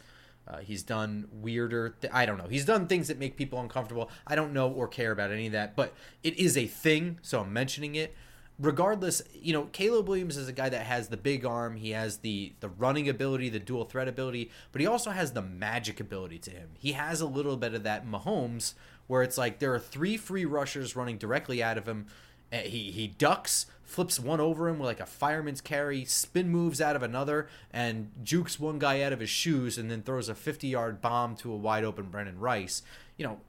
Uh, 0.49 0.59
he's 0.59 0.83
done 0.83 1.29
weirder. 1.31 1.95
Th- 2.01 2.13
I 2.13 2.27
don't 2.27 2.39
know. 2.39 2.49
He's 2.49 2.65
done 2.65 2.87
things 2.87 3.09
that 3.09 3.19
make 3.19 3.37
people 3.37 3.61
uncomfortable. 3.61 4.11
I 4.27 4.35
don't 4.35 4.53
know 4.53 4.71
or 4.71 4.89
care 4.89 5.13
about 5.13 5.31
any 5.31 5.47
of 5.47 5.53
that, 5.53 5.77
but 5.77 5.95
it 6.23 6.39
is 6.39 6.57
a 6.57 6.67
thing, 6.67 7.19
so 7.23 7.41
I'm 7.41 7.53
mentioning 7.53 7.95
it. 7.95 8.15
Regardless, 8.59 9.23
you 9.33 9.55
know, 9.55 9.67
Caleb 9.73 10.09
Williams 10.09 10.37
is 10.37 10.49
a 10.49 10.53
guy 10.53 10.69
that 10.69 10.85
has 10.85 11.09
the 11.09 11.17
big 11.17 11.47
arm. 11.47 11.77
He 11.77 11.91
has 11.91 12.19
the 12.19 12.53
the 12.61 12.69
running 12.69 13.09
ability, 13.09 13.49
the 13.49 13.59
dual 13.59 13.85
threat 13.85 14.07
ability, 14.07 14.51
but 14.71 14.83
he 14.83 14.87
also 14.87 15.13
has 15.13 15.33
the 15.33 15.41
magic 15.41 15.99
ability 15.99 16.39
to 16.41 16.51
him. 16.51 16.71
He 16.79 16.93
has 16.93 17.23
a 17.23 17.27
little 17.27 17.57
bit 17.57 17.73
of 17.73 17.85
that 17.85 18.07
Mahomes, 18.07 18.75
where 19.07 19.23
it's 19.23 19.39
like 19.39 19.61
there 19.61 19.73
are 19.73 19.79
three 19.79 20.19
free 20.19 20.45
rushers 20.45 20.95
running 20.95 21.17
directly 21.17 21.63
out 21.63 21.79
of 21.79 21.89
him. 21.89 22.07
Uh, 22.53 22.59
He 22.59 22.91
he 22.91 23.09
ducks, 23.09 23.67
flips 23.83 24.21
one 24.21 24.41
over 24.41 24.69
him 24.69 24.79
with 24.79 24.87
like 24.87 25.01
a 25.01 25.07
fireman's 25.07 25.61
carry, 25.61 26.05
spin 26.05 26.49
moves 26.49 26.81
out 26.81 26.97
of 26.97 27.03
another, 27.03 27.49
and 27.73 28.11
jukes 28.23 28.61
one 28.61 28.79
guy 28.79 29.03
out 29.03 29.13
of 29.13 29.21
his 29.21 29.31
shoes, 29.31 29.79
and 29.79 29.91
then 29.91 30.03
throws 30.03 30.29
a 30.29 30.35
50 30.35 30.69
yard 30.69 31.01
bomb 31.01 31.37
to 31.37 31.53
a 31.53 31.57
wide 31.57 31.85
open 31.85 32.07
Brenden 32.07 32.37
Rice. 32.39 32.83
You 33.17 33.27
know, 33.27 33.41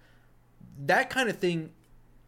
that 0.79 1.09
kind 1.09 1.29
of 1.29 1.37
thing 1.37 1.71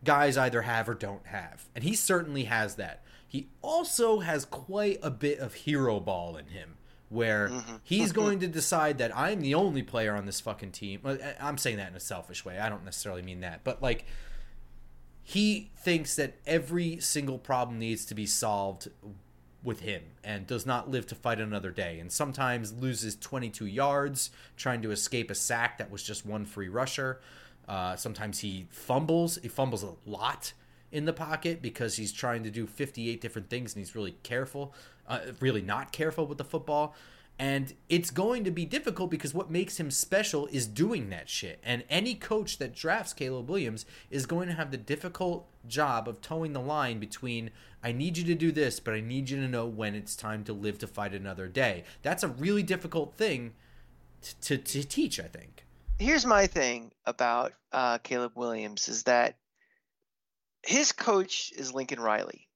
guys 0.04 0.38
either 0.38 0.64
have 0.64 0.88
or 0.90 0.94
don't 0.94 1.26
have. 1.28 1.66
And 1.76 1.84
he 1.84 1.96
certainly 1.96 2.46
has 2.46 2.76
that. 2.76 3.04
He 3.28 3.50
also 3.62 4.20
has 4.20 4.46
quite 4.46 5.00
a 5.02 5.10
bit 5.10 5.40
of 5.40 5.54
hero 5.54 6.00
ball 6.00 6.38
in 6.38 6.48
him 6.48 6.78
where 7.10 7.50
mm-hmm. 7.50 7.76
he's 7.84 8.10
mm-hmm. 8.10 8.22
going 8.22 8.40
to 8.40 8.48
decide 8.48 8.98
that 8.98 9.16
I'm 9.16 9.42
the 9.42 9.56
only 9.56 9.84
player 9.84 10.16
on 10.16 10.26
this 10.26 10.40
fucking 10.40 10.72
team. 10.72 11.02
Eh, 11.06 11.34
I'm 11.40 11.58
saying 11.58 11.78
that 11.78 11.90
in 11.90 11.96
a 11.96 12.00
selfish 12.00 12.44
way. 12.44 12.60
I 12.60 12.70
don't 12.70 12.84
necessarily 12.84 13.22
mean 13.22 13.42
that. 13.42 13.64
But 13.64 13.82
like 13.82 14.06
he 15.24 15.72
thinks 15.78 16.16
that 16.16 16.36
every 16.46 17.00
single 17.00 17.38
problem 17.38 17.80
needs 17.80 18.06
to 18.06 18.16
be 18.16 18.26
solved 18.26 18.90
with 19.64 19.80
him 19.80 20.02
and 20.24 20.46
does 20.46 20.66
not 20.66 20.92
live 20.92 21.08
to 21.08 21.16
fight 21.16 21.40
another 21.40 21.72
day. 21.72 22.00
And 22.00 22.12
sometimes 22.12 22.74
loses 22.74 23.16
22 23.16 23.66
yards 23.66 24.30
trying 24.58 24.82
to 24.82 24.92
escape 24.92 25.32
a 25.32 25.36
sack 25.36 25.78
that 25.78 25.90
was 25.90 26.04
just 26.04 26.26
one 26.26 26.46
free 26.46 26.68
rusher. 26.68 27.22
Uh, 27.68 27.96
sometimes 27.96 28.40
he 28.40 28.68
fumbles. 28.70 29.40
He 29.42 29.48
fumbles 29.48 29.84
a 29.84 29.94
lot 30.06 30.52
in 30.92 31.06
the 31.06 31.14
pocket 31.14 31.62
because 31.62 31.96
he's 31.96 32.12
trying 32.12 32.44
to 32.44 32.52
do 32.52 32.68
58 32.68 33.20
different 33.22 33.50
things 33.50 33.74
and 33.74 33.82
he's 33.82 33.96
really 33.96 34.16
careful 34.22 34.74
uh, 35.08 35.20
really 35.40 35.62
not 35.62 35.92
careful 35.92 36.26
with 36.26 36.38
the 36.38 36.44
football 36.44 36.96
And 37.40 37.74
it's 37.90 38.12
going 38.12 38.44
to 38.44 38.52
be 38.52 38.66
difficult 38.66 39.10
because 39.10 39.34
what 39.34 39.50
makes 39.50 39.80
him 39.80 39.90
special 39.90 40.48
is 40.48 40.68
doing 40.68 41.10
that 41.10 41.30
shit. 41.30 41.60
And 41.64 41.84
any 41.90 42.14
coach 42.14 42.60
that 42.60 42.76
drafts 42.76 43.14
Caleb 43.14 43.50
Williams 43.50 43.86
is 44.12 44.26
going 44.26 44.48
to 44.48 44.54
have 44.54 44.72
the 44.72 44.78
difficult 44.78 45.48
job 45.68 46.08
of 46.08 46.22
toeing 46.22 46.54
the 46.54 46.62
line 46.62 47.00
between 47.00 47.50
I 47.84 47.92
need 47.92 48.18
you 48.18 48.24
to 48.26 48.36
do 48.36 48.52
this, 48.52 48.80
but 48.80 48.94
I 48.94 49.02
need 49.02 49.30
you 49.30 49.38
to 49.42 49.48
know 49.48 49.66
when 49.66 49.94
it's 49.94 50.16
time 50.16 50.44
to 50.46 50.54
live 50.54 50.78
to 50.80 50.88
fight 50.88 51.14
another 51.14 51.48
day. 51.48 51.84
That's 52.02 52.24
a 52.24 52.30
really 52.30 52.64
difficult 52.64 53.16
thing 53.16 53.54
to, 54.22 54.36
to, 54.42 54.58
to 54.58 54.84
teach, 54.88 55.20
I 55.20 55.28
think. 55.28 55.66
Here's 56.00 56.26
my 56.26 56.48
thing 56.48 56.92
about 57.06 57.54
uh, 57.72 57.98
Caleb 57.98 58.34
Williams 58.36 58.88
is 58.88 59.04
that 59.04 59.36
his 60.66 60.94
coach 60.94 61.52
is 61.56 61.74
Lincoln 61.74 62.00
Riley, 62.00 62.48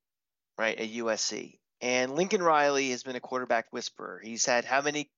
right, 0.57 0.79
at 0.79 0.89
USC. 0.89 1.57
And 1.81 2.15
Lincoln 2.15 2.41
Riley 2.41 2.91
has 2.91 3.03
been 3.03 3.15
a 3.15 3.19
quarterback 3.21 3.71
whisperer. 3.71 4.19
He's 4.23 4.45
had 4.45 4.65
how 4.65 4.81
many 4.81 5.09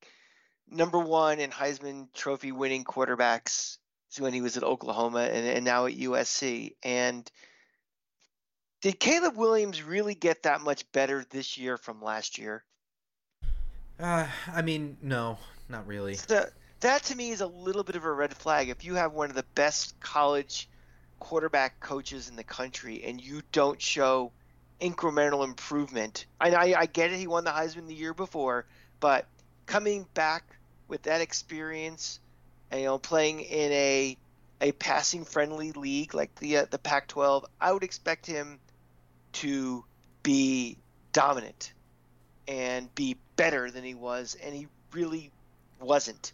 number 0.70 0.98
one 0.98 1.40
and 1.40 1.52
Heisman 1.52 2.12
Trophy 2.12 2.52
winning 2.52 2.84
quarterbacks 2.84 3.78
when 4.18 4.32
he 4.32 4.40
was 4.40 4.56
at 4.56 4.62
Oklahoma 4.62 5.20
and, 5.20 5.46
and 5.46 5.64
now 5.64 5.86
at 5.86 5.96
USC. 5.96 6.74
And 6.82 7.30
did 8.82 8.98
Caleb 8.98 9.36
Williams 9.36 9.82
really 9.82 10.14
get 10.14 10.42
that 10.44 10.60
much 10.60 10.90
better 10.92 11.24
this 11.30 11.58
year 11.58 11.76
from 11.76 12.02
last 12.02 12.38
year? 12.38 12.64
Uh, 13.98 14.26
I 14.52 14.62
mean, 14.62 14.96
no, 15.02 15.38
not 15.68 15.86
really. 15.86 16.14
So, 16.14 16.46
that 16.80 17.02
to 17.04 17.14
me 17.14 17.30
is 17.30 17.42
a 17.42 17.46
little 17.46 17.84
bit 17.84 17.96
of 17.96 18.04
a 18.04 18.12
red 18.12 18.34
flag. 18.34 18.70
If 18.70 18.84
you 18.84 18.94
have 18.94 19.12
one 19.12 19.28
of 19.28 19.36
the 19.36 19.44
best 19.54 19.98
college 20.00 20.68
quarterback 21.18 21.80
coaches 21.80 22.30
in 22.30 22.36
the 22.36 22.44
country 22.44 23.04
and 23.04 23.20
you 23.20 23.42
don't 23.52 23.80
show 23.80 24.32
incremental 24.80 25.44
improvement. 25.44 26.26
I, 26.40 26.50
I, 26.50 26.80
I 26.80 26.86
get 26.86 27.12
it. 27.12 27.18
He 27.18 27.26
won 27.26 27.44
the 27.44 27.50
Heisman 27.50 27.86
the 27.86 27.94
year 27.94 28.14
before, 28.14 28.66
but 29.00 29.26
coming 29.66 30.06
back 30.14 30.44
with 30.88 31.02
that 31.02 31.20
experience, 31.20 32.20
and, 32.70 32.80
you 32.80 32.86
know, 32.86 32.98
playing 32.98 33.40
in 33.40 33.72
a 33.72 34.16
a 34.62 34.72
passing 34.72 35.24
friendly 35.24 35.72
league 35.72 36.12
like 36.12 36.34
the 36.36 36.58
uh, 36.58 36.66
the 36.70 36.78
Pac-12, 36.78 37.44
I 37.60 37.72
would 37.72 37.82
expect 37.82 38.26
him 38.26 38.58
to 39.32 39.84
be 40.22 40.76
dominant 41.12 41.72
and 42.46 42.94
be 42.94 43.16
better 43.36 43.70
than 43.70 43.84
he 43.84 43.94
was, 43.94 44.36
and 44.42 44.54
he 44.54 44.66
really 44.92 45.30
wasn't. 45.80 46.32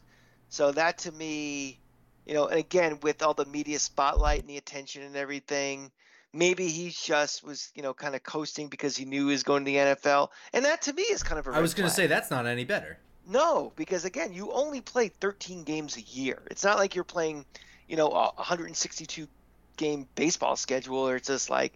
So 0.49 0.73
that 0.73 0.99
to 0.99 1.13
me, 1.13 1.79
you 2.27 2.35
know, 2.35 2.47
and 2.47 2.59
again 2.59 2.99
with 3.03 3.23
all 3.23 3.35
the 3.35 3.45
media 3.45 3.79
spotlight 3.79 4.41
and 4.41 4.49
the 4.49 4.57
attention 4.57 5.03
and 5.03 5.17
everything, 5.17 5.91
maybe 6.33 6.69
he 6.69 6.91
just 6.91 7.45
was, 7.45 7.71
you 7.75 7.83
know, 7.83 7.95
kind 7.95 8.15
of 8.15 8.23
coasting 8.23 8.69
because 8.69 8.97
he 8.97 9.05
knew 9.05 9.27
he 9.27 9.33
was 9.33 9.43
going 9.43 9.65
to 9.65 9.71
the 9.71 9.77
NFL, 9.77 10.29
and 10.53 10.65
that 10.65 10.83
to 10.83 10.93
me 10.93 11.03
is 11.03 11.23
kind 11.23 11.39
of 11.39 11.47
a. 11.47 11.51
I 11.51 11.61
was 11.61 11.75
going 11.75 11.89
to 11.89 11.95
say 11.95 12.07
that's 12.07 12.31
not 12.31 12.47
any 12.47 12.65
better. 12.65 12.99
No, 13.29 13.73
because 13.77 14.05
again, 14.05 14.33
you 14.33 14.53
only 14.53 14.81
play 14.81 15.09
13 15.09 15.65
games 15.65 15.97
a 15.97 16.03
year. 16.03 16.43
It's 16.51 16.63
not 16.63 16.79
like 16.79 16.95
you're 16.95 17.05
playing, 17.05 17.45
you 17.89 17.97
know, 17.97 18.09
a 18.09 18.31
162 18.37 19.27
game 19.77 20.07
baseball 20.15 20.55
schedule, 20.57 21.09
or 21.09 21.17
it's 21.17 21.27
just 21.27 21.51
like, 21.51 21.73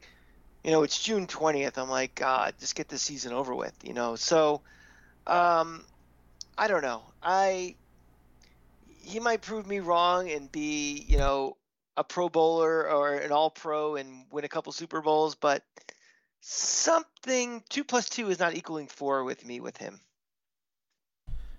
you 0.62 0.70
know, 0.70 0.84
it's 0.84 1.02
June 1.02 1.26
20th. 1.26 1.76
I'm 1.76 1.90
like, 1.90 2.14
God, 2.14 2.54
just 2.60 2.76
get 2.76 2.88
the 2.88 2.98
season 2.98 3.32
over 3.32 3.54
with, 3.54 3.74
you 3.82 3.94
know. 3.94 4.14
So, 4.14 4.60
um, 5.26 5.84
I 6.56 6.68
don't 6.68 6.82
know. 6.82 7.02
I 7.22 7.74
he 9.02 9.18
might 9.18 9.40
prove 9.40 9.66
me 9.66 9.80
wrong 9.80 10.30
and 10.30 10.50
be, 10.52 11.04
you 11.08 11.18
know, 11.18 11.56
a 11.96 12.04
Pro 12.04 12.28
Bowler 12.28 12.88
or 12.88 13.14
an 13.14 13.32
All 13.32 13.50
Pro 13.50 13.96
and 13.96 14.26
win 14.30 14.44
a 14.44 14.48
couple 14.48 14.72
Super 14.72 15.00
Bowls, 15.00 15.34
but 15.34 15.62
something 16.40 17.62
two 17.68 17.84
plus 17.84 18.08
two 18.08 18.30
is 18.30 18.38
not 18.38 18.54
equaling 18.54 18.86
four 18.86 19.24
with 19.24 19.44
me 19.44 19.60
with 19.60 19.76
him. 19.76 20.00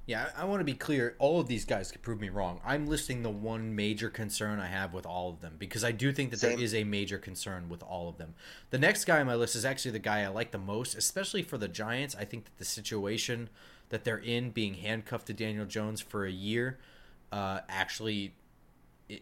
Yeah, 0.08 0.30
I, 0.36 0.42
I 0.42 0.46
want 0.46 0.60
to 0.62 0.66
be 0.66 0.74
clear. 0.74 1.16
All 1.20 1.40
of 1.40 1.48
these 1.48 1.64
guys 1.64 1.92
could 1.92 2.02
prove 2.02 2.20
me 2.20 2.30
wrong. 2.30 2.60
I'm 2.66 2.88
listing 2.88 3.22
the 3.22 3.30
one 3.30 3.76
major 3.76 4.10
concern 4.10 4.60
I 4.60 4.68
have 4.68 4.94
with 4.94 5.06
all 5.06 5.30
of 5.30 5.42
them 5.42 5.56
because 5.60 5.84
I 5.84 5.92
do 5.92 6.12
think 6.12 6.32
that 6.32 6.40
Same. 6.40 6.56
there 6.56 6.64
is 6.64 6.74
a 6.74 6.84
major 6.84 7.18
concern 7.18 7.70
with 7.70 7.84
all 7.84 8.10
of 8.10 8.18
them. 8.18 8.34
The 8.72 8.80
next 8.80 9.06
guy 9.06 9.20
on 9.20 9.28
my 9.28 9.36
list 9.36 9.56
is 9.56 9.64
actually 9.64 9.92
the 9.92 10.00
guy 10.00 10.22
I 10.22 10.28
like 10.28 10.52
the 10.52 10.58
most, 10.58 10.96
especially 10.96 11.44
for 11.44 11.58
the 11.58 11.68
Giants. 11.68 12.16
I 12.20 12.26
think 12.26 12.46
that 12.46 12.58
the 12.58 12.66
situation 12.66 13.50
that 13.90 14.04
they're 14.04 14.18
in, 14.18 14.50
being 14.50 14.76
handcuffed 14.76 15.28
to 15.28 15.34
Daniel 15.34 15.66
Jones 15.66 16.02
for 16.02 16.26
a 16.26 16.32
year, 16.32 16.80
uh, 17.32 17.62
actually 17.70 18.34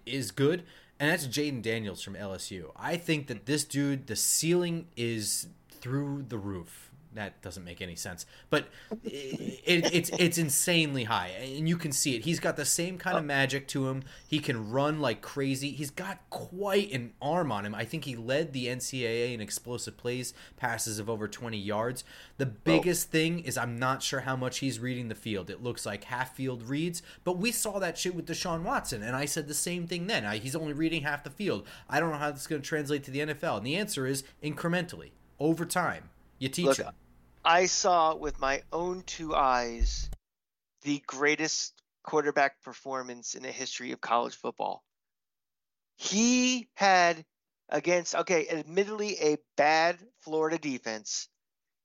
is 0.06 0.32
good 0.32 0.64
and 1.00 1.10
that's 1.10 1.28
Jayden 1.28 1.62
Daniels 1.62 2.02
from 2.02 2.16
LSU. 2.16 2.72
I 2.76 2.98
think 2.98 3.28
that 3.28 3.46
this 3.46 3.64
dude, 3.64 4.08
the 4.08 4.16
ceiling 4.16 4.88
is 4.98 5.48
through 5.72 6.26
the 6.28 6.38
roof 6.38 6.89
that 7.14 7.42
doesn't 7.42 7.64
make 7.64 7.82
any 7.82 7.96
sense. 7.96 8.26
But 8.50 8.68
it, 9.04 9.62
it, 9.66 9.94
it's 9.94 10.10
it's 10.12 10.38
insanely 10.38 11.06
high 11.06 11.28
and 11.28 11.68
you 11.68 11.78
can 11.78 11.92
see 11.92 12.16
it. 12.16 12.24
He's 12.24 12.40
got 12.40 12.56
the 12.56 12.66
same 12.66 12.98
kind 12.98 13.18
of 13.18 13.24
oh. 13.24 13.28
magic 13.28 13.68
to 13.70 13.88
him. 13.90 14.04
He 14.28 14.40
can 14.40 14.72
run 14.72 15.00
like 15.00 15.22
crazy. 15.22 15.72
He's 15.72 15.92
got 15.92 16.20
quite 16.30 16.92
an 16.92 17.14
arm 17.22 17.52
on 17.52 17.66
him. 17.66 17.74
I 17.74 17.86
think 17.86 18.06
he 18.06 18.16
led 18.16 18.54
the 18.54 18.68
ncaa 18.68 19.34
in 19.34 19.42
explosive 19.42 19.98
plays 19.98 20.34
passes 20.58 21.00
of 21.00 21.10
over 21.10 21.28
20 21.28 21.58
yards. 21.58 22.04
The 22.38 22.48
oh. 22.48 22.54
biggest 22.64 23.10
thing 23.10 23.40
is 23.40 23.58
i'm 23.58 23.78
not 23.78 24.04
sure 24.04 24.22
how 24.22 24.36
much 24.36 24.60
he's 24.60 24.80
reading 24.80 25.08
the 25.08 25.16
field. 25.16 25.50
It 25.50 25.64
looks 25.64 25.86
like 25.86 26.06
half 26.06 26.36
field 26.36 26.64
reads 26.64 27.02
but 27.24 27.38
we 27.38 27.52
saw 27.52 27.80
that 27.80 27.98
shit 27.98 28.16
with 28.16 28.28
deshaun 28.28 28.64
watson 28.64 29.02
and 29.02 29.16
i 29.16 29.26
said 29.26 29.48
the 29.48 29.54
same 29.54 29.88
thing 29.88 30.08
then. 30.08 30.26
I, 30.26 30.38
he's 30.38 30.56
only 30.56 30.74
reading 30.74 31.04
half 31.04 31.24
the 31.24 31.30
field. 31.30 31.66
I 31.90 32.00
don't 32.00 32.12
know 32.12 32.18
how 32.18 32.32
this 32.32 32.42
is 32.42 32.48
going 32.48 32.62
to 32.62 32.68
translate 32.68 33.04
to 33.06 33.12
the 33.12 33.20
nfl 33.20 33.58
and 33.58 33.66
the 33.66 33.76
answer 33.76 34.06
is 34.06 34.24
incrementally 34.44 35.12
over 35.40 35.66
time 35.66 36.10
you 36.40 36.50
teach 36.50 36.66
Look. 36.66 36.80
I 37.44 37.68
saw 37.68 38.16
with 38.16 38.40
my 38.40 38.64
own 38.72 39.04
two 39.04 39.36
eyes 39.36 40.10
the 40.82 41.04
greatest 41.06 41.80
quarterback 42.04 42.64
performance 42.64 43.36
in 43.36 43.44
the 43.44 43.52
history 43.52 43.92
of 43.92 44.02
college 44.02 44.36
football. 44.36 44.84
He 45.98 46.70
had 46.76 47.24
against 47.68 48.16
okay, 48.16 48.48
admittedly 48.50 49.18
a 49.20 49.38
bad 49.58 50.00
Florida 50.22 50.58
defense, 50.58 51.28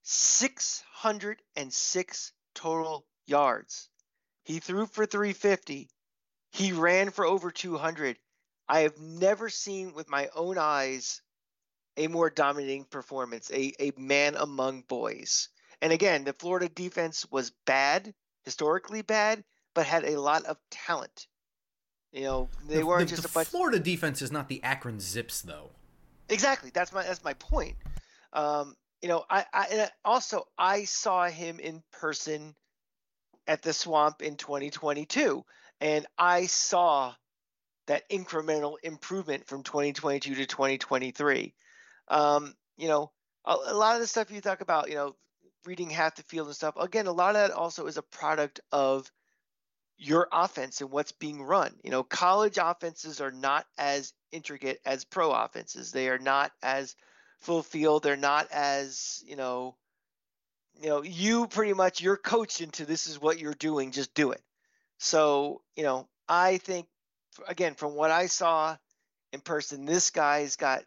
606 0.02 2.32
total 2.54 3.04
yards. 3.26 3.90
He 4.44 4.60
threw 4.60 4.86
for 4.86 5.06
350. 5.06 5.88
He 6.52 6.72
ran 6.72 7.10
for 7.10 7.24
over 7.24 7.50
200. 7.50 8.16
I 8.68 8.80
have 8.80 8.98
never 8.98 9.48
seen 9.50 9.94
with 9.94 10.08
my 10.08 10.28
own 10.34 10.58
eyes 10.58 11.20
a 11.96 12.08
more 12.08 12.30
dominating 12.30 12.84
performance, 12.84 13.50
a, 13.52 13.72
a 13.80 13.92
man 13.96 14.34
among 14.36 14.82
boys. 14.82 15.48
And 15.80 15.92
again, 15.92 16.24
the 16.24 16.32
Florida 16.32 16.68
defense 16.68 17.26
was 17.30 17.52
bad, 17.66 18.14
historically 18.44 19.02
bad, 19.02 19.44
but 19.74 19.86
had 19.86 20.04
a 20.04 20.20
lot 20.20 20.44
of 20.46 20.56
talent. 20.70 21.26
You 22.12 22.22
know, 22.22 22.48
they 22.68 22.76
the, 22.76 22.86
weren't 22.86 23.08
the, 23.08 23.16
just 23.16 23.22
the 23.22 23.28
a 23.28 23.32
bunch. 23.32 23.48
Florida 23.48 23.78
defense 23.78 24.22
is 24.22 24.30
not 24.30 24.48
the 24.48 24.62
Akron 24.62 25.00
Zips, 25.00 25.42
though. 25.42 25.70
Exactly. 26.28 26.70
That's 26.72 26.92
my 26.92 27.02
that's 27.02 27.24
my 27.24 27.34
point. 27.34 27.76
Um, 28.32 28.76
you 29.02 29.08
know, 29.08 29.24
I, 29.28 29.44
I 29.52 29.88
also 30.04 30.46
I 30.56 30.84
saw 30.84 31.26
him 31.26 31.58
in 31.58 31.82
person 31.92 32.54
at 33.46 33.62
the 33.62 33.72
Swamp 33.72 34.22
in 34.22 34.36
2022, 34.36 35.44
and 35.80 36.06
I 36.16 36.46
saw 36.46 37.14
that 37.86 38.08
incremental 38.08 38.76
improvement 38.82 39.46
from 39.46 39.62
2022 39.62 40.36
to 40.36 40.46
2023 40.46 41.52
um, 42.08 42.54
you 42.76 42.88
know, 42.88 43.10
a, 43.44 43.56
a 43.66 43.74
lot 43.74 43.94
of 43.94 44.00
the 44.00 44.06
stuff 44.06 44.30
you 44.30 44.40
talk 44.40 44.60
about, 44.60 44.88
you 44.88 44.94
know, 44.94 45.14
reading 45.64 45.90
half 45.90 46.16
the 46.16 46.22
field 46.24 46.48
and 46.48 46.56
stuff. 46.56 46.76
Again, 46.78 47.06
a 47.06 47.12
lot 47.12 47.36
of 47.36 47.48
that 47.48 47.50
also 47.50 47.86
is 47.86 47.96
a 47.96 48.02
product 48.02 48.60
of 48.72 49.10
your 49.96 50.28
offense 50.32 50.80
and 50.80 50.90
what's 50.90 51.12
being 51.12 51.42
run. 51.42 51.74
You 51.82 51.90
know, 51.90 52.02
college 52.02 52.58
offenses 52.60 53.20
are 53.20 53.30
not 53.30 53.66
as 53.78 54.12
intricate 54.32 54.80
as 54.84 55.04
pro 55.04 55.30
offenses. 55.30 55.92
They 55.92 56.08
are 56.08 56.18
not 56.18 56.52
as 56.62 56.96
full 57.40 57.62
field. 57.62 58.02
They're 58.02 58.16
not 58.16 58.48
as, 58.50 59.22
you 59.26 59.36
know, 59.36 59.76
you 60.82 60.88
know, 60.88 61.02
you 61.02 61.46
pretty 61.46 61.72
much 61.72 62.02
you're 62.02 62.16
coached 62.16 62.60
into 62.60 62.84
this 62.84 63.06
is 63.06 63.20
what 63.20 63.38
you're 63.38 63.54
doing, 63.54 63.92
just 63.92 64.12
do 64.14 64.32
it. 64.32 64.42
So, 64.98 65.62
you 65.76 65.84
know, 65.84 66.08
I 66.28 66.58
think 66.58 66.86
again, 67.48 67.74
from 67.74 67.94
what 67.94 68.10
I 68.10 68.26
saw 68.26 68.76
in 69.32 69.40
person, 69.40 69.84
this 69.84 70.10
guy's 70.10 70.56
got 70.56 70.82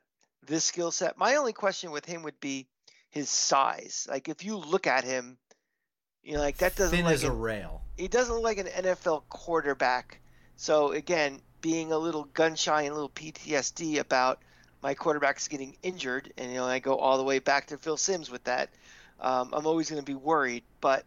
this 0.46 0.66
skill 0.66 0.92
set. 0.92 1.18
My 1.18 1.36
only 1.36 1.54
question 1.54 1.92
with 1.92 2.06
him 2.06 2.24
would 2.24 2.40
be 2.40 2.68
his 3.10 3.30
size. 3.30 4.08
Like 4.10 4.30
if 4.30 4.44
you 4.44 4.58
look 4.58 4.88
at 4.88 5.04
him, 5.04 5.38
you 6.24 6.34
know, 6.34 6.40
like 6.40 6.58
that 6.58 6.76
doesn't 6.76 6.96
thin 6.96 7.06
like 7.06 7.16
as 7.16 7.24
an, 7.24 7.32
a 7.32 7.34
rail. 7.34 7.82
He 7.96 8.08
doesn't 8.08 8.34
look 8.34 8.44
like 8.44 8.58
an 8.58 8.68
NFL 8.68 9.24
quarterback. 9.30 10.20
So 10.56 10.92
again, 10.92 11.42
being 11.62 11.92
a 11.92 11.98
little 11.98 12.26
gun 12.26 12.56
shy 12.56 12.84
and 12.84 12.92
a 12.92 12.94
little 12.94 13.10
PTSD 13.10 14.00
about 14.00 14.40
my 14.84 14.94
quarterbacks 14.94 15.50
getting 15.50 15.76
injured, 15.82 16.32
and 16.38 16.52
you 16.52 16.58
know, 16.58 16.66
I 16.66 16.80
go 16.80 16.98
all 16.98 17.18
the 17.18 17.24
way 17.24 17.40
back 17.40 17.68
to 17.68 17.78
Phil 17.78 17.98
Simms 17.98 18.30
with 18.30 18.44
that. 18.44 18.70
Um, 19.20 19.50
I'm 19.54 19.66
always 19.66 19.90
going 19.90 20.02
to 20.02 20.06
be 20.06 20.16
worried, 20.16 20.64
but 20.82 21.04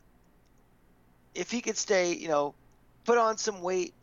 if 1.35 1.51
he 1.51 1.61
could 1.61 1.76
stay, 1.76 2.14
you 2.14 2.28
know, 2.28 2.55
put 3.05 3.18
on 3.18 3.39
some 3.39 3.62
weight, 3.62 3.95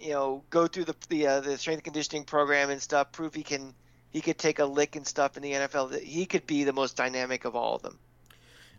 you 0.00 0.12
know, 0.12 0.42
go 0.48 0.66
through 0.66 0.84
the 0.84 0.94
the, 1.08 1.26
uh, 1.26 1.40
the 1.40 1.58
strength 1.58 1.84
conditioning 1.84 2.24
program 2.24 2.70
and 2.70 2.80
stuff, 2.80 3.12
prove 3.12 3.34
he 3.34 3.42
can 3.42 3.74
he 4.10 4.20
could 4.20 4.38
take 4.38 4.58
a 4.58 4.64
lick 4.64 4.96
and 4.96 5.06
stuff 5.06 5.36
in 5.36 5.42
the 5.42 5.52
NFL. 5.52 6.00
He 6.00 6.26
could 6.26 6.46
be 6.46 6.64
the 6.64 6.72
most 6.72 6.96
dynamic 6.96 7.44
of 7.44 7.54
all 7.54 7.76
of 7.76 7.82
them. 7.82 7.98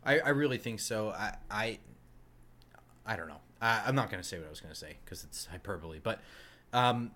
I, 0.04 0.20
I 0.20 0.30
really 0.30 0.58
think 0.58 0.80
so. 0.80 1.10
I, 1.10 1.36
I 1.50 1.80
I 3.06 3.16
don't 3.16 3.28
know. 3.28 3.40
I, 3.62 3.84
I'm 3.86 3.96
not 3.96 4.10
going 4.10 4.22
to 4.22 4.28
say 4.28 4.38
what 4.38 4.48
I 4.48 4.50
was 4.50 4.60
going 4.60 4.74
to 4.74 4.80
say 4.80 4.98
because 5.06 5.24
it's 5.24 5.46
hyperbole, 5.46 6.00
but 6.02 6.20
um, 6.74 7.12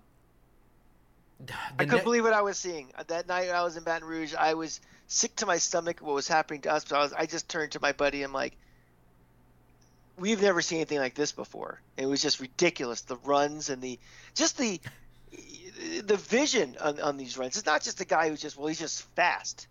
I 1.78 1.84
couldn't 1.84 2.04
believe 2.04 2.24
what 2.24 2.32
I 2.32 2.42
was 2.42 2.58
seeing 2.58 2.88
Uh, 2.96 3.02
that 3.08 3.28
night. 3.28 3.50
I 3.50 3.62
was 3.62 3.76
in 3.76 3.84
Baton 3.84 4.06
Rouge. 4.08 4.34
I 4.34 4.54
was 4.54 4.80
sick 5.06 5.36
to 5.36 5.46
my 5.46 5.58
stomach. 5.58 6.00
What 6.00 6.14
was 6.14 6.28
happening 6.28 6.62
to 6.62 6.72
us? 6.72 6.84
But 6.84 6.96
I 6.96 7.02
was. 7.02 7.12
I 7.12 7.26
just 7.26 7.48
turned 7.48 7.72
to 7.72 7.80
my 7.80 7.92
buddy. 7.92 8.22
I'm 8.22 8.32
like, 8.32 8.56
we've 10.18 10.40
never 10.40 10.62
seen 10.62 10.78
anything 10.78 10.98
like 10.98 11.14
this 11.14 11.32
before. 11.32 11.80
It 11.96 12.06
was 12.06 12.22
just 12.22 12.40
ridiculous. 12.40 13.02
The 13.02 13.16
runs 13.16 13.68
and 13.68 13.82
the 13.82 13.98
just 14.34 14.56
the 14.58 14.80
the 16.04 16.16
vision 16.16 16.76
on, 16.80 17.00
on 17.00 17.16
these 17.16 17.36
runs. 17.38 17.56
It's 17.56 17.66
not 17.66 17.82
just 17.82 18.00
a 18.00 18.04
guy 18.04 18.28
who's 18.28 18.40
just 18.40 18.56
well, 18.56 18.68
he's 18.68 18.78
just 18.78 19.02
fast. 19.14 19.66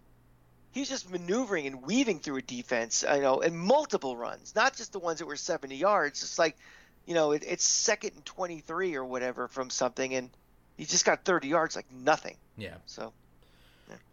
He's 0.71 0.89
just 0.89 1.09
maneuvering 1.09 1.67
and 1.67 1.83
weaving 1.83 2.19
through 2.19 2.37
a 2.37 2.41
defense, 2.41 3.05
you 3.09 3.21
know, 3.21 3.39
in 3.39 3.55
multiple 3.55 4.17
runs, 4.17 4.53
not 4.55 4.75
just 4.75 4.91
the 4.91 4.99
ones 4.99 5.19
that 5.19 5.25
were 5.25 5.37
70 5.37 5.73
yards. 5.75 6.21
It's 6.21 6.37
like, 6.37 6.57
you 7.05 7.13
know, 7.13 7.31
it, 7.31 7.43
it's 7.47 7.63
second 7.63 8.11
and 8.15 8.25
23 8.25 8.95
or 8.95 9.05
whatever 9.05 9.47
from 9.47 9.69
something, 9.69 10.13
and 10.13 10.29
he 10.75 10.83
just 10.83 11.05
got 11.05 11.23
30 11.23 11.47
yards 11.47 11.77
like 11.77 11.85
nothing. 11.91 12.35
Yeah. 12.57 12.75
So 12.87 13.13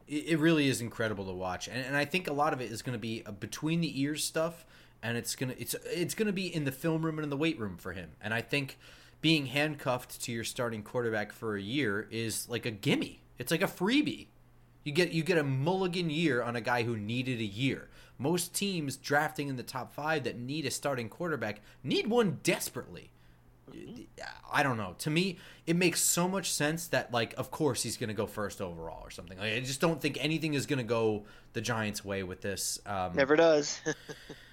It, 0.07 0.28
it 0.28 0.38
really 0.38 0.68
is 0.68 0.80
incredible 0.80 1.24
to 1.26 1.32
watch, 1.32 1.66
and, 1.66 1.84
and 1.84 1.96
I 1.96 2.05
think 2.05 2.28
a 2.28 2.32
lot 2.32 2.53
of 2.53 2.61
it 2.61 2.70
is 2.70 2.80
going 2.82 2.94
to 2.94 3.00
be 3.00 3.24
between 3.40 3.80
the 3.80 4.00
ears 4.00 4.22
stuff, 4.24 4.64
and 5.03 5.16
it's 5.16 5.34
gonna 5.34 5.55
it's 5.59 5.74
it's 5.86 6.14
gonna 6.14 6.32
be 6.32 6.55
in 6.55 6.64
the 6.64 6.70
film 6.70 7.05
room 7.05 7.18
and 7.18 7.24
in 7.24 7.30
the 7.30 7.36
weight 7.36 7.59
room 7.59 7.76
for 7.76 7.92
him. 7.92 8.11
And 8.22 8.32
I 8.32 8.40
think 8.40 8.78
being 9.23 9.47
handcuffed 9.47 10.20
to 10.20 10.33
your 10.33 10.45
starting 10.45 10.83
quarterback 10.83 11.33
for 11.33 11.57
a 11.57 11.62
year 11.62 12.07
is 12.11 12.49
like 12.49 12.66
a 12.66 12.70
gimme. 12.70 13.23
It's 13.39 13.51
like 13.51 13.62
a 13.62 13.66
freebie. 13.66 14.27
You 14.85 14.93
get 14.93 15.12
you 15.12 15.23
get 15.23 15.39
a 15.39 15.45
mulligan 15.45 16.11
year 16.11 16.43
on 16.43 16.57
a 16.57 16.61
guy 16.61 16.83
who 16.83 16.97
needed 16.97 17.39
a 17.39 17.45
year. 17.45 17.89
Most 18.18 18.53
teams 18.53 18.97
drafting 18.97 19.49
in 19.49 19.57
the 19.57 19.62
top 19.62 19.93
five 19.95 20.25
that 20.25 20.39
need 20.39 20.66
a 20.66 20.70
starting 20.70 21.09
quarterback 21.09 21.61
need 21.83 22.09
one 22.09 22.41
desperately. 22.43 23.11
I 24.53 24.62
don't 24.62 24.77
know. 24.77 24.97
To 24.99 25.11
me, 25.11 25.39
it 25.66 25.77
makes 25.77 26.01
so 26.01 26.29
much 26.29 26.53
sense 26.53 26.89
that 26.89 27.12
like, 27.12 27.33
of 27.39 27.51
course, 27.51 27.83
he's 27.83 27.97
going 27.97 28.09
to 28.09 28.14
go 28.14 28.27
first 28.27 28.61
overall 28.61 29.01
or 29.03 29.11
something. 29.11 29.39
Like, 29.39 29.53
I 29.53 29.61
just 29.61 29.81
don't 29.81 30.01
think 30.01 30.18
anything 30.20 30.55
is 30.55 30.66
going 30.66 30.79
to 30.79 30.85
go 30.85 31.25
the 31.53 31.61
Giants' 31.61 32.05
way 32.05 32.23
with 32.23 32.43
this. 32.43 32.81
Um, 32.85 33.14
never 33.14 33.37
does. 33.37 33.81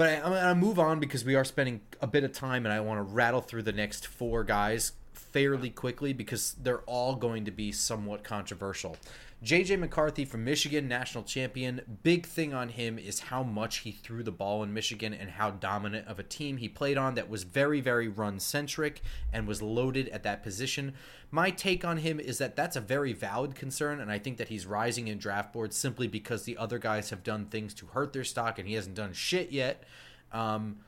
but 0.00 0.08
I, 0.08 0.14
I'm 0.14 0.32
going 0.32 0.42
to 0.42 0.54
move 0.54 0.78
on 0.78 0.98
because 0.98 1.26
we 1.26 1.34
are 1.34 1.44
spending 1.44 1.82
a 2.00 2.06
bit 2.06 2.24
of 2.24 2.32
time, 2.32 2.64
and 2.64 2.72
I 2.72 2.80
want 2.80 3.00
to 3.00 3.02
rattle 3.02 3.42
through 3.42 3.64
the 3.64 3.72
next 3.72 4.06
four 4.06 4.44
guys 4.44 4.92
fairly 5.12 5.68
quickly 5.68 6.14
because 6.14 6.54
they're 6.54 6.80
all 6.86 7.16
going 7.16 7.44
to 7.44 7.50
be 7.50 7.70
somewhat 7.70 8.24
controversial. 8.24 8.96
JJ 9.42 9.78
McCarthy 9.78 10.26
from 10.26 10.44
Michigan, 10.44 10.86
national 10.86 11.24
champion. 11.24 11.80
Big 12.02 12.26
thing 12.26 12.52
on 12.52 12.68
him 12.68 12.98
is 12.98 13.20
how 13.20 13.42
much 13.42 13.78
he 13.78 13.92
threw 13.92 14.22
the 14.22 14.30
ball 14.30 14.62
in 14.62 14.74
Michigan 14.74 15.14
and 15.14 15.30
how 15.30 15.50
dominant 15.50 16.06
of 16.06 16.18
a 16.18 16.22
team 16.22 16.58
he 16.58 16.68
played 16.68 16.98
on 16.98 17.14
that 17.14 17.30
was 17.30 17.44
very, 17.44 17.80
very 17.80 18.06
run 18.06 18.38
centric 18.38 19.00
and 19.32 19.48
was 19.48 19.62
loaded 19.62 20.10
at 20.10 20.24
that 20.24 20.42
position. 20.42 20.92
My 21.30 21.50
take 21.50 21.86
on 21.86 21.98
him 21.98 22.20
is 22.20 22.36
that 22.36 22.54
that's 22.54 22.76
a 22.76 22.82
very 22.82 23.14
valid 23.14 23.54
concern, 23.54 23.98
and 23.98 24.12
I 24.12 24.18
think 24.18 24.36
that 24.36 24.48
he's 24.48 24.66
rising 24.66 25.08
in 25.08 25.16
draft 25.16 25.54
boards 25.54 25.74
simply 25.74 26.06
because 26.06 26.42
the 26.42 26.58
other 26.58 26.78
guys 26.78 27.08
have 27.08 27.22
done 27.22 27.46
things 27.46 27.72
to 27.74 27.86
hurt 27.86 28.12
their 28.12 28.24
stock 28.24 28.58
and 28.58 28.68
he 28.68 28.74
hasn't 28.74 28.96
done 28.96 29.14
shit 29.14 29.52
yet. 29.52 29.84
Um, 30.32 30.80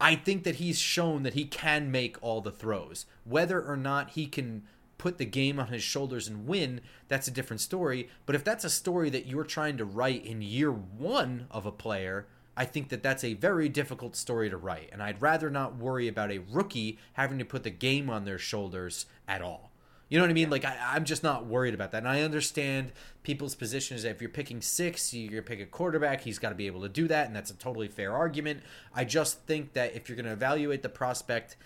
I 0.00 0.16
think 0.16 0.44
that 0.44 0.54
he's 0.54 0.78
shown 0.78 1.22
that 1.24 1.34
he 1.34 1.44
can 1.44 1.90
make 1.90 2.16
all 2.22 2.40
the 2.40 2.50
throws. 2.50 3.04
Whether 3.24 3.62
or 3.62 3.76
not 3.76 4.10
he 4.10 4.26
can 4.26 4.62
put 5.02 5.18
the 5.18 5.24
game 5.24 5.58
on 5.58 5.66
his 5.66 5.82
shoulders 5.82 6.28
and 6.28 6.46
win, 6.46 6.80
that's 7.08 7.26
a 7.26 7.32
different 7.32 7.60
story. 7.60 8.08
But 8.24 8.36
if 8.36 8.44
that's 8.44 8.64
a 8.64 8.70
story 8.70 9.10
that 9.10 9.26
you're 9.26 9.42
trying 9.42 9.76
to 9.78 9.84
write 9.84 10.24
in 10.24 10.42
year 10.42 10.70
one 10.70 11.48
of 11.50 11.66
a 11.66 11.72
player, 11.72 12.28
I 12.56 12.66
think 12.66 12.88
that 12.90 13.02
that's 13.02 13.24
a 13.24 13.34
very 13.34 13.68
difficult 13.68 14.14
story 14.14 14.48
to 14.48 14.56
write. 14.56 14.90
And 14.92 15.02
I'd 15.02 15.20
rather 15.20 15.50
not 15.50 15.76
worry 15.76 16.06
about 16.06 16.30
a 16.30 16.38
rookie 16.38 17.00
having 17.14 17.40
to 17.40 17.44
put 17.44 17.64
the 17.64 17.70
game 17.70 18.08
on 18.08 18.24
their 18.24 18.38
shoulders 18.38 19.06
at 19.26 19.42
all. 19.42 19.72
You 20.08 20.18
know 20.18 20.22
what 20.22 20.30
I 20.30 20.34
mean? 20.34 20.50
Like, 20.50 20.64
I, 20.64 20.94
am 20.94 21.04
just 21.04 21.24
not 21.24 21.46
worried 21.46 21.74
about 21.74 21.90
that. 21.90 21.98
And 21.98 22.08
I 22.08 22.20
understand 22.20 22.92
people's 23.24 23.56
position 23.56 23.96
is 23.96 24.04
that 24.04 24.10
if 24.10 24.20
you're 24.20 24.30
picking 24.30 24.60
six, 24.60 25.12
you're 25.12 25.42
pick 25.42 25.58
a 25.58 25.66
quarterback. 25.66 26.20
He's 26.20 26.38
got 26.38 26.50
to 26.50 26.54
be 26.54 26.68
able 26.68 26.82
to 26.82 26.88
do 26.88 27.08
that. 27.08 27.26
And 27.26 27.34
that's 27.34 27.50
a 27.50 27.54
totally 27.54 27.88
fair 27.88 28.14
argument. 28.14 28.60
I 28.94 29.04
just 29.04 29.40
think 29.46 29.72
that 29.72 29.96
if 29.96 30.08
you're 30.08 30.14
going 30.14 30.26
to 30.26 30.32
evaluate 30.32 30.82
the 30.82 30.88
prospect, 30.88 31.56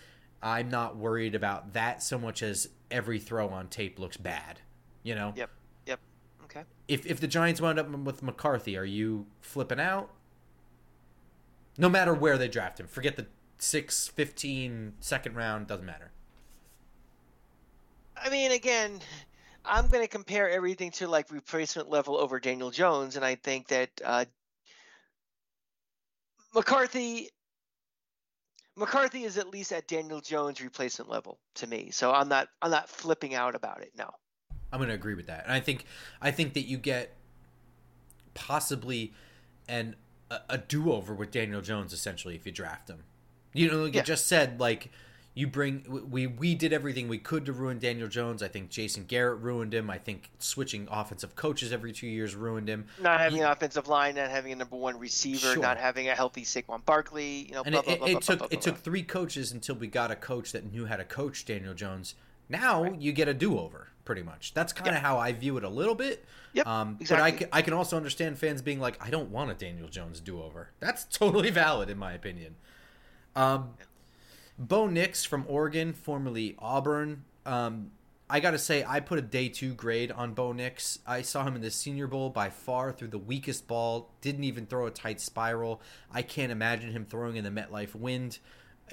I'm 0.41 0.69
not 0.69 0.97
worried 0.97 1.35
about 1.35 1.73
that 1.73 2.03
so 2.03 2.17
much 2.17 2.43
as 2.43 2.69
every 2.91 3.19
throw 3.19 3.49
on 3.49 3.67
tape 3.67 3.99
looks 3.99 4.17
bad. 4.17 4.61
You 5.03 5.15
know? 5.15 5.33
Yep. 5.35 5.49
Yep. 5.85 5.99
Okay. 6.43 6.63
If 6.87 7.05
if 7.05 7.19
the 7.19 7.27
Giants 7.27 7.61
wound 7.61 7.79
up 7.79 7.89
with 7.89 8.23
McCarthy, 8.23 8.77
are 8.77 8.85
you 8.85 9.27
flipping 9.41 9.79
out? 9.79 10.09
No 11.77 11.89
matter 11.89 12.13
where 12.13 12.37
they 12.37 12.47
draft 12.47 12.79
him, 12.79 12.87
forget 12.87 13.15
the 13.15 13.27
6, 13.59 14.07
15, 14.09 14.93
second 14.99 15.35
round, 15.35 15.67
doesn't 15.67 15.85
matter. 15.85 16.11
I 18.15 18.29
mean, 18.29 18.51
again, 18.51 18.99
I'm 19.63 19.87
going 19.87 20.03
to 20.03 20.07
compare 20.07 20.49
everything 20.49 20.91
to 20.91 21.07
like 21.07 21.31
replacement 21.31 21.89
level 21.89 22.17
over 22.17 22.39
Daniel 22.39 22.71
Jones, 22.71 23.15
and 23.15 23.23
I 23.23 23.35
think 23.35 23.67
that 23.67 23.89
uh, 24.03 24.25
McCarthy 26.53 27.29
McCarthy 28.77 29.23
is 29.23 29.37
at 29.37 29.49
least 29.49 29.71
at 29.71 29.87
Daniel 29.87 30.21
Jones 30.21 30.61
replacement 30.61 31.09
level 31.09 31.39
to 31.55 31.67
me. 31.67 31.89
So 31.91 32.11
I'm 32.11 32.29
not 32.29 32.47
I'm 32.61 32.71
not 32.71 32.87
flipping 32.87 33.33
out 33.33 33.55
about 33.55 33.81
it. 33.81 33.91
No. 33.97 34.09
I'm 34.71 34.79
going 34.79 34.89
to 34.89 34.95
agree 34.95 35.15
with 35.15 35.27
that. 35.27 35.43
And 35.43 35.53
I 35.53 35.59
think 35.59 35.85
I 36.21 36.31
think 36.31 36.53
that 36.53 36.61
you 36.61 36.77
get 36.77 37.15
possibly 38.33 39.13
an 39.67 39.95
a, 40.29 40.39
a 40.49 40.57
do-over 40.57 41.13
with 41.13 41.31
Daniel 41.31 41.61
Jones 41.61 41.91
essentially 41.91 42.35
if 42.35 42.45
you 42.45 42.51
draft 42.51 42.89
him. 42.89 43.03
You 43.53 43.71
know, 43.71 43.83
like 43.83 43.95
yeah. 43.95 44.01
you 44.01 44.05
just 44.05 44.27
said 44.27 44.59
like 44.59 44.91
you 45.37 45.45
bring 45.45 46.07
we 46.09 46.25
we 46.25 46.55
did 46.55 46.73
everything 46.73 47.07
we 47.07 47.19
could 47.19 47.45
to 47.45 47.53
ruin 47.53 47.77
Daniel 47.77 48.07
Jones. 48.07 48.41
I 48.41 48.47
think 48.47 48.71
Jason 48.71 49.05
Garrett 49.07 49.39
ruined 49.39 49.71
him. 49.71 49.87
I 49.87 49.99
think 49.99 50.31
switching 50.39 50.87
offensive 50.89 51.35
coaches 51.35 51.71
every 51.71 51.91
two 51.91 52.07
years 52.07 52.33
ruined 52.33 52.67
him. 52.67 52.87
Not 52.99 53.19
having 53.19 53.41
an 53.41 53.51
offensive 53.51 53.87
line, 53.87 54.15
not 54.15 54.31
having 54.31 54.51
a 54.51 54.55
number 54.55 54.75
one 54.75 54.97
receiver, 54.97 55.53
sure. 55.53 55.61
not 55.61 55.77
having 55.77 56.09
a 56.09 56.15
healthy 56.15 56.41
Saquon 56.41 56.83
Barkley. 56.85 57.45
You 57.49 57.51
know, 57.51 57.61
and 57.67 57.73
blah, 57.73 57.81
it, 57.81 57.85
blah, 57.85 58.07
blah, 58.07 58.17
it 58.17 58.21
took 58.23 58.51
it 58.51 58.61
took 58.61 58.77
three 58.77 59.03
coaches 59.03 59.51
until 59.51 59.75
we 59.75 59.85
got 59.85 60.09
a 60.09 60.15
coach 60.15 60.53
that 60.53 60.71
knew 60.71 60.87
how 60.87 60.95
to 60.95 61.03
coach 61.03 61.45
Daniel 61.45 61.75
Jones. 61.75 62.15
Now 62.49 62.81
right. 62.81 62.99
you 62.99 63.11
get 63.11 63.27
a 63.27 63.33
do 63.35 63.59
over, 63.59 63.89
pretty 64.05 64.23
much. 64.23 64.55
That's 64.55 64.73
kind 64.73 64.89
of 64.89 64.95
yep. 64.95 65.03
how 65.03 65.19
I 65.19 65.33
view 65.33 65.57
it 65.57 65.63
a 65.63 65.69
little 65.69 65.93
bit. 65.93 66.25
Yep, 66.53 66.65
um, 66.65 66.97
exactly. 66.99 67.15
But 67.15 67.23
I 67.23 67.31
can, 67.37 67.49
I 67.53 67.61
can 67.61 67.73
also 67.75 67.95
understand 67.95 68.39
fans 68.39 68.63
being 68.63 68.79
like, 68.79 68.97
I 69.05 69.11
don't 69.11 69.29
want 69.29 69.51
a 69.51 69.53
Daniel 69.53 69.87
Jones 69.87 70.19
do 70.19 70.41
over. 70.41 70.71
That's 70.79 71.03
totally 71.05 71.49
valid 71.51 71.91
in 71.91 71.99
my 71.99 72.13
opinion. 72.13 72.55
Um, 73.35 73.75
Bo 74.57 74.87
Nix 74.87 75.23
from 75.23 75.45
Oregon, 75.47 75.93
formerly 75.93 76.55
Auburn. 76.59 77.23
Um, 77.45 77.91
I 78.29 78.39
got 78.39 78.51
to 78.51 78.59
say, 78.59 78.83
I 78.83 78.99
put 78.99 79.19
a 79.19 79.21
day 79.21 79.47
two 79.47 79.73
grade 79.73 80.11
on 80.11 80.33
Bo 80.33 80.51
Nix. 80.51 80.99
I 81.07 81.21
saw 81.21 81.45
him 81.45 81.55
in 81.55 81.61
the 81.61 81.71
Senior 81.71 82.07
Bowl 82.07 82.29
by 82.29 82.49
far 82.49 82.91
through 82.91 83.09
the 83.09 83.17
weakest 83.17 83.67
ball, 83.67 84.11
didn't 84.21 84.43
even 84.43 84.65
throw 84.65 84.87
a 84.87 84.91
tight 84.91 85.21
spiral. 85.21 85.81
I 86.11 86.23
can't 86.23 86.51
imagine 86.51 86.91
him 86.91 87.05
throwing 87.05 87.37
in 87.37 87.43
the 87.43 87.49
MetLife 87.49 87.95
wind. 87.95 88.39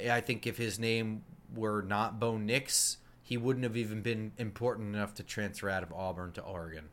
I 0.08 0.20
think 0.20 0.46
if 0.46 0.56
his 0.56 0.78
name 0.78 1.22
were 1.54 1.82
not 1.82 2.20
Bo 2.20 2.36
Nix, 2.36 2.98
he 3.22 3.36
wouldn't 3.36 3.64
have 3.64 3.76
even 3.76 4.02
been 4.02 4.32
important 4.38 4.94
enough 4.94 5.14
to 5.14 5.22
transfer 5.22 5.70
out 5.70 5.82
of 5.82 5.92
Auburn 5.92 6.32
to 6.32 6.42
Oregon. 6.42 6.90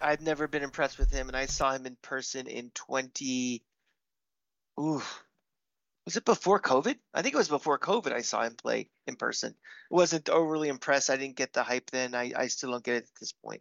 I've 0.00 0.20
never 0.20 0.46
been 0.46 0.62
impressed 0.62 0.98
with 0.98 1.10
him, 1.10 1.28
and 1.28 1.36
I 1.36 1.46
saw 1.46 1.72
him 1.72 1.84
in 1.84 1.96
person 2.00 2.46
in 2.46 2.70
20. 2.70 3.62
Ooh, 4.78 5.02
was 6.08 6.16
it 6.16 6.24
before 6.24 6.58
COVID? 6.58 6.96
I 7.12 7.20
think 7.20 7.34
it 7.34 7.36
was 7.36 7.50
before 7.50 7.78
COVID. 7.78 8.14
I 8.14 8.22
saw 8.22 8.42
him 8.42 8.54
play 8.54 8.88
in 9.06 9.14
person. 9.14 9.54
I 9.92 9.94
wasn't 9.94 10.30
overly 10.30 10.70
impressed. 10.70 11.10
I 11.10 11.18
didn't 11.18 11.36
get 11.36 11.52
the 11.52 11.62
hype 11.62 11.90
then. 11.90 12.14
I, 12.14 12.32
I 12.34 12.46
still 12.46 12.70
don't 12.70 12.82
get 12.82 12.94
it 12.94 13.02
at 13.04 13.20
this 13.20 13.32
point. 13.32 13.60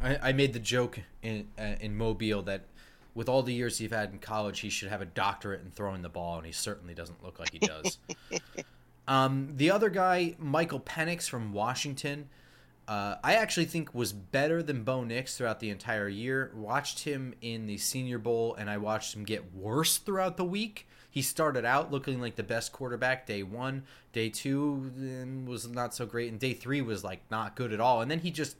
I, 0.00 0.16
I 0.22 0.32
made 0.32 0.54
the 0.54 0.58
joke 0.58 0.98
in 1.22 1.48
uh, 1.58 1.74
in 1.82 1.98
Mobile 1.98 2.40
that 2.44 2.64
with 3.14 3.28
all 3.28 3.42
the 3.42 3.52
years 3.52 3.76
he's 3.76 3.90
had 3.90 4.10
in 4.10 4.20
college, 4.20 4.60
he 4.60 4.70
should 4.70 4.88
have 4.88 5.02
a 5.02 5.04
doctorate 5.04 5.60
in 5.60 5.70
throwing 5.70 6.00
the 6.00 6.08
ball, 6.08 6.38
and 6.38 6.46
he 6.46 6.52
certainly 6.52 6.94
doesn't 6.94 7.22
look 7.22 7.38
like 7.38 7.52
he 7.52 7.58
does. 7.58 7.98
um, 9.06 9.52
the 9.54 9.70
other 9.70 9.90
guy, 9.90 10.34
Michael 10.38 10.80
Penix 10.80 11.28
from 11.28 11.52
Washington. 11.52 12.30
Uh, 12.88 13.16
I 13.22 13.34
actually 13.34 13.66
think 13.66 13.94
was 13.94 14.14
better 14.14 14.62
than 14.62 14.82
Bo 14.82 15.04
Nix 15.04 15.36
throughout 15.36 15.60
the 15.60 15.68
entire 15.68 16.08
year. 16.08 16.52
Watched 16.54 17.00
him 17.00 17.34
in 17.42 17.66
the 17.66 17.76
Senior 17.76 18.18
Bowl, 18.18 18.54
and 18.54 18.70
I 18.70 18.78
watched 18.78 19.14
him 19.14 19.24
get 19.24 19.54
worse 19.54 19.98
throughout 19.98 20.38
the 20.38 20.44
week. 20.44 20.86
He 21.12 21.20
started 21.20 21.66
out 21.66 21.92
looking 21.92 22.22
like 22.22 22.36
the 22.36 22.42
best 22.42 22.72
quarterback 22.72 23.26
day 23.26 23.42
one, 23.42 23.82
day 24.14 24.30
two 24.30 25.44
was 25.46 25.68
not 25.68 25.94
so 25.94 26.06
great, 26.06 26.30
and 26.30 26.40
day 26.40 26.54
three 26.54 26.80
was 26.80 27.04
like 27.04 27.20
not 27.30 27.54
good 27.54 27.70
at 27.70 27.80
all. 27.80 28.00
And 28.00 28.10
then 28.10 28.20
he 28.20 28.30
just 28.30 28.56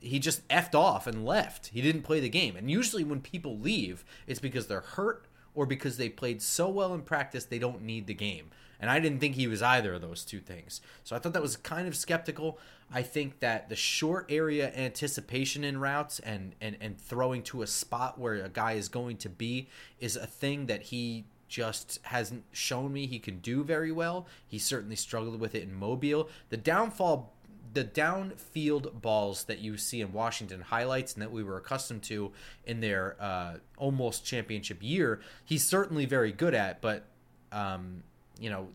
he 0.00 0.18
just 0.18 0.46
effed 0.48 0.74
off 0.74 1.06
and 1.06 1.24
left. 1.24 1.68
He 1.68 1.80
didn't 1.80 2.02
play 2.02 2.18
the 2.18 2.28
game. 2.28 2.56
And 2.56 2.68
usually 2.68 3.04
when 3.04 3.20
people 3.20 3.56
leave, 3.56 4.04
it's 4.26 4.40
because 4.40 4.66
they're 4.66 4.80
hurt 4.80 5.26
or 5.54 5.64
because 5.64 5.98
they 5.98 6.08
played 6.08 6.42
so 6.42 6.68
well 6.68 6.92
in 6.94 7.02
practice 7.02 7.44
they 7.44 7.60
don't 7.60 7.82
need 7.82 8.08
the 8.08 8.14
game. 8.14 8.50
And 8.80 8.90
I 8.90 8.98
didn't 8.98 9.20
think 9.20 9.36
he 9.36 9.46
was 9.46 9.62
either 9.62 9.94
of 9.94 10.00
those 10.00 10.24
two 10.24 10.40
things. 10.40 10.80
So 11.04 11.14
I 11.14 11.20
thought 11.20 11.34
that 11.34 11.42
was 11.42 11.56
kind 11.56 11.86
of 11.86 11.94
skeptical. 11.94 12.58
I 12.92 13.02
think 13.02 13.38
that 13.38 13.68
the 13.68 13.76
short 13.76 14.26
area 14.28 14.72
anticipation 14.74 15.62
in 15.62 15.78
routes 15.78 16.18
and, 16.18 16.56
and, 16.60 16.76
and 16.80 16.98
throwing 16.98 17.44
to 17.44 17.62
a 17.62 17.68
spot 17.68 18.18
where 18.18 18.34
a 18.34 18.48
guy 18.48 18.72
is 18.72 18.88
going 18.88 19.18
to 19.18 19.28
be 19.28 19.68
is 20.00 20.16
a 20.16 20.26
thing 20.26 20.66
that 20.66 20.82
he 20.82 21.26
just 21.52 22.00
hasn't 22.04 22.44
shown 22.50 22.90
me 22.90 23.06
he 23.06 23.18
can 23.18 23.38
do 23.40 23.62
very 23.62 23.92
well. 23.92 24.26
He 24.48 24.58
certainly 24.58 24.96
struggled 24.96 25.38
with 25.38 25.54
it 25.54 25.62
in 25.62 25.74
Mobile. 25.74 26.30
The 26.48 26.56
downfall 26.56 27.34
the 27.74 27.84
downfield 27.84 29.00
balls 29.00 29.44
that 29.44 29.58
you 29.58 29.78
see 29.78 30.02
in 30.02 30.12
Washington 30.12 30.60
highlights 30.60 31.14
and 31.14 31.22
that 31.22 31.30
we 31.32 31.42
were 31.42 31.56
accustomed 31.56 32.02
to 32.02 32.32
in 32.66 32.80
their 32.80 33.16
uh, 33.18 33.54
almost 33.78 34.26
championship 34.26 34.78
year, 34.82 35.20
he's 35.44 35.64
certainly 35.64 36.04
very 36.04 36.32
good 36.32 36.54
at. 36.54 36.80
But 36.80 37.04
um, 37.50 38.02
you 38.38 38.48
know, 38.48 38.68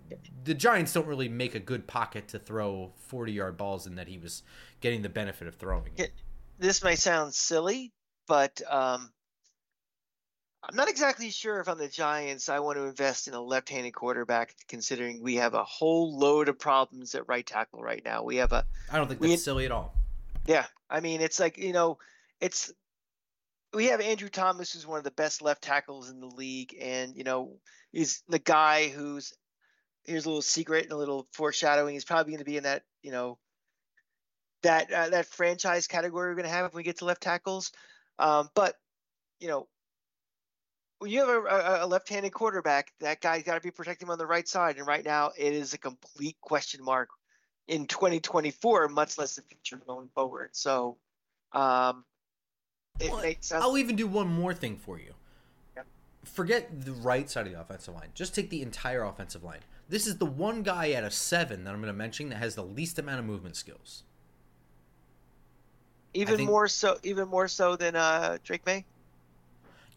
the 0.43 0.53
Giants 0.53 0.93
don't 0.93 1.07
really 1.07 1.29
make 1.29 1.55
a 1.55 1.59
good 1.59 1.87
pocket 1.87 2.27
to 2.29 2.39
throw 2.39 2.91
forty-yard 3.07 3.57
balls 3.57 3.87
in 3.87 3.95
that 3.95 4.07
he 4.07 4.19
was 4.19 4.43
getting 4.81 5.01
the 5.01 5.09
benefit 5.09 5.47
of 5.47 5.55
throwing. 5.55 5.91
It. 5.97 6.11
This 6.59 6.83
may 6.83 6.95
sound 6.95 7.33
silly, 7.33 7.91
but 8.27 8.61
um, 8.69 9.11
I'm 10.69 10.75
not 10.75 10.89
exactly 10.89 11.29
sure 11.29 11.61
if 11.61 11.69
on 11.69 11.77
the 11.77 11.87
Giants 11.87 12.49
I 12.49 12.59
want 12.59 12.77
to 12.77 12.83
invest 12.83 13.29
in 13.29 13.33
a 13.33 13.41
left-handed 13.41 13.93
quarterback, 13.93 14.53
considering 14.67 15.23
we 15.23 15.35
have 15.35 15.53
a 15.53 15.63
whole 15.63 16.17
load 16.17 16.49
of 16.49 16.59
problems 16.59 17.15
at 17.15 17.27
right 17.27 17.45
tackle 17.45 17.81
right 17.81 18.03
now. 18.03 18.23
We 18.23 18.35
have 18.37 18.51
a. 18.51 18.65
I 18.91 18.97
don't 18.97 19.07
think 19.07 19.21
that's 19.21 19.29
we, 19.29 19.37
silly 19.37 19.65
at 19.65 19.71
all. 19.71 19.93
Yeah, 20.45 20.65
I 20.89 20.99
mean 20.99 21.21
it's 21.21 21.39
like 21.39 21.57
you 21.57 21.71
know, 21.71 21.99
it's 22.41 22.73
we 23.73 23.85
have 23.85 24.01
Andrew 24.01 24.27
Thomas, 24.27 24.73
who's 24.73 24.85
one 24.85 24.97
of 24.97 25.05
the 25.05 25.11
best 25.11 25.41
left 25.41 25.61
tackles 25.61 26.09
in 26.09 26.19
the 26.19 26.27
league, 26.27 26.75
and 26.81 27.15
you 27.15 27.23
know 27.23 27.53
he's 27.93 28.23
the 28.27 28.39
guy 28.39 28.89
who's 28.89 29.33
here's 30.03 30.25
a 30.25 30.29
little 30.29 30.41
secret 30.41 30.83
and 30.83 30.91
a 30.91 30.97
little 30.97 31.27
foreshadowing. 31.31 31.93
He's 31.93 32.05
probably 32.05 32.33
going 32.33 32.43
to 32.43 32.45
be 32.45 32.57
in 32.57 32.63
that 32.63 32.83
you 33.03 33.11
know 33.11 33.37
that 34.63 34.91
uh, 34.91 35.09
that 35.09 35.27
franchise 35.27 35.87
category 35.87 36.29
we're 36.29 36.35
going 36.35 36.43
to 36.43 36.49
have 36.49 36.73
when 36.73 36.79
we 36.79 36.83
get 36.83 36.97
to 36.97 37.05
left 37.05 37.21
tackles. 37.21 37.71
Um, 38.19 38.49
but 38.53 38.75
you 39.39 39.47
know 39.47 39.67
when 40.99 41.11
you 41.11 41.19
have 41.19 41.29
a, 41.29 41.79
a 41.83 41.87
left-handed 41.87 42.33
quarterback, 42.33 42.91
that 42.99 43.21
guy's 43.21 43.43
got 43.43 43.55
to 43.55 43.61
be 43.61 43.71
protecting 43.71 44.07
him 44.07 44.11
on 44.11 44.17
the 44.17 44.25
right 44.25 44.47
side. 44.47 44.77
And 44.77 44.87
right 44.87 45.05
now, 45.05 45.31
it 45.37 45.53
is 45.53 45.73
a 45.73 45.77
complete 45.77 46.37
question 46.41 46.83
mark 46.83 47.09
in 47.67 47.85
2024, 47.87 48.87
much 48.89 49.17
less 49.17 49.35
the 49.35 49.41
future 49.43 49.81
going 49.85 50.09
forward. 50.15 50.49
So, 50.53 50.97
um, 51.53 52.03
it 52.99 53.11
well, 53.11 53.21
makes 53.21 53.47
sense. 53.47 53.63
I'll 53.63 53.77
even 53.77 53.95
do 53.95 54.07
one 54.07 54.27
more 54.27 54.53
thing 54.53 54.77
for 54.77 54.97
you. 54.97 55.13
Yeah. 55.75 55.83
Forget 56.23 56.85
the 56.85 56.93
right 56.93 57.29
side 57.29 57.45
of 57.45 57.53
the 57.53 57.59
offensive 57.59 57.93
line. 57.93 58.09
Just 58.13 58.33
take 58.33 58.49
the 58.49 58.61
entire 58.61 59.03
offensive 59.03 59.43
line. 59.43 59.59
This 59.89 60.07
is 60.07 60.17
the 60.17 60.25
one 60.25 60.63
guy 60.63 60.93
out 60.93 61.03
of 61.03 61.13
seven 61.13 61.63
that 61.63 61.73
I'm 61.73 61.81
going 61.81 61.93
to 61.93 61.97
mention 61.97 62.29
that 62.29 62.37
has 62.37 62.55
the 62.55 62.63
least 62.63 62.97
amount 62.97 63.19
of 63.19 63.25
movement 63.25 63.55
skills. 63.55 64.03
Even 66.13 66.37
think, 66.37 66.49
more 66.49 66.67
so, 66.67 66.97
even 67.03 67.27
more 67.27 67.47
so 67.47 67.75
than 67.75 67.95
uh, 67.95 68.37
Drake 68.43 68.65
Maye. 68.65 68.85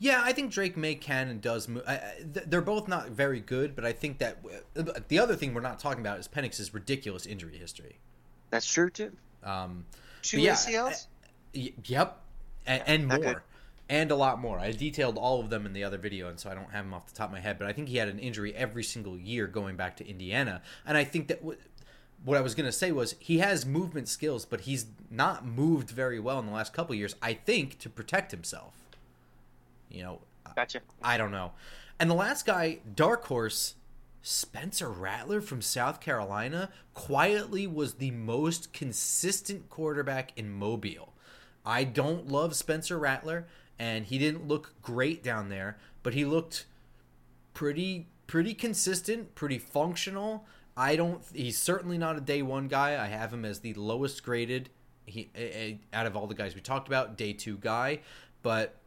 Yeah, 0.02 0.22
I 0.24 0.32
think 0.32 0.50
Drake 0.50 0.78
Maye 0.78 0.94
can 0.94 1.28
and 1.28 1.42
does 1.42 1.68
move. 1.68 1.82
I, 1.86 1.96
I, 1.96 2.14
they're 2.24 2.62
both 2.62 2.88
not 2.88 3.10
very 3.10 3.38
good, 3.38 3.76
but 3.76 3.84
I 3.84 3.92
think 3.92 4.18
that 4.18 4.38
uh, 4.74 4.82
the 5.08 5.18
other 5.18 5.36
thing 5.36 5.52
we're 5.52 5.60
not 5.60 5.78
talking 5.78 6.00
about 6.00 6.18
is 6.18 6.26
Penix's 6.26 6.72
ridiculous 6.72 7.26
injury 7.26 7.58
history. 7.58 7.98
That's 8.48 8.66
true 8.66 8.88
too. 8.88 9.12
Um, 9.44 9.84
Two 10.22 10.40
yeah, 10.40 10.54
ACLs. 10.54 11.06
yep, 11.52 12.22
and, 12.66 12.82
and 12.86 13.08
more, 13.08 13.18
good. 13.18 13.36
and 13.90 14.10
a 14.10 14.16
lot 14.16 14.40
more. 14.40 14.58
I 14.58 14.72
detailed 14.72 15.18
all 15.18 15.38
of 15.38 15.50
them 15.50 15.66
in 15.66 15.74
the 15.74 15.84
other 15.84 15.98
video, 15.98 16.30
and 16.30 16.40
so 16.40 16.50
I 16.50 16.54
don't 16.54 16.70
have 16.70 16.86
them 16.86 16.94
off 16.94 17.06
the 17.06 17.14
top 17.14 17.28
of 17.28 17.32
my 17.32 17.40
head. 17.40 17.58
But 17.58 17.68
I 17.68 17.74
think 17.74 17.88
he 17.88 17.98
had 17.98 18.08
an 18.08 18.18
injury 18.18 18.54
every 18.54 18.82
single 18.82 19.18
year 19.18 19.46
going 19.46 19.76
back 19.76 19.98
to 19.98 20.08
Indiana, 20.08 20.62
and 20.86 20.96
I 20.96 21.04
think 21.04 21.28
that. 21.28 21.40
W- 21.40 21.58
what 22.22 22.36
I 22.36 22.42
was 22.42 22.54
going 22.54 22.66
to 22.66 22.72
say 22.72 22.92
was 22.92 23.14
he 23.18 23.38
has 23.38 23.64
movement 23.64 24.06
skills, 24.06 24.44
but 24.44 24.60
he's 24.60 24.84
not 25.10 25.46
moved 25.46 25.88
very 25.88 26.20
well 26.20 26.38
in 26.38 26.44
the 26.44 26.52
last 26.52 26.74
couple 26.74 26.94
years. 26.94 27.16
I 27.22 27.32
think 27.32 27.78
to 27.78 27.88
protect 27.88 28.30
himself. 28.30 28.74
You 29.90 30.02
know, 30.02 30.20
gotcha. 30.54 30.80
I 31.02 31.16
don't 31.18 31.32
know. 31.32 31.52
And 31.98 32.10
the 32.10 32.14
last 32.14 32.46
guy, 32.46 32.78
dark 32.94 33.26
horse, 33.26 33.74
Spencer 34.22 34.90
Rattler 34.90 35.40
from 35.40 35.60
South 35.60 36.00
Carolina, 36.00 36.70
quietly 36.94 37.66
was 37.66 37.94
the 37.94 38.10
most 38.10 38.72
consistent 38.72 39.68
quarterback 39.68 40.32
in 40.36 40.50
Mobile. 40.52 41.14
I 41.64 41.84
don't 41.84 42.28
love 42.28 42.56
Spencer 42.56 42.98
Rattler, 42.98 43.46
and 43.78 44.06
he 44.06 44.18
didn't 44.18 44.48
look 44.48 44.74
great 44.82 45.22
down 45.22 45.48
there, 45.48 45.78
but 46.02 46.14
he 46.14 46.24
looked 46.24 46.66
pretty 47.52 48.08
pretty 48.26 48.54
consistent, 48.54 49.34
pretty 49.34 49.58
functional. 49.58 50.46
I 50.76 50.96
don't. 50.96 51.20
He's 51.34 51.58
certainly 51.58 51.98
not 51.98 52.16
a 52.16 52.20
day 52.20 52.42
one 52.42 52.68
guy. 52.68 53.02
I 53.02 53.08
have 53.08 53.32
him 53.32 53.44
as 53.44 53.58
the 53.58 53.74
lowest 53.74 54.22
graded. 54.22 54.70
He 55.04 55.30
out 55.92 56.06
of 56.06 56.16
all 56.16 56.26
the 56.26 56.34
guys 56.34 56.54
we 56.54 56.60
talked 56.60 56.88
about, 56.88 57.18
day 57.18 57.32
two 57.32 57.58
guy. 57.58 58.00
But 58.42 58.79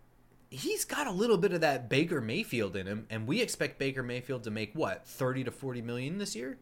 he's 0.53 0.85
got 0.85 1.07
a 1.07 1.11
little 1.11 1.37
bit 1.37 1.51
of 1.53 1.61
that 1.61 1.89
Baker 1.89 2.21
Mayfield 2.21 2.75
in 2.75 2.85
him, 2.85 3.07
and 3.09 3.27
we 3.27 3.41
expect 3.41 3.79
Baker 3.79 4.03
Mayfield 4.03 4.43
to 4.43 4.51
make 4.51 4.71
what 4.73 5.05
thirty 5.05 5.43
to 5.43 5.51
forty 5.51 5.81
million 5.81 6.17
this 6.17 6.35
year. 6.35 6.57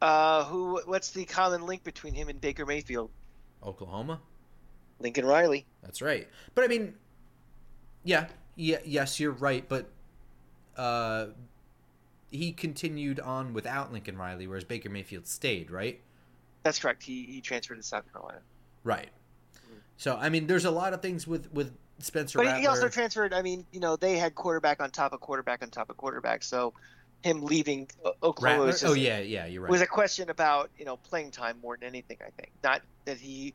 Uh, 0.00 0.44
who? 0.44 0.80
What's 0.86 1.10
the 1.10 1.24
common 1.24 1.66
link 1.66 1.84
between 1.84 2.14
him 2.14 2.28
and 2.28 2.40
Baker 2.40 2.66
Mayfield? 2.66 3.10
Oklahoma. 3.62 4.20
Lincoln 4.98 5.26
Riley. 5.26 5.66
That's 5.82 6.00
right. 6.00 6.26
But 6.54 6.64
I 6.64 6.68
mean, 6.68 6.94
yeah, 8.04 8.28
yeah, 8.54 8.78
yes, 8.84 9.20
you're 9.20 9.32
right. 9.32 9.68
But 9.68 9.90
uh, 10.76 11.26
he 12.30 12.52
continued 12.52 13.20
on 13.20 13.52
without 13.52 13.92
Lincoln 13.92 14.16
Riley, 14.16 14.46
whereas 14.46 14.64
Baker 14.64 14.88
Mayfield 14.88 15.26
stayed, 15.26 15.70
right? 15.70 16.00
That's 16.62 16.78
correct. 16.78 17.02
He 17.02 17.24
he 17.24 17.40
transferred 17.42 17.76
to 17.76 17.82
South 17.82 18.10
Carolina. 18.10 18.40
Right. 18.82 19.10
Mm-hmm. 19.56 19.78
So 19.98 20.16
I 20.16 20.30
mean, 20.30 20.46
there's 20.46 20.64
a 20.64 20.70
lot 20.70 20.94
of 20.94 21.02
things 21.02 21.26
with 21.26 21.52
with 21.52 21.72
Spencer. 21.98 22.38
But 22.38 22.46
Rattler. 22.46 22.60
he 22.60 22.66
also 22.66 22.88
transferred. 22.88 23.32
I 23.32 23.42
mean, 23.42 23.66
you 23.72 23.80
know, 23.80 23.96
they 23.96 24.18
had 24.18 24.34
quarterback 24.34 24.82
on 24.82 24.90
top 24.90 25.12
of 25.12 25.20
quarterback 25.20 25.62
on 25.62 25.70
top 25.70 25.90
of 25.90 25.96
quarterback. 25.96 26.42
So 26.42 26.74
him 27.22 27.44
leaving 27.44 27.88
Oklahoma 28.22 28.66
was 28.66 28.80
just, 28.80 28.92
oh 28.92 28.94
yeah, 28.94 29.18
yeah, 29.18 29.46
you're 29.46 29.62
right. 29.62 29.70
Was 29.70 29.80
a 29.80 29.86
question 29.86 30.30
about 30.30 30.70
you 30.78 30.84
know 30.84 30.96
playing 30.96 31.30
time 31.30 31.58
more 31.62 31.76
than 31.76 31.88
anything. 31.88 32.18
I 32.20 32.30
think 32.30 32.52
not 32.62 32.82
that 33.04 33.18
he 33.18 33.54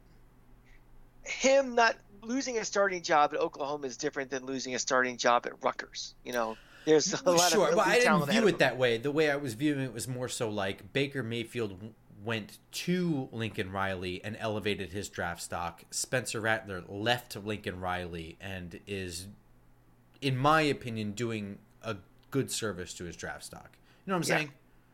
him 1.24 1.76
not 1.76 1.96
losing 2.24 2.58
a 2.58 2.66
starting 2.66 3.04
job 3.04 3.34
at 3.34 3.40
Oklahoma 3.40 3.88
is 3.88 3.98
different 3.98 4.30
than 4.30 4.46
losing 4.46 4.76
a 4.76 4.80
starting 4.80 5.18
job 5.18 5.46
at 5.46 5.54
Rutgers. 5.64 6.16
You 6.24 6.34
know, 6.34 6.58
there's 6.86 7.14
a 7.22 7.32
lot 7.32 7.52
sure, 7.52 7.70
of 7.70 7.76
but 7.76 7.88
I 7.88 8.00
didn't 8.00 8.30
view 8.30 8.48
it 8.48 8.60
that 8.60 8.78
way. 8.78 8.98
The 8.98 9.12
way 9.12 9.30
I 9.30 9.36
was 9.36 9.54
viewing 9.54 9.82
it 9.82 9.94
was 9.94 10.08
more 10.08 10.28
so 10.28 10.50
like 10.50 10.94
Baker 10.94 11.24
Mayfield 11.24 11.94
went 12.24 12.60
to 12.72 13.30
Lincoln 13.32 13.72
Riley 13.72 14.24
and 14.24 14.38
elevated 14.40 14.92
his 14.92 15.10
draft 15.10 15.42
stock. 15.42 15.84
Spencer 15.92 16.40
Rattler 16.42 16.84
left 16.88 17.36
Lincoln 17.36 17.80
Riley 17.80 18.38
and 18.40 18.80
is, 18.86 19.28
in 20.22 20.38
my 20.38 20.62
opinion, 20.62 21.12
doing 21.12 21.60
a 21.84 21.98
good 22.30 22.52
service 22.52 22.94
to 22.96 23.06
his 23.06 23.16
draft 23.16 23.44
stock. 23.44 23.78
You 24.06 24.12
know 24.12 24.18
what 24.18 24.26
I'm 24.26 24.30
yeah. 24.30 24.38
saying? 24.38 24.52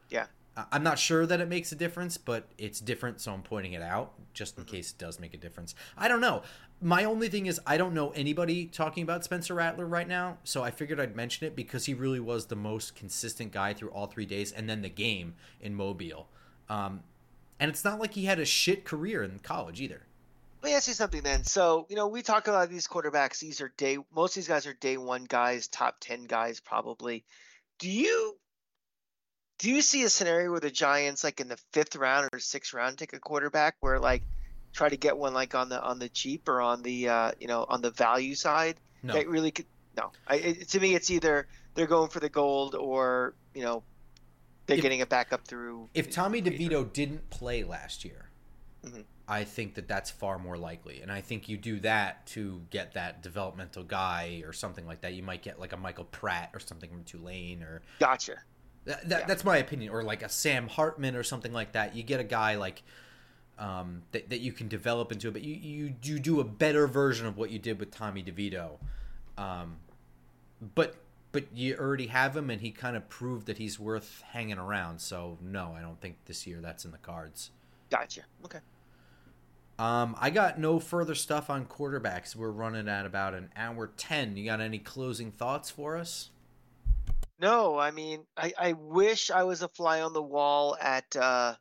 Yeah. 0.09 0.25
I'm 0.71 0.83
not 0.83 0.97
sure 0.97 1.25
that 1.27 1.39
it 1.39 1.47
makes 1.47 1.71
a 1.71 1.75
difference, 1.75 2.17
but 2.17 2.47
it's 2.57 2.79
different, 2.79 3.21
so 3.21 3.31
I'm 3.31 3.43
pointing 3.43 3.73
it 3.73 3.81
out 3.81 4.13
just 4.33 4.57
in 4.57 4.63
mm-hmm. 4.63 4.75
case 4.75 4.91
it 4.91 4.97
does 4.97 5.19
make 5.19 5.33
a 5.33 5.37
difference. 5.37 5.75
I 5.97 6.07
don't 6.07 6.21
know. 6.21 6.41
My 6.81 7.03
only 7.03 7.29
thing 7.29 7.45
is, 7.45 7.59
I 7.65 7.77
don't 7.77 7.93
know 7.93 8.09
anybody 8.11 8.65
talking 8.65 9.03
about 9.03 9.23
Spencer 9.23 9.53
Rattler 9.53 9.85
right 9.85 10.07
now, 10.07 10.37
so 10.43 10.63
I 10.63 10.71
figured 10.71 10.99
I'd 10.99 11.15
mention 11.15 11.45
it 11.45 11.55
because 11.55 11.85
he 11.85 11.93
really 11.93 12.19
was 12.19 12.47
the 12.47 12.55
most 12.55 12.95
consistent 12.95 13.51
guy 13.51 13.73
through 13.73 13.89
all 13.89 14.07
three 14.07 14.25
days, 14.25 14.51
and 14.51 14.69
then 14.69 14.81
the 14.81 14.89
game 14.89 15.35
in 15.61 15.75
Mobile. 15.75 16.27
Um, 16.69 17.03
and 17.59 17.69
it's 17.69 17.83
not 17.83 17.99
like 17.99 18.13
he 18.13 18.25
had 18.25 18.39
a 18.39 18.45
shit 18.45 18.85
career 18.85 19.23
in 19.23 19.39
college 19.39 19.81
either. 19.81 20.01
Let 20.61 20.69
me 20.69 20.75
ask 20.75 20.87
you 20.87 20.93
something 20.93 21.21
then. 21.21 21.43
So, 21.43 21.85
you 21.89 21.95
know, 21.95 22.07
we 22.07 22.21
talk 22.21 22.47
about 22.47 22.69
these 22.69 22.87
quarterbacks. 22.87 23.39
These 23.39 23.61
are 23.61 23.71
day, 23.77 23.97
most 24.13 24.31
of 24.31 24.35
these 24.35 24.47
guys 24.47 24.65
are 24.65 24.73
day 24.73 24.97
one 24.97 25.25
guys, 25.25 25.67
top 25.67 25.97
10 25.99 26.25
guys 26.25 26.59
probably. 26.59 27.23
Do 27.79 27.89
you, 27.89 28.35
do 29.59 29.71
you 29.71 29.81
see 29.81 30.03
a 30.03 30.09
scenario 30.09 30.51
where 30.51 30.59
the 30.59 30.71
Giants, 30.71 31.23
like 31.23 31.39
in 31.39 31.47
the 31.47 31.57
fifth 31.73 31.95
round 31.95 32.29
or 32.33 32.39
sixth 32.39 32.73
round, 32.73 32.97
take 32.97 33.13
a 33.13 33.19
quarterback 33.19 33.75
where 33.81 33.99
like 33.99 34.23
try 34.73 34.89
to 34.89 34.97
get 34.97 35.17
one 35.17 35.33
like 35.33 35.53
on 35.53 35.69
the, 35.69 35.81
on 35.81 35.99
the 35.99 36.09
cheap 36.09 36.49
or 36.49 36.59
on 36.59 36.81
the, 36.81 37.09
uh, 37.09 37.31
you 37.39 37.47
know, 37.47 37.65
on 37.69 37.81
the 37.81 37.91
value 37.91 38.35
side? 38.35 38.75
No. 39.03 39.13
That 39.13 39.27
really 39.29 39.51
could, 39.51 39.67
no. 39.95 40.11
I, 40.27 40.35
it, 40.35 40.69
to 40.69 40.79
me, 40.79 40.95
it's 40.95 41.11
either 41.11 41.47
they're 41.75 41.87
going 41.87 42.09
for 42.09 42.19
the 42.19 42.29
gold 42.29 42.73
or, 42.73 43.35
you 43.53 43.61
know, 43.61 43.83
they're 44.67 44.77
if, 44.77 44.83
getting 44.83 44.99
it 44.99 45.09
back 45.09 45.33
up 45.33 45.47
through. 45.47 45.89
If 45.93 46.11
Tommy 46.11 46.41
DeVito 46.41 46.91
didn't 46.93 47.29
play 47.29 47.63
last 47.63 48.05
year, 48.05 48.29
mm-hmm. 48.85 49.01
I 49.27 49.43
think 49.43 49.75
that 49.75 49.87
that's 49.87 50.11
far 50.11 50.37
more 50.37 50.57
likely, 50.57 51.01
and 51.01 51.11
I 51.11 51.21
think 51.21 51.49
you 51.49 51.57
do 51.57 51.79
that 51.79 52.27
to 52.27 52.61
get 52.69 52.93
that 52.93 53.23
developmental 53.23 53.83
guy 53.83 54.43
or 54.45 54.53
something 54.53 54.85
like 54.85 55.01
that. 55.01 55.13
You 55.13 55.23
might 55.23 55.41
get 55.41 55.59
like 55.59 55.73
a 55.73 55.77
Michael 55.77 56.05
Pratt 56.05 56.51
or 56.53 56.59
something 56.59 56.89
from 56.89 57.03
Tulane 57.03 57.63
or. 57.63 57.81
Gotcha. 57.99 58.35
That, 58.85 59.09
that, 59.09 59.19
yeah. 59.21 59.25
That's 59.25 59.43
my 59.43 59.57
opinion, 59.57 59.91
or 59.91 60.03
like 60.03 60.23
a 60.23 60.29
Sam 60.29 60.67
Hartman 60.67 61.15
or 61.15 61.23
something 61.23 61.51
like 61.51 61.73
that. 61.73 61.95
You 61.95 62.03
get 62.03 62.21
a 62.21 62.23
guy 62.23 62.55
like 62.55 62.83
um, 63.59 64.03
that, 64.11 64.29
that 64.29 64.39
you 64.39 64.53
can 64.53 64.67
develop 64.67 65.11
into 65.11 65.27
it, 65.27 65.31
but 65.31 65.43
you, 65.43 65.55
you 65.55 65.93
you 66.03 66.19
do 66.19 66.39
a 66.39 66.45
better 66.45 66.87
version 66.87 67.25
of 67.25 67.37
what 67.37 67.51
you 67.51 67.59
did 67.59 67.79
with 67.79 67.91
Tommy 67.91 68.23
DeVito. 68.23 68.77
Um, 69.37 69.77
but 70.75 70.95
but 71.37 71.55
you 71.55 71.77
already 71.77 72.07
have 72.07 72.35
him, 72.35 72.49
and 72.49 72.61
he 72.61 72.71
kind 72.71 72.97
of 72.97 73.07
proved 73.09 73.45
that 73.45 73.59
he's 73.59 73.79
worth 73.79 74.23
hanging 74.31 74.57
around. 74.57 74.99
So 74.99 75.37
no, 75.39 75.75
I 75.77 75.81
don't 75.81 76.01
think 76.01 76.15
this 76.25 76.47
year 76.47 76.61
that's 76.61 76.83
in 76.83 76.89
the 76.89 76.97
cards. 76.97 77.51
Gotcha. 77.91 78.21
Okay. 78.43 78.57
Um, 79.77 80.15
I 80.19 80.31
got 80.31 80.59
no 80.59 80.79
further 80.79 81.13
stuff 81.13 81.51
on 81.51 81.67
quarterbacks. 81.67 82.35
We're 82.35 82.49
running 82.49 82.87
at 82.89 83.05
about 83.05 83.35
an 83.35 83.51
hour 83.55 83.91
ten. 83.97 84.35
You 84.35 84.45
got 84.45 84.61
any 84.61 84.79
closing 84.79 85.31
thoughts 85.31 85.69
for 85.69 85.95
us? 85.95 86.31
No, 87.39 87.77
I 87.77 87.91
mean, 87.91 88.25
I, 88.35 88.53
I 88.57 88.73
wish 88.73 89.29
I 89.29 89.43
was 89.43 89.61
a 89.61 89.67
fly 89.67 90.01
on 90.01 90.13
the 90.13 90.23
wall 90.23 90.75
at, 90.81 91.15
uh, 91.15 91.53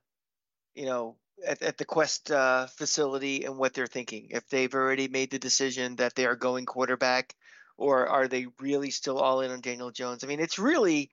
you 0.74 0.86
know, 0.86 1.16
at, 1.46 1.60
at 1.60 1.76
the 1.76 1.84
Quest 1.84 2.30
uh, 2.30 2.66
facility 2.68 3.44
and 3.44 3.58
what 3.58 3.74
they're 3.74 3.86
thinking. 3.86 4.28
If 4.30 4.48
they've 4.48 4.74
already 4.74 5.08
made 5.08 5.30
the 5.30 5.38
decision 5.38 5.96
that 5.96 6.14
they 6.14 6.24
are 6.24 6.34
going 6.34 6.64
quarterback, 6.64 7.34
or 7.76 8.08
are 8.08 8.28
they 8.28 8.46
really 8.60 8.90
still 8.90 9.18
all 9.18 9.40
in 9.40 9.50
on 9.50 9.60
Daniel 9.60 9.90
Jones? 9.90 10.24
I 10.24 10.26
mean, 10.26 10.40
it's 10.40 10.58
really 10.58 11.10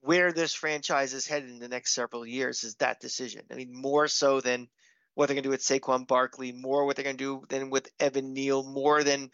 where 0.00 0.32
this 0.32 0.54
franchise 0.54 1.14
is 1.14 1.26
headed 1.26 1.50
in 1.50 1.58
the 1.58 1.68
next 1.68 1.94
several 1.94 2.26
years 2.26 2.64
is 2.64 2.76
that 2.76 3.00
decision. 3.00 3.42
I 3.50 3.54
mean, 3.54 3.74
more 3.74 4.08
so 4.08 4.40
than 4.40 4.68
what 5.14 5.26
they're 5.26 5.34
going 5.34 5.42
to 5.42 5.48
do 5.48 5.50
with 5.50 5.60
Saquon 5.60 6.06
Barkley, 6.06 6.52
more 6.52 6.84
what 6.84 6.96
they're 6.96 7.04
going 7.04 7.16
to 7.16 7.40
do 7.40 7.44
than 7.48 7.70
with 7.70 7.90
Evan 7.98 8.32
Neal, 8.32 8.62
more 8.62 9.02
than 9.02 9.30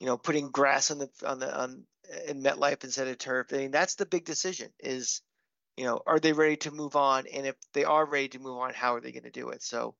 you 0.00 0.06
know 0.06 0.16
putting 0.16 0.50
grass 0.50 0.90
on 0.90 0.98
the 0.98 1.10
on 1.26 1.38
the 1.38 1.60
on 1.60 1.84
in 2.26 2.42
MetLife 2.42 2.84
instead 2.84 3.08
of 3.08 3.18
turf. 3.18 3.48
I 3.52 3.58
mean, 3.58 3.70
that's 3.70 3.96
the 3.96 4.06
big 4.06 4.24
decision. 4.24 4.70
Is 4.80 5.20
you 5.76 5.84
know, 5.84 6.00
are 6.06 6.18
they 6.18 6.32
ready 6.32 6.56
to 6.56 6.72
move 6.72 6.96
on? 6.96 7.26
And 7.32 7.46
if 7.46 7.54
they 7.72 7.84
are 7.84 8.04
ready 8.04 8.28
to 8.28 8.40
move 8.40 8.58
on, 8.58 8.74
how 8.74 8.96
are 8.96 9.00
they 9.00 9.12
going 9.12 9.22
to 9.22 9.30
do 9.30 9.50
it? 9.50 9.62
So 9.62 9.94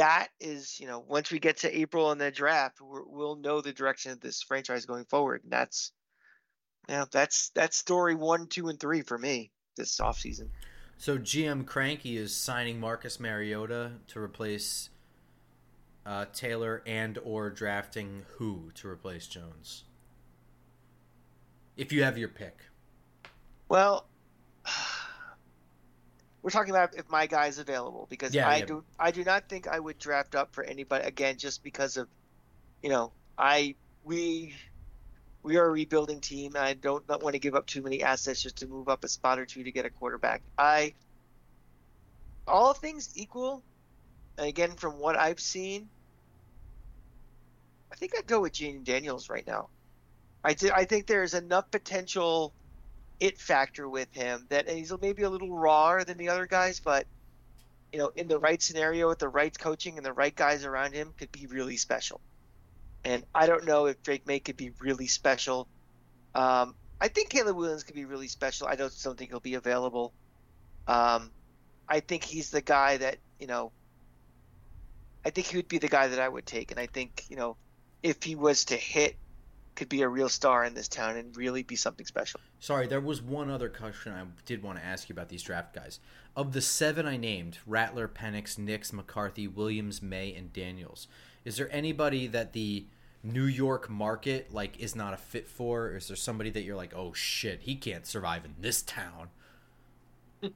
that 0.00 0.28
is, 0.40 0.80
you 0.80 0.86
know, 0.86 1.04
once 1.06 1.30
we 1.30 1.38
get 1.38 1.58
to 1.58 1.78
April 1.78 2.10
and 2.10 2.18
the 2.18 2.30
draft, 2.30 2.80
we 2.80 3.00
will 3.06 3.36
know 3.36 3.60
the 3.60 3.72
direction 3.72 4.12
of 4.12 4.20
this 4.20 4.42
franchise 4.42 4.86
going 4.86 5.04
forward. 5.04 5.42
And 5.44 5.52
that's, 5.52 5.92
yeah, 6.88 7.04
that's 7.12 7.50
that's 7.50 7.76
story 7.76 8.14
one, 8.14 8.46
two, 8.46 8.68
and 8.68 8.80
three 8.80 9.02
for 9.02 9.18
me 9.18 9.52
this 9.76 10.00
offseason. 10.00 10.48
So 10.96 11.18
GM 11.18 11.66
Cranky 11.66 12.16
is 12.16 12.34
signing 12.34 12.80
Marcus 12.80 13.20
Mariota 13.20 13.92
to 14.08 14.20
replace 14.20 14.88
uh, 16.06 16.24
Taylor 16.32 16.82
and 16.86 17.18
or 17.22 17.50
drafting 17.50 18.24
who 18.36 18.70
to 18.76 18.88
replace 18.88 19.26
Jones? 19.26 19.84
If 21.76 21.92
you 21.92 22.02
have 22.04 22.16
your 22.16 22.28
pick. 22.28 22.56
Well, 23.68 24.06
we're 26.42 26.50
talking 26.50 26.70
about 26.70 26.94
if 26.96 27.08
my 27.10 27.26
guy's 27.26 27.58
available 27.58 28.06
because 28.08 28.34
yeah, 28.34 28.48
I 28.48 28.56
yeah. 28.58 28.64
do 28.66 28.84
I 28.98 29.10
do 29.10 29.24
not 29.24 29.48
think 29.48 29.68
I 29.68 29.78
would 29.78 29.98
draft 29.98 30.34
up 30.34 30.54
for 30.54 30.64
anybody 30.64 31.04
again 31.04 31.36
just 31.38 31.62
because 31.62 31.96
of 31.96 32.08
you 32.82 32.90
know 32.90 33.12
I 33.36 33.76
we 34.02 34.54
we 35.42 35.56
are 35.56 35.66
a 35.66 35.70
rebuilding 35.70 36.20
team 36.20 36.54
and 36.56 36.64
I 36.64 36.74
don't 36.74 37.06
not 37.08 37.22
want 37.22 37.34
to 37.34 37.38
give 37.38 37.54
up 37.54 37.66
too 37.66 37.82
many 37.82 38.02
assets 38.02 38.42
just 38.42 38.58
to 38.58 38.66
move 38.66 38.88
up 38.88 39.04
a 39.04 39.08
spot 39.08 39.38
or 39.38 39.46
two 39.46 39.64
to 39.64 39.72
get 39.72 39.84
a 39.84 39.90
quarterback. 39.90 40.42
I 40.56 40.94
all 42.46 42.74
things 42.74 43.10
equal, 43.14 43.62
and 44.38 44.48
again 44.48 44.72
from 44.72 44.98
what 44.98 45.16
I've 45.16 45.40
seen, 45.40 45.88
I 47.92 47.96
think 47.96 48.12
I'd 48.16 48.26
go 48.26 48.40
with 48.40 48.52
Jayden 48.52 48.84
Daniels 48.84 49.28
right 49.28 49.46
now. 49.46 49.68
I, 50.42 50.54
th- 50.54 50.72
I 50.74 50.84
think 50.86 51.06
there's 51.06 51.34
enough 51.34 51.70
potential 51.70 52.54
it 53.20 53.38
factor 53.38 53.88
with 53.88 54.12
him 54.12 54.46
that 54.48 54.68
he's 54.68 54.92
maybe 55.00 55.22
a 55.22 55.30
little 55.30 55.52
rawer 55.52 56.02
than 56.04 56.16
the 56.16 56.30
other 56.30 56.46
guys, 56.46 56.80
but 56.80 57.06
you 57.92 57.98
know, 57.98 58.10
in 58.16 58.28
the 58.28 58.38
right 58.38 58.62
scenario 58.62 59.08
with 59.08 59.18
the 59.18 59.28
right 59.28 59.56
coaching 59.56 59.96
and 59.96 60.06
the 60.06 60.12
right 60.12 60.34
guys 60.34 60.64
around 60.64 60.94
him, 60.94 61.12
could 61.18 61.30
be 61.30 61.46
really 61.46 61.76
special. 61.76 62.20
And 63.04 63.24
I 63.34 63.46
don't 63.46 63.64
know 63.66 63.86
if 63.86 64.02
Drake 64.02 64.26
Maye 64.26 64.40
could 64.40 64.56
be 64.56 64.70
really 64.80 65.06
special. 65.06 65.68
Um, 66.34 66.74
I 67.00 67.08
think 67.08 67.30
Caleb 67.30 67.56
Williams 67.56 67.82
could 67.82 67.94
be 67.94 68.04
really 68.04 68.28
special. 68.28 68.66
I 68.68 68.76
don't, 68.76 68.92
don't 69.02 69.18
think 69.18 69.30
he'll 69.30 69.40
be 69.40 69.54
available. 69.54 70.12
Um, 70.86 71.30
I 71.88 72.00
think 72.00 72.24
he's 72.24 72.50
the 72.50 72.60
guy 72.60 72.98
that 72.98 73.16
you 73.38 73.46
know. 73.46 73.72
I 75.24 75.30
think 75.30 75.48
he 75.48 75.56
would 75.56 75.68
be 75.68 75.78
the 75.78 75.88
guy 75.88 76.08
that 76.08 76.18
I 76.18 76.28
would 76.28 76.46
take, 76.46 76.70
and 76.70 76.80
I 76.80 76.86
think 76.86 77.24
you 77.28 77.36
know, 77.36 77.56
if 78.02 78.22
he 78.22 78.36
was 78.36 78.66
to 78.66 78.76
hit 78.76 79.16
could 79.80 79.88
be 79.88 80.02
a 80.02 80.08
real 80.08 80.28
star 80.28 80.66
in 80.66 80.74
this 80.74 80.88
town 80.88 81.16
and 81.16 81.34
really 81.34 81.62
be 81.62 81.74
something 81.74 82.04
special. 82.04 82.38
Sorry, 82.58 82.86
there 82.86 83.00
was 83.00 83.22
one 83.22 83.48
other 83.48 83.70
question 83.70 84.12
I 84.12 84.24
did 84.44 84.62
want 84.62 84.78
to 84.78 84.84
ask 84.84 85.08
you 85.08 85.14
about 85.14 85.30
these 85.30 85.42
draft 85.42 85.74
guys. 85.74 86.00
Of 86.36 86.52
the 86.52 86.60
seven 86.60 87.06
I 87.06 87.16
named, 87.16 87.56
Rattler, 87.66 88.06
Penix, 88.06 88.58
Nix, 88.58 88.92
McCarthy, 88.92 89.48
Williams, 89.48 90.02
Maye, 90.02 90.34
and 90.36 90.52
Daniels, 90.52 91.08
is 91.46 91.56
there 91.56 91.72
anybody 91.72 92.26
that 92.26 92.52
the 92.52 92.84
New 93.22 93.46
York 93.46 93.88
market 93.88 94.52
like 94.52 94.78
is 94.78 94.94
not 94.94 95.14
a 95.14 95.16
fit 95.16 95.48
for? 95.48 95.86
Or 95.86 95.96
is 95.96 96.08
there 96.08 96.16
somebody 96.16 96.50
that 96.50 96.60
you're 96.60 96.76
like, 96.76 96.92
oh 96.94 97.14
shit, 97.14 97.60
he 97.62 97.74
can't 97.74 98.06
survive 98.06 98.44
in 98.44 98.56
this 98.60 98.82
town? 98.82 99.30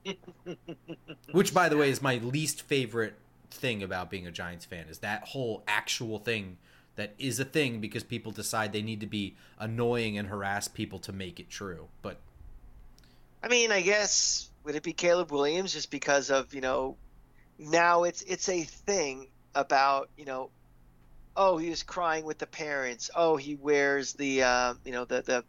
Which, 1.32 1.54
by 1.54 1.70
the 1.70 1.78
way, 1.78 1.88
is 1.88 2.02
my 2.02 2.16
least 2.16 2.60
favorite 2.60 3.14
thing 3.50 3.82
about 3.82 4.10
being 4.10 4.26
a 4.26 4.30
Giants 4.30 4.66
fan 4.66 4.84
is 4.90 4.98
that 4.98 5.28
whole 5.28 5.62
actual 5.66 6.18
thing 6.18 6.58
that 6.96 7.14
is 7.18 7.40
a 7.40 7.44
thing 7.44 7.80
because 7.80 8.04
people 8.04 8.32
decide 8.32 8.72
they 8.72 8.82
need 8.82 9.00
to 9.00 9.06
be 9.06 9.36
annoying 9.58 10.18
and 10.18 10.28
harass 10.28 10.68
people 10.68 10.98
to 11.00 11.12
make 11.12 11.40
it 11.40 11.50
true. 11.50 11.88
But 12.02 12.18
I 13.42 13.48
mean, 13.48 13.72
I 13.72 13.82
guess 13.82 14.48
would 14.64 14.74
it 14.74 14.82
be 14.82 14.92
Caleb 14.92 15.30
Williams 15.32 15.72
just 15.72 15.90
because 15.90 16.30
of 16.30 16.54
you 16.54 16.60
know 16.60 16.96
now 17.58 18.04
it's 18.04 18.22
it's 18.22 18.48
a 18.48 18.62
thing 18.62 19.28
about 19.54 20.08
you 20.16 20.24
know 20.24 20.50
oh 21.36 21.56
he 21.58 21.70
was 21.70 21.82
crying 21.82 22.24
with 22.24 22.38
the 22.38 22.46
parents 22.46 23.10
oh 23.14 23.36
he 23.36 23.54
wears 23.54 24.14
the 24.14 24.42
uh, 24.42 24.74
you 24.84 24.92
know 24.92 25.04
the 25.04 25.22
the 25.22 25.44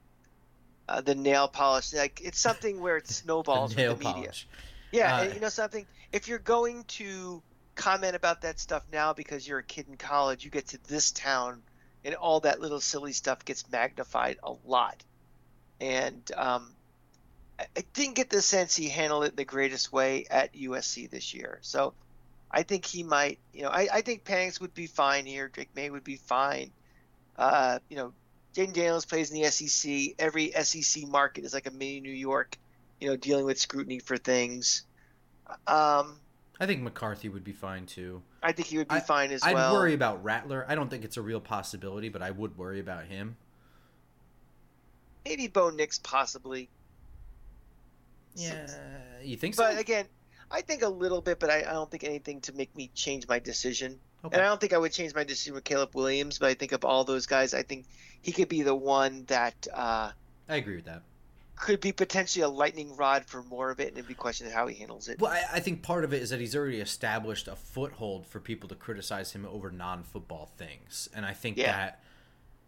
uh, 0.88 1.02
the 1.02 1.16
nail 1.16 1.48
polish 1.48 1.94
like 1.94 2.22
it's 2.24 2.40
something 2.40 2.80
where 2.80 2.98
it 2.98 3.08
snowballs 3.08 3.74
the 3.74 3.88
with 3.88 4.00
the 4.00 4.06
media. 4.06 4.14
Polish. 4.14 4.48
Yeah, 4.92 5.16
uh, 5.18 5.34
you 5.34 5.40
know 5.40 5.50
something. 5.50 5.86
If 6.12 6.28
you're 6.28 6.40
going 6.40 6.84
to 6.84 7.42
comment 7.76 8.16
about 8.16 8.42
that 8.42 8.60
stuff 8.60 8.84
now 8.92 9.14
because 9.14 9.48
you're 9.48 9.60
a 9.60 9.64
kid 9.64 9.88
in 9.90 9.98
college. 9.98 10.44
You 10.44 10.52
get 10.52 10.70
to 10.70 10.80
this 10.88 11.12
town, 11.12 11.62
and 12.04 12.16
all 12.16 12.40
that 12.42 12.62
little 12.62 12.80
silly 12.80 13.14
stuff 13.14 13.46
gets 13.46 13.70
magnified 13.70 14.38
a 14.44 14.54
lot. 14.66 15.04
And 15.80 16.30
um, 16.36 16.72
I, 17.60 17.66
didn't 17.94 18.16
get 18.16 18.30
the 18.30 18.42
sense 18.42 18.76
he 18.76 18.90
handled 18.90 19.26
it 19.26 19.36
the 19.36 19.46
greatest 19.46 19.92
way 19.92 20.26
at 20.30 20.54
USC 20.54 21.10
this 21.10 21.34
year. 21.34 21.60
So 21.62 21.94
I 22.50 22.64
think 22.64 22.86
he 22.86 23.04
might. 23.04 23.40
You 23.54 23.64
know, 23.64 23.70
I, 23.70 23.88
I 23.94 24.02
think 24.02 24.24
Penix 24.24 24.60
would 24.62 24.74
be 24.74 24.88
fine 24.88 25.26
here. 25.26 25.50
Drake 25.50 25.76
Maye 25.76 25.90
would 25.90 26.04
be 26.04 26.18
fine. 26.18 26.72
Uh, 27.38 27.80
you 27.90 27.98
know, 27.98 28.14
Jayden 28.56 28.74
Daniels 28.74 29.06
plays 29.06 29.32
in 29.32 29.42
the 29.42 29.52
SEC. 29.52 30.16
Every 30.18 30.52
SEC 30.52 31.08
market 31.08 31.44
is 31.44 31.54
like 31.54 31.68
a 31.68 31.72
mini 31.72 32.00
New 32.00 32.12
York. 32.12 32.58
You 33.02 33.10
know, 33.10 33.18
dealing 33.18 33.46
with 33.46 33.60
scrutiny 33.60 34.00
for 34.00 34.16
things. 34.18 34.84
Um, 35.68 36.18
I 36.60 36.66
think 36.66 36.82
McCarthy 36.82 37.30
would 37.30 37.44
be 37.44 37.52
fine 37.52 37.86
too. 37.86 38.22
I 38.42 38.52
think 38.52 38.68
he 38.68 38.78
would 38.78 38.88
be 38.88 38.96
I, 38.96 39.00
fine 39.02 39.32
as 39.32 39.44
I'd 39.44 39.54
well. 39.54 39.76
I'd 39.76 39.78
worry 39.78 39.94
about 39.94 40.24
Rattler. 40.24 40.66
I 40.68 40.76
don't 40.76 40.90
think 40.90 41.04
it's 41.04 41.18
a 41.18 41.22
real 41.22 41.42
possibility, 41.42 42.10
but 42.10 42.22
I 42.22 42.32
would 42.32 42.58
worry 42.58 42.80
about 42.80 43.06
him. 43.06 43.36
Maybe 45.26 45.48
Bo 45.48 45.70
Nix, 45.70 46.00
possibly. 46.00 46.70
Yeah, 48.36 48.68
you 49.24 49.38
think 49.38 49.56
so? 49.56 49.64
But 49.64 49.80
again, 49.80 50.06
I 50.52 50.62
think 50.62 50.84
a 50.84 50.90
little 50.90 51.22
bit, 51.22 51.40
but 51.40 51.50
I, 51.50 51.60
I 51.60 51.74
don't 51.74 51.90
think 51.90 52.04
anything 52.04 52.42
to 52.42 52.54
make 52.54 52.76
me 52.76 52.92
change 52.94 53.28
my 53.28 53.40
decision. 53.40 54.00
Okay. 54.24 54.36
And 54.36 54.46
I 54.46 54.48
don't 54.48 54.60
think 54.60 54.74
I 54.74 54.78
would 54.78 54.92
change 54.92 55.14
my 55.14 55.24
decision 55.24 55.54
with 55.54 55.64
Caleb 55.64 55.92
Williams, 55.94 56.40
but 56.40 56.50
I 56.50 56.54
think 56.54 56.72
of 56.72 56.84
all 56.86 57.04
those 57.04 57.26
guys, 57.26 57.54
I 57.54 57.64
think 57.64 57.86
he 58.22 58.32
could 58.32 58.50
be 58.50 58.62
the 58.62 58.76
one 58.76 59.26
that. 59.28 59.68
Uh, 59.74 60.12
I 60.48 60.56
agree 60.56 60.76
with 60.76 60.86
that 60.86 61.02
could 61.56 61.80
be 61.80 61.92
potentially 61.92 62.44
a 62.44 62.50
lightning 62.50 62.96
rod 62.96 63.26
for 63.26 63.44
more 63.44 63.72
of 63.72 63.80
it, 63.80 63.90
and 63.90 63.98
it'd 63.98 64.08
be 64.08 64.14
questioned 64.14 64.52
how 64.52 64.68
he 64.68 64.76
handles 64.76 65.08
it. 65.08 65.20
Well, 65.20 65.32
I, 65.32 65.44
I, 65.54 65.60
think 65.60 65.82
part 65.82 66.04
of 66.04 66.14
it 66.14 66.22
is 66.22 66.30
that 66.30 66.40
he's 66.40 66.56
already 66.56 66.80
established 66.80 67.48
a 67.48 67.56
foothold 67.56 68.28
for 68.28 68.40
people 68.40 68.68
to 68.70 68.76
criticize 68.76 69.32
him 69.32 69.46
over 69.46 69.72
non-football 69.72 70.52
things, 70.58 71.10
and 71.14 71.26
I 71.26 71.34
think 71.34 71.58
yeah. 71.58 71.72
that 71.72 72.00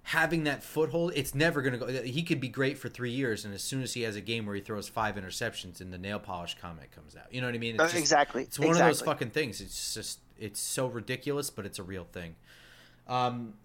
having 0.03 0.45
that 0.45 0.63
foothold, 0.63 1.11
it's 1.15 1.35
never 1.35 1.61
going 1.61 1.77
to 1.77 1.79
go. 1.79 2.01
He 2.01 2.23
could 2.23 2.39
be 2.39 2.47
great 2.47 2.77
for 2.77 2.87
three 2.87 3.11
years, 3.11 3.43
and 3.43 3.53
as 3.53 3.61
soon 3.61 3.83
as 3.83 3.93
he 3.93 4.03
has 4.03 4.15
a 4.15 4.21
game 4.21 4.45
where 4.45 4.55
he 4.55 4.61
throws 4.61 4.87
five 4.87 5.15
interceptions, 5.15 5.81
and 5.81 5.91
the 5.91 5.97
nail 5.97 6.19
polish 6.19 6.55
comment 6.61 6.89
comes 6.91 7.15
out, 7.15 7.25
you 7.31 7.41
know 7.41 7.47
what 7.47 7.55
I 7.55 7.59
mean? 7.59 7.75
It's 7.75 7.83
uh, 7.83 7.87
just, 7.87 7.97
exactly. 7.97 8.43
It's 8.43 8.57
one 8.57 8.69
exactly. 8.69 8.91
of 8.91 8.97
those 8.97 9.05
fucking 9.05 9.29
things. 9.31 9.59
It's 9.59 9.93
just 9.93 10.19
it's 10.39 10.61
so 10.61 10.87
ridiculous, 10.87 11.49
but 11.49 11.65
it's 11.65 11.77
a 11.77 11.83
real 11.83 12.05
thing. 12.05 12.35
Um, 13.07 13.55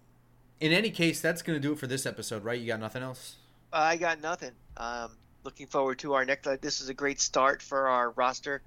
in 0.59 0.71
any 0.71 0.89
case, 0.89 1.21
that's 1.21 1.41
going 1.41 1.55
to 1.55 1.65
do 1.65 1.73
it 1.73 1.79
for 1.79 1.87
this 1.87 2.05
episode, 2.05 2.43
right? 2.43 2.59
You 2.59 2.67
got 2.67 2.79
nothing 2.79 3.03
else? 3.03 3.35
I 3.73 3.97
got 3.97 4.21
nothing. 4.21 4.51
Um, 4.77 5.11
looking 5.43 5.67
forward 5.67 5.99
to 5.99 6.13
our 6.13 6.25
next. 6.25 6.47
Uh, 6.47 6.57
this 6.61 6.79
is 6.79 6.89
a 6.89 6.93
great 6.93 7.19
start 7.19 7.61
for 7.61 7.87
our 7.87 8.11
roster, 8.11 8.61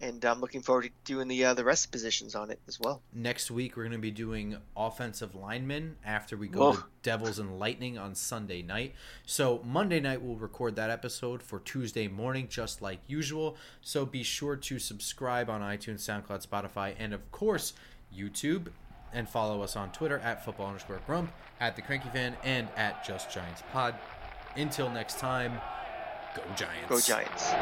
and 0.00 0.24
I'm 0.24 0.40
looking 0.40 0.62
forward 0.62 0.84
to 0.84 0.90
doing 1.04 1.28
the 1.28 1.44
uh, 1.44 1.54
the 1.54 1.62
rest 1.64 1.86
of 1.86 1.92
positions 1.92 2.34
on 2.34 2.50
it 2.50 2.58
as 2.66 2.80
well. 2.80 3.02
Next 3.12 3.50
week, 3.50 3.76
we're 3.76 3.84
going 3.84 3.92
to 3.92 3.98
be 3.98 4.10
doing 4.10 4.56
offensive 4.74 5.34
linemen 5.34 5.96
after 6.04 6.36
we 6.36 6.48
go 6.48 6.70
Whoa. 6.70 6.72
to 6.72 6.84
Devils 7.02 7.38
and 7.38 7.58
Lightning 7.58 7.98
on 7.98 8.14
Sunday 8.14 8.62
night. 8.62 8.94
So 9.26 9.60
Monday 9.62 10.00
night, 10.00 10.22
we'll 10.22 10.36
record 10.36 10.74
that 10.76 10.90
episode 10.90 11.42
for 11.42 11.60
Tuesday 11.60 12.08
morning, 12.08 12.48
just 12.48 12.80
like 12.80 13.00
usual. 13.06 13.56
So 13.82 14.06
be 14.06 14.22
sure 14.22 14.56
to 14.56 14.78
subscribe 14.78 15.50
on 15.50 15.60
iTunes, 15.60 16.00
SoundCloud, 16.00 16.46
Spotify, 16.46 16.94
and 16.98 17.12
of 17.12 17.30
course 17.30 17.74
YouTube. 18.14 18.68
And 19.12 19.26
follow 19.26 19.62
us 19.62 19.76
on 19.76 19.92
Twitter 19.92 20.18
at 20.18 20.44
football 20.44 20.66
underscore 20.66 21.00
grump, 21.06 21.32
at 21.60 21.74
the 21.74 21.80
cranky 21.80 22.08
fan, 22.10 22.36
and 22.44 22.68
at 22.76 23.02
just 23.06 23.30
giants 23.30 23.62
pod. 23.72 23.94
Until 24.56 24.88
next 24.90 25.18
time, 25.18 25.60
go 26.34 26.42
Giants. 26.56 26.88
Go 26.88 27.00
Giants. 27.00 27.52